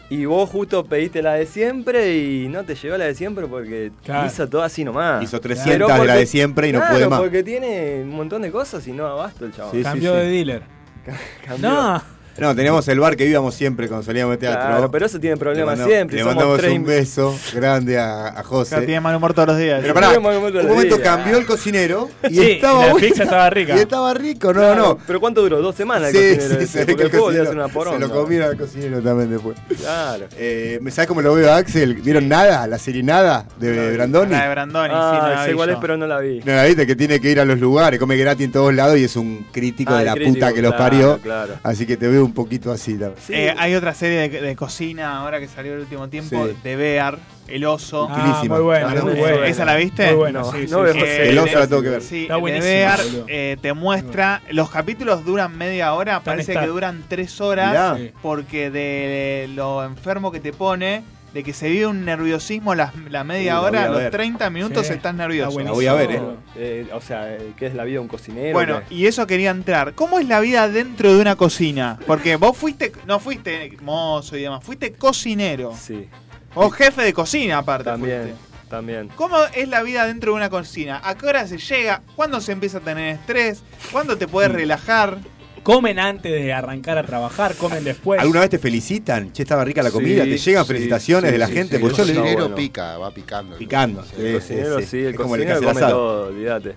Y 0.08 0.24
vos 0.24 0.48
justo 0.48 0.84
pediste 0.84 1.20
la 1.20 1.32
de 1.34 1.46
siempre 1.46 2.16
y 2.16 2.46
no 2.48 2.62
te 2.64 2.76
llegó 2.76 2.96
la 2.96 3.06
de 3.06 3.14
siempre 3.16 3.46
porque 3.48 3.90
Claro. 4.04 4.28
hizo 4.28 4.48
todo 4.48 4.62
así 4.62 4.84
nomás. 4.84 5.20
Hizo 5.24 5.40
Pero 5.40 5.54
300 5.56 6.00
de 6.00 6.06
la 6.06 6.14
de 6.14 6.26
siempre 6.26 6.68
y 6.68 6.72
no 6.72 6.78
Claro, 6.78 6.94
puede 6.94 7.08
más. 7.08 7.20
porque 7.20 7.42
tiene 7.42 8.02
un 8.04 8.10
montón 8.10 8.42
de 8.42 8.52
cosas 8.52 8.86
y 8.86 8.92
no 8.92 9.04
abasto 9.06 9.44
el 9.46 9.52
chabón. 9.52 9.72
Sí, 9.72 9.78
sí, 9.78 9.82
Cambió 9.82 10.12
sí. 10.12 10.18
de 10.20 10.26
dealer. 10.26 10.62
Cambió. 11.44 11.68
No. 11.70 12.02
No, 12.38 12.54
teníamos 12.54 12.86
el 12.88 13.00
bar 13.00 13.16
que 13.16 13.26
íbamos 13.26 13.54
siempre 13.54 13.88
cuando 13.88 14.04
salíamos 14.04 14.32
de 14.32 14.38
teatro. 14.38 14.60
Claro, 14.66 14.90
pero 14.90 15.06
eso 15.06 15.18
tiene 15.18 15.36
problemas 15.36 15.76
Le 15.78 15.82
mando- 15.84 15.94
siempre, 15.94 16.16
Le 16.16 16.22
somos 16.22 16.34
mandamos 16.36 16.58
tres 16.60 16.72
un 16.72 16.84
beso 16.84 17.38
grande 17.54 17.98
a, 17.98 18.28
a 18.28 18.42
José. 18.42 18.76
Ya 18.76 18.86
tiene 18.86 19.00
mal 19.00 19.16
humor 19.16 19.32
todos 19.34 19.48
los 19.48 19.58
días. 19.58 19.80
Pero 19.80 19.94
pará, 19.94 20.10
un 20.16 20.22
momento 20.22 20.96
días. 20.96 20.98
cambió 21.00 21.38
el 21.38 21.46
cocinero 21.46 22.08
y 22.28 22.34
Sí, 22.34 22.50
estaba 22.52 22.80
y 22.84 22.86
la 22.86 22.92
bueno. 22.92 23.08
pizza 23.08 23.22
estaba 23.24 23.50
rica. 23.50 23.76
Y 23.76 23.78
estaba 23.80 24.14
rico, 24.14 24.48
no, 24.52 24.60
Claro, 24.60 24.74
no. 24.82 24.98
Pero 25.06 25.20
¿cuánto 25.20 25.42
duró? 25.42 25.60
¿Dos 25.62 25.74
semanas 25.74 26.10
Sí, 26.10 26.18
el 26.18 26.36
cocinero 26.36 26.66
sí, 26.66 26.78
ve 26.78 26.86
Porque 26.86 26.96
que 26.96 27.02
el 27.02 27.08
a 27.08 27.10
cocinero 27.24 27.92
se 27.92 27.98
lo 27.98 28.10
comieron 28.10 28.48
al 28.50 28.56
cocinero 28.58 29.00
también 29.02 29.30
después. 29.30 29.56
Claro. 29.78 30.26
Eh, 30.36 30.78
¿Sabes 30.90 31.08
cómo 31.08 31.22
lo 31.22 31.34
veo 31.34 31.52
a 31.52 31.56
Axel? 31.56 31.94
¿Vieron 31.96 32.28
nada? 32.28 32.66
¿La 32.66 32.78
serie 32.78 33.02
Nada 33.02 33.46
de 33.58 33.92
Brandoni? 33.94 34.30
La 34.32 34.44
de 34.44 34.50
Brandoni, 34.50 34.88
sí, 34.88 34.94
no 34.94 35.00
Ah, 35.00 35.32
la 35.36 35.46
vi 35.46 35.52
cuál 35.54 35.68
yo. 35.70 35.74
es, 35.74 35.80
pero 35.80 35.96
no 35.96 36.06
la 36.06 36.18
vi. 36.20 36.40
No, 36.44 36.52
la 36.54 36.64
viste 36.64 36.86
que 36.86 36.96
tiene 36.96 37.20
que 37.20 37.30
ir 37.30 37.40
a 37.40 37.44
los 37.44 37.58
lugares, 37.60 37.98
come 38.00 38.16
gratis 38.16 38.44
en 38.46 38.52
todos 38.52 38.74
lados 38.74 38.98
y 38.98 39.04
es 39.04 39.16
un 39.16 39.46
crítico 39.52 39.92
Ah, 39.92 39.96
de 39.96 40.00
el 40.00 40.06
la 40.06 40.12
crítico, 40.14 40.34
puta 40.34 40.52
que 40.52 40.62
los 40.62 40.74
claro, 40.74 40.84
parió. 40.90 41.18
claro. 41.22 41.54
Así 41.62 41.86
que 41.86 41.96
te 41.96 42.08
veo 42.08 42.25
un 42.26 42.34
poquito 42.34 42.70
así 42.72 42.92
también. 42.98 43.16
Eh, 43.28 43.54
hay 43.56 43.74
otra 43.74 43.94
serie 43.94 44.28
de, 44.28 44.40
de 44.40 44.56
cocina 44.56 45.18
ahora 45.18 45.40
que 45.40 45.48
salió 45.48 45.74
el 45.74 45.80
último 45.80 46.08
tiempo, 46.08 46.46
Sí. 46.46 46.56
de 46.62 46.76
Bear, 46.76 47.18
El 47.48 47.64
Oso. 47.64 48.08
Ah, 48.10 48.42
muy 48.46 48.60
buena, 48.60 48.92
¿Esa 48.94 49.04
muy 49.04 49.14
buena. 49.14 49.46
¿Esa 49.46 49.64
la 49.64 49.76
viste? 49.76 50.06
Muy 50.08 50.14
buena, 50.16 50.40
no, 50.40 50.52
sí, 50.52 50.66
no 50.68 50.78
sí, 50.78 50.82
veo 50.84 50.92
sí. 50.94 51.00
series. 51.00 51.28
El 51.28 51.38
Oso 51.38 51.58
la 51.58 51.66
tengo 51.66 51.82
que 51.82 51.88
ver. 51.90 52.02
Sí, 52.02 52.22
Está 52.22 52.34
de 52.34 52.40
buenísima, 52.40 52.66
Bear 52.68 53.00
eh, 53.28 53.56
te 53.62 53.72
muestra, 53.72 54.42
los 54.50 54.68
capítulos 54.70 55.24
duran 55.24 55.56
media 55.56 55.94
hora, 55.94 56.20
parece 56.20 56.52
que 56.54 56.66
duran 56.66 57.04
tres 57.08 57.40
horas, 57.40 57.70
Mirá. 57.70 57.96
Sí. 57.96 58.12
porque 58.22 58.70
de 58.70 59.48
lo 59.54 59.84
enfermo 59.84 60.30
que 60.32 60.40
te 60.40 60.52
pone, 60.52 61.02
de 61.36 61.44
que 61.44 61.52
se 61.52 61.68
vive 61.68 61.86
un 61.86 62.02
nerviosismo 62.06 62.74
la, 62.74 62.94
la 63.10 63.22
media 63.22 63.60
hora, 63.60 63.84
a 63.84 63.88
los 63.88 63.98
ver. 63.98 64.10
30 64.10 64.48
minutos 64.48 64.86
Sí. 64.86 64.94
estás 64.94 65.14
nervioso. 65.14 65.60
La 65.60 65.70
voy 65.72 65.86
a 65.86 65.92
ver, 65.92 66.12
eh. 66.12 66.20
Eh, 66.56 66.88
o 66.94 67.00
sea, 67.02 67.30
eh, 67.34 67.52
¿qué 67.58 67.66
es 67.66 67.74
la 67.74 67.84
vida 67.84 67.96
de 67.96 67.98
un 68.00 68.08
cocinero? 68.08 68.54
Bueno, 68.54 68.80
y 68.88 69.04
eso 69.06 69.26
quería 69.26 69.50
entrar. 69.50 69.92
¿Cómo 69.92 70.18
es 70.18 70.26
la 70.26 70.40
vida 70.40 70.66
dentro 70.70 71.12
de 71.14 71.20
una 71.20 71.36
cocina? 71.36 71.98
Porque 72.06 72.36
vos 72.36 72.56
fuiste, 72.56 72.90
no 73.06 73.20
fuiste 73.20 73.76
mozo 73.82 74.34
y 74.38 74.42
demás, 74.44 74.64
fuiste 74.64 74.94
cocinero. 74.94 75.74
Sí, 75.78 76.08
O 76.54 76.70
jefe 76.70 77.02
de 77.02 77.12
cocina 77.12 77.58
aparte. 77.58 77.84
también, 77.84 78.22
fuiste. 78.22 78.38
también. 78.70 79.08
¿Cómo 79.14 79.36
es 79.54 79.68
la 79.68 79.82
vida 79.82 80.06
dentro 80.06 80.32
de 80.32 80.36
una 80.38 80.48
cocina? 80.48 81.02
¿A 81.04 81.16
qué 81.18 81.26
hora 81.26 81.46
se 81.46 81.58
llega? 81.58 82.00
¿Cuándo 82.16 82.40
se 82.40 82.52
empieza 82.52 82.78
a 82.78 82.80
tener 82.80 83.14
estrés? 83.16 83.62
¿Cuándo 83.92 84.16
te 84.16 84.26
Mm. 84.26 84.30
puedes 84.30 84.52
relajar? 84.52 85.18
Comen 85.66 85.98
antes 85.98 86.30
de 86.32 86.52
arrancar 86.52 86.96
a 86.96 87.02
trabajar, 87.02 87.56
comen 87.56 87.82
después. 87.82 88.20
¿Alguna 88.20 88.38
vez 88.40 88.50
te 88.50 88.58
felicitan? 88.60 89.32
Che, 89.32 89.42
estaba 89.42 89.64
rica 89.64 89.82
la 89.82 89.90
comida. 89.90 90.22
Sí, 90.22 90.30
¿Te 90.30 90.38
llegan 90.38 90.64
sí, 90.64 90.68
felicitaciones 90.68 91.28
sí, 91.28 91.32
de 91.32 91.38
la 91.38 91.46
sí, 91.48 91.52
gente? 91.54 91.76
sí, 91.76 91.82
Porque 91.82 91.96
yo 91.96 92.02
el 92.04 92.08
le 92.10 92.14
cocinero 92.14 92.40
bueno. 92.42 92.54
pica, 92.54 92.98
va 92.98 93.10
picando. 93.10 93.56
Picando. 93.56 94.04
El 94.16 94.34
cocinero 94.34 94.80
sí, 94.80 94.98
el 94.98 95.06
Es 95.08 95.16
como 95.16 95.34
el 95.34 95.40
que 95.42 95.46
cocinero 95.48 95.68
come 95.72 95.80
asado. 95.84 95.96
todo, 95.98 96.26
olvídate. 96.28 96.76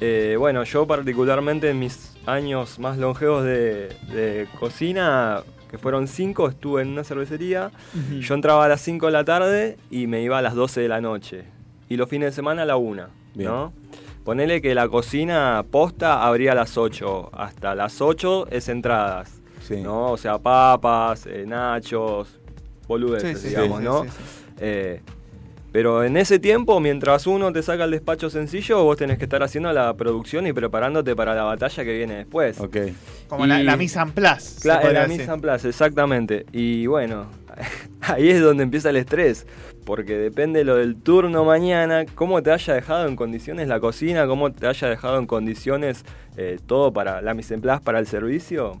Eh, 0.00 0.36
bueno, 0.38 0.64
yo 0.64 0.86
particularmente 0.86 1.68
en 1.68 1.78
mis 1.80 2.12
años 2.24 2.78
más 2.78 2.96
longevos 2.96 3.44
de, 3.44 3.88
de 4.14 4.46
cocina, 4.58 5.42
que 5.70 5.76
fueron 5.76 6.08
cinco, 6.08 6.48
estuve 6.48 6.80
en 6.80 6.88
una 6.88 7.04
cervecería. 7.04 7.70
Yo 8.20 8.34
entraba 8.34 8.64
a 8.64 8.68
las 8.68 8.80
5 8.80 9.04
de 9.04 9.12
la 9.12 9.24
tarde 9.24 9.76
y 9.90 10.06
me 10.06 10.22
iba 10.22 10.38
a 10.38 10.42
las 10.42 10.54
12 10.54 10.80
de 10.80 10.88
la 10.88 11.02
noche. 11.02 11.44
Y 11.90 11.98
los 11.98 12.08
fines 12.08 12.30
de 12.30 12.36
semana 12.36 12.62
a 12.62 12.64
la 12.64 12.76
1, 12.76 13.06
Bien. 13.34 13.50
Ponele 14.28 14.60
que 14.60 14.74
la 14.74 14.86
cocina 14.90 15.64
posta 15.70 16.22
abría 16.26 16.52
a 16.52 16.54
las 16.54 16.76
8. 16.76 17.30
Hasta 17.32 17.74
las 17.74 18.02
8 18.02 18.48
es 18.50 18.68
entradas. 18.68 19.40
Sí. 19.66 19.76
¿no? 19.80 20.12
O 20.12 20.18
sea, 20.18 20.36
papas, 20.38 21.24
eh, 21.24 21.44
nachos, 21.46 22.38
boludeces, 22.86 23.40
Sí, 23.40 23.44
sí, 23.44 23.48
digamos, 23.54 23.78
sí, 23.78 23.84
¿no? 23.86 24.04
sí, 24.04 24.10
sí. 24.10 24.54
Eh, 24.60 25.00
Pero 25.72 26.04
en 26.04 26.18
ese 26.18 26.38
tiempo, 26.38 26.78
mientras 26.78 27.26
uno 27.26 27.50
te 27.54 27.62
saca 27.62 27.84
el 27.84 27.90
despacho 27.92 28.28
sencillo, 28.28 28.84
vos 28.84 28.98
tenés 28.98 29.16
que 29.16 29.24
estar 29.24 29.42
haciendo 29.42 29.72
la 29.72 29.94
producción 29.94 30.46
y 30.46 30.52
preparándote 30.52 31.16
para 31.16 31.34
la 31.34 31.44
batalla 31.44 31.82
que 31.82 31.96
viene 31.96 32.16
después. 32.16 32.60
Ok. 32.60 32.76
Como 33.28 33.46
la, 33.46 33.62
Y- 33.62 33.64
la 33.64 33.78
mise 33.78 33.98
en 33.98 34.10
place. 34.12 34.60
Claro, 34.60 34.92
la 34.92 35.04
decir. 35.04 35.20
mise 35.20 35.32
en 35.32 35.40
place, 35.40 35.68
exactamente. 35.70 36.44
Y 36.52 36.86
bueno, 36.86 37.28
ahí 38.02 38.28
es 38.28 38.42
donde 38.42 38.62
empieza 38.62 38.90
el 38.90 38.96
estrés, 38.96 39.46
porque 39.88 40.18
depende 40.18 40.64
lo 40.64 40.76
del 40.76 40.96
turno 40.96 41.46
mañana, 41.46 42.04
cómo 42.14 42.42
te 42.42 42.50
haya 42.52 42.74
dejado 42.74 43.08
en 43.08 43.16
condiciones 43.16 43.68
la 43.68 43.80
cocina, 43.80 44.26
cómo 44.26 44.52
te 44.52 44.66
haya 44.66 44.86
dejado 44.86 45.18
en 45.18 45.26
condiciones 45.26 46.04
eh, 46.36 46.58
todo 46.66 46.92
para 46.92 47.22
la 47.22 47.32
mise 47.32 47.54
en 47.54 47.62
place, 47.62 47.80
para 47.82 47.98
el 47.98 48.06
servicio. 48.06 48.78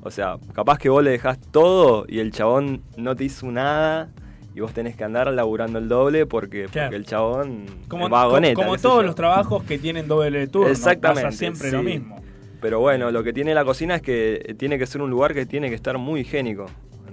O 0.00 0.10
sea, 0.10 0.38
capaz 0.54 0.78
que 0.78 0.88
vos 0.88 1.04
le 1.04 1.10
dejás 1.10 1.38
todo 1.50 2.06
y 2.08 2.20
el 2.20 2.30
chabón 2.32 2.80
no 2.96 3.14
te 3.14 3.24
hizo 3.24 3.44
nada 3.52 4.08
y 4.54 4.60
vos 4.60 4.72
tenés 4.72 4.96
que 4.96 5.04
andar 5.04 5.30
laburando 5.34 5.78
el 5.78 5.86
doble 5.86 6.24
porque, 6.24 6.64
Claro. 6.64 6.86
porque 6.88 6.96
el 6.96 7.04
chabón 7.04 7.66
Como, 7.86 8.06
es 8.06 8.10
vagoneta. 8.10 8.54
como 8.54 8.78
todos 8.78 9.00
yo. 9.00 9.02
los 9.02 9.14
trabajos 9.14 9.64
que 9.64 9.78
tienen 9.78 10.08
doble 10.08 10.46
turno. 10.46 10.70
Exactamente. 10.70 11.24
Pasa 11.24 11.36
siempre 11.36 11.70
lo 11.70 11.82
mismo. 11.82 12.22
Pero 12.62 12.80
bueno, 12.80 13.10
lo 13.10 13.22
que 13.22 13.34
tiene 13.34 13.52
la 13.54 13.66
cocina 13.66 13.96
es 13.96 14.02
que 14.02 14.54
tiene 14.58 14.78
que 14.78 14.86
ser 14.86 15.02
un 15.02 15.10
lugar 15.10 15.34
que 15.34 15.44
tiene 15.44 15.68
que 15.68 15.74
estar 15.74 15.98
muy 15.98 16.20
higiénico. 16.20 16.64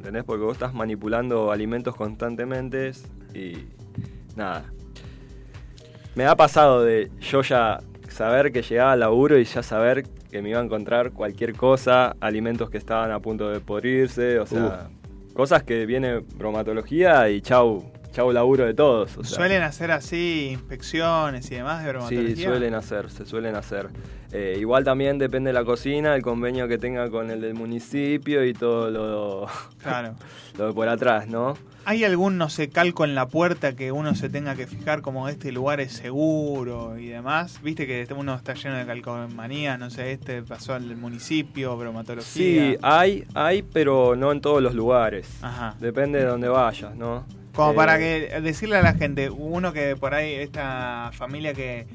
¿Entendés? 0.06 0.24
Porque 0.24 0.44
vos 0.44 0.54
estás 0.54 0.76
manipulando 0.76 1.52
alimentos 1.52 1.96
constantemente 1.96 2.92
y 3.34 3.58
nada. 4.36 4.66
Me 6.14 6.28
ha 6.28 6.36
pasado 6.36 6.84
de 6.84 7.10
yo 7.20 7.42
ya 7.42 7.80
saber 8.08 8.52
que 8.52 8.62
llegaba 8.62 8.92
al 8.92 9.00
laburo 9.00 9.40
y 9.40 9.46
ya 9.46 9.64
saber 9.64 10.06
que 10.30 10.44
me 10.44 10.50
iba 10.50 10.60
a 10.60 10.64
encontrar 10.64 11.10
cualquier 11.10 11.56
cosa, 11.56 12.16
alimentos 12.20 12.70
que 12.70 12.78
estaban 12.78 13.10
a 13.10 13.20
punto 13.20 13.50
de 13.50 13.62
podrirse, 13.62 14.38
o 14.38 14.46
sea, 14.46 14.90
cosas 15.34 15.64
que 15.64 15.88
viene 15.88 16.20
bromatología 16.20 17.28
y 17.32 17.42
chau, 17.42 17.92
chau 18.12 18.32
laburo 18.32 18.64
de 18.64 18.76
todos. 18.76 19.18
o 19.18 19.24
sea. 19.24 19.38
Suelen 19.38 19.64
hacer 19.64 19.90
así 19.90 20.50
inspecciones 20.52 21.50
y 21.50 21.56
demás 21.56 21.84
de 21.84 21.90
bromatología. 21.90 22.36
Sí, 22.36 22.44
suelen 22.44 22.76
hacer, 22.76 23.10
se 23.10 23.26
suelen 23.26 23.56
hacer. 23.56 23.90
Eh, 24.38 24.58
igual 24.60 24.84
también 24.84 25.18
depende 25.18 25.50
de 25.50 25.54
la 25.54 25.64
cocina, 25.64 26.14
el 26.14 26.22
convenio 26.22 26.68
que 26.68 26.78
tenga 26.78 27.10
con 27.10 27.32
el 27.32 27.40
del 27.40 27.54
municipio 27.54 28.44
y 28.44 28.52
todo 28.54 28.90
lo, 28.92 29.48
Claro. 29.82 30.16
lo 30.58 30.68
de 30.68 30.74
por 30.74 30.90
atrás, 30.90 31.28
¿no? 31.30 31.54
¿Hay 31.86 32.04
algún, 32.04 32.38
no 32.38 32.50
sé, 32.50 32.68
calco 32.70 33.06
en 33.06 33.16
la 33.16 33.28
puerta 33.28 33.76
que 33.78 33.94
uno 33.94 34.14
se 34.16 34.28
tenga 34.28 34.56
que 34.56 34.68
fijar 34.68 35.02
como 35.02 35.30
este 35.30 35.54
lugar 35.54 35.80
es 35.80 35.94
seguro 35.94 36.98
y 36.98 37.08
demás? 37.08 37.62
Viste 37.64 37.88
que 37.88 38.06
uno 38.14 38.36
está 38.36 38.56
lleno 38.56 38.76
de 38.76 38.86
calcomanía, 38.86 39.78
no 39.78 39.90
sé, 39.90 40.12
este 40.12 40.42
pasó 40.42 40.74
al 40.74 40.98
municipio, 40.98 41.78
bromatología. 41.78 42.26
Sí, 42.74 42.78
hay, 42.82 43.24
hay, 43.36 43.62
pero 43.62 44.16
no 44.18 44.34
en 44.34 44.42
todos 44.42 44.62
los 44.62 44.74
lugares. 44.74 45.30
Ajá. 45.42 45.76
Depende 45.80 46.20
de 46.20 46.26
dónde 46.26 46.50
vayas, 46.50 46.94
¿no? 46.96 47.24
Como 47.54 47.72
Eh, 47.72 47.76
para 47.76 47.98
que 48.00 48.42
decirle 48.42 48.76
a 48.78 48.82
la 48.82 48.96
gente, 48.96 49.30
uno 49.30 49.72
que 49.72 49.96
por 49.96 50.14
ahí, 50.14 50.34
esta 50.34 51.12
familia 51.14 51.54
que 51.54 51.88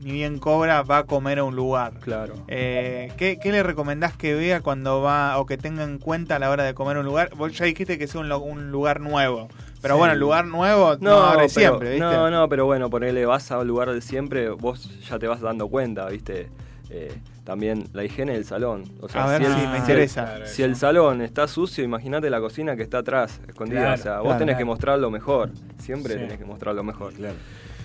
ni 0.00 0.12
bien 0.12 0.38
cobra, 0.38 0.82
va 0.82 0.98
a 0.98 1.04
comer 1.04 1.38
a 1.40 1.44
un 1.44 1.54
lugar. 1.56 1.92
Claro. 2.00 2.34
Eh, 2.48 3.12
¿qué, 3.16 3.38
qué 3.38 3.52
le 3.52 3.62
recomendás 3.62 4.16
que 4.16 4.34
vea 4.34 4.60
cuando 4.60 5.02
va 5.02 5.38
o 5.38 5.46
que 5.46 5.56
tenga 5.58 5.84
en 5.84 5.98
cuenta 5.98 6.36
a 6.36 6.38
la 6.38 6.50
hora 6.50 6.64
de 6.64 6.74
comer 6.74 6.96
un 6.98 7.04
lugar? 7.04 7.30
Vos 7.36 7.52
ya 7.56 7.64
dijiste 7.66 7.98
que 7.98 8.06
sea 8.06 8.20
un, 8.20 8.32
un 8.32 8.70
lugar 8.70 9.00
nuevo. 9.00 9.48
Pero 9.82 9.94
Sí. 9.94 9.98
bueno, 9.98 10.12
el 10.14 10.20
lugar 10.20 10.44
nuevo 10.46 10.96
no, 11.00 11.22
abre 11.22 11.36
pero- 11.38 11.48
siempre, 11.48 11.90
¿viste? 11.92 12.04
No, 12.04 12.30
no, 12.30 12.48
pero 12.48 12.66
bueno, 12.66 12.90
ponele, 12.90 13.24
vas 13.26 13.50
a 13.50 13.58
un 13.58 13.66
lugar 13.68 13.90
de 13.92 14.00
siempre, 14.00 14.50
vos 14.50 15.00
ya 15.08 15.18
te 15.18 15.26
vas 15.26 15.40
dando 15.40 15.68
cuenta, 15.68 16.06
¿viste? 16.08 16.50
Eh, 16.90 17.12
también 17.44 17.84
la 17.92 18.04
higiene 18.04 18.32
del 18.32 18.44
salón. 18.44 18.84
O 19.00 19.08
sea, 19.08 19.24
A 19.24 19.28
ver, 19.30 19.44
si 19.46 19.52
sí, 19.52 19.60
el, 19.60 19.68
me 19.68 19.78
interesa. 19.78 20.46
Si 20.46 20.62
el 20.62 20.76
salón 20.76 21.20
está 21.22 21.46
sucio, 21.48 21.82
imagínate 21.84 22.28
la 22.30 22.40
cocina 22.40 22.74
que 22.76 22.82
está 22.82 22.98
atrás, 22.98 23.40
escondida. 23.48 23.80
Claro, 23.80 23.94
o 23.94 24.02
sea, 24.02 24.14
vos 24.16 24.24
claro. 24.24 24.38
tenés 24.38 24.56
que 24.56 24.64
mostrar 24.64 24.98
lo 24.98 25.10
mejor. 25.10 25.50
Siempre 25.78 26.14
Sí. 26.14 26.18
tenés 26.20 26.38
que 26.38 26.44
mostrar 26.44 26.74
lo 26.74 26.82
mejor. 26.84 27.12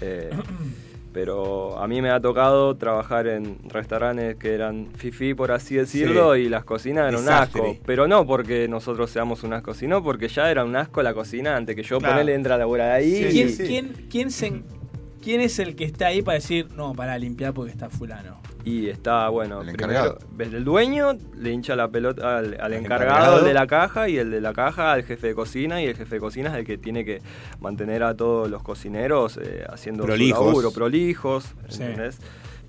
Eh, 0.02 0.32
pero 1.16 1.80
a 1.80 1.88
mí 1.88 2.02
me 2.02 2.10
ha 2.12 2.20
tocado 2.20 2.76
trabajar 2.76 3.26
en 3.28 3.58
restaurantes 3.70 4.36
que 4.36 4.54
eran 4.54 4.90
fifi, 4.98 5.34
por 5.34 5.50
así 5.54 5.76
decirlo, 5.76 6.36
Sí. 6.36 6.42
y 6.42 6.50
las 6.50 6.66
cocinas 6.66 7.08
eran 7.08 7.22
un 7.24 7.30
asco. 7.30 7.78
Pero 7.86 8.06
no 8.06 8.28
porque 8.28 8.68
nosotros 8.68 9.10
seamos 9.12 9.42
un 9.44 9.54
asco, 9.54 9.74
sino 9.74 10.04
porque 10.04 10.28
ya 10.28 10.52
era 10.52 10.66
un 10.66 10.76
asco 10.76 11.02
la 11.02 11.14
cocina 11.14 11.56
antes 11.56 11.74
que 11.74 11.84
yo 11.84 12.00
Claro. 12.00 12.16
ponerle 12.16 12.36
entra 12.36 12.56
a 12.56 12.58
laburar 12.58 12.92
ahí. 12.92 13.28
¿Quién, 13.32 13.48
y- 13.48 13.54
quién, 13.56 13.94
quién 14.10 14.30
se- 14.30 14.62
quién 15.24 15.40
es 15.40 15.58
el 15.60 15.78
que 15.78 15.86
está 15.86 16.08
ahí 16.08 16.22
para 16.22 16.36
decir, 16.36 16.68
no, 16.76 16.92
para 16.94 17.18
limpiar 17.18 17.54
porque 17.54 17.72
está 17.72 17.90
fulano? 17.90 18.38
Y 18.66 18.90
está, 18.90 19.30
bueno, 19.30 19.62
El 19.62 19.70
encargado. 19.70 20.18
el 20.40 20.66
dueño 20.66 21.16
le 21.38 21.52
hincha 21.52 21.76
la 21.76 21.88
pelota 21.88 22.40
al, 22.40 22.58
al 22.60 22.74
encargado, 22.74 23.44
de 23.44 23.54
la 23.54 23.68
caja 23.68 24.10
y 24.10 24.18
el 24.18 24.32
de 24.32 24.42
la 24.42 24.54
caja 24.54 24.92
al 24.92 25.04
jefe 25.04 25.28
de 25.28 25.36
cocina 25.36 25.82
y 25.84 25.86
el 25.86 25.96
jefe 25.96 26.16
de 26.16 26.20
cocina 26.20 26.50
es 26.50 26.56
el 26.56 26.66
que 26.66 26.78
tiene 26.80 27.06
que 27.06 27.22
mantener 27.60 28.02
a 28.02 28.16
todos 28.16 28.50
los 28.50 28.64
cocineros 28.64 29.38
eh, 29.42 29.64
haciendo 29.70 30.04
Prolijos. 30.04 30.40
su 30.40 30.46
laburo, 30.46 30.72
prolijos, 30.72 31.54
Sí. 31.70 31.84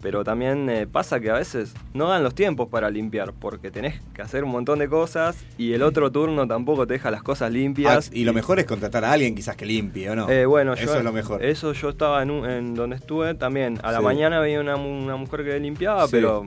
Pero 0.03 0.23
también 0.25 0.69
eh, 0.71 0.87
pasa 0.87 1.19
que 1.21 1.31
a 1.31 1.35
veces 1.35 1.75
no 1.95 2.09
dan 2.09 2.23
los 2.23 2.35
tiempos 2.35 2.69
para 2.69 2.91
limpiar 2.91 3.33
porque 3.33 3.71
tenés 3.71 4.01
que 4.15 4.23
hacer 4.23 4.45
un 4.45 4.51
montón 4.51 4.79
de 4.79 4.89
cosas 4.89 5.37
y 5.59 5.73
el 5.73 5.83
otro 5.83 6.13
turno 6.13 6.47
tampoco 6.47 6.87
te 6.87 6.95
deja 6.95 7.11
las 7.11 7.23
cosas 7.23 7.51
limpias. 7.51 8.09
Ah, 8.09 8.15
y 8.15 8.25
lo 8.25 8.33
mejor 8.33 8.59
es 8.59 8.67
contratar 8.67 9.05
a 9.05 9.13
alguien 9.13 9.35
quizás 9.35 9.57
que 9.57 9.67
limpie, 9.67 10.09
¿o 10.11 10.15
no? 10.17 10.29
Eh, 10.31 10.47
bueno, 10.47 10.75
Eso 10.75 10.85
yo- 10.87 10.95
es 10.97 11.05
lo 11.05 11.13
mejor. 11.13 11.45
Eso 11.45 11.73
yo 11.73 11.89
estaba 11.89 12.23
en, 12.23 12.31
un- 12.31 12.49
en 12.49 12.75
donde 12.75 12.97
estuve 12.97 13.35
también. 13.35 13.79
A 13.83 13.91
la 13.93 13.99
Sí. 13.99 14.05
mañana 14.05 14.39
venía 14.41 14.61
una, 14.61 14.77
una 14.77 15.17
mujer 15.17 15.45
que 15.45 15.59
limpiaba, 15.59 16.05
Sí. 16.07 16.11
pero 16.13 16.47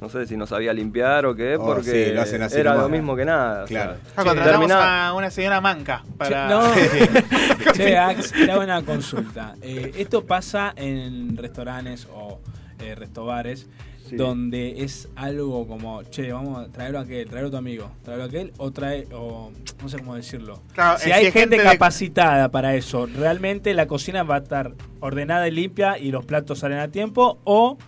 no 0.00 0.08
sé 0.08 0.26
si 0.26 0.36
no 0.36 0.46
sabía 0.46 0.72
limpiar 0.72 1.26
o 1.26 1.34
qué, 1.34 1.56
Oh, 1.56 1.64
porque 1.66 2.06
sí, 2.08 2.12
lo 2.14 2.22
hacen 2.22 2.40
así 2.42 2.58
era 2.58 2.70
nomás. 2.72 2.84
lo 2.86 2.90
mismo 2.90 3.16
que 3.16 3.24
nada. 3.26 3.64
o 3.64 3.66
Claro. 3.66 3.92
sea, 3.94 4.00
Ya 4.16 4.24
contratamos 4.24 4.58
terminaba- 4.68 5.08
a 5.08 5.12
una 5.14 5.30
señora 5.30 5.60
manca 5.60 6.04
para... 6.16 6.48
No. 6.48 6.62
che, 7.74 7.98
Ax, 7.98 8.32
te 8.32 8.50
hago 8.50 8.62
una 8.62 8.82
consulta. 8.82 9.54
Eh, 9.62 9.92
esto 9.96 10.24
pasa 10.24 10.72
en 10.76 11.36
restaurantes 11.36 12.06
o 12.14 12.40
eh, 12.82 12.94
restobares 12.94 13.68
Sí. 14.08 14.16
donde 14.16 14.82
es 14.82 15.08
algo 15.14 15.68
como, 15.68 16.02
che, 16.04 16.32
vamos 16.32 16.66
a 16.66 16.72
traerlo 16.72 16.98
a 16.98 17.02
aquel, 17.02 17.28
traerlo 17.28 17.48
a 17.48 17.50
tu 17.52 17.56
amigo, 17.58 17.92
traerlo 18.02 18.24
a 18.24 18.26
aquel, 18.26 18.52
o 18.58 18.72
trae, 18.72 19.06
o 19.12 19.52
no 19.80 19.88
sé 19.88 19.98
cómo 19.98 20.16
decirlo. 20.16 20.62
Claro, 20.72 20.98
si 20.98 21.10
eh, 21.10 21.12
hay 21.12 21.20
si 21.20 21.26
hay 21.26 21.32
gente, 21.32 21.56
gente 21.56 21.58
de- 21.58 21.64
capacitada 21.74 22.50
para 22.50 22.74
eso, 22.74 23.06
¿realmente 23.06 23.72
la 23.72 23.86
cocina 23.86 24.24
va 24.24 24.36
a 24.36 24.38
estar 24.38 24.72
ordenada 24.98 25.46
y 25.46 25.52
limpia 25.52 25.96
y 25.96 26.10
los 26.10 26.24
platos 26.24 26.58
salen 26.58 26.78
a 26.78 26.88
tiempo? 26.88 27.38
¿O 27.44 27.78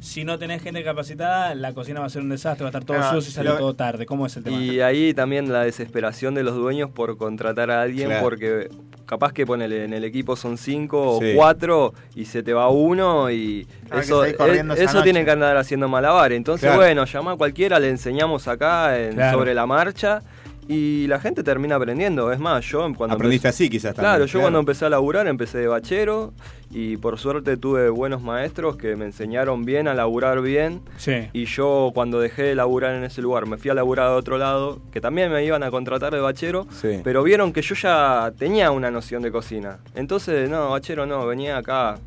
si 0.00 0.24
no 0.24 0.38
tenés 0.38 0.62
gente 0.62 0.82
capacitada, 0.82 1.54
la 1.54 1.74
cocina 1.74 2.00
va 2.00 2.06
a 2.06 2.10
ser 2.10 2.22
un 2.22 2.30
desastre, 2.30 2.62
va 2.62 2.68
a 2.68 2.70
estar 2.70 2.84
todo 2.84 2.96
Claro, 2.96 3.16
sucio 3.20 3.30
y 3.30 3.34
sale 3.34 3.50
lo- 3.50 3.58
todo 3.58 3.74
tarde? 3.74 4.06
¿Cómo 4.06 4.24
es 4.24 4.36
el 4.36 4.44
tema? 4.44 4.58
Y 4.58 4.80
ahí 4.80 5.12
también 5.12 5.52
la 5.52 5.62
desesperación 5.64 6.34
de 6.34 6.42
los 6.42 6.54
dueños 6.54 6.90
por 6.90 7.18
contratar 7.18 7.70
a 7.70 7.82
alguien 7.82 8.08
Claro. 8.08 8.22
porque 8.22 8.68
capaz 9.06 9.32
que 9.32 9.46
ponele 9.46 9.84
en 9.84 9.92
el 9.92 10.04
equipo 10.04 10.36
son 10.36 10.58
cinco 10.58 11.18
Sí. 11.20 11.32
o 11.32 11.36
cuatro 11.36 11.94
y 12.14 12.24
se 12.26 12.42
te 12.42 12.52
va 12.52 12.68
uno 12.68 13.30
y 13.30 13.66
Claro, 13.86 14.02
eso, 14.02 14.24
es- 14.24 14.36
eso 14.78 15.02
tienen 15.02 15.24
que 15.24 15.30
andar 15.30 15.56
haciendo 15.56 15.88
malabares. 15.88 16.36
Entonces, 16.36 16.62
Claro. 16.66 16.78
bueno, 16.78 17.04
llama 17.04 17.32
a 17.32 17.36
cualquiera, 17.36 17.78
le 17.78 17.88
enseñamos 17.88 18.48
acá 18.48 18.98
en- 18.98 19.14
Claro. 19.14 19.38
sobre 19.38 19.54
la 19.54 19.64
marcha 19.66 20.22
y 20.68 21.06
la 21.06 21.20
gente 21.20 21.42
termina 21.42 21.76
aprendiendo. 21.76 22.32
Es 22.32 22.38
más, 22.38 22.64
yo 22.64 22.80
cuando 22.96 23.14
Aprendiste 23.14 23.48
empecé- 23.48 23.64
así 23.64 23.70
quizás 23.70 23.94
Claro, 23.94 24.08
también, 24.10 24.26
yo 24.26 24.32
claro. 24.32 24.44
cuando 24.44 24.58
empecé 24.60 24.84
a 24.84 24.90
laburar 24.90 25.26
empecé 25.26 25.58
de 25.58 25.66
bachero 25.68 26.32
y 26.70 26.96
por 26.96 27.18
suerte 27.18 27.56
tuve 27.56 27.88
buenos 27.88 28.22
maestros 28.22 28.76
que 28.76 28.96
me 28.96 29.04
enseñaron 29.04 29.64
bien 29.64 29.86
a 29.88 29.94
laburar 29.94 30.40
bien. 30.42 30.80
Sí. 30.96 31.28
Y 31.32 31.44
yo 31.44 31.92
cuando 31.94 32.18
dejé 32.20 32.42
de 32.42 32.54
laburar 32.56 32.94
en 32.96 33.04
ese 33.04 33.22
lugar 33.22 33.46
me 33.46 33.56
fui 33.58 33.70
a 33.70 33.74
laburar 33.74 34.06
a 34.08 34.14
otro 34.16 34.38
lado, 34.38 34.80
que 34.92 35.00
también 35.00 35.30
me 35.30 35.44
iban 35.44 35.62
a 35.62 35.70
contratar 35.70 36.12
de 36.12 36.20
bachero, 36.20 36.66
Sí. 36.70 37.00
pero 37.04 37.22
vieron 37.22 37.52
que 37.52 37.62
yo 37.62 37.74
ya 37.74 38.32
tenía 38.38 38.70
una 38.72 38.90
noción 38.90 39.22
de 39.22 39.30
cocina. 39.30 39.78
Entonces, 39.94 40.50
no, 40.50 40.70
bachero 40.70 41.06
no, 41.06 41.26
venía 41.26 41.56
acá. 41.58 41.98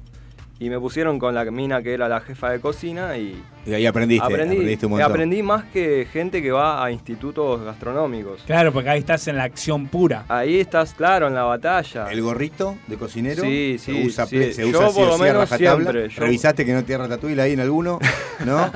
Y 0.61 0.69
me 0.69 0.77
pusieron 0.77 1.19
con 1.19 1.34
la 1.34 1.45
mina 1.45 1.81
que 1.81 1.94
era 1.94 2.10
la 2.10 2.19
jefa 2.19 2.49
de 2.49 2.60
cocina 2.60 3.18
y... 3.18 3.41
Y 3.65 3.73
ahí 3.73 3.86
aprendiste, 3.86 4.26
aprendí, 4.26 4.56
aprendiste 4.56 4.86
un 4.88 4.90
montón. 4.91 5.10
aprendí 5.11 5.41
más 5.44 5.64
que 5.65 6.06
gente 6.11 6.41
que 6.41 6.52
va 6.52 6.84
a 6.84 6.91
institutos 6.91 7.61
gastronómicos. 7.64 8.41
Claro, 8.45 8.73
porque 8.73 8.90
ahí 8.90 8.99
estás 8.99 9.26
en 9.30 9.38
la 9.38 9.44
acción 9.44 9.88
pura. 9.88 10.26
Ahí 10.27 10.60
estás, 10.60 10.94
claro, 10.94 11.27
en 11.27 11.36
la 11.36 11.44
batalla. 11.44 12.11
¿El 12.11 12.22
gorrito 12.22 12.76
de 12.88 12.98
cocinero? 12.98 13.41
Sí, 13.41 13.77
se 13.80 13.94
sí, 13.94 14.03
usa, 14.07 14.26
sí. 14.26 14.52
se 14.52 14.64
Yo 14.64 14.77
usa 14.80 14.88
así 14.88 14.95
por 14.99 15.07
lo 15.07 15.18
menos 15.18 15.48
siempre, 15.49 16.10
yo- 16.10 16.22
¿Revisaste 16.22 16.65
que 16.65 16.73
no 16.73 16.84
tiene 16.84 17.03
ratatouille 17.03 17.41
ahí 17.41 17.53
en 17.53 17.60
alguno? 17.61 17.99
¿No? 18.45 18.69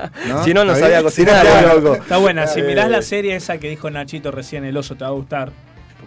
Si 0.45 0.53
no, 0.53 0.63
no 0.63 0.71
¿Está 0.73 0.85
sabía 0.85 1.03
cocinar, 1.03 1.45
loco. 1.75 1.95
Está 1.95 2.17
buena, 2.17 2.47
si 2.47 2.61
Eh, 2.61 2.63
mirás 2.63 2.89
la 2.89 3.01
serie 3.01 3.35
esa 3.35 3.57
que 3.57 3.69
dijo 3.69 3.89
Nachito 3.89 4.31
recién, 4.31 4.63
El 4.63 4.77
oso 4.77 4.95
te 4.95 5.03
va 5.03 5.09
a 5.09 5.13
gustar, 5.13 5.51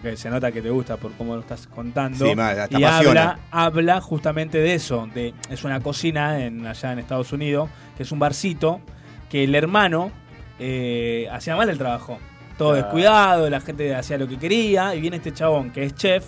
porque 0.07 0.17
se 0.17 0.29
nota 0.29 0.53
que 0.53 0.61
te 0.61 0.69
gusta 0.69 0.95
por 0.95 1.11
cómo 1.13 1.35
lo 1.35 1.41
estás 1.41 1.67
contando. 1.67 2.25
Sí, 2.25 2.33
mal, 2.33 2.57
hasta 2.57 2.79
y 2.79 2.83
habla, 2.85 3.39
habla 3.51 3.99
justamente 3.99 4.57
de 4.57 4.73
eso, 4.73 5.05
de 5.13 5.33
es 5.49 5.65
una 5.65 5.81
cocina 5.81 6.45
en, 6.45 6.65
allá 6.65 6.93
en 6.93 6.99
Estados 6.99 7.33
Unidos, 7.33 7.69
que 7.97 8.03
es 8.03 8.11
un 8.13 8.19
barcito, 8.19 8.79
que 9.29 9.43
el 9.43 9.53
hermano 9.53 10.11
eh, 10.59 11.27
hacía 11.29 11.57
mal 11.57 11.69
el 11.69 11.77
trabajo. 11.77 12.19
Todo 12.57 12.69
Claro. 12.69 12.83
descuidado, 12.83 13.49
la 13.49 13.59
gente 13.59 13.93
hacía 13.93 14.17
lo 14.17 14.29
que 14.29 14.37
quería, 14.37 14.95
y 14.95 15.01
viene 15.01 15.17
este 15.17 15.33
chabón 15.33 15.71
que 15.71 15.83
es 15.83 15.93
chef 15.93 16.25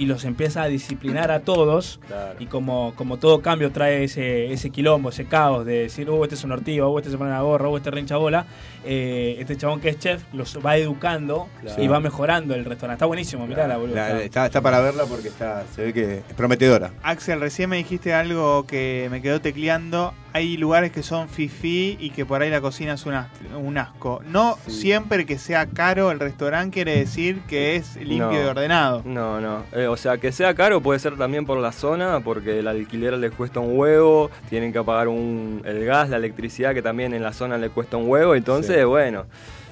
y 0.00 0.06
los 0.06 0.24
empieza 0.24 0.62
a 0.62 0.66
disciplinar 0.66 1.30
a 1.30 1.40
todos. 1.40 2.00
Y 2.38 2.46
como, 2.46 2.94
como 2.96 3.18
todo 3.18 3.42
cambio 3.42 3.70
trae 3.70 4.04
ese, 4.04 4.50
ese 4.50 4.70
quilombo, 4.70 5.10
ese 5.10 5.26
caos 5.26 5.66
de 5.66 5.82
decir, 5.82 6.08
oh, 6.08 6.22
este 6.24 6.36
es 6.36 6.42
un 6.44 6.52
ortigo, 6.52 6.86
oh, 6.88 6.98
este 6.98 7.10
se 7.10 7.18
pone 7.18 7.30
la 7.30 7.42
gorra, 7.42 7.68
oh, 7.68 7.76
este 7.76 7.90
rincha 7.90 8.16
bola. 8.16 8.46
eh, 8.84 9.36
este 9.38 9.58
chabón 9.58 9.78
que 9.80 9.90
es 9.90 9.98
chef 9.98 10.22
los 10.32 10.58
va 10.64 10.78
educando 10.78 11.48
Claro. 11.60 11.82
y 11.82 11.86
va 11.86 12.00
mejorando 12.00 12.54
el 12.54 12.64
restaurante. 12.64 12.94
Está 12.96 13.04
buenísimo, 13.06 13.46
mirá 13.46 13.68
la 13.68 13.76
boludo. 13.76 13.96
La- 13.96 14.22
está, 14.22 14.46
está 14.46 14.62
para 14.62 14.80
verla 14.80 15.04
porque 15.04 15.28
está, 15.28 15.64
se 15.74 15.84
ve 15.84 15.92
que 15.92 16.14
es 16.26 16.34
prometedora. 16.34 16.92
Axel, 17.02 17.38
recién 17.40 17.68
me 17.68 17.76
dijiste 17.76 18.14
algo 18.14 18.66
que 18.66 19.06
me 19.10 19.20
quedó 19.20 19.40
tecleando. 19.42 20.14
Hay 20.32 20.56
lugares 20.56 20.92
que 20.92 21.02
son 21.02 21.28
fifi 21.28 21.96
y 21.98 22.10
que 22.10 22.24
por 22.24 22.40
ahí 22.40 22.50
la 22.50 22.60
cocina 22.60 22.92
es 22.94 23.04
un, 23.04 23.14
as- 23.14 23.28
un 23.60 23.76
asco. 23.78 24.22
No 24.30 24.56
siempre 24.68 25.26
que 25.26 25.38
sea 25.38 25.66
caro 25.66 26.10
el 26.12 26.20
restaurante 26.20 26.74
quiere 26.74 26.96
decir 26.96 27.40
que 27.48 27.74
es 27.76 27.96
limpio 27.96 28.26
No. 28.30 28.44
y 28.44 28.46
ordenado. 28.46 29.02
No, 29.04 29.40
no. 29.40 29.64
Eh, 29.72 29.86
o 29.88 29.96
sea, 29.96 30.18
que 30.18 30.30
sea 30.30 30.54
caro 30.54 30.80
puede 30.80 31.00
ser 31.00 31.16
también 31.16 31.46
por 31.46 31.58
la 31.58 31.72
zona, 31.72 32.20
porque 32.20 32.60
el 32.60 32.68
alquiler 32.68 33.14
les 33.18 33.32
cuesta 33.32 33.58
un 33.60 33.76
huevo, 33.76 34.30
tienen 34.48 34.72
que 34.72 34.82
pagar 34.84 35.08
un, 35.08 35.62
el 35.64 35.84
gas, 35.84 36.08
la 36.08 36.16
electricidad, 36.18 36.74
que 36.74 36.82
también 36.82 37.12
en 37.12 37.22
la 37.22 37.32
zona 37.32 37.58
les 37.58 37.70
cuesta 37.70 37.96
un 37.96 38.08
huevo. 38.08 38.34
Entonces, 38.36 38.76
Sí. 38.78 38.84
bueno, 38.84 39.26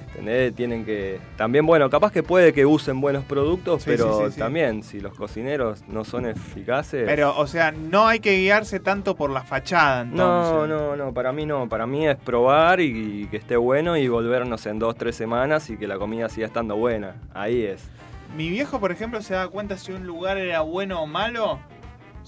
¿entendés? 0.09 0.55
tienen 0.55 0.85
que. 0.85 1.19
También, 1.37 1.67
bueno, 1.67 1.89
capaz 1.91 2.13
que 2.13 2.23
puede 2.23 2.53
que 2.53 2.67
usen 2.67 3.01
buenos 3.01 3.25
productos, 3.25 3.83
Sí, 3.83 3.91
pero 3.91 4.19
sí, 4.19 4.25
sí, 4.27 4.33
sí. 4.33 4.39
también, 4.39 4.83
si 4.83 5.01
los 5.01 5.15
cocineros 5.15 5.85
no 5.89 6.05
son 6.05 6.27
eficaces. 6.27 7.05
Pero, 7.07 7.37
o 7.37 7.47
sea, 7.47 7.73
no 7.73 8.07
hay 8.07 8.21
que 8.21 8.37
guiarse 8.39 8.81
tanto 8.81 9.15
por 9.15 9.31
la 9.31 9.43
fachada, 9.43 10.03
entonces. 10.03 10.53
No, 10.53 10.67
no, 10.67 10.97
no, 10.97 11.13
para 11.13 11.33
mí 11.33 11.47
no, 11.47 11.69
para 11.69 11.87
mí 11.87 12.07
es 12.07 12.17
probar 12.17 12.81
y, 12.81 13.27
que 13.31 13.37
esté 13.37 13.57
bueno 13.57 13.97
y 13.97 14.09
volvernos 14.09 14.67
en 14.67 14.79
dos, 14.79 14.97
tres 14.97 15.17
semanas 15.17 15.71
y 15.71 15.77
que 15.77 15.87
la 15.87 15.99
comida 15.99 16.29
siga 16.29 16.47
estando 16.47 16.77
buena. 16.77 17.17
Ahí 17.35 17.63
es. 17.63 17.89
Mi 18.37 18.51
viejo, 18.51 18.79
por 18.79 18.93
ejemplo, 18.93 19.23
se 19.23 19.35
da 19.35 19.49
cuenta 19.49 19.79
si 19.79 19.93
un 19.93 20.07
lugar 20.07 20.37
era 20.37 20.61
bueno 20.61 21.03
o 21.03 21.07
malo 21.07 21.59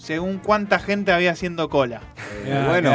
según 0.01 0.39
cuánta 0.39 0.79
gente 0.79 1.13
había 1.13 1.33
haciendo 1.33 1.69
cola. 1.69 2.01
Eh, 2.47 2.65
bueno, 2.67 2.91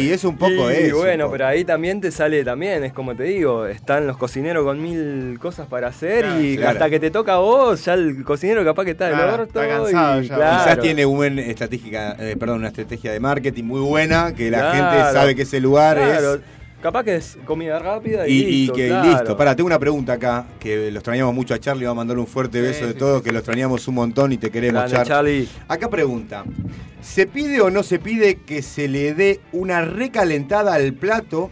y 0.00 0.08
es 0.10 0.24
un 0.24 0.38
poco 0.38 0.70
Y 0.70 0.74
eso. 0.86 0.96
bueno, 0.96 1.30
pero 1.30 1.46
ahí 1.46 1.64
también 1.64 2.00
te 2.00 2.10
sale 2.10 2.42
también, 2.44 2.82
es 2.82 2.94
como 2.94 3.14
te 3.14 3.24
digo, 3.24 3.66
están 3.66 4.06
los 4.06 4.16
cocineros 4.16 4.64
con 4.64 4.80
mil 4.82 5.38
cosas 5.38 5.66
para 5.66 5.88
hacer 5.88 6.24
Claro, 6.24 6.40
y 6.40 6.56
claro. 6.56 6.70
hasta 6.72 6.88
que 6.90 6.98
te 6.98 7.10
toca 7.10 7.34
a 7.34 7.38
vos, 7.38 7.84
ya 7.84 7.92
el 7.92 8.24
cocinero 8.24 8.64
capaz 8.64 8.84
que 8.86 8.92
está 8.92 9.06
del 9.08 9.16
Claro, 9.16 9.42
orto. 9.42 9.44
está 9.62 9.68
cansado 9.68 10.22
y, 10.22 10.28
ya. 10.28 10.34
claro. 10.36 10.64
Quizás 10.64 10.80
tiene 10.80 11.04
un 11.04 11.16
buen 11.16 11.38
estratégica, 11.38 12.16
eh, 12.18 12.36
perdón, 12.40 12.58
una 12.60 12.68
estrategia 12.68 13.12
de 13.12 13.20
marketing 13.20 13.64
muy 13.64 13.80
buena, 13.80 14.34
que 14.34 14.50
la 14.50 14.58
Claro. 14.70 14.74
gente 14.98 15.12
sabe 15.12 15.34
que 15.36 15.42
ese 15.42 15.60
lugar 15.60 15.98
Claro, 15.98 16.34
es... 16.36 16.40
Capaz 16.82 17.04
que 17.04 17.16
es 17.16 17.36
comida 17.44 17.78
rápida 17.78 18.26
y, 18.26 18.32
Y, 18.32 18.36
y 18.36 18.44
listo, 18.60 18.72
que 18.74 18.88
claro. 18.88 19.10
listo. 19.10 19.36
Para, 19.36 19.54
tengo 19.54 19.66
una 19.66 19.78
pregunta 19.78 20.14
acá, 20.14 20.46
que 20.58 20.90
lo 20.90 20.98
extrañamos 20.98 21.34
mucho 21.34 21.52
a 21.52 21.58
Charlie, 21.58 21.84
vamos 21.84 21.98
a 21.98 22.00
mandar 22.00 22.18
un 22.18 22.26
fuerte 22.26 22.60
beso 22.62 22.86
de 22.86 22.94
todo, 22.94 23.22
que 23.22 23.32
lo 23.32 23.38
extrañamos 23.40 23.86
un 23.86 23.96
montón 23.96 24.32
y 24.32 24.38
te 24.38 24.50
queremos, 24.50 24.90
Char. 24.90 25.06
Charlie. 25.06 25.46
Acá 25.68 25.90
pregunta, 25.90 26.44
¿se 27.02 27.26
pide 27.26 27.60
o 27.60 27.70
no 27.70 27.82
se 27.82 27.98
pide 27.98 28.36
que 28.36 28.62
se 28.62 28.88
le 28.88 29.12
dé 29.12 29.40
una 29.52 29.82
recalentada 29.82 30.72
al 30.74 30.94
plato 30.94 31.50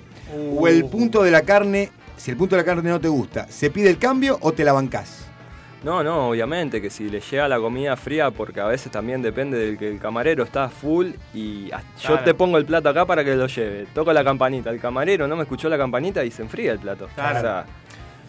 o 0.56 0.66
el 0.66 0.84
Uh. 0.84 0.90
punto 0.90 1.22
de 1.22 1.30
la 1.30 1.42
carne, 1.42 1.90
si 2.16 2.30
el 2.30 2.36
punto 2.38 2.56
de 2.56 2.62
la 2.62 2.66
carne 2.66 2.88
no 2.88 3.00
te 3.00 3.08
gusta, 3.08 3.46
¿se 3.50 3.70
pide 3.70 3.90
el 3.90 3.98
cambio 3.98 4.38
o 4.40 4.52
te 4.52 4.64
la 4.64 4.72
bancás? 4.72 5.26
No, 5.82 6.02
no, 6.02 6.30
obviamente 6.30 6.82
que 6.82 6.90
si 6.90 7.08
le 7.08 7.20
llega 7.20 7.46
la 7.48 7.58
comida 7.58 7.96
fría, 7.96 8.30
porque 8.30 8.60
a 8.60 8.66
veces 8.66 8.90
también 8.90 9.22
depende 9.22 9.58
del 9.58 9.78
que 9.78 9.88
el 9.88 10.00
camarero 10.00 10.42
está 10.42 10.68
full 10.68 11.10
y 11.32 11.70
yo 12.00 12.18
te 12.20 12.34
pongo 12.34 12.58
el 12.58 12.64
plato 12.64 12.88
acá 12.88 13.06
para 13.06 13.24
que 13.24 13.36
lo 13.36 13.46
lleve. 13.46 13.86
Toco 13.94 14.12
la 14.12 14.24
campanita, 14.24 14.70
el 14.70 14.80
camarero 14.80 15.28
no 15.28 15.36
me 15.36 15.42
escuchó 15.42 15.68
la 15.68 15.78
campanita 15.78 16.24
y 16.24 16.30
se 16.30 16.42
enfría 16.42 16.72
el 16.72 16.80
plato. 16.80 17.08
Claro. 17.14 17.38
O 17.38 17.40
sea, 17.40 17.66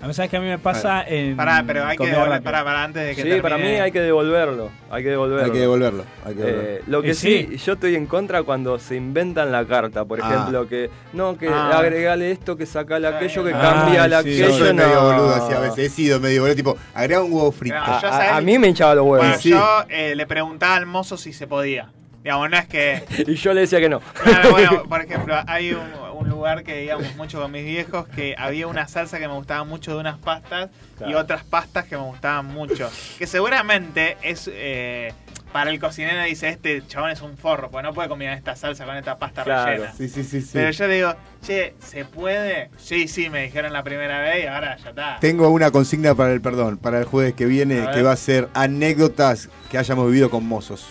A 0.02 0.08
mí, 0.08 0.14
¿sabes 0.14 0.32
qué 0.32 0.38
a 0.38 0.40
mí 0.40 0.48
me 0.48 0.58
pasa 0.58 1.04
en. 1.06 1.36
Pará, 1.36 1.62
pero 1.68 1.84
hay 1.84 1.92
que 1.92 1.98
comida 1.98 2.14
devolver, 2.14 2.32
rápida? 2.38 2.52
pará, 2.52 2.64
pará, 2.64 2.84
antes 2.86 3.06
de 3.06 3.16
que 3.22 3.22
sí, 3.36 3.42
para 3.42 3.58
mí 3.58 3.64
termine. 3.64 3.82
hay 3.82 3.92
que 3.92 4.00
devolverlo. 4.00 4.70
Hay 4.90 5.04
que 5.04 5.10
devolverlo. 5.10 5.44
Hay 5.46 5.52
que 5.52 5.60
devolverlo. 5.60 6.06
hay 6.26 6.36
que 6.36 6.42
Eh, 6.42 6.46
devolverlo. 6.46 6.84
lo 6.88 7.02
que 7.02 7.14
sí, 7.14 7.48
sí. 7.52 7.58
yo 7.58 7.74
estoy 7.74 7.96
en 7.96 8.06
contra 8.06 8.44
cuando 8.44 8.80
se 8.80 8.96
inventan 8.96 9.52
la 9.52 9.66
carta. 9.66 10.06
Por 10.06 10.22
Ah. 10.22 10.30
ejemplo, 10.30 10.68
que 10.70 10.90
no, 11.12 11.38
que 11.38 11.50
Ah. 11.50 11.78
agregale 11.80 12.32
esto, 12.32 12.56
que 12.56 12.66
sacale 12.66 13.08
aquello, 13.08 13.44
que 13.44 13.54
Ah, 13.54 13.60
cambia 13.62 14.06
sí, 14.08 14.14
aquello. 14.14 14.48
Yo 14.48 14.58
soy 14.58 14.74
medio 14.74 14.96
no. 14.96 15.02
boludo 15.02 15.36
así 15.36 15.54
a 15.54 15.60
veces, 15.60 15.80
he 15.80 15.90
sido 15.90 16.20
medio 16.22 16.42
boludo, 16.44 16.56
tipo, 16.56 16.78
agrega 16.94 17.22
un 17.22 17.34
huevo 17.34 17.52
frito. 17.52 17.76
A, 17.76 18.38
a 18.38 18.42
mí 18.42 18.58
me 18.58 18.70
hinchaba 18.70 18.96
los 18.96 19.04
huevos. 19.06 19.20
Bueno, 19.28 19.38
Sí. 19.42 19.50
yo 19.50 19.84
eh, 19.90 20.16
le 20.16 20.26
preguntaba 20.26 20.76
al 20.78 20.86
mozo 20.86 21.18
si 21.18 21.34
se 21.34 21.46
podía. 21.46 21.92
Digamos, 22.24 22.50
no 22.50 22.58
es 22.58 22.68
que. 22.68 23.04
Y 23.28 23.36
yo 23.36 23.54
le 23.54 23.62
decía 23.62 23.80
que 23.80 23.88
no. 23.90 24.00
Claro, 24.24 24.52
bueno, 24.52 24.84
por 24.90 25.02
ejemplo, 25.02 25.36
hay 25.48 25.72
un, 25.74 25.84
un 26.30 26.36
lugar 26.36 26.64
que 26.64 26.84
íbamos 26.86 27.16
mucho 27.16 27.42
con 27.42 27.52
mis 27.52 27.64
viejos 27.66 28.08
que 28.08 28.36
había 28.38 28.68
una 28.68 28.88
salsa 28.88 29.20
que 29.20 29.28
me 29.28 29.34
gustaba 29.34 29.64
mucho 29.64 29.92
de 29.94 29.98
unas 29.98 30.18
pastas 30.20 30.70
y 31.08 31.14
otras 31.16 31.44
pastas 31.44 31.86
que 31.86 31.98
me 31.98 32.04
gustaban 32.04 32.46
mucho. 32.46 32.90
Que 33.18 33.26
seguramente 33.28 34.18
es. 34.22 34.50
eh, 34.52 35.14
para 35.52 35.72
el 35.72 35.80
cocinero 35.80 36.24
dice, 36.24 36.50
este 36.50 36.86
chabón 36.88 37.10
es 37.12 37.22
un 37.22 37.38
forro, 37.38 37.70
pues 37.72 37.84
no 37.84 37.94
puede 37.94 38.08
combinar 38.10 38.38
esta 38.38 38.56
salsa 38.56 38.86
con 38.86 38.96
esta 38.96 39.18
pasta 39.18 39.44
Claro. 39.44 39.72
rellena. 39.72 39.94
Sí, 39.98 40.08
sí, 40.08 40.24
sí, 40.24 40.42
sí. 40.42 40.50
Pero 40.54 40.70
yo 40.72 40.88
le 40.88 40.94
digo, 40.96 41.16
che, 41.46 41.74
¿se 41.84 42.06
puede? 42.06 42.70
Sí, 42.78 43.08
sí, 43.08 43.30
me 43.30 43.44
dijeron 43.44 43.74
la 43.74 43.84
primera 43.84 44.22
vez 44.22 44.44
y 44.44 44.48
ahora 44.48 44.78
ya 44.78 44.90
está. 44.90 45.18
Tengo 45.20 45.50
una 45.50 45.72
consigna 45.72 46.14
para 46.16 46.32
el 46.34 46.42
perdón, 46.42 46.78
para 46.78 47.00
el 47.00 47.06
jueves 47.06 47.34
que 47.34 47.46
viene, 47.46 47.82
A 47.88 47.92
que 47.92 48.02
va 48.04 48.12
a 48.12 48.16
ser 48.16 48.50
anécdotas 48.54 49.50
que 49.72 49.78
hayamos 49.78 50.06
vivido 50.08 50.30
con 50.30 50.46
mozos. 50.46 50.88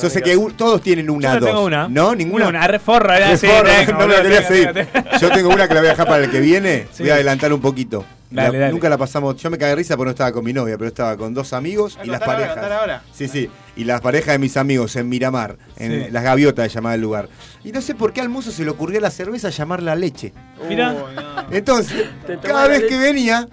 Yo 0.00 0.10
sé 0.10 0.22
que 0.22 0.36
todos 0.56 0.82
tienen 0.82 1.10
una, 1.10 1.34
Yo 1.34 1.40
dos. 1.40 1.48
tengo 1.50 1.64
una. 1.64 1.88
¿No? 1.88 2.14
¿Ninguna? 2.14 2.48
Una 2.48 2.66
reforra, 2.66 3.16
era 3.18 3.26
Re 3.28 3.32
así, 3.34 3.46
forra, 3.46 3.84
tengo, 3.86 3.92
no 4.00 4.06
me 4.08 4.14
la 4.16 4.22
quería 4.22 4.42
seguir. 4.42 4.88
Yo 5.20 5.30
tengo 5.30 5.48
una 5.50 5.68
que 5.68 5.74
la 5.74 5.80
voy 5.80 5.88
a 5.88 5.90
dejar 5.92 6.06
para 6.06 6.24
el 6.24 6.30
que 6.30 6.40
viene. 6.40 6.86
Sí. 6.98 7.02
Voy 7.04 7.10
a 7.10 7.14
adelantar 7.14 7.52
un 7.52 7.60
poquito. 7.60 8.04
Dale, 8.30 8.52
La- 8.52 8.58
dale. 8.58 8.72
Nunca 8.72 8.88
la 8.88 8.98
pasamos. 8.98 9.36
Yo 9.36 9.50
me 9.50 9.56
cagué 9.58 9.74
risa 9.76 9.96
porque 9.96 10.06
no 10.08 10.10
estaba 10.10 10.32
con 10.32 10.44
mi 10.44 10.52
novia, 10.52 10.76
pero 10.76 10.88
estaba 10.88 11.16
con 11.16 11.32
dos 11.32 11.52
amigos 11.52 11.96
Ah, 11.98 12.02
y 12.04 12.08
las 12.08 12.20
ahora, 12.20 12.32
parejas. 12.34 12.54
contala 12.54 12.76
ahora. 12.78 13.02
Sí, 13.12 13.28
sí. 13.28 13.48
Y 13.78 13.84
las 13.84 14.00
parejas 14.02 14.32
de 14.34 14.38
mis 14.40 14.56
amigos 14.58 14.94
en 14.96 15.08
Miramar, 15.08 15.56
en 15.76 16.06
Sí. 16.06 16.10
las 16.10 16.22
gaviotas 16.24 16.64
de 16.64 16.68
llamar 16.74 16.96
el 16.96 17.00
lugar. 17.00 17.28
Y 17.64 17.72
no 17.72 17.80
sé 17.80 17.94
por 17.94 18.12
qué 18.12 18.20
al 18.20 18.28
mozo 18.28 18.50
se 18.50 18.64
le 18.64 18.70
ocurrió 18.70 19.00
la 19.00 19.10
cerveza 19.10 19.48
llamarla 19.50 19.94
leche. 19.94 20.34
Mira. 20.68 20.92
Uy, 20.92 21.14
no. 21.14 21.46
Entonces, 21.56 22.04
Te 22.26 22.36
cada 22.38 22.66
vez 22.68 22.82
que 22.84 22.98
venía, 22.98 23.48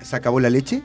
se 0.00 0.16
acabó 0.16 0.40
la 0.40 0.48
leche. 0.48 0.80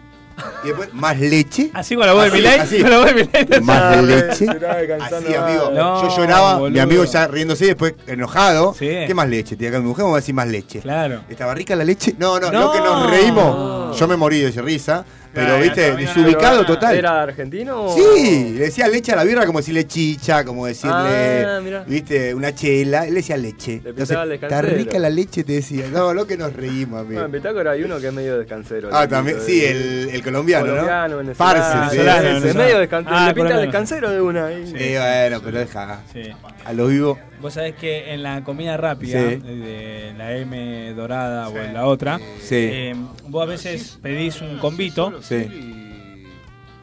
Y 0.63 0.67
después, 0.67 0.93
más 0.93 1.19
leche. 1.19 1.69
Así 1.73 1.95
con 1.97 2.05
la 2.07 2.13
voz 2.13 2.23
de 2.23 2.31
Milei. 2.31 2.59
así. 2.59 2.79
Con 2.81 2.89
la 2.89 2.97
voz 2.99 3.07
de 3.07 3.13
Milei. 3.25 3.61
Más 3.61 4.03
leche. 4.03 4.45
Así, 4.47 5.33
amigo. 5.35 5.69
No, 5.73 6.01
yo 6.09 6.15
lloraba, 6.17 6.69
mi 6.69 6.79
amigo 6.79 7.03
ya 7.03 7.27
riéndose 7.27 7.65
y 7.65 7.67
después 7.67 7.93
enojado. 8.07 8.73
Sí. 8.73 8.87
¿Qué 9.05 9.13
más 9.13 9.27
leche? 9.27 9.55
Tiene 9.57 9.75
acá 9.75 9.81
mi 9.81 9.89
mujer, 9.89 10.03
vamos 10.03 10.15
a 10.17 10.21
decir 10.21 10.33
más 10.33 10.47
leche. 10.47 10.79
Claro. 10.79 11.23
¿Estaba 11.29 11.53
rica 11.53 11.75
la 11.75 11.83
leche? 11.83 12.15
No, 12.17 12.39
no, 12.39 12.51
No. 12.51 12.59
no, 12.67 12.71
que 12.71 12.79
nos 12.79 13.09
reímos. 13.11 13.99
Yo 13.99 14.07
me 14.07 14.15
morí 14.15 14.39
de 14.39 14.61
risa. 14.61 15.05
Pero, 15.33 15.59
viste, 15.59 15.95
desubicado 15.95 16.65
total. 16.65 16.95
¿Era 16.95 17.21
argentino? 17.21 17.89
Sí, 17.95 18.53
le 18.57 18.65
decía 18.65 18.87
leche 18.87 19.11
a 19.11 19.15
la 19.15 19.23
birra 19.23 19.45
como 19.45 19.59
decirle 19.59 19.85
chicha, 19.85 20.43
como 20.43 20.65
decirle, 20.65 21.45
Ah, 21.45 21.61
viste, 21.85 22.33
una 22.33 22.53
chela. 22.55 23.05
Él 23.05 23.13
decía 23.13 23.37
leche. 23.37 23.81
Le 23.83 23.89
Entonces, 23.91 24.07
pintaba 24.07 24.23
el 24.23 24.31
está 24.33 24.61
rica 24.61 24.99
la 24.99 25.09
leche, 25.09 25.43
te 25.43 25.53
decía. 25.53 25.85
No, 25.91 26.13
lo 26.13 26.25
que 26.25 26.35
nos 26.35 26.53
reímos, 26.53 27.01
amigo. 27.01 27.13
Bueno, 27.13 27.25
en 27.25 27.31
Bitácora 27.31 27.71
hay 27.71 27.83
uno 27.83 27.99
que 27.99 28.07
es 28.07 28.13
medio 28.13 28.37
descansero. 28.39 28.89
Ah, 28.91 29.07
también, 29.07 29.37
tipo 29.37 29.47
sí, 29.47 29.63
el, 29.63 30.09
el 30.11 30.23
colombiano, 30.23 30.65
colombiano, 30.65 31.23
¿no? 31.23 31.33
Parce, 31.33 31.61
sí. 31.91 31.97
venezolano, 31.97 32.19
Ese, 32.19 32.27
venezolano. 32.33 32.59
medio 32.63 32.79
descansero. 32.79 33.15
Ah, 33.17 33.27
le 33.27 33.33
pinta 33.33 33.57
descansero 33.57 34.09
de 34.09 34.21
una 34.21 34.45
ahí. 34.47 34.65
Sí, 34.65 34.73
bueno, 34.97 35.41
pero 35.43 35.59
deja. 35.59 35.99
Sí. 36.11 36.21
A 36.65 36.73
lo 36.73 36.87
vivo. 36.87 37.19
Vos 37.41 37.53
sabés 37.53 37.75
que 37.75 38.13
en 38.13 38.21
la 38.23 38.43
comida 38.43 38.75
rápida, 38.77 39.19
Sí. 39.29 39.35
de 39.37 40.13
la 40.17 40.35
M 40.35 40.93
dorada 40.93 41.47
o 41.49 41.57
en 41.57 41.73
la 41.73 41.85
otra, 41.85 42.17
Sí. 42.41 42.55
eh, 42.57 42.95
vos 43.27 43.43
a 43.43 43.45
veces 43.45 43.97
pedís 44.01 44.41
un 44.41 44.57
convito 44.57 45.21
Sí. 45.21 45.47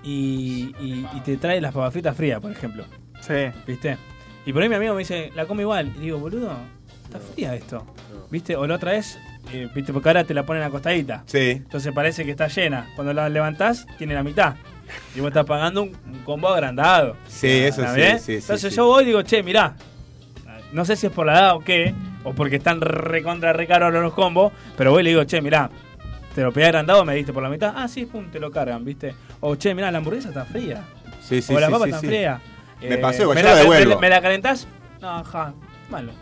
y, 0.03 0.75
y- 0.81 1.07
y 1.15 1.21
te 1.21 1.37
trae 1.37 1.61
las 1.61 1.73
papas 1.75 1.93
fritas 1.93 2.17
frías, 2.17 2.41
por 2.41 2.51
ejemplo. 2.53 2.85
Sí. 3.21 3.35
¿Viste? 3.67 3.99
Y 4.45 4.53
por 4.53 4.63
ahí 4.63 4.69
mi 4.69 4.77
amigo 4.77 4.95
me 4.95 5.01
dice, 5.01 5.31
la 5.35 5.47
como 5.47 5.61
igual. 5.61 5.93
Y 5.97 6.01
digo, 6.01 6.19
boludo, 6.19 6.53
está 7.05 7.19
fría 7.19 7.55
esto. 7.55 7.85
¿Viste? 8.31 8.57
O 8.57 8.67
la 8.67 8.77
otra 8.77 8.93
vez, 8.93 9.19
eh, 9.53 9.69
¿viste? 9.75 9.93
Porque 9.93 10.09
ahora 10.09 10.25
te 10.25 10.33
la 10.35 10.47
ponen 10.47 10.63
acostadita. 10.63 11.25
Sí. 11.27 11.51
Entonces 11.51 11.93
parece 11.93 12.25
que 12.25 12.31
está 12.31 12.47
llena. 12.49 12.89
Cuando 12.95 13.13
la 13.13 13.29
levantás, 13.29 13.87
tiene 13.99 14.15
la 14.15 14.23
mitad. 14.23 14.55
Y 15.17 15.21
vos 15.21 15.29
estás 15.29 15.45
pagando 15.45 15.83
un, 15.83 15.97
un 16.07 16.19
combo 16.25 16.49
agrandado. 16.49 17.17
Sí, 17.27 17.49
eso 17.49 17.81
¿Está 17.83 17.95
sí, 17.95 18.01
bien? 18.01 18.19
sí, 18.21 18.25
sí, 18.25 18.33
Entonces 18.35 18.71
sí. 18.73 18.77
yo 18.77 18.87
voy 18.87 19.03
y 19.03 19.07
digo, 19.09 19.23
che, 19.23 19.43
mirá. 19.43 19.75
No 20.77 20.85
sé 20.85 20.95
si 20.95 21.07
es 21.07 21.13
por 21.13 21.25
la 21.25 21.33
edad 21.33 21.55
o 21.57 21.61
qué, 21.61 21.95
o 22.23 22.35
porque 22.35 22.57
están 22.57 22.83
recontra 22.83 23.55
re 23.55 23.67
caros 23.67 23.95
los 23.95 24.13
combos, 24.13 24.53
pero 24.77 24.91
voy 24.91 25.01
y 25.01 25.05
le 25.05 25.11
digo, 25.11 25.25
che, 25.25 25.41
mirá, 25.41 25.71
te 26.35 26.43
lo 26.43 26.53
pedí 26.53 26.65
agrandado, 26.65 27.03
me 27.03 27.15
diste 27.15 27.33
por 27.33 27.43
la 27.43 27.49
mitad. 27.49 27.73
Ah, 27.75 27.89
sí, 27.89 28.05
pum, 28.05 28.27
te 28.31 28.39
lo 28.39 28.51
cargan, 28.51 28.85
¿viste? 28.85 29.15
O 29.41 29.57
che, 29.57 29.75
mirá, 29.75 29.91
la 29.91 29.97
hamburguesa 29.99 30.29
está 30.29 30.45
fría. 30.45 30.83
Sí, 31.23 31.41
sí, 31.41 31.55
o 31.55 31.59
la 31.59 31.69
sí, 31.69 31.73
papa 31.73 31.85
sí, 31.87 31.91
está 31.91 32.01
sí. 32.01 32.07
fría. 32.09 32.41
Me 32.83 32.99
pasó 32.99 33.23
igual, 33.23 33.37
¿me 33.37 33.43
yo 33.43 33.49
la, 33.49 33.55
devuelvo. 33.57 33.95
me- 33.95 34.01
¿Me 34.03 34.11
la 34.11 34.21
calentás? 34.21 34.69
No, 35.01 35.25
ja, 35.25 35.55
malo. 35.89 36.13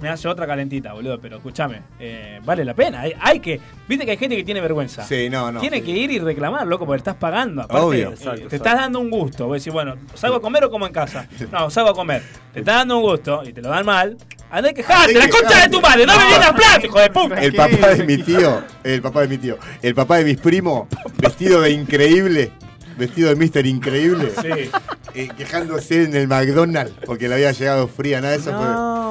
Me 0.00 0.08
hace 0.08 0.26
otra 0.28 0.46
calentita, 0.46 0.94
boludo, 0.94 1.20
pero 1.20 1.36
escúchame, 1.36 1.82
eh, 2.00 2.40
vale 2.44 2.64
la 2.64 2.72
pena. 2.74 3.02
Hay, 3.02 3.12
hay 3.20 3.38
que. 3.40 3.60
Viste 3.86 4.04
que 4.06 4.12
hay 4.12 4.16
gente 4.16 4.34
que 4.36 4.44
tiene 4.44 4.60
vergüenza. 4.62 5.02
Sí, 5.04 5.28
no, 5.28 5.52
no. 5.52 5.60
Tiene 5.60 5.82
que 5.82 5.90
ir 5.90 6.10
y 6.10 6.18
reclamar, 6.18 6.66
loco, 6.66 6.86
porque 6.86 6.98
estás 6.98 7.16
pagando. 7.16 7.62
Aparte, 7.62 7.82
Obvio. 7.84 8.08
eh, 8.08 8.12
Exacto, 8.12 8.30
te 8.30 8.36
exacto. 8.44 8.56
estás 8.56 8.74
dando 8.76 9.00
un 9.00 9.10
gusto. 9.10 9.46
Vos 9.46 9.58
decís, 9.60 9.72
bueno, 9.72 9.96
¿salgo 10.14 10.36
a 10.36 10.40
comer 10.40 10.64
o 10.64 10.70
como 10.70 10.86
en 10.86 10.92
casa? 10.92 11.28
No, 11.52 11.68
salgo 11.70 11.90
a 11.90 11.94
comer. 11.94 12.22
Te 12.52 12.60
estás 12.60 12.76
dando 12.76 12.96
un 12.96 13.02
gusto 13.02 13.42
y 13.44 13.52
te 13.52 13.60
lo 13.60 13.68
dan 13.68 13.84
mal. 13.84 14.16
Andá 14.50 14.70
y 14.70 14.74
quejate, 14.74 14.94
Andá 14.94 15.12
y 15.12 15.14
la 15.14 15.28
concha 15.28 15.60
de 15.62 15.68
tu 15.68 15.80
madre, 15.82 16.06
no, 16.06 16.16
me 16.16 16.24
vienes 16.26 16.46
a 16.48 16.54
plata, 16.54 16.86
hijo 16.86 16.98
de 17.00 17.10
puta. 17.10 17.34
El 17.42 17.52
papá 17.54 17.88
de 17.94 18.04
mi 18.04 18.16
tío, 18.16 18.62
el 18.82 19.02
papá 19.02 19.20
de 19.20 19.28
mi 19.28 19.36
tío, 19.36 19.58
el 19.82 19.94
papá 19.94 20.16
de 20.16 20.24
mis 20.24 20.38
primos, 20.38 20.88
vestido 21.18 21.60
de 21.60 21.70
increíble, 21.72 22.50
vestido 22.96 23.28
de 23.28 23.36
Mister 23.36 23.66
Increíble, 23.66 24.32
Sí. 24.40 24.70
eh, 25.14 25.28
quejándose 25.36 26.04
en 26.04 26.16
el 26.16 26.28
McDonald's 26.28 26.94
porque 27.04 27.28
le 27.28 27.34
había 27.34 27.52
llegado 27.52 27.88
fría, 27.88 28.22
nada 28.22 28.32
de 28.32 28.38
eso. 28.40 28.52
No. 28.52 28.58
fue- 28.58 29.07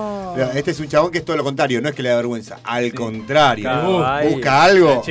Este 0.55 0.71
es 0.71 0.79
un 0.79 0.87
chabón 0.87 1.11
que 1.11 1.19
es 1.19 1.25
todo 1.25 1.35
lo 1.37 1.43
contrario, 1.43 1.81
no 1.81 1.89
es 1.89 1.95
que 1.95 2.03
le 2.03 2.09
da 2.09 2.15
vergüenza, 2.17 2.59
al 2.63 2.93
contrario, 2.93 3.63
Claro, 3.63 3.99
bu- 3.99 4.05
ahí. 4.05 4.33
busca 4.33 4.63
algo 4.63 5.01
A 5.03 5.07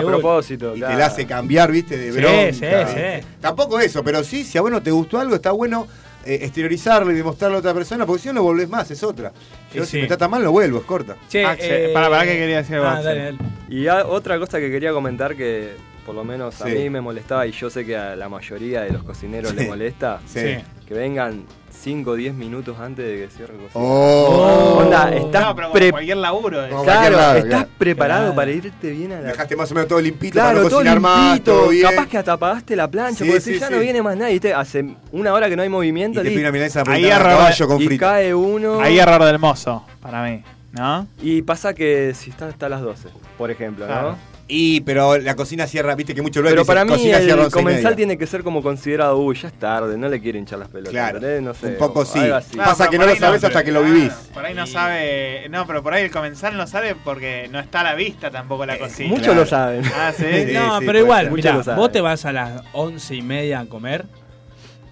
le 0.00 0.02
propósito, 0.06 0.74
y 0.76 0.78
claro. 0.78 0.94
te 0.94 0.98
la 1.00 1.06
hace 1.06 1.26
cambiar, 1.26 1.70
viste, 1.70 1.96
de 1.96 2.12
Sí, 2.12 2.18
bronca. 2.18 2.52
sí, 2.52 2.60
¿viste? 2.94 3.20
sí. 3.22 3.26
Tampoco 3.40 3.80
eso, 3.80 4.02
pero 4.04 4.22
sí, 4.24 4.44
si 4.44 4.58
a 4.58 4.60
vos 4.60 4.70
no 4.70 4.82
te 4.82 4.90
gustó 4.90 5.18
algo, 5.20 5.34
está 5.34 5.50
bueno 5.52 5.86
eh, 6.24 6.38
exteriorizarlo 6.42 7.10
y 7.10 7.14
demostrarlo 7.16 7.56
a 7.56 7.60
otra 7.60 7.74
persona, 7.74 8.06
porque 8.06 8.22
si 8.22 8.28
no 8.28 8.34
lo 8.34 8.42
volvés 8.44 8.68
más, 8.68 8.88
es 8.90 9.02
otra. 9.02 9.32
Yo 9.74 9.84
si 9.84 9.90
sí. 9.92 10.00
me 10.02 10.06
trata 10.06 10.28
mal, 10.28 10.42
lo 10.44 10.52
vuelvo, 10.52 10.78
es 10.78 10.84
corta. 10.84 11.16
Che, 11.28 11.44
Axel, 11.44 11.70
eh, 11.72 11.90
para, 11.92 12.08
para 12.08 12.22
que 12.24 12.36
quería 12.38 12.58
decir 12.58 12.76
ah, 12.76 13.02
dale, 13.02 13.24
dale. 13.24 13.38
Y 13.68 13.88
a- 13.88 14.06
otra 14.06 14.38
cosa 14.38 14.60
que 14.60 14.70
quería 14.70 14.92
comentar 14.92 15.34
que 15.34 15.70
por 16.06 16.14
lo 16.14 16.22
menos 16.24 16.60
a 16.62 16.66
Sí. 16.66 16.72
mí 16.74 16.90
me 16.90 17.00
molestaba 17.00 17.44
y 17.46 17.50
yo 17.52 17.70
sé 17.70 17.84
que 17.84 17.96
a 17.96 18.14
la 18.16 18.28
mayoría 18.28 18.82
de 18.82 18.90
los 18.90 19.02
cocineros 19.02 19.50
Sí. 19.50 19.56
les 19.56 19.66
molesta, 19.68 20.20
Sí. 20.26 20.56
que 20.86 20.94
vengan 20.94 21.44
5 21.82 22.10
o 22.10 22.14
10 22.14 22.34
minutos 22.34 22.78
antes 22.78 23.04
de 23.04 23.16
que 23.26 23.28
cierre 23.34 23.54
el 23.54 23.60
cocina. 23.62 23.84
Oh. 23.84 24.78
Onda, 24.80 25.10
estás 25.10 25.42
No, 25.42 25.54
pero 25.56 25.68
como 25.68 25.72
pre- 25.78 25.90
cualquier 25.90 26.16
laburo. 26.18 26.64
eh. 26.64 26.68
Como 26.70 26.84
Claro, 26.84 27.00
cualquier 27.00 27.20
lado, 27.20 27.36
estás 27.38 27.50
claro. 27.50 27.68
preparado 27.78 28.20
Claro. 28.22 28.34
para 28.36 28.50
irte 28.52 28.90
bien 28.90 29.12
a 29.12 29.20
la 29.20 29.28
Dejaste 29.28 29.56
más 29.56 29.70
o 29.70 29.74
menos 29.74 29.88
todo 29.88 30.00
limpito 30.00 30.32
Claro, 30.34 30.48
para 30.50 30.62
no 30.62 30.68
todo 30.68 30.78
cocinar 30.78 31.00
más, 31.00 31.26
limpito, 31.32 31.52
todo 31.52 31.68
bien. 31.70 31.90
capaz 31.90 32.06
que 32.08 32.18
hasta 32.18 32.32
apagaste 32.34 32.76
la 32.76 32.88
plancha, 32.90 33.18
Sí, 33.18 33.24
porque 33.24 33.40
sí, 33.40 33.54
si 33.54 33.58
ya 33.60 33.66
sí. 33.68 33.74
no 33.74 33.80
viene 33.80 34.02
más 34.02 34.16
nadie, 34.16 34.32
¿viste? 34.34 34.54
hace 34.54 34.94
una 35.10 35.32
hora 35.32 35.48
que 35.48 35.56
no 35.56 35.62
hay 35.62 35.66
y 35.68 35.70
movimiento, 35.70 36.20
te 36.20 36.24
listo. 36.24 36.34
pide 36.36 36.44
una 36.44 36.52
milanesa 36.52 36.82
Ahí 36.86 37.04
error- 37.04 37.22
caballo 37.28 37.66
con 37.68 37.82
y 37.82 37.86
frito. 37.86 38.00
cae 38.00 38.34
uno. 38.34 38.80
Ahí 38.80 38.98
error 38.98 39.24
del 39.24 39.38
mozo, 39.38 39.84
para 40.00 40.22
mí. 40.24 40.42
¿No? 40.72 41.06
Y 41.20 41.42
pasa 41.42 41.74
que 41.74 42.14
si 42.14 42.30
está 42.30 42.48
hasta 42.48 42.66
las 42.68 42.80
12, 42.80 43.08
por 43.36 43.50
ejemplo, 43.50 43.84
Claro. 43.86 44.12
¿no? 44.12 44.31
Y, 44.54 44.82
pero 44.82 45.16
la 45.16 45.34
cocina 45.34 45.66
cierra, 45.66 45.94
viste 45.94 46.14
que 46.14 46.20
muchos 46.20 46.42
lugares 46.42 46.58
Pero 46.58 46.66
para 46.66 46.84
mí 46.84 46.90
cocina 46.90 47.20
cierra 47.20 47.44
el 47.44 47.50
comensal 47.50 47.96
tiene 47.96 48.18
que 48.18 48.26
ser 48.26 48.42
como 48.42 48.62
considerado, 48.62 49.16
uy, 49.16 49.34
ya 49.34 49.48
es 49.48 49.54
tarde, 49.54 49.96
no 49.96 50.10
le 50.10 50.20
quiero 50.20 50.36
hinchar 50.36 50.58
las 50.58 50.68
pelotas. 50.68 50.92
Claro. 50.92 51.20
No 51.40 51.54
sé, 51.54 51.68
un 51.68 51.78
poco 51.78 52.00
o 52.00 52.04
sí. 52.04 52.20
Pasa 52.58 52.90
que 52.90 52.98
no 52.98 53.06
lo 53.06 53.16
sabes 53.16 53.42
hasta 53.42 53.64
que 53.64 53.72
lo 53.72 53.82
vivís. 53.82 54.12
Por 54.34 54.44
ahí 54.44 54.52
no 54.52 54.66
sabe. 54.66 55.48
No, 55.48 55.66
pero 55.66 55.82
por 55.82 55.94
ahí 55.94 56.04
el 56.04 56.10
comensal 56.10 56.54
no 56.54 56.66
sabe 56.66 56.94
porque 57.02 57.48
no 57.50 57.60
está 57.60 57.80
a 57.80 57.84
la 57.84 57.94
vista 57.94 58.30
tampoco 58.30 58.66
la 58.66 58.78
cocina. 58.78 59.08
Muchos 59.08 59.28
claro. 59.28 59.40
lo 59.40 59.46
saben. 59.46 59.84
Ah, 59.96 60.12
sí. 60.14 60.24
Sí, 60.42 60.52
no, 60.52 60.80
sí, 60.80 60.86
pero 60.86 60.98
igual, 60.98 61.30
mirá, 61.30 61.62
vos 61.74 61.92
te 61.92 62.00
vas 62.00 62.24
a 62.26 62.32
las 62.32 62.62
once 62.72 63.14
y 63.14 63.22
media 63.22 63.60
a 63.60 63.66
comer, 63.66 64.04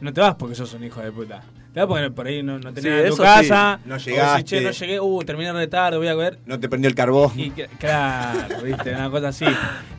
no 0.00 0.12
te 0.12 0.20
vas 0.20 0.36
porque 0.36 0.54
sos 0.54 0.72
un 0.72 0.84
hijo 0.84 1.00
de 1.00 1.12
puta. 1.12 1.42
Vas 1.74 1.86
porque 1.86 2.10
por 2.10 2.26
ahí 2.26 2.42
no, 2.42 2.58
no 2.58 2.72
tenés 2.72 3.04
Sí, 3.04 3.16
tu 3.16 3.22
casa, 3.22 3.78
sí. 3.82 3.88
No 3.88 3.96
llegaste. 3.96 4.36
decís, 4.38 4.50
che, 4.50 4.60
no 4.60 4.70
llegué, 4.72 5.00
uh, 5.00 5.22
terminé 5.24 5.52
re 5.52 5.66
tarde, 5.68 5.98
voy 5.98 6.08
a 6.08 6.14
comer. 6.14 6.38
No 6.46 6.58
te 6.58 6.68
prendió 6.68 6.88
el 6.88 6.94
carbón. 6.96 7.30
Y 7.38 7.50
claro, 7.78 8.62
viste, 8.62 8.90
una 8.94 9.10
cosa 9.10 9.28
así. 9.28 9.44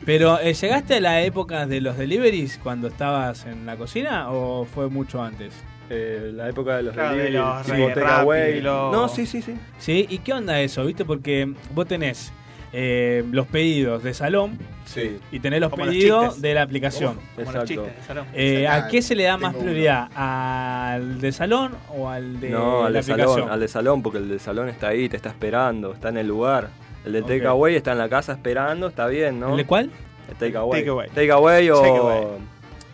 Pero, 0.04 0.38
eh, 0.40 0.52
¿llegaste 0.54 0.96
a 0.96 1.00
la 1.00 1.22
época 1.22 1.66
de 1.66 1.80
los 1.80 1.96
deliveries 1.96 2.58
cuando 2.62 2.88
estabas 2.88 3.46
en 3.46 3.64
la 3.64 3.76
cocina 3.76 4.30
o 4.30 4.64
fue 4.66 4.88
mucho 4.90 5.22
antes? 5.22 5.54
Eh, 5.90 6.30
la 6.34 6.48
época 6.48 6.76
de 6.76 6.82
los 6.84 6.94
Claro, 6.94 7.16
de 7.16 7.22
delivery, 7.24 7.38
los. 7.86 7.96
Rappi, 7.96 8.60
los- 8.60 8.92
No, 8.92 9.08
sí, 9.08 9.26
sí, 9.26 9.42
sí. 9.42 9.54
¿Sí? 9.78 10.06
¿Y 10.08 10.18
qué 10.18 10.32
onda 10.32 10.60
eso, 10.60 10.84
viste? 10.84 11.04
Porque 11.04 11.52
vos 11.74 11.86
tenés 11.86 12.32
eh, 12.72 13.24
los 13.30 13.46
pedidos 13.46 14.02
de 14.02 14.14
salón 14.14 14.58
Sí. 14.84 15.18
y 15.30 15.40
tenés 15.40 15.60
los 15.60 15.70
Como 15.70 15.84
pedidos 15.84 16.40
de 16.42 16.54
la 16.54 16.62
aplicación. 16.62 17.16
Como 17.36 17.52
los 17.52 17.62
Exacto. 17.62 17.66
chistes 17.66 17.96
de 17.96 18.02
salón. 18.06 18.26
Eh, 18.34 18.66
¿A 18.68 18.88
qué 18.88 19.00
se 19.02 19.14
le 19.14 19.24
da 19.24 19.36
más 19.36 19.54
prioridad? 19.54 20.08
¿Al 20.14 21.20
de 21.20 21.32
salón 21.32 21.72
o 21.96 22.08
al 22.08 22.40
de 22.40 22.50
no, 22.50 22.84
al 22.84 22.92
la 22.92 23.00
de 23.00 23.12
aplicación? 23.12 23.34
salón, 23.36 23.50
al 23.50 23.60
de 23.60 23.68
salón, 23.68 24.02
porque 24.02 24.18
el 24.18 24.28
de 24.28 24.38
salón 24.38 24.68
está 24.68 24.88
ahí, 24.88 25.08
te 25.08 25.16
está 25.16 25.28
esperando, 25.30 25.92
está 25.92 26.08
en 26.10 26.18
el 26.18 26.26
lugar. 26.28 26.68
El 27.04 27.12
de 27.12 27.20
Ok. 27.22 27.28
takeaway 27.28 27.74
está 27.76 27.92
en 27.92 27.98
la 27.98 28.08
casa 28.08 28.32
esperando, 28.32 28.86
está 28.88 29.06
bien, 29.06 29.40
¿no? 29.40 29.50
¿El 29.50 29.56
de 29.58 29.64
cuál? 29.66 29.90
El 30.28 30.36
takeaway. 30.36 30.80
Takeaway. 30.80 31.08
Takeaway 31.10 31.70
o. 31.70 31.80
Takeaway. 31.80 32.24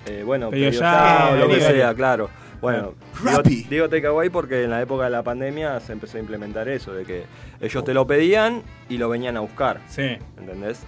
eh, 0.07 0.23
bueno, 0.25 0.51
pedido 0.51 0.71
ya, 0.71 0.81
ya, 0.81 1.31
o 1.33 1.37
lo 1.37 1.49
que 1.49 1.61
sea, 1.61 1.95
claro. 1.95 2.31
Bueno, 2.61 2.95
digo, 3.25 3.43
digo 3.71 3.89
takeaway 3.89 4.31
porque 4.31 4.65
en 4.65 4.71
la 4.71 4.83
época 4.83 5.05
de 5.05 5.11
la 5.11 5.23
pandemia 5.23 5.79
se 5.81 5.93
empezó 5.93 6.17
a 6.17 6.21
implementar 6.21 6.69
eso, 6.69 6.93
de 6.93 7.05
que 7.05 7.25
ellos 7.61 7.85
te 7.85 7.95
lo 7.95 8.07
pedían 8.07 8.63
y 8.89 8.99
lo 8.99 9.09
venían 9.09 9.37
a 9.37 9.41
buscar. 9.41 9.81
Sí. 9.89 10.17
¿Entendés? 10.39 10.81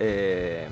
Eh, 0.00 0.66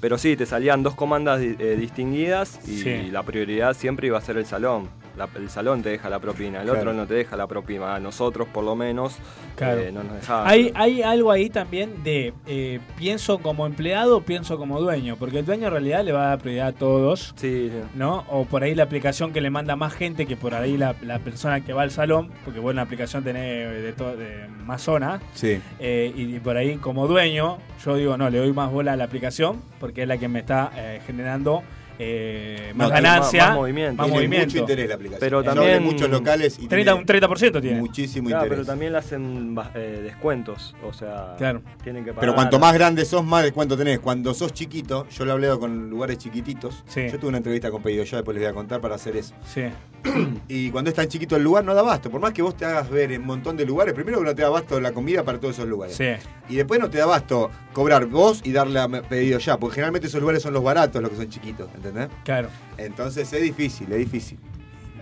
pero 0.00 0.18
sí, 0.18 0.36
te 0.36 0.46
salían 0.46 0.82
dos 0.82 0.94
comandas 0.94 1.40
eh, 1.40 1.76
distinguidas 1.78 2.60
y 2.68 2.78
Sí. 2.82 3.08
la 3.10 3.22
prioridad 3.22 3.74
siempre 3.74 4.06
iba 4.08 4.18
a 4.18 4.20
ser 4.20 4.36
el 4.36 4.46
salón. 4.46 4.88
La- 5.16 5.28
el 5.36 5.50
salón 5.50 5.82
te 5.82 5.90
deja 5.90 6.08
la 6.08 6.18
propina, 6.18 6.60
el 6.60 6.64
Claro. 6.64 6.80
otro 6.80 6.92
no 6.94 7.06
te 7.06 7.14
deja 7.14 7.36
la 7.36 7.46
propina. 7.46 7.94
A 7.94 8.00
nosotros, 8.00 8.48
por 8.48 8.64
lo 8.64 8.74
menos, 8.76 9.16
Claro. 9.56 9.80
eh, 9.80 9.92
no 9.92 10.02
nos 10.02 10.14
dejaba. 10.14 10.48
Hay, 10.48 10.72
hay 10.74 11.02
algo 11.02 11.30
ahí 11.30 11.50
también 11.50 12.02
de 12.02 12.32
eh, 12.46 12.80
pienso 12.96 13.38
como 13.38 13.66
empleado, 13.66 14.22
pienso 14.22 14.56
como 14.58 14.80
dueño, 14.80 15.16
porque 15.16 15.40
el 15.40 15.44
dueño 15.46 15.66
en 15.66 15.72
realidad 15.72 16.04
le 16.04 16.12
va 16.12 16.24
a 16.24 16.28
dar 16.28 16.38
prioridad 16.38 16.68
a 16.68 16.72
todos, 16.72 17.34
Sí, 17.36 17.70
sí. 17.70 17.78
¿no? 17.94 18.24
O 18.30 18.44
por 18.46 18.62
ahí 18.62 18.74
la 18.74 18.84
aplicación 18.84 19.32
que 19.32 19.40
le 19.40 19.50
manda 19.50 19.76
más 19.76 19.92
gente 19.92 20.26
que 20.26 20.36
por 20.36 20.54
ahí 20.54 20.76
la, 20.76 20.94
la 21.02 21.18
persona 21.18 21.60
que 21.62 21.72
va 21.72 21.82
al 21.82 21.90
salón, 21.90 22.30
porque 22.44 22.60
bueno, 22.60 22.76
la 22.76 22.82
aplicación 22.82 23.22
tiene 23.22 23.40
de, 23.42 23.92
to- 23.92 24.16
de 24.16 24.46
más 24.64 24.82
zonas, 24.82 25.20
Sí. 25.34 25.60
eh, 25.78 26.12
y 26.16 26.38
por 26.38 26.56
ahí 26.56 26.76
como 26.76 27.06
dueño, 27.06 27.58
yo 27.84 27.96
digo, 27.96 28.16
no, 28.16 28.30
le 28.30 28.38
doy 28.38 28.52
más 28.52 28.70
bola 28.70 28.92
a 28.92 28.96
la 28.96 29.04
aplicación, 29.04 29.60
porque 29.80 30.02
es 30.02 30.08
la 30.08 30.16
que 30.18 30.28
me 30.28 30.38
está 30.40 30.70
eh, 30.76 31.00
generando 31.06 31.62
eh, 32.04 32.72
más 32.74 32.88
No, 32.88 32.94
ganancia, 32.94 33.40
más- 33.40 33.48
más 33.50 33.56
movimiento. 33.58 33.96
más 33.96 34.06
Tiene 34.06 34.18
movimiento. 34.20 34.46
mucho 34.48 34.58
interés 34.58 34.88
la 34.88 34.94
aplicación. 34.96 35.20
Pero 35.20 35.42
también- 35.44 35.70
en 35.76 35.82
muchos 35.84 36.10
locales 36.10 36.54
y 36.58 36.66
30, 36.66 36.76
tiene 36.92 36.92
un 37.00 37.06
30% 37.06 37.60
tiene. 37.60 37.78
muchísimo 37.80 38.28
Claro, 38.28 38.44
interés. 38.44 38.58
pero 38.58 38.66
también 38.72 38.92
le 38.92 38.98
hacen 38.98 39.56
eh, 39.74 40.00
descuentos. 40.02 40.74
O 40.84 40.92
sea, 40.92 41.34
Claro. 41.38 41.62
tienen 41.82 42.04
que 42.04 42.10
pagar. 42.10 42.20
Pero 42.20 42.34
cuanto 42.34 42.58
más 42.58 42.74
grande 42.74 43.04
sos, 43.04 43.24
más 43.24 43.42
descuento 43.44 43.76
tenés. 43.76 44.00
Cuando 44.00 44.34
sos 44.34 44.52
chiquito, 44.52 45.06
yo 45.08 45.24
lo 45.24 45.30
he 45.30 45.34
hablado 45.34 45.60
con 45.60 45.88
lugares 45.90 46.18
chiquititos. 46.18 46.82
Sí. 46.86 47.08
Yo 47.10 47.18
tuve 47.18 47.28
una 47.28 47.38
entrevista 47.38 47.70
con 47.70 47.82
Pedido 47.82 48.04
Ya, 48.04 48.16
después 48.18 48.34
les 48.34 48.42
voy 48.44 48.50
a 48.50 48.54
contar 48.54 48.80
para 48.80 48.96
hacer 48.96 49.16
eso. 49.16 49.34
Sí. 49.46 49.62
Y 50.48 50.70
cuando 50.70 50.90
es 50.90 50.96
tan 50.96 51.06
chiquito 51.08 51.36
el 51.36 51.44
lugar, 51.44 51.64
no 51.64 51.74
da 51.74 51.80
abasto. 51.80 52.10
Por 52.10 52.20
más 52.20 52.32
que 52.32 52.42
vos 52.42 52.56
te 52.56 52.64
hagas 52.64 52.90
ver 52.90 53.12
en 53.12 53.20
un 53.22 53.26
montón 53.28 53.56
de 53.56 53.64
lugares, 53.64 53.94
primero 53.94 54.18
que 54.18 54.24
no 54.24 54.34
te 54.34 54.42
da 54.42 54.48
abasto 54.48 54.80
la 54.80 54.92
comida 54.92 55.22
para 55.22 55.38
todos 55.38 55.54
esos 55.54 55.68
lugares. 55.68 55.96
Sí. 55.96 56.06
Y 56.48 56.56
después 56.56 56.80
no 56.80 56.90
te 56.90 56.98
da 56.98 57.04
abasto 57.04 57.50
cobrar 57.72 58.06
vos 58.06 58.40
y 58.44 58.52
darle 58.52 58.80
a 58.80 58.88
Pedido 58.88 59.38
Ya. 59.38 59.56
Porque 59.58 59.76
generalmente 59.76 60.08
esos 60.08 60.20
lugares 60.20 60.42
son 60.42 60.52
los 60.54 60.62
baratos, 60.64 61.00
los 61.00 61.10
que 61.10 61.16
son 61.16 61.28
chiquitos, 61.28 61.68
¿entendés? 61.74 61.91
Claro. 62.24 62.48
Entonces 62.76 63.32
es 63.32 63.42
difícil, 63.42 63.92
es 63.92 63.98
difícil. 63.98 64.38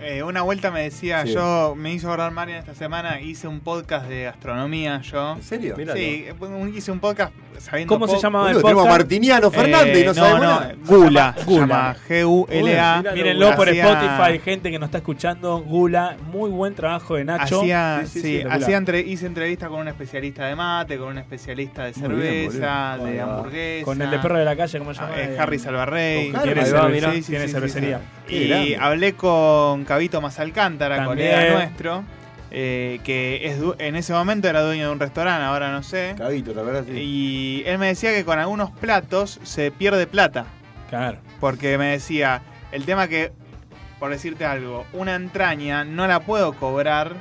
Eh, 0.02 0.22
una 0.22 0.40
vuelta 0.42 0.70
me 0.70 0.82
decía, 0.82 1.24
Sí. 1.26 1.34
yo 1.34 1.74
me 1.76 1.92
hizo 1.92 2.08
acordar 2.08 2.32
Marian 2.32 2.58
esta 2.58 2.74
semana, 2.74 3.20
hice 3.20 3.46
un 3.48 3.60
podcast 3.60 4.06
de 4.08 4.24
gastronomía 4.24 5.00
yo. 5.02 5.32
¿En 5.36 5.42
serio? 5.42 5.76
Sí, 5.94 6.26
un- 6.40 6.74
hice 6.74 6.90
un 6.90 7.00
podcast 7.00 7.32
sabiendo 7.58 7.92
¿Cómo 7.94 8.08
se 8.08 8.18
llamaba 8.18 8.48
el 8.48 8.54
Boludo, 8.54 8.62
tenemos 8.68 8.86
a 8.86 8.88
podcast? 8.88 9.00
Martiniano 9.02 9.50
Fernández 9.50 9.98
y 9.98 10.04
no, 10.06 10.10
Eh, 10.12 10.14
sabemos 10.14 10.40
no, 10.40 10.46
nada. 10.48 10.74
Gula, 10.86 11.34
llama 11.46 11.52
llama 11.58 11.96
G-U-L-A. 12.08 12.96
Míralo, 12.98 13.14
Mírenlo 13.16 13.56
por 13.56 13.68
Hacía- 13.68 13.92
Spotify, 13.92 14.38
gente 14.42 14.70
que 14.70 14.78
nos 14.78 14.86
está 14.86 14.98
escuchando. 14.98 15.58
Gula, 15.60 16.16
muy 16.32 16.48
buen 16.50 16.74
trabajo 16.74 17.16
de 17.16 17.24
Nacho. 17.26 17.60
Hacía, 17.60 18.00
Sí, 18.04 18.06
sí, 18.06 18.12
sí, 18.12 18.20
sí, 18.20 18.28
espectacular. 18.36 18.62
hacía 18.62 18.76
entre- 18.78 19.00
hice 19.00 19.26
entrevistas 19.26 19.68
con 19.68 19.80
un 19.80 19.88
especialista 19.88 20.46
de 20.46 20.56
mate, 20.56 20.96
con 20.96 21.08
un 21.08 21.18
especialista 21.18 21.84
de 21.84 21.92
bien, 21.92 22.50
cerveza, 22.50 22.96
boludo. 22.96 23.12
de 23.12 23.20
hamburguesa. 23.20 23.84
Con 23.84 24.00
el 24.00 24.10
de 24.10 24.18
perro 24.18 24.38
de 24.38 24.44
la 24.46 24.56
calle, 24.56 24.78
¿cómo 24.78 24.94
se 24.94 25.00
llama? 25.02 25.12
Ah, 25.14 25.20
eh, 25.20 25.36
Harry 25.38 25.58
Salvarrey. 25.58 26.32
Tiene, 27.26 27.48
cervecería. 27.48 28.00
Y 28.28 28.72
hablé 28.74 29.12
con 29.14 29.84
Cabito 29.90 30.20
Mazalcántara, 30.20 30.98
También. 31.04 31.32
colega 31.34 31.52
nuestro, 31.54 32.04
eh, 32.52 33.00
que 33.02 33.40
es 33.48 33.58
du- 33.58 33.74
en 33.80 33.96
ese 33.96 34.12
momento 34.12 34.46
era 34.48 34.62
dueño 34.62 34.86
de 34.86 34.92
un 34.92 35.00
restaurante, 35.00 35.42
ahora 35.44 35.72
no 35.72 35.82
sé. 35.82 36.14
Cabito, 36.16 36.52
¿te 36.52 36.60
acuerdas? 36.60 36.84
Sí. 36.86 36.92
Y 36.96 37.62
él 37.66 37.76
me 37.78 37.88
decía 37.88 38.12
que 38.14 38.24
con 38.24 38.38
algunos 38.38 38.70
platos 38.70 39.40
se 39.42 39.72
pierde 39.72 40.06
plata. 40.06 40.44
Claro. 40.90 41.18
Porque 41.40 41.76
me 41.76 41.86
decía, 41.86 42.40
el 42.70 42.84
tema 42.84 43.08
que, 43.08 43.32
por 43.98 44.12
decirte 44.12 44.44
algo, 44.44 44.86
una 44.92 45.16
entraña 45.16 45.82
no 45.82 46.06
la 46.06 46.20
puedo 46.20 46.52
cobrar 46.52 47.16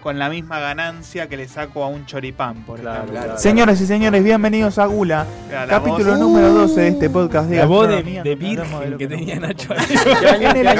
con 0.00 0.18
la 0.18 0.28
misma 0.28 0.58
ganancia 0.58 1.28
que 1.28 1.36
le 1.36 1.46
saco 1.48 1.84
a 1.84 1.88
un 1.88 2.06
choripán, 2.06 2.62
por 2.64 2.80
Claro, 2.80 3.02
ejemplo. 3.04 3.20
claro. 3.22 3.38
Señoras 3.38 3.80
y 3.80 3.86
señores, 3.86 4.24
bienvenidos 4.24 4.78
a 4.78 4.86
Gula, 4.86 5.26
capítulo 5.68 6.12
voz- 6.12 6.18
número 6.18 6.48
12 6.52 6.80
de 6.80 6.88
este 6.88 7.10
podcast 7.10 7.48
de 7.50 7.56
La 7.58 7.66
voz 7.66 7.88
de, 7.88 8.02
de 8.22 8.34
virgen 8.34 8.96
que 8.98 9.06
tenía. 9.06 9.38
Nacho. 9.40 9.74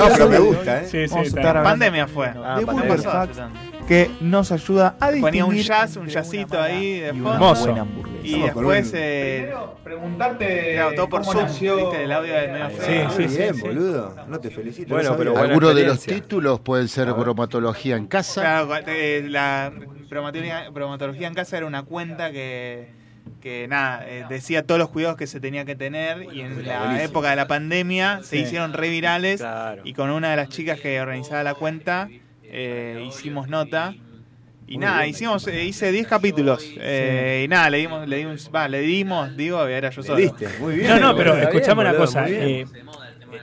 No, 0.00 0.04
pero 0.12 0.28
me 0.28 0.38
gusta, 0.38 0.80
¿eh? 0.82 0.88
Sí, 0.90 1.06
sí, 1.08 1.10
Vamos 1.10 1.24
a 1.24 1.28
está 1.28 1.40
estar 1.40 1.54
bien. 1.54 1.64
Pandemia 1.64 2.06
fue. 2.08 2.28
Ah, 2.44 2.56
de 2.58 2.66
pandemia. 2.66 3.69
Que 3.90 4.08
nos 4.20 4.52
ayuda 4.52 4.94
a 5.00 5.10
distinguir 5.10 5.20
Ponía 5.42 5.44
un 5.46 5.56
jazz, 5.56 5.96
un 5.96 6.06
jazzito 6.06 6.62
ahí 6.62 7.00
de 7.00 7.08
fondo. 7.12 7.32
Hermoso. 7.32 7.86
Y 8.22 8.34
Estamos 8.34 8.54
después, 8.54 8.92
eh, 8.94 9.52
preguntarte 9.82 10.74
claro, 10.74 10.92
todo 10.94 11.08
por 11.08 11.20
cómo 11.22 11.32
Zoom, 11.32 11.42
nació- 11.46 11.76
viste, 11.76 12.04
el 12.04 12.12
audio 12.12 12.34
del 12.34 12.52
medio 12.52 12.70
Sí, 12.70 12.76
feo. 12.76 13.08
Muy 13.08 13.28
sí, 13.28 13.36
bien, 13.36 13.54
sí. 13.56 13.60
boludo. 13.62 14.16
No 14.28 14.38
te 14.38 14.50
felicito. 14.52 14.94
Bueno, 14.94 15.10
no 15.10 15.16
pero 15.16 15.36
Algunos 15.36 15.74
de 15.74 15.82
los 15.88 16.00
títulos 16.04 16.60
pueden 16.60 16.86
ser 16.86 17.12
bromatología 17.14 17.96
en 17.96 18.06
casa. 18.06 18.40
Claro, 18.42 18.76
eh, 18.86 19.24
la 19.28 19.72
bromatología, 20.08 20.70
bromatología 20.70 21.26
en 21.26 21.34
casa 21.34 21.56
era 21.56 21.66
una 21.66 21.82
cuenta 21.82 22.30
que, 22.30 22.90
que 23.40 23.66
nada, 23.66 24.04
eh, 24.08 24.24
decía 24.28 24.64
todos 24.64 24.78
los 24.78 24.90
cuidados 24.90 25.16
que 25.16 25.26
se 25.26 25.40
tenía 25.40 25.64
que 25.64 25.74
tener 25.74 26.32
y 26.32 26.42
en 26.42 26.64
la 26.64 26.78
buenísimo. 26.78 27.08
época 27.10 27.30
de 27.30 27.34
la 27.36 27.48
pandemia 27.48 28.20
se 28.22 28.36
Sí. 28.36 28.42
hicieron 28.42 28.72
re 28.72 28.88
virales 28.88 29.40
Claro. 29.40 29.82
y 29.84 29.94
con 29.94 30.10
una 30.10 30.30
de 30.30 30.36
las 30.36 30.48
chicas 30.48 30.78
que 30.78 31.00
organizaba 31.00 31.42
la 31.42 31.54
cuenta 31.54 32.08
eh, 32.50 33.04
hicimos 33.08 33.48
nota. 33.48 33.94
Y 34.66 34.78
nada, 34.78 35.04
hicimos, 35.06 35.46
eh, 35.48 35.64
hice 35.64 35.90
10 35.90 36.06
capítulos. 36.06 36.64
eh, 36.78 37.42
Y 37.44 37.48
nada, 37.48 37.68
le 37.70 37.78
dimos, 37.78 38.06
le 38.08 38.16
dimos, 38.18 38.50
va, 38.54 38.68
le 38.68 38.80
dimos, 38.82 39.36
digo, 39.36 39.66
era 39.66 39.90
yo 39.90 40.00
Le 40.02 40.06
solo. 40.06 40.18
diste, 40.20 40.48
muy 40.60 40.76
bien. 40.76 40.88
No, 40.90 40.98
no, 41.00 41.16
pero 41.16 41.34
escuchame 41.36 41.80
una 41.80 41.90
boludo, 41.90 42.06
cosa. 42.06 42.26
eh, 42.28 42.66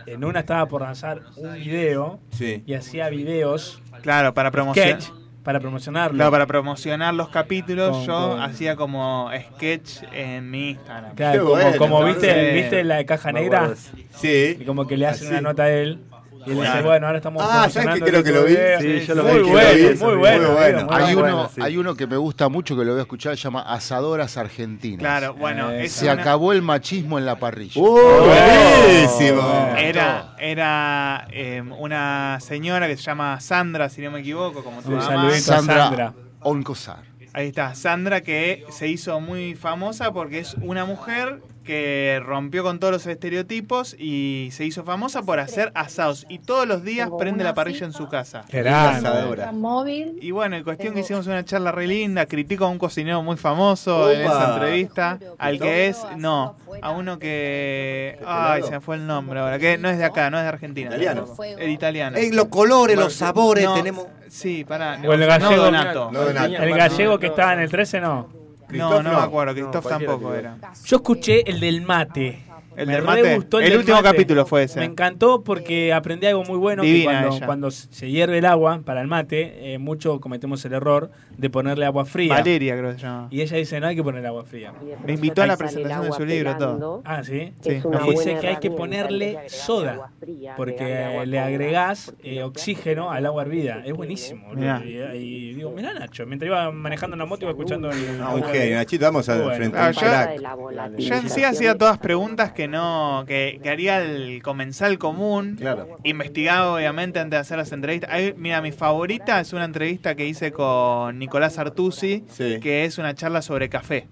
en 0.06 0.24
una 0.24 0.40
estaba 0.40 0.66
por 0.68 0.82
lanzar 0.82 1.22
un 1.36 1.54
video 1.56 2.20
Sí. 2.32 2.64
y 2.66 2.74
hacía 2.76 3.10
videos 3.10 3.82
Claro, 4.02 4.34
para 4.34 4.52
promocionar. 4.52 5.02
sketch 5.02 5.14
para 5.44 5.62
promocionarlo. 5.62 6.18
Claro, 6.18 6.32
para 6.32 6.46
promocionar 6.46 7.14
los 7.14 7.30
capítulos, 7.30 7.92
Con- 7.98 8.06
yo 8.06 8.30
con- 8.32 8.42
hacía 8.42 8.76
como 8.76 9.30
sketch 9.56 10.04
en 10.14 10.50
mi 10.52 10.72
Instagram. 10.72 11.16
Claro, 11.16 11.46
como, 11.46 11.78
como 11.78 12.04
viste, 12.06 12.50
Sí. 12.52 12.56
viste 12.56 12.84
la 12.84 12.98
de 12.98 13.06
caja 13.06 13.32
negra. 13.32 13.74
Sí. 14.12 14.58
Y 14.60 14.66
como 14.66 14.86
que 14.88 14.98
le 14.98 15.08
hacen 15.08 15.28
Así. 15.28 15.34
una 15.34 15.42
nota 15.42 15.64
a 15.64 15.72
él. 15.72 16.00
Y 16.48 16.52
él 16.52 16.60
dice, 16.62 16.82
bueno, 16.82 17.06
ahora 17.08 17.18
estamos 17.18 17.44
Ah, 17.46 17.70
¿sabes 17.70 17.96
qué 17.96 18.02
creo 18.10 18.24
que 18.24 18.32
lo 18.32 18.44
vi? 18.46 18.56
Sí, 18.80 19.06
yo 19.06 19.16
lo 19.16 19.24
muy 19.24 19.42
vi, 19.42 19.50
bueno, 19.50 19.70
que 19.70 19.82
lo 19.84 19.90
vi, 19.90 19.96
muy 20.04 20.16
bueno. 20.16 20.48
muy 20.48 20.56
bueno. 20.56 20.88
Hay 20.92 21.16
bueno. 21.16 21.50
uno, 21.56 21.66
hay 21.66 21.78
uno 21.78 21.96
que 21.96 22.08
me 22.08 22.18
gusta 22.18 22.50
mucho 22.50 22.76
que 22.78 22.84
lo 22.86 22.92
voy 22.92 23.00
a 23.00 23.04
escuchar, 23.04 23.36
se 23.38 23.44
llama 23.44 23.62
Asadoras 23.62 24.38
Argentinas. 24.38 25.00
Claro, 25.00 25.34
bueno, 25.34 25.72
Eh, 25.72 25.88
se 25.90 26.06
una- 26.12 26.22
acabó 26.22 26.54
el 26.54 26.62
machismo 26.62 27.18
en 27.18 27.26
la 27.26 27.38
parrilla. 27.40 27.82
buenísimo. 27.82 29.74
Era, 29.78 30.36
era 30.40 31.28
eh, 31.32 31.62
una 31.78 32.38
señora 32.42 32.88
que 32.88 32.98
se 32.98 33.04
llama 33.04 33.40
Sandra, 33.40 33.90
si 33.90 34.02
no 34.02 34.12
me 34.12 34.20
equivoco, 34.20 34.64
como 34.64 34.80
Un 34.80 34.90
mamá. 34.96 35.02
saludito 35.06 35.36
a 35.54 35.56
Sandra 35.58 35.84
Sandra. 35.86 36.14
Oncosar. 36.42 37.00
Ahí 37.34 37.48
está, 37.50 37.76
Sandra 37.76 38.22
que 38.22 38.66
se 38.70 38.88
hizo 38.88 39.20
muy 39.20 39.54
famosa 39.56 40.12
porque 40.12 40.40
es 40.40 40.56
una 40.62 40.86
mujer 40.86 41.42
que 41.68 42.22
rompió 42.24 42.64
con 42.64 42.80
todos 42.80 42.94
los 42.94 43.06
estereotipos 43.06 43.94
y 44.00 44.48
se 44.54 44.64
hizo 44.64 44.86
famosa 44.86 45.22
por 45.22 45.40
hacer 45.40 45.74
asados. 45.76 46.26
Y 46.30 46.40
todos 46.40 46.66
los 46.66 46.84
días 46.84 47.10
prende 47.20 47.44
la 47.44 47.54
parrilla 47.54 47.86
en 47.86 47.92
su 47.92 48.08
casa. 48.08 48.46
Asadora. 48.50 49.52
móvil. 49.52 50.18
Y 50.22 50.32
bueno, 50.32 50.56
en 50.56 50.64
cuestión 50.64 50.94
que 50.94 51.02
hicimos 51.02 51.28
una 51.28 51.44
charla 51.44 51.74
re 51.74 51.86
linda, 51.86 52.26
critico 52.26 52.64
a 52.64 52.70
un 52.70 52.80
cocinero 52.80 53.22
muy 53.22 53.36
famoso 53.36 54.10
en 54.10 54.22
esa 54.22 54.54
entrevista, 54.54 55.20
al 55.38 55.60
que 55.60 55.88
es, 55.88 55.98
no, 56.16 56.56
a 56.82 56.92
uno 56.92 57.20
que, 57.20 58.18
ay, 58.26 58.64
se 58.64 58.72
me 58.72 58.80
fue 58.80 58.96
el 58.96 59.06
nombre 59.06 59.42
ahora, 59.42 59.60
que 59.60 59.78
no 59.78 59.90
es 59.90 59.98
de 59.98 60.06
acá, 60.06 60.30
no 60.30 60.38
es 60.38 60.44
de 60.44 60.50
Argentina. 60.50 60.88
Italiano. 60.90 61.28
El 61.60 61.70
italiano. 61.70 62.18
Ey, 62.18 62.32
los 62.32 62.48
colores, 62.48 62.96
los 62.96 63.14
sabores, 63.14 63.66
No, 63.66 63.74
tenemos. 63.76 64.08
Sí, 64.30 64.64
pará. 64.64 65.00
O 65.06 65.14
el 65.14 65.26
gallego, 65.26 65.56
no 65.56 65.64
Donato. 65.64 66.12
No, 66.12 66.22
Donato. 66.22 66.64
el 66.64 66.76
gallego 66.76 67.20
que 67.20 67.28
estaba 67.28 67.54
en 67.54 67.60
el 67.60 67.70
13, 67.70 68.00
no. 68.00 68.37
No, 68.70 69.02
no 69.02 69.12
me 69.12 69.16
acuerdo, 69.18 69.54
No, 69.54 69.72
Christoph 69.72 69.88
tampoco 69.88 70.34
era. 70.34 70.58
Yo 70.86 70.98
escuché 70.98 71.50
el 71.50 71.60
del 71.60 71.82
mate. 71.82 72.47
El 72.78 72.86
Me 72.88 73.02
mate. 73.02 73.36
gustó 73.36 73.60
El 73.60 73.70
del 73.70 73.80
último 73.80 73.98
mate. 73.98 74.10
capítulo 74.10 74.46
fue 74.46 74.64
ese. 74.64 74.80
Me 74.80 74.86
encantó 74.86 75.44
porque 75.44 75.92
aprendí 75.94 76.28
algo 76.28 76.44
muy 76.44 76.58
bueno. 76.58 76.84
Divina 76.84 77.28
que 77.32 77.46
cuando, 77.46 77.72
se 77.72 78.10
hierve 78.12 78.38
el 78.38 78.46
agua 78.46 78.82
para 78.86 79.02
el 79.02 79.08
mate, 79.08 79.74
eh, 79.74 79.78
mucho 79.80 80.20
cometemos 80.20 80.64
el 80.66 80.74
error 80.74 81.10
de 81.38 81.50
ponerle 81.50 81.86
agua 81.86 82.06
fría. 82.06 82.36
Valeria 82.36 82.78
creo 82.78 82.92
que 82.92 82.98
se 82.98 83.02
llama. 83.04 83.28
Y 83.32 83.42
ella 83.42 83.58
dice, 83.58 83.80
no 83.80 83.88
hay 83.88 83.96
que 83.96 84.04
poner 84.04 84.26
agua 84.26 84.44
fría. 84.44 84.74
Me 85.06 85.14
invitó 85.14 85.42
a 85.42 85.48
la 85.48 85.58
presentación 85.58 86.04
de 86.06 86.12
su 86.12 86.26
libro, 86.26 86.56
todo. 86.58 87.02
Ah, 87.04 87.24
¿sí? 87.24 87.54
Sí. 87.62 87.82
Y 88.06 88.10
dice 88.12 88.38
que 88.40 88.48
hay 88.48 88.58
que 88.58 88.70
ponerle 88.72 89.40
soda. 89.48 90.12
Porque 90.56 91.24
le 91.26 91.40
agregás 91.40 92.14
eh, 92.24 92.44
oxígeno 92.44 93.12
al 93.12 93.26
agua 93.26 93.44
hervida. 93.44 93.82
Es 93.86 93.94
buenísimo. 93.94 94.48
boludo. 94.48 94.62
Mirá. 94.62 94.84
Y, 94.86 95.18
y 95.18 95.54
digo, 95.54 95.72
mirá 95.72 95.94
Nacho, 95.94 96.26
mientras 96.26 96.48
iba 96.48 96.72
manejando 96.72 97.16
una 97.16 97.26
moto 97.26 97.46
iba 97.46 97.52
escuchando 97.52 97.90
el... 97.90 98.22
Ah, 98.22 98.36
genio, 98.52 98.76
Nachito, 98.76 99.06
vamos 99.06 99.28
Ah, 99.30 99.36
de 99.38 100.40
la 100.40 100.92
Yo 100.98 101.16
en 101.16 101.30
sí 101.30 101.44
hacía 101.44 101.76
todas 101.78 101.98
preguntas 101.98 102.52
que 102.52 102.67
no, 102.68 103.24
que, 103.28 103.60
que 103.64 103.70
haría 103.70 104.02
el 104.02 104.42
comensal 104.44 104.98
común. 104.98 105.56
Claro. 105.58 105.98
Investigaba 106.04 106.74
obviamente 106.76 107.20
antes 107.20 107.38
de 107.38 107.42
hacer 107.42 107.58
las 107.58 107.72
entrevistas. 107.72 108.10
Ahí, 108.12 108.34
mira, 108.38 108.62
mi 108.62 108.72
favorita 108.72 109.40
es 109.40 109.54
una 109.54 109.66
entrevista 109.66 110.16
que 110.16 110.26
hice 110.26 110.52
con 110.52 111.20
Nicolás 111.20 111.58
Artusi, 111.58 112.24
Sí. 112.30 112.60
que 112.62 112.86
es 112.86 112.98
una 112.98 113.14
charla 113.16 113.42
sobre 113.42 113.70
café. 113.70 114.08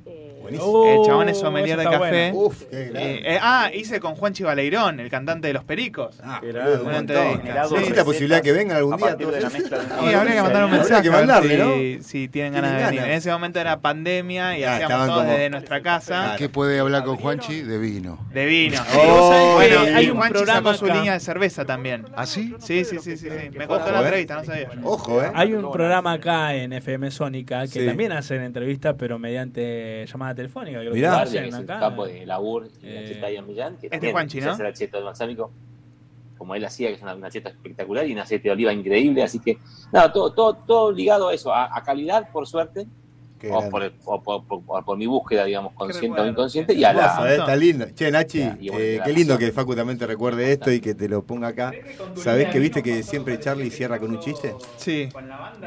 Buenísimo. 0.45 0.85
el 1.01 1.05
chabón 1.05 1.29
es 1.29 1.37
Oh, 1.37 1.41
sommelier 1.41 1.77
de 1.77 1.83
café. 1.83 2.31
Uf, 2.33 2.63
qué 2.69 2.85
grande. 2.85 3.13
Eh, 3.15 3.21
eh, 3.35 3.39
ah, 3.41 3.69
hice 3.73 3.99
con 3.99 4.15
Juan 4.15 4.33
Chivaleirón, 4.33 4.99
el 4.99 5.09
cantante 5.09 5.47
de 5.47 5.53
Los 5.53 5.63
Pericos. 5.63 6.19
Ah, 6.23 6.39
Qué 6.41 6.51
boludo, 6.51 6.83
un 6.85 6.91
montón. 6.91 7.41
¿Sí? 7.43 7.49
Sí. 7.69 7.75
¿Existe 7.75 7.95
la 7.97 8.05
posibilidad 8.05 8.41
que 8.41 8.51
venga 8.51 8.77
algún 8.77 8.93
A 8.93 8.97
día? 8.97 9.05
partir 9.07 9.27
de 9.27 9.41
la 9.41 9.49
mezcla 9.49 9.77
de 9.79 9.85
una 9.99 10.07
Sí, 10.09 10.13
habría 10.15 10.35
que 10.35 10.41
mandar 10.41 10.63
un 10.65 10.69
Habría 10.69 10.79
mensaje. 10.83 11.03
que 11.03 11.09
mandarle, 11.11 11.55
si, 11.55 11.57
¿no? 11.97 12.03
si 12.03 12.27
tienen 12.29 12.31
Tienen 12.31 12.53
ganas 12.53 12.77
de 12.77 12.85
venir. 12.85 13.01
En 13.01 13.17
ese 13.17 13.31
momento 13.31 13.59
era 13.59 13.79
pandemia 13.79 14.57
y 14.57 14.63
Ah, 14.63 14.75
hacíamos 14.75 15.07
todos 15.07 15.19
como- 15.19 15.29
desde 15.31 15.49
nuestra 15.49 15.81
casa. 15.81 16.35
¿Qué 16.37 16.47
puede 16.49 16.79
hablar 16.79 17.03
con 17.03 17.17
Juanchi? 17.17 17.61
De 17.61 17.77
vino. 17.77 18.19
De 18.33 18.45
vino. 18.45 18.79
Oh, 18.97 19.53
bueno, 19.55 19.79
hay 19.95 20.09
un 20.09 20.17
Juanchi 20.17 20.33
programa 20.33 20.73
sacó 20.73 20.85
su 20.87 20.93
línea 20.93 21.13
de 21.13 21.19
cerveza 21.19 21.65
también. 21.65 22.05
¿Ah, 22.15 22.25
sí? 22.25 22.53
Sí, 22.59 22.85
sí, 22.85 22.97
sí, 22.99 23.17
sí. 23.17 23.29
sí. 23.29 23.49
Me 23.57 23.67
contó 23.67 23.85
Ojo, 23.85 23.91
la 23.91 23.99
eh. 23.99 24.03
entrevista, 24.03 24.35
no 24.35 24.43
sabía. 24.43 24.69
Ojo, 24.83 25.23
¿eh? 25.23 25.31
Hay 25.33 25.53
un 25.53 25.71
programa 25.71 26.13
acá 26.13 26.53
en 26.55 26.71
FM 26.73 27.09
Sónica 27.11 27.65
que 27.67 27.85
también 27.85 28.11
hacen 28.11 28.41
entrevistas, 28.43 28.95
pero 28.97 29.17
mediante 29.19 30.05
llamada 30.05 30.34
telefónica. 30.35 30.79
Creo 30.79 30.91
que 30.91 30.95
Mirá. 30.97 31.23
es 31.23 31.33
el 31.33 31.53
acá. 31.55 31.79
capo 31.79 32.05
de 32.05 32.25
Labur 32.25 32.67
y 32.81 32.85
la 32.85 33.01
Eh, 33.01 33.05
cheta 33.07 33.27
de 33.27 33.41
Millán, 33.41 33.77
que 33.77 33.87
este 33.87 33.89
también 33.97 34.13
Juanchi, 34.13 34.39
se 34.39 34.45
¿no? 34.45 34.51
hace 34.51 34.63
la 34.63 34.73
cheta 34.73 34.97
del 34.97 35.05
balsámico, 35.05 35.51
como 36.37 36.53
él 36.55 36.65
hacía, 36.65 36.89
que 36.89 36.95
es 36.95 37.01
una, 37.01 37.15
una 37.15 37.29
cheta 37.31 37.49
espectacular 37.49 38.05
y 38.07 38.13
un 38.13 38.19
aceite 38.19 38.49
de 38.49 38.51
oliva 38.53 38.73
increíble, 38.73 39.23
así 39.23 39.39
que, 39.39 39.57
nada, 39.91 40.11
todo, 40.11 40.33
todo, 40.33 40.55
todo 40.55 40.91
ligado 40.91 41.29
a 41.29 41.33
eso, 41.33 41.53
a, 41.53 41.75
a 41.75 41.81
calidad, 41.83 42.29
por 42.31 42.45
suerte, 42.45 42.85
o 43.51 43.69
por, 43.69 43.83
el- 43.83 43.93
o 44.05 44.21
por, 44.21 44.43
por- 44.45 44.85
por 44.85 44.97
mi 44.97 45.05
búsqueda, 45.05 45.45
digamos, 45.45 45.73
consciente 45.73 46.21
o 46.21 46.25
inconsciente, 46.27 46.73
y 46.73 46.83
a 46.83 46.93
la... 46.93 47.23
¿eh? 47.29 47.35
Está 47.37 47.55
lindo. 47.55 47.85
Che, 47.95 48.11
Nachi, 48.11 48.39
Ya, 48.39 48.55
bueno, 48.55 48.77
eh, 48.79 49.01
qué 49.03 49.13
lindo 49.13 49.37
que 49.37 49.51
Facu 49.51 49.75
también 49.75 49.97
te 49.97 50.05
recuerde 50.07 50.51
esto 50.51 50.71
y 50.71 50.79
que 50.79 50.93
te 50.95 51.07
lo 51.09 51.23
ponga 51.23 51.49
acá. 51.49 51.71
¿Sabés 52.15 52.49
que 52.49 52.59
viste 52.59 52.81
que 52.83 53.03
siempre 53.03 53.39
Charlie 53.39 53.69
cierra 53.69 53.99
con 53.99 54.11
un 54.11 54.19
chiste? 54.19 54.55
Sí. 54.77 55.09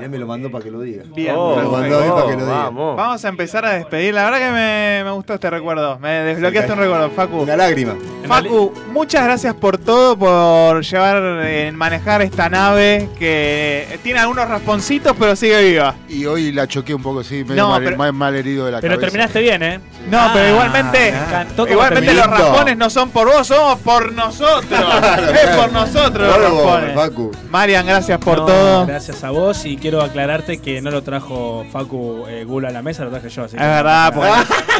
Y 0.00 0.04
él 0.04 0.10
me 0.10 0.18
lo 0.18 0.26
mandó 0.26 0.50
para 0.50 0.64
que 0.64 0.70
lo 0.70 0.80
diga. 0.80 1.04
Bien. 1.14 1.34
Oh, 1.36 1.56
me 1.56 1.62
lo 1.62 1.70
mandó 1.72 1.98
a 1.98 2.02
mí 2.02 2.08
para 2.10 2.26
que 2.26 2.32
lo 2.36 2.44
diga. 2.44 2.58
vamos. 2.64 2.96
Vamos 2.96 3.24
a 3.24 3.28
empezar 3.28 3.64
a 3.64 3.72
despedir. 3.74 4.14
La 4.14 4.24
verdad 4.30 4.38
que 4.38 4.52
me, 4.52 5.04
me 5.04 5.10
gustó 5.12 5.34
este 5.34 5.50
recuerdo. 5.50 5.98
Me 5.98 6.08
desbloqueaste 6.22 6.72
un 6.72 6.78
recuerdo, 6.78 7.10
Facu. 7.10 7.38
Una 7.42 7.56
lágrima. 7.56 7.96
Facu, 8.26 8.72
muchas 8.92 9.24
gracias 9.24 9.54
por 9.54 9.78
todo, 9.78 10.16
por 10.18 10.82
llevar, 10.82 11.22
eh, 11.46 11.72
manejar 11.72 12.22
esta 12.22 12.48
nave 12.48 13.08
que 13.18 13.98
tiene 14.02 14.20
algunos 14.20 14.48
rasponcitos, 14.48 15.14
pero 15.18 15.34
sigue 15.36 15.62
viva. 15.70 15.94
Y 16.08 16.26
hoy 16.26 16.52
la 16.52 16.66
choqué 16.66 16.94
un 16.94 17.02
poco, 17.02 17.22
sí, 17.24 17.44
No, 17.48 17.67
mal, 17.70 17.82
pero- 17.84 18.12
mal 18.12 18.34
herido 18.34 18.66
de 18.66 18.72
la 18.72 18.80
Pero 18.80 18.94
cabeza. 18.94 19.06
terminaste 19.10 19.40
bien, 19.40 19.62
¿eh? 19.62 19.80
No, 20.10 20.18
Ah, 20.20 20.30
pero 20.32 20.48
igualmente, 20.48 20.98
me 21.12 21.18
encantó 21.18 21.62
cómo 21.64 21.72
igualmente 21.72 22.14
los 22.14 22.26
raspones 22.26 22.76
no 22.76 22.90
son 22.90 23.10
por 23.10 23.28
vos, 23.28 23.46
somos 23.46 23.78
por 23.80 24.12
nosotros. 24.12 24.80
es 25.42 25.56
por 25.56 25.72
nosotros 25.72 26.26
los 26.28 26.38
raspones. 26.42 26.94
Facu. 26.94 27.32
Marian, 27.50 27.86
gracias 27.86 28.18
por 28.18 28.38
No, 28.38 28.46
todo. 28.46 28.86
Gracias 28.86 29.22
a 29.24 29.30
vos 29.30 29.64
y 29.66 29.76
quiero 29.76 30.00
aclararte 30.02 30.58
que 30.58 30.80
no 30.80 30.90
lo 30.90 31.02
trajo 31.02 31.66
Facu 31.70 32.24
eh, 32.28 32.44
Gula 32.44 32.68
a 32.68 32.72
la 32.72 32.82
mesa, 32.82 33.04
lo 33.04 33.10
traje 33.10 33.28
yo. 33.28 33.44
Así 33.44 33.56
Es 33.56 33.62
que- 33.62 33.68
verdad, 33.68 34.12
porque 34.14 34.30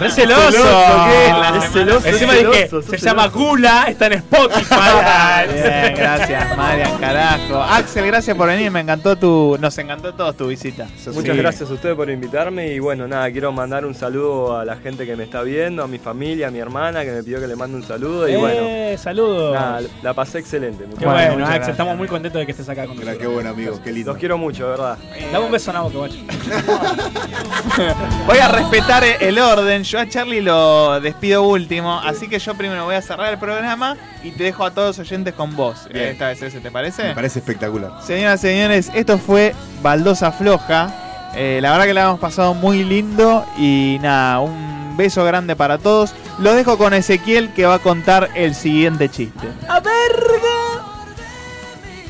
re 0.00 0.10
celoso. 0.10 0.50
Celoso, 0.50 1.56
Es 1.64 1.72
celoso, 1.72 2.08
Encima 2.08 2.34
es 2.36 2.46
dije, 2.50 2.70
se 2.90 2.98
llama 2.98 3.26
Gula, 3.28 3.84
está 3.88 4.06
en 4.06 4.12
Spotify. 4.14 4.74
Bien, 5.52 5.94
gracias, 5.96 6.56
Marian, 6.56 6.98
carajo. 6.98 7.62
Axel, 7.62 8.06
gracias 8.06 8.36
por 8.36 8.48
venir, 8.48 8.70
me 8.70 8.80
encantó 8.80 9.16
tu, 9.16 9.56
nos 9.60 9.76
encantó 9.78 10.14
todos 10.14 10.36
tu 10.36 10.46
visita. 10.48 10.86
Muchas 11.12 11.36
gracias 11.36 11.70
a 11.70 11.74
ustedes 11.74 11.94
por 11.96 12.08
invitarme 12.10 12.68
y 12.74 12.77
bueno, 12.78 13.06
nada, 13.08 13.30
quiero 13.30 13.50
mandar 13.52 13.84
un 13.86 13.94
saludo 13.94 14.58
a 14.58 14.64
la 14.64 14.76
gente 14.76 15.06
que 15.06 15.16
me 15.16 15.24
está 15.24 15.42
viendo, 15.42 15.82
a 15.82 15.86
mi 15.88 15.98
familia, 15.98 16.48
a 16.48 16.50
mi 16.50 16.58
hermana 16.58 17.02
que 17.04 17.10
me 17.10 17.22
pidió 17.22 17.40
que 17.40 17.46
le 17.46 17.56
mande 17.56 17.76
un 17.76 17.82
saludo 17.82 18.28
y 18.28 18.36
bueno, 18.36 18.60
Eh, 18.62 18.96
saludos. 18.98 19.54
nada, 19.54 19.80
la 20.02 20.14
pasé 20.14 20.38
excelente. 20.38 20.84
Qué 20.84 21.04
Bueno, 21.04 21.12
bueno, 21.12 21.32
muchas 21.34 21.40
Axel, 21.48 21.54
gracias. 21.56 21.68
estamos 21.70 21.96
muy 21.96 22.08
contentos 22.08 22.40
de 22.40 22.46
que 22.46 22.52
estés 22.52 22.68
acá 22.68 22.86
con 22.86 22.98
Qué 22.98 23.04
nosotros. 23.04 23.32
buen 23.34 23.46
amigo, 23.46 23.80
qué 23.82 23.92
lindo. 23.92 24.10
Los 24.12 24.18
quiero 24.18 24.38
mucho, 24.38 24.64
de 24.64 24.70
verdad. 24.70 24.98
Dame 25.32 25.44
un 25.46 25.52
beso 25.52 25.72
boca, 25.72 25.96
guacho. 25.98 26.16
Voy 28.26 28.38
a 28.38 28.48
respetar 28.48 29.04
el 29.04 29.38
orden. 29.38 29.82
Yo 29.84 30.00
a 30.00 30.08
Charlie 30.08 30.40
lo 30.40 31.00
despido 31.00 31.42
último. 31.42 31.98
Así 32.00 32.28
que 32.28 32.38
yo 32.38 32.54
primero 32.54 32.84
voy 32.84 32.94
a 32.94 33.02
cerrar 33.02 33.32
el 33.32 33.38
programa 33.38 33.96
y 34.22 34.30
te 34.32 34.44
dejo 34.44 34.64
a 34.64 34.70
todos 34.70 34.98
los 34.98 35.06
oyentes 35.06 35.34
con 35.34 35.54
vos. 35.56 35.88
Bien. 35.92 36.08
Esta 36.08 36.28
vez 36.28 36.42
ese, 36.42 36.60
¿te 36.60 36.70
parece? 36.70 37.04
Me 37.04 37.14
parece 37.14 37.38
espectacular. 37.40 37.92
Señoras 38.02 38.40
y 38.44 38.48
señores, 38.48 38.90
esto 38.94 39.18
fue 39.18 39.54
Baldosa 39.82 40.32
Floja. 40.32 40.92
Eh, 41.34 41.60
la 41.62 41.72
verdad 41.72 41.86
que 41.86 41.94
la 41.94 42.02
hemos 42.04 42.20
pasado 42.20 42.54
muy 42.54 42.84
lindo. 42.84 43.44
Y 43.56 43.98
nada, 44.00 44.40
un 44.40 44.96
beso 44.96 45.24
grande 45.24 45.56
para 45.56 45.78
todos. 45.78 46.14
Los 46.38 46.54
dejo 46.56 46.78
con 46.78 46.94
Ezequiel 46.94 47.52
que 47.52 47.66
va 47.66 47.74
a 47.74 47.78
contar 47.78 48.30
el 48.34 48.54
siguiente 48.54 49.08
chiste. 49.08 49.48
¡A 49.68 49.80
verga! 49.80 50.84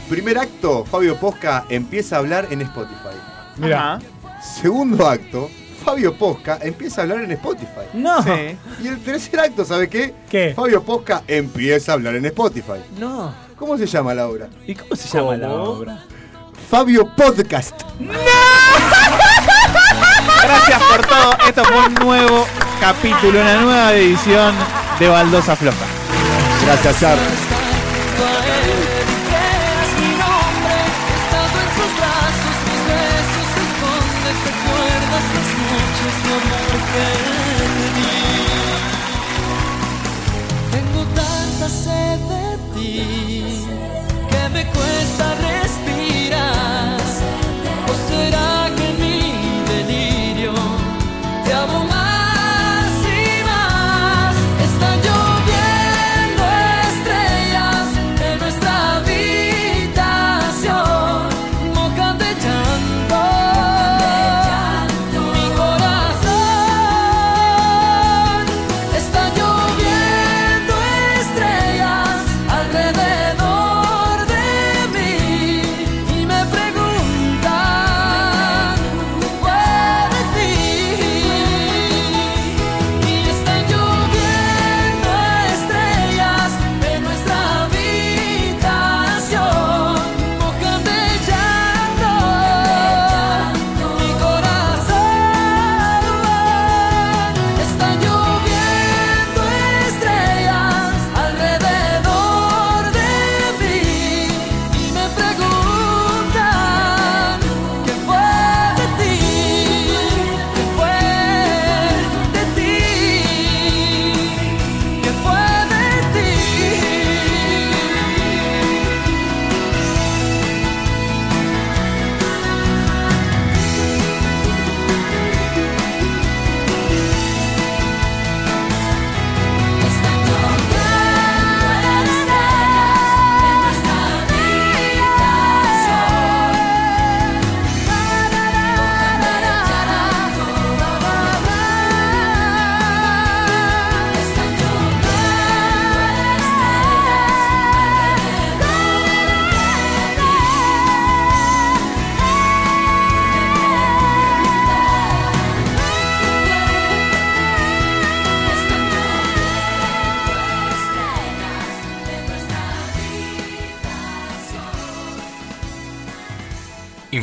Primer 0.09 0.39
acto, 0.39 0.85
Fabio 0.85 1.17
Posca 1.17 1.65
empieza 1.69 2.17
a 2.17 2.19
hablar 2.21 2.47
en 2.51 2.63
Spotify. 2.63 3.17
Mira. 3.57 3.95
Ajá. 3.95 4.03
Segundo 4.41 5.07
acto, 5.07 5.51
Fabio 5.85 6.15
Posca 6.15 6.59
empieza 6.63 7.01
a 7.01 7.05
hablar 7.05 7.25
en 7.25 7.33
Spotify. 7.33 7.87
No. 7.93 8.23
Sí. 8.23 8.57
Y 8.83 8.89
el 8.89 8.99
tercer 9.03 9.41
acto, 9.41 9.65
¿sabe 9.65 9.89
qué? 9.89 10.15
¿Qué? 10.31 10.53
Fabio 10.55 10.83
Posca 10.83 11.23
empieza 11.27 11.93
a 11.93 11.95
hablar 11.97 12.15
en 12.15 12.25
Spotify. 12.27 12.81
No. 12.99 13.35
¿Cómo 13.57 13.77
se 13.77 13.87
llama 13.87 14.15
la 14.15 14.29
obra? 14.29 14.49
¿Y 14.67 14.75
cómo 14.75 14.95
se 14.95 15.09
llama 15.09 15.37
la 15.37 15.53
obra? 15.53 16.05
Fabio 16.71 17.07
Podcast. 17.17 17.75
Gracias 20.43 20.83
por 20.83 21.07
todo. 21.07 21.33
Esto 21.49 21.65
fue 21.65 21.87
un 21.87 21.95
nuevo 21.95 22.47
capítulo, 22.81 23.41
una 23.41 23.57
nueva 23.57 23.93
edición 23.95 24.55
de 24.99 25.09
Baldosa 25.09 25.57
Floja. 25.57 25.87
Gracias, 26.65 27.01
Char. 27.01 27.58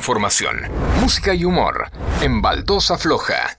Información, 0.05 0.61
música 1.01 1.33
y 1.33 1.45
humor 1.45 1.89
en 2.21 2.39
Baldosa 2.39 2.95
Floja 2.95 3.57